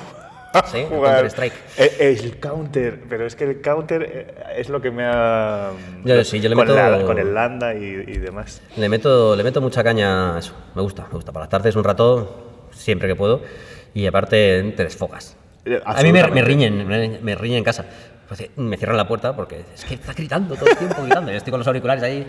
a 0.53 0.65
Sí, 0.69 0.85
jugar. 0.89 1.15
Counter-Strike. 1.17 1.53
Eh, 1.79 2.17
El, 2.23 2.39
counter, 2.39 3.01
pero 3.09 3.27
es 3.27 3.35
que 3.35 3.43
el 3.43 3.61
counter 3.61 4.03
eh, 4.09 4.35
es 4.57 4.69
lo 4.69 4.81
que 4.81 4.93
me 4.93 5.03
ha. 5.05 5.71
Yo 6.05 6.23
sí, 6.23 6.39
yo 6.41 6.49
le 6.49 6.55
con, 6.55 6.69
meto- 6.69 6.77
la- 6.77 7.05
con 7.05 7.19
el 7.19 7.35
Landa 7.35 7.75
y, 7.75 7.83
y 7.83 8.19
demás. 8.19 8.63
Le 8.77 8.89
meto, 8.89 9.35
le 9.35 9.43
meto 9.43 9.61
mucha 9.61 9.83
caña 9.83 10.37
a 10.37 10.39
eso. 10.39 10.55
Me 10.77 10.83
gusta, 10.83 11.07
me 11.09 11.15
gusta. 11.15 11.33
Para 11.33 11.47
las 11.47 11.51
tardes 11.51 11.75
un 11.75 11.83
rato, 11.83 12.69
siempre 12.71 13.09
que 13.09 13.17
puedo. 13.17 13.43
Y 13.95 14.07
aparte 14.07 14.73
te 14.77 14.83
desfogas. 14.85 15.37
Eh, 15.65 15.81
A 15.85 16.03
mí 16.03 16.13
me, 16.13 16.27
me 16.29 16.43
riñen, 16.43 16.87
me, 16.87 17.19
me 17.23 17.35
riñen 17.35 17.59
en 17.59 17.65
casa. 17.65 17.85
Pues, 18.29 18.43
me 18.57 18.77
cierran 18.79 18.97
la 18.97 19.07
puerta 19.07 19.37
porque 19.37 19.65
es 19.75 19.85
que 19.85 19.95
está 19.95 20.15
gritando 20.15 20.57
todo 20.57 20.67
el 20.71 20.77
tiempo, 20.79 21.03
gritando. 21.03 21.31
Yo 21.31 21.37
estoy 21.37 21.51
con 21.51 21.61
los 21.61 21.67
auriculares 21.67 22.03
ahí. 22.03 22.27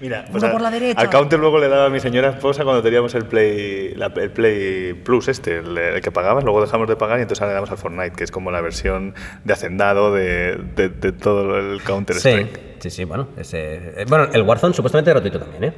Mira, 0.00 0.24
Uno 0.32 0.46
a- 0.46 0.52
por 0.52 0.60
la 0.60 0.70
derecha. 0.70 1.00
Al 1.00 1.10
counter 1.10 1.38
luego 1.40 1.58
le 1.58 1.68
daba 1.68 1.86
a 1.86 1.90
mi 1.90 1.98
señora 1.98 2.30
esposa 2.30 2.62
cuando 2.62 2.82
teníamos 2.82 3.14
el 3.16 3.24
Play, 3.26 3.94
la- 3.96 4.12
el 4.16 4.30
Play 4.30 4.94
Plus 4.94 5.26
este, 5.28 5.58
el, 5.58 5.76
el 5.76 6.00
que 6.00 6.12
pagabas, 6.12 6.44
luego 6.44 6.60
dejamos 6.60 6.88
de 6.88 6.94
pagar 6.96 7.18
y 7.18 7.22
entonces 7.22 7.42
ahora 7.42 7.50
le 7.52 7.54
damos 7.56 7.70
al 7.72 7.78
Fortnite, 7.78 8.12
que 8.16 8.22
es 8.24 8.30
como 8.30 8.52
la 8.52 8.60
versión 8.60 9.12
de 9.44 9.52
hacendado 9.52 10.14
de, 10.14 10.56
de- 10.76 10.88
de 10.88 11.12
todo 11.12 11.58
el 11.58 11.82
Counter 11.82 12.14
Sí, 12.16 12.28
Strike. 12.28 12.60
sí, 12.78 12.90
sí, 12.90 13.04
bueno. 13.04 13.28
ese- 13.36 14.02
eh, 14.02 14.04
bueno, 14.08 14.28
el 14.32 14.42
Warzone 14.42 14.72
supuestamente 14.72 15.10
es 15.10 15.14
gratuito 15.14 15.40
también, 15.40 15.64
¿eh? 15.64 15.72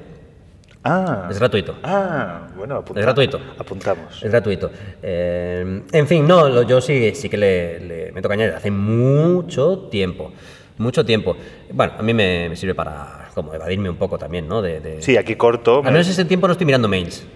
Ah, 0.88 1.26
Es 1.30 1.38
gratuito. 1.38 1.74
ah, 1.82 2.46
bueno, 2.56 2.76
apunta- 2.76 3.00
Es 3.00 3.06
gratuito. 3.06 3.40
Apuntamos. 3.58 4.22
Es 4.22 4.30
gratuito. 4.30 4.70
Eh, 5.02 5.82
en 5.92 6.06
fin, 6.06 6.26
no, 6.26 6.48
lo- 6.48 6.62
yo 6.62 6.80
sí, 6.80 7.12
sí 7.14 7.28
que 7.28 7.36
le, 7.36 7.80
le 7.80 8.12
meto 8.12 8.28
caña 8.28 8.52
hace 8.56 8.70
mucho 8.70 9.88
tiempo. 9.90 10.32
Mucho 10.78 11.04
tiempo. 11.04 11.36
Bueno, 11.72 11.94
a 11.98 12.02
mí 12.02 12.14
me, 12.14 12.48
me 12.50 12.56
sirve 12.56 12.74
para 12.74 13.28
como 13.34 13.52
evadirme 13.52 13.90
un 13.90 13.96
poco 13.96 14.16
también, 14.18 14.46
¿no? 14.46 14.62
De, 14.62 14.80
de- 14.80 15.02
Sí, 15.02 15.16
aquí 15.16 15.34
corto. 15.34 15.78
Al 15.78 15.92
menos 15.92 16.06
ese 16.08 16.24
tiempo 16.24 16.46
no 16.46 16.52
estoy 16.52 16.66
mirando 16.66 16.86
mails. 16.86 17.26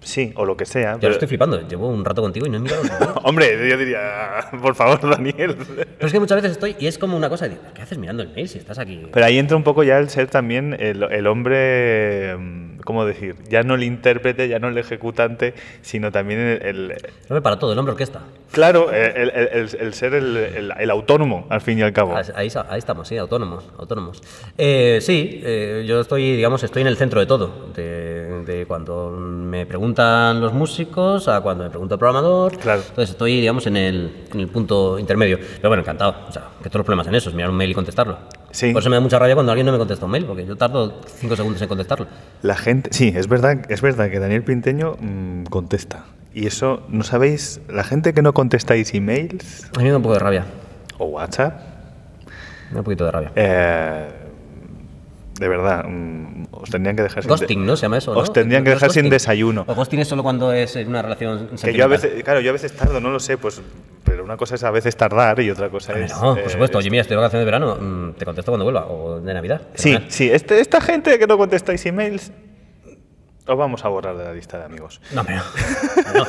Sí, 0.00 0.32
o 0.36 0.44
lo 0.44 0.56
que 0.56 0.64
sea. 0.64 0.82
Ya 0.82 0.92
lo 0.94 1.00
pero- 1.00 1.12
estoy 1.14 1.28
flipando. 1.28 1.66
Llevo 1.66 1.88
un 1.88 2.04
rato 2.04 2.22
contigo 2.22 2.46
y 2.46 2.50
no 2.50 2.58
he 2.58 2.60
mirado. 2.60 2.82
Hombre, 3.24 3.68
yo 3.68 3.76
diría, 3.76 4.00
por 4.62 4.74
favor, 4.74 5.00
Daniel. 5.08 5.56
Pero 5.66 6.06
es 6.06 6.12
que 6.12 6.20
muchas 6.20 6.36
veces 6.36 6.52
estoy 6.52 6.76
y 6.78 6.86
es 6.86 6.98
como 6.98 7.16
una 7.16 7.28
cosa 7.28 7.48
de, 7.48 7.56
¿qué 7.74 7.82
haces 7.82 7.98
mirando 7.98 8.22
el 8.22 8.28
mail 8.30 8.48
si 8.48 8.58
estás 8.58 8.78
aquí? 8.78 9.02
Pero 9.12 9.26
ahí 9.26 9.38
entra 9.38 9.56
un 9.56 9.64
poco 9.64 9.82
ya 9.82 9.98
el 9.98 10.08
ser 10.08 10.28
también 10.28 10.76
el, 10.78 11.02
el 11.02 11.26
hombre, 11.26 12.36
mm, 12.36 12.67
¿cómo 12.84 13.04
decir? 13.04 13.36
Ya 13.48 13.62
no 13.62 13.74
el 13.74 13.82
intérprete, 13.82 14.48
ya 14.48 14.58
no 14.58 14.68
el 14.68 14.78
ejecutante, 14.78 15.54
sino 15.82 16.10
también 16.12 16.40
el... 16.62 16.94
el- 17.28 17.42
para 17.42 17.58
todo, 17.58 17.72
el 17.72 17.78
hombre 17.78 17.92
orquesta. 17.92 18.22
claro, 18.52 18.90
el, 18.92 19.30
el- 19.30 19.48
el- 19.52 19.76
el 19.80 19.94
ser 19.94 20.14
el, 20.14 20.90
autónomo, 20.90 21.46
al 21.50 21.60
fin 21.60 21.78
y 21.78 21.82
al 21.82 21.92
cabo. 21.92 22.14
Ahí, 22.34 22.48
estamos, 22.78 23.08
sí, 23.08 23.16
autónomos, 23.16 23.64
autónomos. 23.78 24.22
Eh, 24.56 24.98
sí, 25.02 25.40
eh, 25.44 25.84
yo 25.86 26.00
estoy, 26.00 26.36
digamos, 26.36 26.62
estoy 26.62 26.82
en 26.82 26.88
el 26.88 26.96
centro 26.96 27.20
de 27.20 27.26
todo. 27.26 27.68
De, 27.74 28.42
de 28.44 28.66
cuando 28.66 29.10
me 29.10 29.66
preguntan 29.66 30.40
los 30.40 30.52
músicos 30.52 31.28
a 31.28 31.40
cuando 31.40 31.64
me 31.64 31.70
pregunta 31.70 31.94
el 31.94 31.98
programador. 31.98 32.56
Claro. 32.58 32.82
Entonces 32.88 33.10
estoy, 33.10 33.40
digamos, 33.40 33.66
en 33.66 33.76
el, 33.76 34.24
en 34.32 34.40
el 34.40 34.48
punto 34.48 34.98
intermedio. 34.98 35.38
Pero 35.56 35.68
bueno, 35.68 35.82
encantado. 35.82 36.14
O 36.28 36.32
sea, 36.32 36.44
que 36.62 36.68
todos 36.70 36.76
los 36.80 36.86
problemas 36.86 37.06
en 37.08 37.14
eso, 37.14 37.28
es 37.30 37.34
mirar 37.34 37.50
un 37.50 37.56
mail 37.56 37.70
y 37.70 37.74
contestarlo. 37.74 38.18
Sí. 38.50 38.72
Por 38.72 38.80
eso 38.80 38.88
me 38.90 38.96
da 38.96 39.00
mucha 39.00 39.18
rabia 39.18 39.34
cuando 39.34 39.52
alguien 39.52 39.66
no 39.66 39.72
me 39.72 39.78
contesta 39.78 40.04
un 40.06 40.10
mail, 40.10 40.24
porque 40.24 40.46
yo 40.46 40.56
tardo 40.56 41.00
cinco 41.18 41.36
segundos 41.36 41.60
en 41.62 41.68
contestarlo. 41.68 42.06
La 42.42 42.56
gente, 42.56 42.90
sí, 42.92 43.12
es 43.14 43.28
verdad, 43.28 43.58
es 43.70 43.80
verdad 43.82 44.10
que 44.10 44.18
Daniel 44.18 44.42
Pinteño 44.42 44.96
mm, 44.98 45.44
contesta. 45.44 46.04
Y 46.34 46.46
eso, 46.46 46.82
¿no 46.88 47.04
sabéis? 47.04 47.60
La 47.68 47.84
gente 47.84 48.14
que 48.14 48.22
no 48.22 48.32
contestáis 48.32 48.94
emails 48.94 49.68
A 49.74 49.78
mí 49.78 49.84
me 49.84 49.90
da 49.90 49.96
un 49.96 50.02
poco 50.02 50.14
de 50.14 50.20
rabia. 50.20 50.44
o 50.98 51.06
WhatsApp, 51.06 51.60
Me 52.70 52.74
da 52.74 52.78
un 52.80 52.84
poquito 52.84 53.04
de 53.04 53.10
rabia. 53.10 53.32
eh, 53.34 54.08
de 55.38 55.48
verdad, 55.48 55.84
os 56.50 56.70
tendrían 56.70 56.96
que 56.96 57.02
dejar 57.02 57.22
sin 57.22 57.28
de- 57.30 57.36
Ghosting, 57.36 57.66
¿no? 57.66 57.76
Se 57.76 57.82
llama 57.82 57.98
eso, 57.98 58.12
¿no? 58.12 58.20
Os 58.20 58.32
tendrían 58.32 58.64
que 58.64 58.70
¿No 58.70 58.74
es 58.76 58.80
dejar 58.80 58.90
sin 58.92 59.02
ghosting? 59.02 59.10
desayuno. 59.10 59.64
O 59.66 59.74
ghosting 59.74 60.00
es 60.00 60.08
solo 60.08 60.22
cuando 60.22 60.52
es 60.52 60.74
en 60.76 60.88
una 60.88 61.02
relación 61.02 61.48
Que 61.62 61.72
yo 61.72 61.84
a 61.84 61.88
veces, 61.88 62.22
claro, 62.24 62.40
yo 62.40 62.50
a 62.50 62.52
veces 62.52 62.72
tardo, 62.74 63.00
no 63.00 63.10
lo 63.10 63.20
sé, 63.20 63.38
pues, 63.38 63.60
pero 64.04 64.24
una 64.24 64.36
cosa 64.36 64.56
es 64.56 64.64
a 64.64 64.70
veces 64.70 64.96
tardar 64.96 65.38
y 65.40 65.50
otra 65.50 65.68
cosa 65.70 65.92
es. 65.98 66.10
no, 66.20 66.36
eh, 66.36 66.42
por 66.42 66.50
supuesto. 66.50 66.78
Oye, 66.78 66.90
mira, 66.90 67.02
estoy 67.02 67.14
de 67.16 67.20
vacaciones 67.20 67.42
de 67.42 67.50
verano, 67.52 67.76
mm, 67.80 68.12
te 68.14 68.24
contesto 68.24 68.50
cuando 68.50 68.64
vuelva, 68.64 68.86
o 68.86 69.20
de 69.20 69.32
Navidad. 69.34 69.62
Sí, 69.74 69.96
sí, 70.08 70.30
este- 70.30 70.60
esta 70.60 70.80
gente 70.80 71.18
que 71.18 71.26
no 71.26 71.38
contestáis 71.38 71.84
emails, 71.86 72.32
os 73.46 73.56
vamos 73.56 73.84
a 73.84 73.88
borrar 73.88 74.16
de 74.16 74.24
la 74.24 74.32
lista 74.34 74.58
de 74.58 74.64
amigos. 74.64 75.00
No, 75.12 75.24
pero 75.24 75.40
no, 76.14 76.26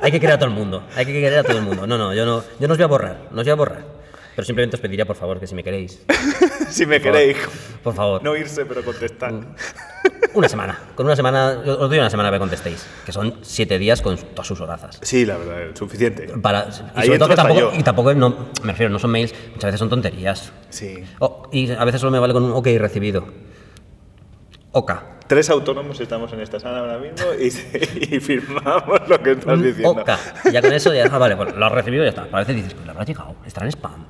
hay 0.00 0.10
que 0.10 0.20
querer 0.20 0.36
a 0.36 0.38
todo 0.38 0.48
el 0.48 0.54
mundo, 0.54 0.84
hay 0.96 1.04
que 1.04 1.12
querer 1.12 1.38
a 1.40 1.42
todo 1.44 1.58
el 1.58 1.64
mundo. 1.64 1.86
No, 1.86 1.98
no, 1.98 2.14
yo 2.14 2.24
no, 2.24 2.42
yo 2.60 2.66
no 2.68 2.72
os 2.72 2.78
voy 2.78 2.84
a 2.84 2.86
borrar, 2.88 3.16
no 3.30 3.40
os 3.40 3.44
voy 3.46 3.50
a 3.50 3.54
borrar. 3.56 3.84
Pero 4.34 4.46
simplemente 4.46 4.76
os 4.76 4.80
pediría, 4.80 5.04
por 5.04 5.16
favor, 5.16 5.38
que 5.38 5.46
si 5.46 5.54
me 5.54 5.62
queréis, 5.62 6.02
si 6.70 6.86
me 6.86 7.00
por 7.00 7.12
queréis, 7.12 7.36
favor, 7.36 7.80
por 7.82 7.94
favor, 7.94 8.22
no 8.22 8.36
irse, 8.36 8.64
pero 8.64 8.82
contestar. 8.82 9.32
una 10.34 10.48
semana. 10.48 10.78
Con 10.94 11.04
una 11.06 11.16
semana, 11.16 11.58
os 11.66 11.88
doy 11.90 11.98
una 11.98 12.08
semana 12.10 12.28
para 12.30 12.38
que 12.38 12.40
contestéis, 12.40 12.86
que 13.04 13.12
son 13.12 13.38
siete 13.42 13.78
días 13.78 14.00
con 14.00 14.16
todas 14.16 14.46
sus 14.46 14.60
horazas. 14.60 14.98
Sí, 15.02 15.26
la 15.26 15.36
verdad, 15.36 15.62
es 15.62 15.78
suficiente. 15.78 16.28
Para, 16.40 16.68
y 16.96 17.02
sobre 17.06 17.18
todo 17.18 17.28
que 17.28 17.36
tampoco, 17.36 17.60
yo. 17.60 17.72
y 17.78 17.82
tampoco 17.82 18.14
no, 18.14 18.48
me 18.62 18.72
refiero, 18.72 18.90
no 18.90 18.98
son 18.98 19.10
mails, 19.10 19.34
muchas 19.50 19.68
veces 19.68 19.78
son 19.78 19.90
tonterías. 19.90 20.50
Sí. 20.70 21.04
Oh, 21.18 21.48
y 21.52 21.70
a 21.70 21.84
veces 21.84 22.00
solo 22.00 22.10
me 22.10 22.18
vale 22.18 22.32
con 22.32 22.42
un 22.44 22.52
OK 22.52 22.68
recibido. 22.78 23.26
OK. 24.72 24.92
Tres 25.26 25.48
autónomos 25.50 25.98
estamos 26.00 26.32
en 26.32 26.40
esta 26.40 26.58
sala 26.60 26.80
ahora 26.80 26.98
mismo 26.98 27.24
y, 27.40 27.46
y 28.16 28.20
firmamos 28.20 29.08
lo 29.08 29.22
que 29.22 29.32
estás 29.32 29.62
diciendo. 29.62 30.04
Y 30.44 30.50
ya 30.52 30.60
con 30.60 30.72
eso 30.72 30.92
ya, 30.92 31.08
ah, 31.10 31.18
vale, 31.18 31.36
pues 31.36 31.54
lo 31.54 31.64
has 31.66 31.72
recibido 31.72 32.02
y 32.02 32.06
ya 32.06 32.10
está. 32.10 32.28
A 32.36 32.40
veces 32.40 32.56
dices, 32.56 32.74
pues 32.74 32.84
le 32.84 32.90
habrá 32.90 33.04
llegado, 33.04 33.36
estará 33.46 33.64
en 33.66 33.72
spam. 33.72 34.04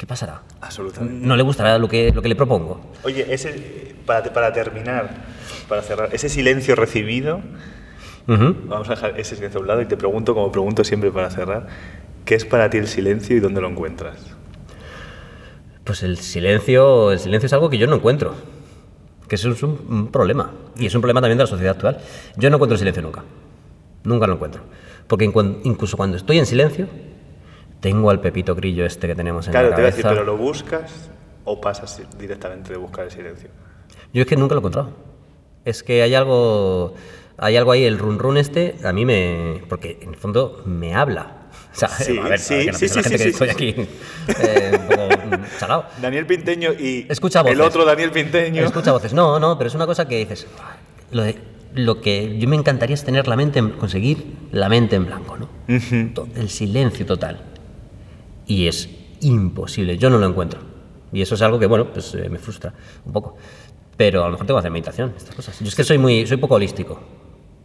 ¿Qué 0.00 0.06
pasará? 0.06 0.40
Absolutamente. 0.62 1.26
No 1.26 1.36
le 1.36 1.42
gustará 1.42 1.78
lo 1.78 1.86
que, 1.86 2.10
lo 2.10 2.22
que 2.22 2.30
le 2.30 2.34
propongo. 2.34 2.80
Oye, 3.02 3.34
ese, 3.34 3.94
para, 4.06 4.22
para 4.32 4.50
terminar, 4.50 5.10
para 5.68 5.82
cerrar, 5.82 6.08
ese 6.14 6.30
silencio 6.30 6.74
recibido, 6.74 7.42
vamos 8.26 8.88
a 8.88 8.94
dejar 8.94 9.20
ese 9.20 9.36
silencio 9.36 9.58
a 9.58 9.60
un 9.60 9.68
lado 9.68 9.82
y 9.82 9.84
te 9.84 9.98
pregunto, 9.98 10.32
como 10.32 10.50
pregunto 10.50 10.84
siempre 10.84 11.10
para 11.10 11.28
cerrar, 11.28 11.66
¿qué 12.24 12.34
es 12.34 12.46
para 12.46 12.70
ti 12.70 12.78
el 12.78 12.88
silencio 12.88 13.36
y 13.36 13.40
dónde 13.40 13.60
lo 13.60 13.68
encuentras? 13.68 14.16
Pues 15.84 16.02
el 16.02 16.16
silencio, 16.16 17.12
el 17.12 17.18
silencio 17.18 17.48
es 17.48 17.52
algo 17.52 17.68
que 17.68 17.76
yo 17.76 17.86
no 17.86 17.96
encuentro. 17.96 18.36
Que 19.28 19.34
eso 19.34 19.50
es 19.50 19.62
un, 19.62 19.84
un 19.86 20.10
problema. 20.10 20.50
Y 20.78 20.86
es 20.86 20.94
un 20.94 21.02
problema 21.02 21.20
también 21.20 21.36
de 21.36 21.44
la 21.44 21.50
sociedad 21.50 21.74
actual. 21.74 21.98
Yo 22.38 22.48
no 22.48 22.56
encuentro 22.56 22.76
el 22.76 22.78
silencio 22.78 23.02
nunca. 23.02 23.22
Nunca 24.04 24.26
lo 24.26 24.32
encuentro. 24.32 24.62
Porque 25.06 25.26
incluso 25.26 25.98
cuando 25.98 26.16
estoy 26.16 26.38
en 26.38 26.46
silencio, 26.46 26.88
tengo 27.80 28.10
al 28.10 28.20
pepito 28.20 28.54
grillo 28.54 28.84
este 28.84 29.06
que 29.06 29.14
tenemos 29.14 29.46
en 29.46 29.52
Claro, 29.52 29.70
la 29.70 29.76
te 29.76 29.82
voy 29.82 29.88
a 29.88 29.90
decir, 29.90 30.02
cabeza. 30.02 30.20
pero 30.22 30.36
¿lo 30.36 30.42
buscas 30.42 31.10
o 31.44 31.60
pasas 31.60 32.00
directamente 32.18 32.72
de 32.72 32.78
buscar 32.78 33.04
el 33.06 33.10
silencio? 33.10 33.48
Yo 34.12 34.22
es 34.22 34.28
que 34.28 34.36
nunca 34.36 34.54
lo 34.54 34.58
he 34.58 34.62
encontrado. 34.62 34.90
Es 35.64 35.82
que 35.82 36.02
hay 36.02 36.14
algo, 36.14 36.94
hay 37.38 37.56
algo 37.56 37.72
ahí, 37.72 37.84
el 37.84 37.98
run 37.98 38.18
run 38.18 38.36
este, 38.36 38.76
a 38.84 38.92
mí 38.92 39.04
me... 39.04 39.62
Porque 39.68 39.98
en 40.02 40.10
el 40.10 40.16
fondo 40.16 40.62
me 40.66 40.94
habla. 40.94 41.36
O 41.72 41.78
sea, 41.78 41.88
Sí, 41.88 42.18
a 42.18 42.22
ver, 42.28 42.38
sí, 42.38 42.54
para 42.54 42.64
que 42.64 42.72
no 42.72 42.78
sí, 42.78 42.86
piense 42.88 42.96
la 42.96 43.02
sí, 43.02 43.08
gente 43.10 43.18
sí, 43.18 43.24
que 43.24 43.24
sí, 43.24 43.28
estoy 43.30 43.48
sí. 43.48 43.54
aquí 43.54 43.88
eh, 44.42 44.78
un 44.80 44.86
poco 44.86 45.86
mm. 45.98 46.02
Daniel 46.02 46.26
Pinteño 46.26 46.72
y 46.72 47.06
Escucha 47.08 47.42
el 47.42 47.60
otro 47.60 47.84
Daniel 47.84 48.10
Pinteño. 48.10 48.64
Escucha 48.64 48.92
voces. 48.92 49.12
No, 49.12 49.38
no, 49.38 49.56
pero 49.56 49.68
es 49.68 49.74
una 49.74 49.86
cosa 49.86 50.08
que 50.08 50.18
dices. 50.18 50.46
Lo, 51.12 51.22
de- 51.22 51.38
lo 51.74 52.00
que 52.00 52.38
yo 52.38 52.48
me 52.48 52.56
encantaría 52.56 52.94
es 52.94 53.04
tener 53.04 53.28
la 53.28 53.36
mente, 53.36 53.58
en- 53.60 53.70
conseguir 53.70 54.34
la 54.50 54.68
mente 54.68 54.96
en 54.96 55.06
blanco, 55.06 55.36
¿no? 55.36 55.48
El 55.68 56.48
silencio 56.50 57.06
total. 57.06 57.40
Y 58.50 58.66
es 58.66 58.88
imposible, 59.20 59.96
yo 59.96 60.10
no 60.10 60.18
lo 60.18 60.26
encuentro. 60.26 60.58
Y 61.12 61.22
eso 61.22 61.36
es 61.36 61.42
algo 61.42 61.60
que, 61.60 61.66
bueno, 61.66 61.92
pues 61.92 62.12
eh, 62.16 62.28
me 62.28 62.38
frustra 62.38 62.74
un 63.04 63.12
poco. 63.12 63.36
Pero 63.96 64.22
a 64.22 64.26
lo 64.26 64.32
mejor 64.32 64.46
tengo 64.48 64.58
que 64.58 64.62
hacer 64.62 64.72
meditación, 64.72 65.14
estas 65.16 65.36
cosas. 65.36 65.60
Yo 65.60 65.68
es 65.68 65.74
que 65.76 65.84
soy 65.84 65.98
muy, 65.98 66.26
soy 66.26 66.36
poco 66.36 66.56
holístico. 66.56 67.00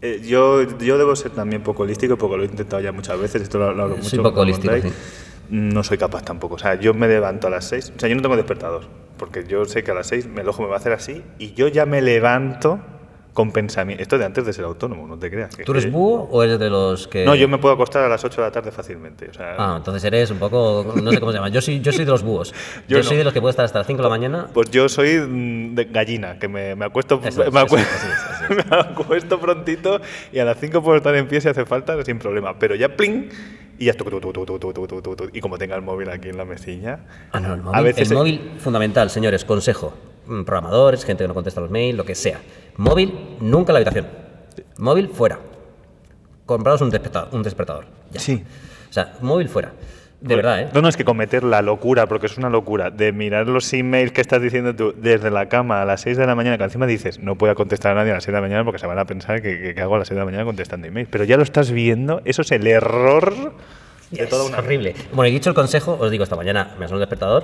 Eh, 0.04 0.22
yo, 0.24 0.62
yo 0.78 1.00
debo 1.00 1.16
ser 1.16 1.32
también 1.32 1.64
poco 1.64 1.82
holístico 1.82 2.20
porque 2.20 2.38
lo 2.38 2.44
he 2.44 2.46
intentado 2.46 2.84
ya 2.84 2.92
muchas 2.92 3.20
veces, 3.20 3.42
esto 3.42 3.58
lo, 3.58 3.74
lo 3.74 3.84
hablo 3.84 3.96
Soy 3.96 4.04
mucho. 4.04 4.18
poco 4.18 4.36
con 4.36 4.42
holístico, 4.44 4.76
sí. 4.80 4.90
No 5.50 5.84
soy 5.84 5.98
capaz 5.98 6.24
tampoco. 6.24 6.54
O 6.54 6.60
sea, 6.60 6.76
yo 6.80 6.94
me 6.94 7.08
levanto 7.08 7.48
a 7.48 7.50
las 7.50 7.66
6. 7.66 7.94
O 7.96 8.00
sea, 8.00 8.08
yo 8.08 8.16
no 8.16 8.22
tengo 8.22 8.36
despertador. 8.36 8.84
Porque 9.18 9.44
yo 9.48 9.66
sé 9.66 9.84
que 9.84 9.90
a 9.90 9.96
las 9.96 10.06
6 10.06 10.30
el 10.38 10.48
ojo 10.48 10.62
me 10.62 10.68
va 10.68 10.76
a 10.76 10.78
hacer 10.78 10.92
así 10.92 11.24
y 11.40 11.54
yo 11.54 11.68
ya 11.68 11.88
me 11.88 12.02
levanto 12.04 12.80
con 13.36 13.52
pensamiento. 13.52 14.02
Esto 14.02 14.18
de 14.18 14.24
antes 14.24 14.46
de 14.46 14.54
ser 14.54 14.64
autónomo, 14.64 15.06
no 15.06 15.20
te 15.20 15.30
creas. 15.30 15.56
¿Tú 15.58 15.74
eres 15.74 15.92
búho 15.92 16.30
o 16.32 16.42
eres 16.42 16.58
de 16.58 16.70
los 16.70 17.10
que.? 17.10 17.26
No, 17.26 17.36
yo 17.36 17.50
me 17.50 17.58
puedo 17.58 17.76
acostar 17.76 18.06
a 18.06 18.08
las 18.08 18.24
8 18.24 18.42
de 18.42 18.48
la 18.48 18.52
tarde 18.52 18.72
fácilmente. 18.72 19.30
O 19.30 19.34
sea... 19.34 19.56
Ah, 19.60 19.74
entonces 19.78 20.02
eres 20.06 20.32
un 20.32 20.40
poco. 20.40 20.96
No 21.04 21.12
sé 21.12 21.20
cómo 21.20 21.34
se 21.34 21.38
llama. 21.38 21.50
Yo 21.50 21.62
soy, 21.62 21.82
yo 21.82 21.92
soy 21.92 22.06
de 22.06 22.12
los 22.12 22.24
búhos. 22.24 22.54
yo, 22.88 22.98
yo 22.98 23.04
soy 23.04 23.18
de 23.18 23.26
los 23.26 23.34
que 23.34 23.42
puedo 23.42 23.50
estar 23.50 23.66
hasta 23.66 23.80
las 23.80 23.88
5 23.88 23.98
de 23.98 24.04
la 24.04 24.10
mañana. 24.10 24.48
Pues 24.54 24.72
yo 24.72 24.88
soy 24.88 25.20
mm, 25.20 25.76
de 25.76 25.86
gallina, 25.86 26.40
que 26.40 26.48
me, 26.48 26.76
me 26.76 26.86
acuesto. 26.86 27.20
Me, 27.20 27.60
acuesto 27.60 27.78
me, 28.50 28.78
acuesto 28.78 29.38
prontito 29.38 30.00
y 30.32 30.40
a 30.40 30.46
las 30.46 30.58
5 30.58 30.82
puedo 30.82 30.96
estar 30.96 31.14
en 31.14 31.28
pie 31.28 31.42
si 31.42 31.50
hace 31.50 31.66
falta, 31.66 32.02
sin 32.06 32.18
problema. 32.18 32.58
Pero 32.58 32.76
ya 32.76 32.96
pling 32.96 33.30
y 33.78 33.86
ya 33.86 33.94
tu, 33.96 34.06
tu, 34.06 34.32
tu, 34.32 35.30
y 35.34 35.42
como 35.42 35.58
tenga 35.58 35.76
el 35.76 35.82
móvil 35.82 36.10
aquí 36.10 36.30
en 36.30 36.38
la 36.38 36.46
mesilla. 36.46 37.00
Ah, 37.34 37.42
no, 37.42 37.54
el 37.54 37.62
móvil, 37.62 37.78
a 37.78 37.82
veces 37.82 38.10
el 38.10 38.18
móvil 38.18 38.52
fundamental, 38.60 39.10
señores, 39.10 39.44
consejo. 39.44 39.94
Programadores, 40.26 41.06
gente 41.06 41.24
que 41.24 41.28
no 41.28 41.36
contesta 41.36 41.62
los 41.62 41.70
mails, 41.70 41.96
lo 41.96 42.04
que 42.04 42.16
sea. 42.16 42.40
Móvil, 42.78 43.38
nunca 43.42 43.72
en 43.72 43.74
la 43.74 43.78
habitación. 43.80 44.08
Móvil, 44.78 45.10
fuera. 45.10 45.40
Compraos 46.46 46.82
un 46.82 46.90
despertador. 46.90 47.30
Un 47.34 47.44
despertador. 47.44 47.86
Ya. 48.12 48.20
Sí. 48.20 48.44
O 48.90 48.94
sea, 48.94 49.14
móvil 49.22 49.50
fuera. 49.50 49.72
De 50.22 50.36
verdad, 50.36 50.60
¿eh? 50.62 50.70
No, 50.74 50.82
no, 50.82 50.88
es 50.88 50.98
que 50.98 51.04
cometer 51.06 51.44
la 51.44 51.62
locura, 51.62 52.08
porque 52.08 52.26
es 52.26 52.38
una 52.38 52.50
locura, 52.50 52.90
de 52.90 53.12
mirar 53.12 53.48
los 53.48 53.72
emails 53.74 54.12
que 54.12 54.22
estás 54.22 54.42
diciendo 54.42 54.76
tú 54.76 54.94
desde 54.98 55.30
la 55.30 55.50
cama 55.50 55.82
a 55.82 55.86
las 55.86 56.02
6 56.02 56.18
de 56.18 56.26
la 56.26 56.34
mañana, 56.36 56.58
que 56.58 56.64
encima 56.64 56.88
dices, 56.88 57.20
no 57.20 57.36
puedo 57.38 57.54
contestar 57.54 57.92
a 57.92 57.96
nadie 57.96 58.12
a 58.12 58.16
las 58.16 58.24
6 58.24 58.28
de 58.34 58.38
la 58.38 58.42
mañana 58.42 58.64
porque 58.64 58.80
se 58.80 58.88
van 58.88 58.98
a 58.98 59.06
pensar 59.06 59.42
que, 59.42 59.60
que- 59.60 59.76
que 59.76 59.82
hago 59.82 59.96
a 59.96 60.00
las 60.00 60.08
6 60.08 60.16
de 60.16 60.20
la 60.22 60.26
mañana 60.26 60.44
contestando 60.46 60.88
emails. 60.88 61.10
Pero 61.12 61.26
ya 61.26 61.38
lo 61.38 61.44
estás 61.44 61.70
viendo, 61.72 62.22
eso 62.26 62.42
es 62.42 62.52
el 62.52 62.66
error 62.66 63.54
de 64.10 64.24
Es 64.24 64.30
toda 64.30 64.46
una 64.46 64.60
horrible. 64.60 64.96
Bueno, 65.14 65.28
y 65.30 65.32
dicho 65.34 65.50
el 65.50 65.56
consejo, 65.56 65.98
os 66.00 66.10
digo, 66.10 66.24
esta 66.24 66.36
mañana 66.38 66.76
me 66.80 66.86
ha 66.86 66.88
sonado 66.88 67.04
el 67.04 67.10
despertador, 67.10 67.44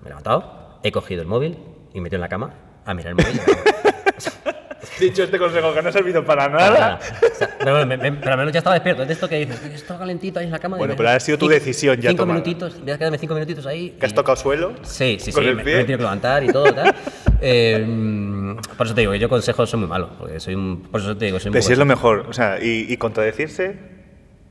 me 0.00 0.06
he 0.06 0.08
levantado, 0.10 0.78
he 0.82 0.92
cogido 0.92 1.20
el 1.22 1.28
móvil 1.28 1.58
y 1.92 1.94
me 1.94 1.98
he 1.98 2.02
metido 2.02 2.16
en 2.18 2.22
la 2.22 2.28
cama 2.28 2.54
a 2.86 2.94
mirar 2.94 3.10
el 3.10 3.16
móvil. 3.16 3.40
Dicho 4.98 5.22
este 5.24 5.38
consejo 5.38 5.74
que 5.74 5.82
no 5.82 5.88
ha 5.90 5.92
servido 5.92 6.24
para 6.24 6.48
Nada. 6.48 6.98
O 7.00 7.34
sea, 7.36 7.56
pero, 7.58 7.72
bueno, 7.72 7.86
me- 7.86 7.96
me- 7.98 8.12
pero 8.18 8.32
al 8.32 8.38
menos 8.38 8.52
ya 8.52 8.58
estaba 8.58 8.74
despierto. 8.74 9.04
De 9.04 9.12
esto 9.12 9.28
que 9.28 9.36
dices, 9.44 9.62
estoy 9.74 9.98
calentito 9.98 10.38
ahí 10.40 10.46
en 10.46 10.52
la 10.52 10.58
cama. 10.58 10.78
Bueno, 10.78 10.94
pero 10.96 11.10
ha 11.10 11.20
sido 11.20 11.36
tu 11.38 11.48
decisión 11.48 12.00
ya 12.00 12.10
Cinco 12.10 12.22
tomada. 12.22 12.40
minutitos, 12.40 12.80
voy 12.80 12.90
a 12.90 12.98
quedarme 12.98 13.18
cinco 13.18 13.34
minutitos 13.34 13.66
ahí. 13.66 13.90
¿Que 14.00 14.06
has 14.06 14.12
y- 14.12 14.14
tocado 14.14 14.36
suelo? 14.36 14.72
Sí, 14.82 15.16
sí, 15.20 15.26
sí, 15.26 15.32
¿Con 15.32 15.44
me, 15.44 15.50
el 15.50 15.56
me 15.56 15.64
pie? 15.64 15.74
he 15.74 15.80
tenido 15.80 15.98
que 15.98 16.02
levantar 16.04 16.44
y 16.44 16.48
todo, 16.48 16.72
tal. 16.74 16.94
Eh, 17.42 18.54
por 18.76 18.86
eso 18.86 18.94
te 18.94 19.00
digo, 19.00 19.12
que 19.12 19.18
yo 19.18 19.28
consejos 19.30 19.70
soy 19.70 19.80
muy 19.80 19.88
malo, 19.88 20.10
porque 20.18 20.38
soy 20.40 20.54
un, 20.54 20.82
por 20.82 21.00
eso 21.00 21.16
te 21.16 21.24
digo, 21.24 21.38
soy 21.40 21.48
un 21.48 21.52
Pero 21.54 21.62
si 21.62 21.72
es 21.72 21.78
lo 21.78 21.86
mejor. 21.86 22.26
O 22.28 22.34
sea, 22.34 22.58
y, 22.62 22.84
y 22.92 22.96
contradecirse 22.98 23.78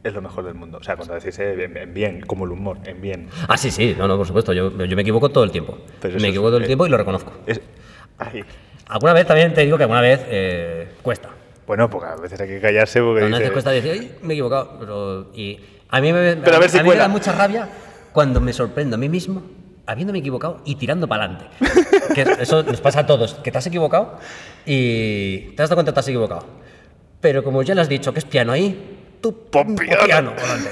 es 0.04 0.14
lo 0.14 0.22
mejor 0.24 0.44
del 0.46 0.56
mundo. 0.56 0.80
O 0.80 0.84
sea, 0.84 0.96
contradecirse 0.98 1.66
en, 1.66 1.78
en 1.78 1.94
bien, 1.94 2.22
como 2.22 2.46
el 2.46 2.52
humor, 2.52 2.80
en 2.86 3.00
bien. 3.00 3.28
Ah, 3.48 3.58
sí, 3.58 3.70
sí, 3.70 3.96
no, 3.96 4.08
no, 4.08 4.18
por 4.18 4.26
supuesto, 4.26 4.54
yo, 4.54 4.72
yo 4.86 4.96
me 4.96 5.04
equivoco 5.04 5.30
todo 5.30 5.44
el 5.44 5.52
tiempo. 5.52 5.78
Pero 6.02 6.16
eso 6.16 6.22
me 6.22 6.30
es- 6.30 6.34
equivoco 6.34 6.50
todo 6.50 6.58
el 6.58 6.64
eh, 6.64 6.68
tiempo 6.68 6.88
y 6.88 6.90
lo 6.90 6.98
reconozco. 6.98 7.32
Es- 7.46 7.62
Ay. 8.18 8.44
Alguna 8.90 9.14
vez 9.14 9.26
también 9.28 9.54
te 9.54 9.62
digo 9.62 9.78
que 9.78 9.84
alguna 9.84 10.02
vez 10.02 10.20
eh, 10.28 10.88
cuesta. 11.02 11.30
Bueno, 11.68 11.90
porque 11.90 12.08
a 12.10 12.16
veces 12.16 12.40
hay 12.42 12.48
que 12.48 12.60
callarse 12.60 13.00
porque 13.02 13.20
Alguna 13.22 13.38
vez 13.38 13.46
dice- 13.46 13.54
cuesta 13.54 13.72
decir, 13.72 13.92
"Ay, 13.92 14.18
me 14.24 14.34
he 14.34 14.38
equivocado, 14.38 14.78
pero... 14.80 15.28
Y 15.34 15.60
a 15.90 16.02
mí 16.02 16.12
me, 16.12 16.36
Pero 16.38 16.56
a 16.56 16.60
ver 16.60 16.70
si 16.70 16.78
mí 16.78 16.84
me 16.84 16.90
cuela. 16.90 17.04
da 17.04 17.08
mucha 17.08 17.32
rabia 17.32 17.70
cuando 18.12 18.42
me 18.42 18.52
sorprendo 18.52 18.96
a 18.96 19.00
mí 19.00 19.08
mismo 19.08 19.44
habiéndome 19.86 20.20
equivocado 20.20 20.62
y 20.66 20.76
tirando 20.76 21.08
para 21.08 21.26
adelante. 21.26 21.46
que 22.16 22.22
eso 22.40 22.64
nos 22.64 22.82
pasa 22.82 23.02
a 23.02 23.06
todos, 23.06 23.36
que 23.36 23.52
te 23.52 23.58
has 23.60 23.68
equivocado 23.68 24.18
y 24.66 25.52
te 25.56 25.64
has 25.64 25.70
dado 25.70 25.78
cuenta 25.78 25.92
que 25.92 25.94
te 25.96 26.00
has 26.00 26.08
equivocado. 26.08 26.46
Pero 27.22 27.44
como 27.44 27.62
ya 27.64 27.76
le 27.76 27.82
has 27.82 27.90
dicho 27.90 28.12
que 28.14 28.20
es 28.20 28.26
piano 28.26 28.52
ahí, 28.52 28.98
tú 29.22 29.50
Pon 29.52 29.76
piano. 29.76 30.34
delante. 30.36 30.70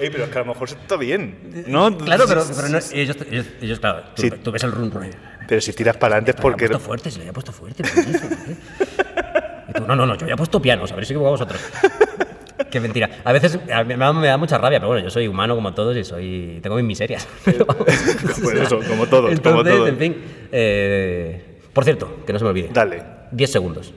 Ey, 0.00 0.10
pero 0.10 0.24
es 0.24 0.30
que 0.30 0.38
a 0.38 0.42
lo 0.42 0.46
mejor 0.46 0.68
está 0.68 0.96
bien. 0.96 1.64
¿no? 1.66 1.96
Claro, 1.98 2.24
pero, 2.26 2.42
pero 2.56 2.68
no, 2.68 2.78
ellos, 2.78 3.16
ellos, 3.30 3.46
ellos, 3.60 3.78
claro, 3.80 4.02
tú, 4.14 4.22
Sí. 4.22 4.30
tú 4.30 4.50
ves 4.50 4.62
el 4.64 4.72
run 4.72 4.90
run. 4.90 5.10
Pero 5.46 5.60
si 5.60 5.72
tiras 5.72 5.96
para 5.96 6.14
adelante 6.16 6.30
es 6.30 6.36
Lo 6.36 6.40
había 6.42 6.52
porque. 6.52 6.66
puesto 6.68 6.84
fuerte, 6.86 7.10
se 7.10 7.18
lo 7.18 7.22
había 7.22 7.32
puesto 7.32 7.52
fuerte. 7.52 7.82
¿por 7.82 7.92
qué 7.92 8.02
dice? 8.02 8.18
¿Por 8.26 8.38
qué? 8.38 8.56
Y 9.68 9.72
tú, 9.74 9.86
no, 9.86 9.94
no, 9.96 10.06
no, 10.06 10.14
yo 10.16 10.22
había 10.24 10.36
puesto 10.36 10.60
piano, 10.62 10.84
os 10.84 10.90
habréis 10.92 11.10
equivocado 11.10 11.32
vosotros. 11.32 11.60
Qué 12.70 12.78
mentira. 12.80 13.10
A 13.24 13.32
veces 13.32 13.58
a 13.72 13.82
mí 13.82 13.94
me 13.96 14.04
da, 14.04 14.12
me 14.12 14.26
da 14.28 14.36
mucha 14.36 14.56
rabia, 14.58 14.78
pero 14.78 14.88
bueno, 14.88 15.02
yo 15.02 15.10
soy 15.10 15.26
humano 15.26 15.54
como 15.56 15.74
todos 15.74 15.96
y 15.96 16.04
soy 16.04 16.60
tengo 16.62 16.76
mis 16.76 16.84
miserias. 16.84 17.26
Pues 17.44 18.54
eso, 18.60 18.78
como 18.88 19.06
todos, 19.06 19.32
Entonces, 19.32 19.40
como 19.40 19.64
todos. 19.64 19.88
en 19.88 19.98
fin. 19.98 20.16
eh, 20.52 21.58
por 21.72 21.84
cierto, 21.84 22.22
que 22.26 22.32
no 22.32 22.38
se 22.38 22.44
me 22.44 22.50
olvide. 22.50 22.70
Dale. 22.72 23.02
10 23.32 23.50
segundos. 23.50 23.92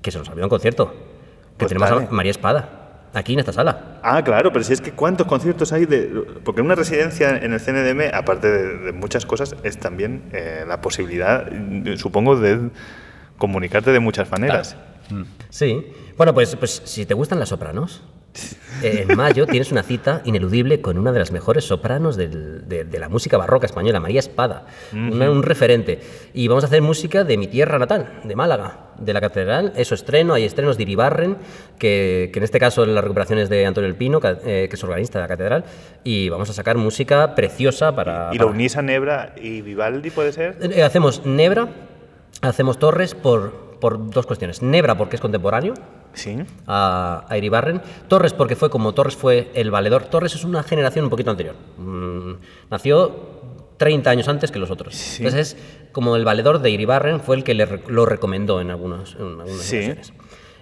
Que 0.00 0.10
se 0.10 0.18
nos 0.18 0.28
olvidó 0.28 0.46
un 0.46 0.50
concierto. 0.50 0.86
Que 0.92 0.96
Pues 1.58 1.68
tenemos 1.68 1.90
dale. 1.90 2.06
a 2.06 2.10
María 2.10 2.30
Espada. 2.30 2.81
Aquí 3.14 3.34
en 3.34 3.40
esta 3.40 3.52
sala. 3.52 3.98
Ah, 4.02 4.22
claro, 4.24 4.52
pero 4.52 4.64
si 4.64 4.72
es 4.72 4.80
que 4.80 4.92
cuántos 4.92 5.26
conciertos 5.26 5.72
hay 5.72 5.84
de... 5.84 6.24
Porque 6.44 6.62
una 6.62 6.74
residencia 6.74 7.36
en 7.36 7.52
el 7.52 7.60
CNDM, 7.60 8.14
aparte 8.14 8.50
de, 8.50 8.78
de 8.78 8.92
muchas 8.92 9.26
cosas, 9.26 9.54
es 9.62 9.78
también 9.78 10.30
eh, 10.32 10.64
la 10.66 10.80
posibilidad, 10.80 11.50
mm, 11.50 11.96
supongo, 11.96 12.36
de 12.36 12.70
comunicarte 13.36 13.92
de 13.92 14.00
muchas 14.00 14.30
maneras. 14.30 14.76
Sí. 15.50 15.92
Bueno, 16.16 16.32
pues, 16.32 16.56
pues 16.56 16.82
si 16.84 17.04
te 17.04 17.14
gustan 17.14 17.38
las 17.38 17.50
sopranos, 17.50 18.02
en 18.82 19.16
mayo 19.16 19.46
tienes 19.46 19.70
una 19.70 19.82
cita 19.82 20.22
ineludible 20.24 20.80
con 20.80 20.96
una 20.98 21.12
de 21.12 21.18
las 21.18 21.30
mejores 21.32 21.64
sopranos 21.64 22.16
del- 22.16 22.66
de, 22.68 22.84
de 22.84 22.98
la 22.98 23.08
música 23.08 23.36
barroca 23.36 23.66
española, 23.66 24.00
María 24.00 24.18
Espada, 24.20 24.66
una- 24.92 25.30
un 25.30 25.42
referente. 25.42 26.00
Y 26.32 26.48
vamos 26.48 26.64
a 26.64 26.66
hacer 26.68 26.80
música 26.82 27.24
de 27.24 27.36
mi 27.36 27.46
tierra 27.46 27.78
natal, 27.78 28.20
de 28.24 28.34
Málaga, 28.34 28.86
de 28.98 29.12
la 29.12 29.20
Catedral. 29.20 29.72
Eso 29.76 29.94
estreno, 29.94 30.34
hay 30.34 30.44
estrenos 30.44 30.76
de 30.78 30.82
Iribarren, 30.84 31.36
que, 31.78 32.30
que 32.32 32.38
en 32.38 32.42
este 32.44 32.58
caso 32.58 32.84
la 32.86 33.00
recuperación 33.02 33.38
es 33.38 33.48
de 33.50 33.66
Antonio 33.66 33.88
El 33.88 33.96
Pino, 33.96 34.20
eh, 34.24 34.66
que 34.68 34.76
es 34.76 34.82
organista 34.84 35.18
de 35.18 35.24
la 35.24 35.28
Catedral. 35.28 35.64
Y 36.02 36.28
vamos 36.30 36.48
a 36.50 36.52
sacar 36.54 36.76
música 36.78 37.34
preciosa 37.34 37.94
para... 37.94 38.30
¿Y 38.32 38.38
lo 38.38 38.46
para- 38.46 38.56
unís 38.56 38.76
a 38.76 38.82
Nebra 38.82 39.34
y 39.40 39.60
Vivaldi, 39.60 40.10
puede 40.10 40.32
ser? 40.32 40.56
eh, 40.60 40.82
hacemos 40.82 41.24
Nebra, 41.26 41.68
hacemos 42.40 42.78
Torres 42.78 43.14
por, 43.14 43.61
por 43.82 44.10
dos 44.10 44.26
cuestiones. 44.26 44.62
Nebra 44.62 44.96
porque 44.96 45.16
es 45.16 45.20
contemporáneo, 45.20 45.74
Sí. 46.14 46.36
a, 46.68 47.26
a 47.28 47.36
Iribarren. 47.36 47.82
Torres, 48.06 48.32
porque 48.32 48.54
fue 48.54 48.70
como 48.70 48.94
Torres 48.94 49.16
fue 49.16 49.50
el 49.54 49.72
valedor. 49.72 50.04
Torres 50.04 50.34
es 50.36 50.44
una 50.44 50.62
generación 50.62 51.04
un 51.06 51.10
poquito 51.10 51.32
anterior. 51.32 51.56
Mm, 51.78 52.34
nació 52.70 53.42
30 53.78 54.08
años 54.10 54.28
antes 54.28 54.52
que 54.52 54.60
los 54.60 54.70
otros. 54.70 54.94
Sí. 54.94 55.24
Entonces 55.24 55.56
es 55.56 55.90
como 55.90 56.14
el 56.14 56.24
valedor 56.24 56.60
de 56.60 56.70
Iribarren 56.70 57.18
fue 57.20 57.34
el 57.34 57.42
que 57.42 57.54
le 57.54 57.66
lo 57.88 58.06
recomendó 58.06 58.60
en, 58.60 58.70
algunos, 58.70 59.16
en 59.18 59.40
algunas 59.40 59.50
Sí. 59.62 59.76
ocasiones. 59.78 60.12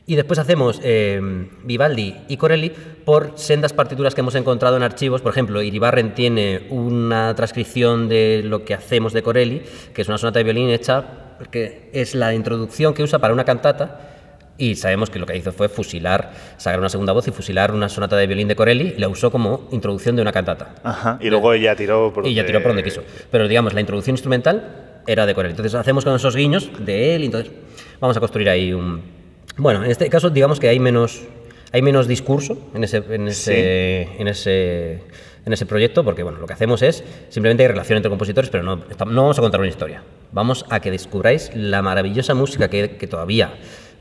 Y 0.07 0.17
después 0.17 0.39
hacemos 0.39 0.81
eh, 0.83 1.21
Vivaldi 1.63 2.17
y 2.27 2.37
Corelli 2.39 2.71
por 3.05 3.33
sendas 3.37 3.75
partituras 3.75 4.15
que 4.15 4.23
hemos 4.23 4.35
encontrado 4.35 4.77
en 4.79 4.83
archivos. 4.83 5.21
Por 5.21 5.31
ejemplo, 5.31 5.61
Iribarren 5.63 6.15
tiene 6.15 6.67
una 6.71 7.35
transcripción 7.35 8.09
de 8.09 8.41
lo 8.45 8.65
que 8.65 8.73
hacemos 8.75 9.13
de 9.13 9.23
Corelli, 9.23 9.63
que 9.95 10.01
es 10.03 10.09
una 10.09 10.17
sonata 10.19 10.39
de 10.39 10.45
violín 10.45 10.71
hecha, 10.71 11.30
que 11.49 11.91
es 11.93 12.15
la 12.15 12.35
introducción 12.35 12.95
que 12.95 13.03
usa 13.03 13.19
para 13.19 13.33
una 13.33 13.45
cantata. 13.45 14.01
Y 14.59 14.75
sabemos 14.75 15.09
que 15.09 15.19
lo 15.19 15.25
que 15.25 15.35
hizo 15.35 15.53
fue 15.53 15.71
fusilar, 15.71 16.33
sacar 16.59 16.79
una 16.79 16.91
segunda 16.91 17.15
voz 17.15 17.27
y 17.27 17.31
fusilar 17.31 17.73
una 17.73 17.89
sonata 17.89 18.17
de 18.17 18.27
violín 18.27 18.47
de 18.47 18.57
Corelli 18.57 18.95
y 18.95 19.01
la 19.01 19.09
usó 19.09 19.31
como 19.31 19.69
introducción 19.71 20.17
de 20.17 20.23
una 20.23 20.33
cantata. 20.33 20.75
Ajá. 20.83 21.19
Y 21.19 21.31
luego 21.31 21.55
ella 21.55 21.75
tiró 21.75 22.13
por 22.13 22.27
Y 22.27 22.35
ya 22.35 22.45
tiró 22.45 22.61
por 22.61 22.73
donde 22.73 22.85
quiso. 22.85 23.03
Pero 23.31 23.49
digamos, 23.49 23.73
la 23.73 23.81
introducción 23.81 24.15
instrumental 24.15 25.01
era 25.07 25.25
de 25.25 25.35
Corelli. 25.35 25.53
Entonces 25.53 25.75
hacemos 25.75 26.05
con 26.05 26.15
esos 26.15 26.37
guiños 26.37 26.71
de 26.79 27.15
él 27.15 27.23
y 27.23 27.27
entonces 27.27 27.51
vamos 28.01 28.17
a 28.17 28.21
construir 28.21 28.51
ahí 28.51 28.75
un... 28.75 29.03
Bueno, 29.57 29.83
en 29.83 29.91
este 29.91 30.11
caso 30.11 30.29
digamos 30.29 30.61
que 30.61 30.69
hay 30.69 30.79
menos, 30.79 31.23
hay 31.73 31.81
menos 31.81 32.07
discurso 32.07 32.59
en 32.75 32.85
ese, 32.85 32.99
en 33.09 33.29
ese, 33.29 34.03
en 34.19 34.29
ese, 34.29 35.03
en 35.47 35.53
ese 35.53 35.67
proyecto 35.67 36.05
porque 36.05 36.23
bueno, 36.23 36.39
lo 36.39 36.47
que 36.47 36.53
hacemos 36.53 36.83
es 36.83 37.03
simplemente 37.31 37.63
hay 37.63 37.69
relación 37.69 37.97
entre 37.97 38.11
compositores, 38.11 38.51
pero 38.51 38.63
no, 38.63 38.77
no 38.77 39.23
vamos 39.23 39.39
a 39.39 39.43
contar 39.43 39.61
una 39.61 39.71
historia. 39.71 40.03
Vamos 40.33 40.65
a 40.71 40.81
que 40.81 40.91
descubráis 40.91 41.51
la 41.55 41.83
maravillosa 41.83 42.35
música 42.35 42.69
que, 42.69 42.89
todavía 43.09 43.55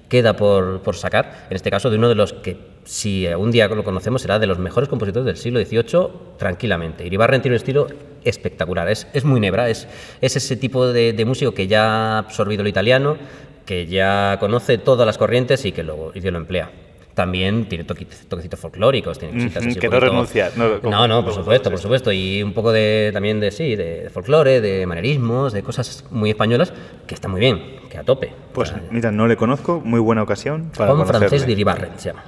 queda 0.09 0.35
por, 0.35 0.81
por 0.81 0.95
sacar, 0.95 1.45
en 1.49 1.55
este 1.55 1.69
caso 1.69 1.89
de 1.89 1.97
uno 1.97 2.09
de 2.09 2.15
los 2.15 2.33
que, 2.33 2.57
si 2.83 3.27
un 3.27 3.51
día 3.51 3.67
lo 3.67 3.83
conocemos, 3.83 4.23
será 4.23 4.39
de 4.39 4.47
los 4.47 4.57
mejores 4.57 4.89
compositores 4.89 5.25
del 5.25 5.37
siglo 5.37 5.59
XVIII 5.63 6.37
tranquilamente. 6.37 7.05
Iribarren 7.05 7.41
tiene 7.41 7.53
un 7.55 7.59
estilo 7.59 7.87
espectacular, 8.23 8.89
es, 8.89 9.07
es 9.13 9.23
muy 9.23 9.39
nebra, 9.39 9.69
es, 9.69 9.87
es 10.19 10.35
ese 10.35 10.55
tipo 10.55 10.87
de, 10.87 11.13
de 11.13 11.25
músico 11.25 11.53
que 11.53 11.67
ya 11.67 11.85
ha 11.85 12.17
absorbido 12.19 12.63
lo 12.63 12.69
italiano, 12.69 13.17
que 13.65 13.85
ya 13.85 14.37
conoce 14.39 14.79
todas 14.79 15.05
las 15.05 15.19
corrientes 15.19 15.63
y 15.65 15.71
que 15.71 15.83
lo, 15.83 16.11
y 16.15 16.21
que 16.21 16.31
lo 16.31 16.39
emplea. 16.39 16.71
También 17.19 17.65
tiene 17.67 17.83
toque- 17.85 18.07
toquecitos 18.29 18.57
folclóricos, 18.61 19.19
tiene 19.19 19.33
cositas 19.33 19.65
así 19.65 19.77
que 19.77 19.89
no 19.89 19.99
renuncia, 19.99 20.51
no, 20.55 20.79
no, 20.89 21.05
no, 21.05 21.25
por 21.25 21.33
supuesto, 21.33 21.69
por 21.69 21.77
supuesto. 21.77 22.13
Y 22.13 22.41
un 22.41 22.53
poco 22.53 22.71
de, 22.71 23.09
también 23.11 23.41
de, 23.41 23.51
sí, 23.51 23.75
de, 23.75 24.03
de 24.03 24.09
folclore, 24.09 24.61
de 24.61 24.85
manerismos, 24.87 25.51
de 25.51 25.61
cosas 25.61 26.05
muy 26.11 26.29
españolas, 26.29 26.71
que 27.05 27.13
está 27.15 27.27
muy 27.27 27.41
bien, 27.41 27.81
que 27.89 27.97
a 27.97 28.03
tope. 28.05 28.31
Pues 28.53 28.69
sea, 28.69 28.81
mira, 28.89 29.11
no 29.11 29.27
le 29.27 29.35
conozco, 29.35 29.81
muy 29.83 29.99
buena 29.99 30.23
ocasión 30.23 30.71
para 30.77 30.95
Juan 30.95 31.05
francés 31.07 31.45
de 31.45 31.51
Iribarren 31.51 31.91
se 31.97 32.09
llama. 32.11 32.23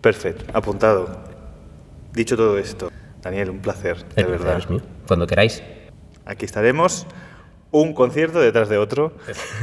Perfecto, 0.00 0.44
apuntado. 0.52 1.08
Dicho 2.12 2.36
todo 2.36 2.58
esto, 2.58 2.90
Daniel, 3.22 3.50
un 3.50 3.60
placer, 3.60 3.98
de 3.98 4.02
El 4.22 4.26
placer 4.26 4.38
verdad. 4.40 4.58
es 4.58 4.68
mío. 4.70 4.80
Cuando 5.06 5.28
queráis. 5.28 5.62
Aquí 6.24 6.44
estaremos, 6.46 7.06
un 7.72 7.92
concierto 7.94 8.40
detrás 8.40 8.68
de 8.68 8.78
otro, 8.78 9.12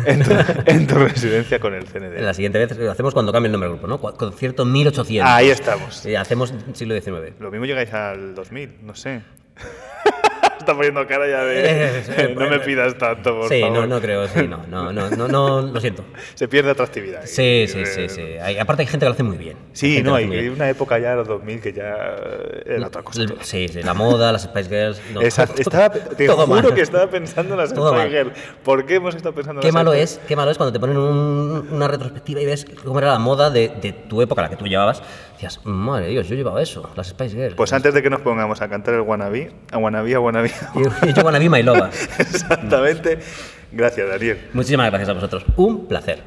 en 0.06 0.24
tu, 0.24 0.32
en 0.66 0.88
tu 0.88 0.96
residencia 0.96 1.60
con 1.60 1.74
el 1.74 1.86
CND. 1.86 2.22
La 2.22 2.34
siguiente 2.34 2.60
vez 2.60 2.78
lo 2.78 2.92
hacemos 2.92 3.14
cuando 3.14 3.32
cambie 3.32 3.48
el 3.48 3.52
nombre 3.52 3.70
del 3.70 3.80
grupo, 3.80 3.88
¿no? 3.88 4.00
Concierto 4.00 4.66
1800. 4.66 5.30
Ahí 5.30 5.50
estamos. 5.50 6.06
Y 6.06 6.16
hacemos 6.16 6.54
siglo 6.74 7.00
XIX. 7.00 7.40
Lo 7.40 7.52
mismo 7.52 7.66
llegáis 7.66 7.94
al 7.94 8.36
2000, 8.36 8.78
no 8.84 8.96
sé. 8.96 9.22
Está 10.68 10.76
poniendo 10.76 11.08
cara 11.08 11.26
ya 11.30 11.46
de... 11.46 11.60
Eh, 11.62 12.04
eh, 12.18 12.36
no 12.38 12.50
me 12.50 12.60
pidas 12.60 12.98
tanto, 12.98 13.40
por 13.40 13.48
sí, 13.48 13.62
favor. 13.62 13.78
no, 13.80 13.88
no 13.88 14.02
creo, 14.02 14.28
sí, 14.28 14.50
no, 14.50 14.66
no, 14.68 14.92
no, 14.92 15.10
no, 15.12 15.28
no, 15.30 15.62
lo 15.62 15.80
siento. 15.80 16.04
Se 16.36 16.50
pierde 16.50 16.72
atractividad. 16.72 17.22
Sí, 17.24 17.68
sí, 17.70 17.80
Eh, 17.80 17.86
sí, 17.86 18.10
sí. 18.10 18.22
Hay- 18.42 18.58
aparte 18.58 18.82
hay 18.82 18.88
gente 18.88 19.06
que 19.06 19.10
lo 19.10 19.14
hace 19.14 19.24
muy 19.24 19.38
bien. 19.38 19.56
Sí, 19.72 20.04
no, 20.04 20.14
hay 20.16 20.50
una 20.50 20.70
época 20.70 21.00
ya, 21.00 21.16
los 21.16 21.26
2000, 21.26 21.62
que 21.62 21.72
ya 21.72 21.96
era 22.66 22.88
otra 22.88 23.02
cosa. 23.02 23.22
Sí, 23.44 23.70
sí, 23.70 23.82
la 23.82 23.94
moda, 23.94 24.34
las 24.34 24.42
Spice 24.44 24.68
Girls. 24.68 25.02
no, 25.14 25.22
estaba, 25.22 25.90
te 25.90 26.26
todo 26.28 26.46
juro 26.46 26.62
mal. 26.64 26.74
que 26.74 26.82
estaba 26.82 27.10
pensando 27.10 27.54
en 27.54 27.60
las 27.62 27.74
Todo 27.74 27.94
Spice. 27.98 28.10
Girls. 28.10 28.34
¿Por 28.66 28.86
qué 28.86 28.96
hemos 28.96 29.16
estado 29.16 29.34
pensando 29.34 29.60
en 29.60 29.62
Qué 29.62 29.68
las 29.68 29.74
malo 29.74 29.92
Spice 29.94 30.04
es, 30.04 30.20
qué 30.28 30.36
malo 30.36 30.52
es 30.52 30.58
cuando 30.58 30.74
te 30.74 30.82
ponen 30.82 30.98
un- 30.98 31.70
una 31.72 31.88
retrospectiva 31.88 32.42
y 32.42 32.46
ves 32.46 32.66
cómo 32.84 33.00
era 33.00 33.08
la 33.14 33.20
moda 33.20 33.50
de, 33.50 33.70
de 33.82 33.94
tu 33.94 34.22
época, 34.22 34.42
la 34.42 34.50
que 34.50 34.58
tú 34.58 34.68
llevabas. 34.68 35.02
Decías, 35.38 35.60
madre 35.66 36.06
de 36.06 36.12
Dios, 36.14 36.28
yo 36.30 36.36
llevaba 36.36 36.64
eso, 36.64 36.90
las 36.96 37.10
Spice 37.10 37.36
Girls. 37.36 37.54
Pues 37.54 37.72
antes 37.72 37.94
de 37.94 38.02
que 38.02 38.10
nos 38.10 38.22
pongamos 38.22 38.60
a 38.64 38.70
cantar 38.70 38.96
el 38.96 39.02
Wannabe, 39.02 39.52
a 39.72 39.78
Wannabe, 39.78 40.16
a 40.16 40.20
Wannabe, 40.20 40.50
yo 41.16 41.24
wanna 41.24 41.38
be 41.38 41.48
my 41.48 41.62
loba. 41.62 41.92
exactamente. 42.18 43.20
Gracias, 43.72 44.10
Daniel. 44.10 44.50
Muchísimas 44.54 44.90
gracias 44.90 45.10
a 45.10 45.14
vosotros. 45.14 45.46
Un 45.56 45.86
placer. 45.86 46.24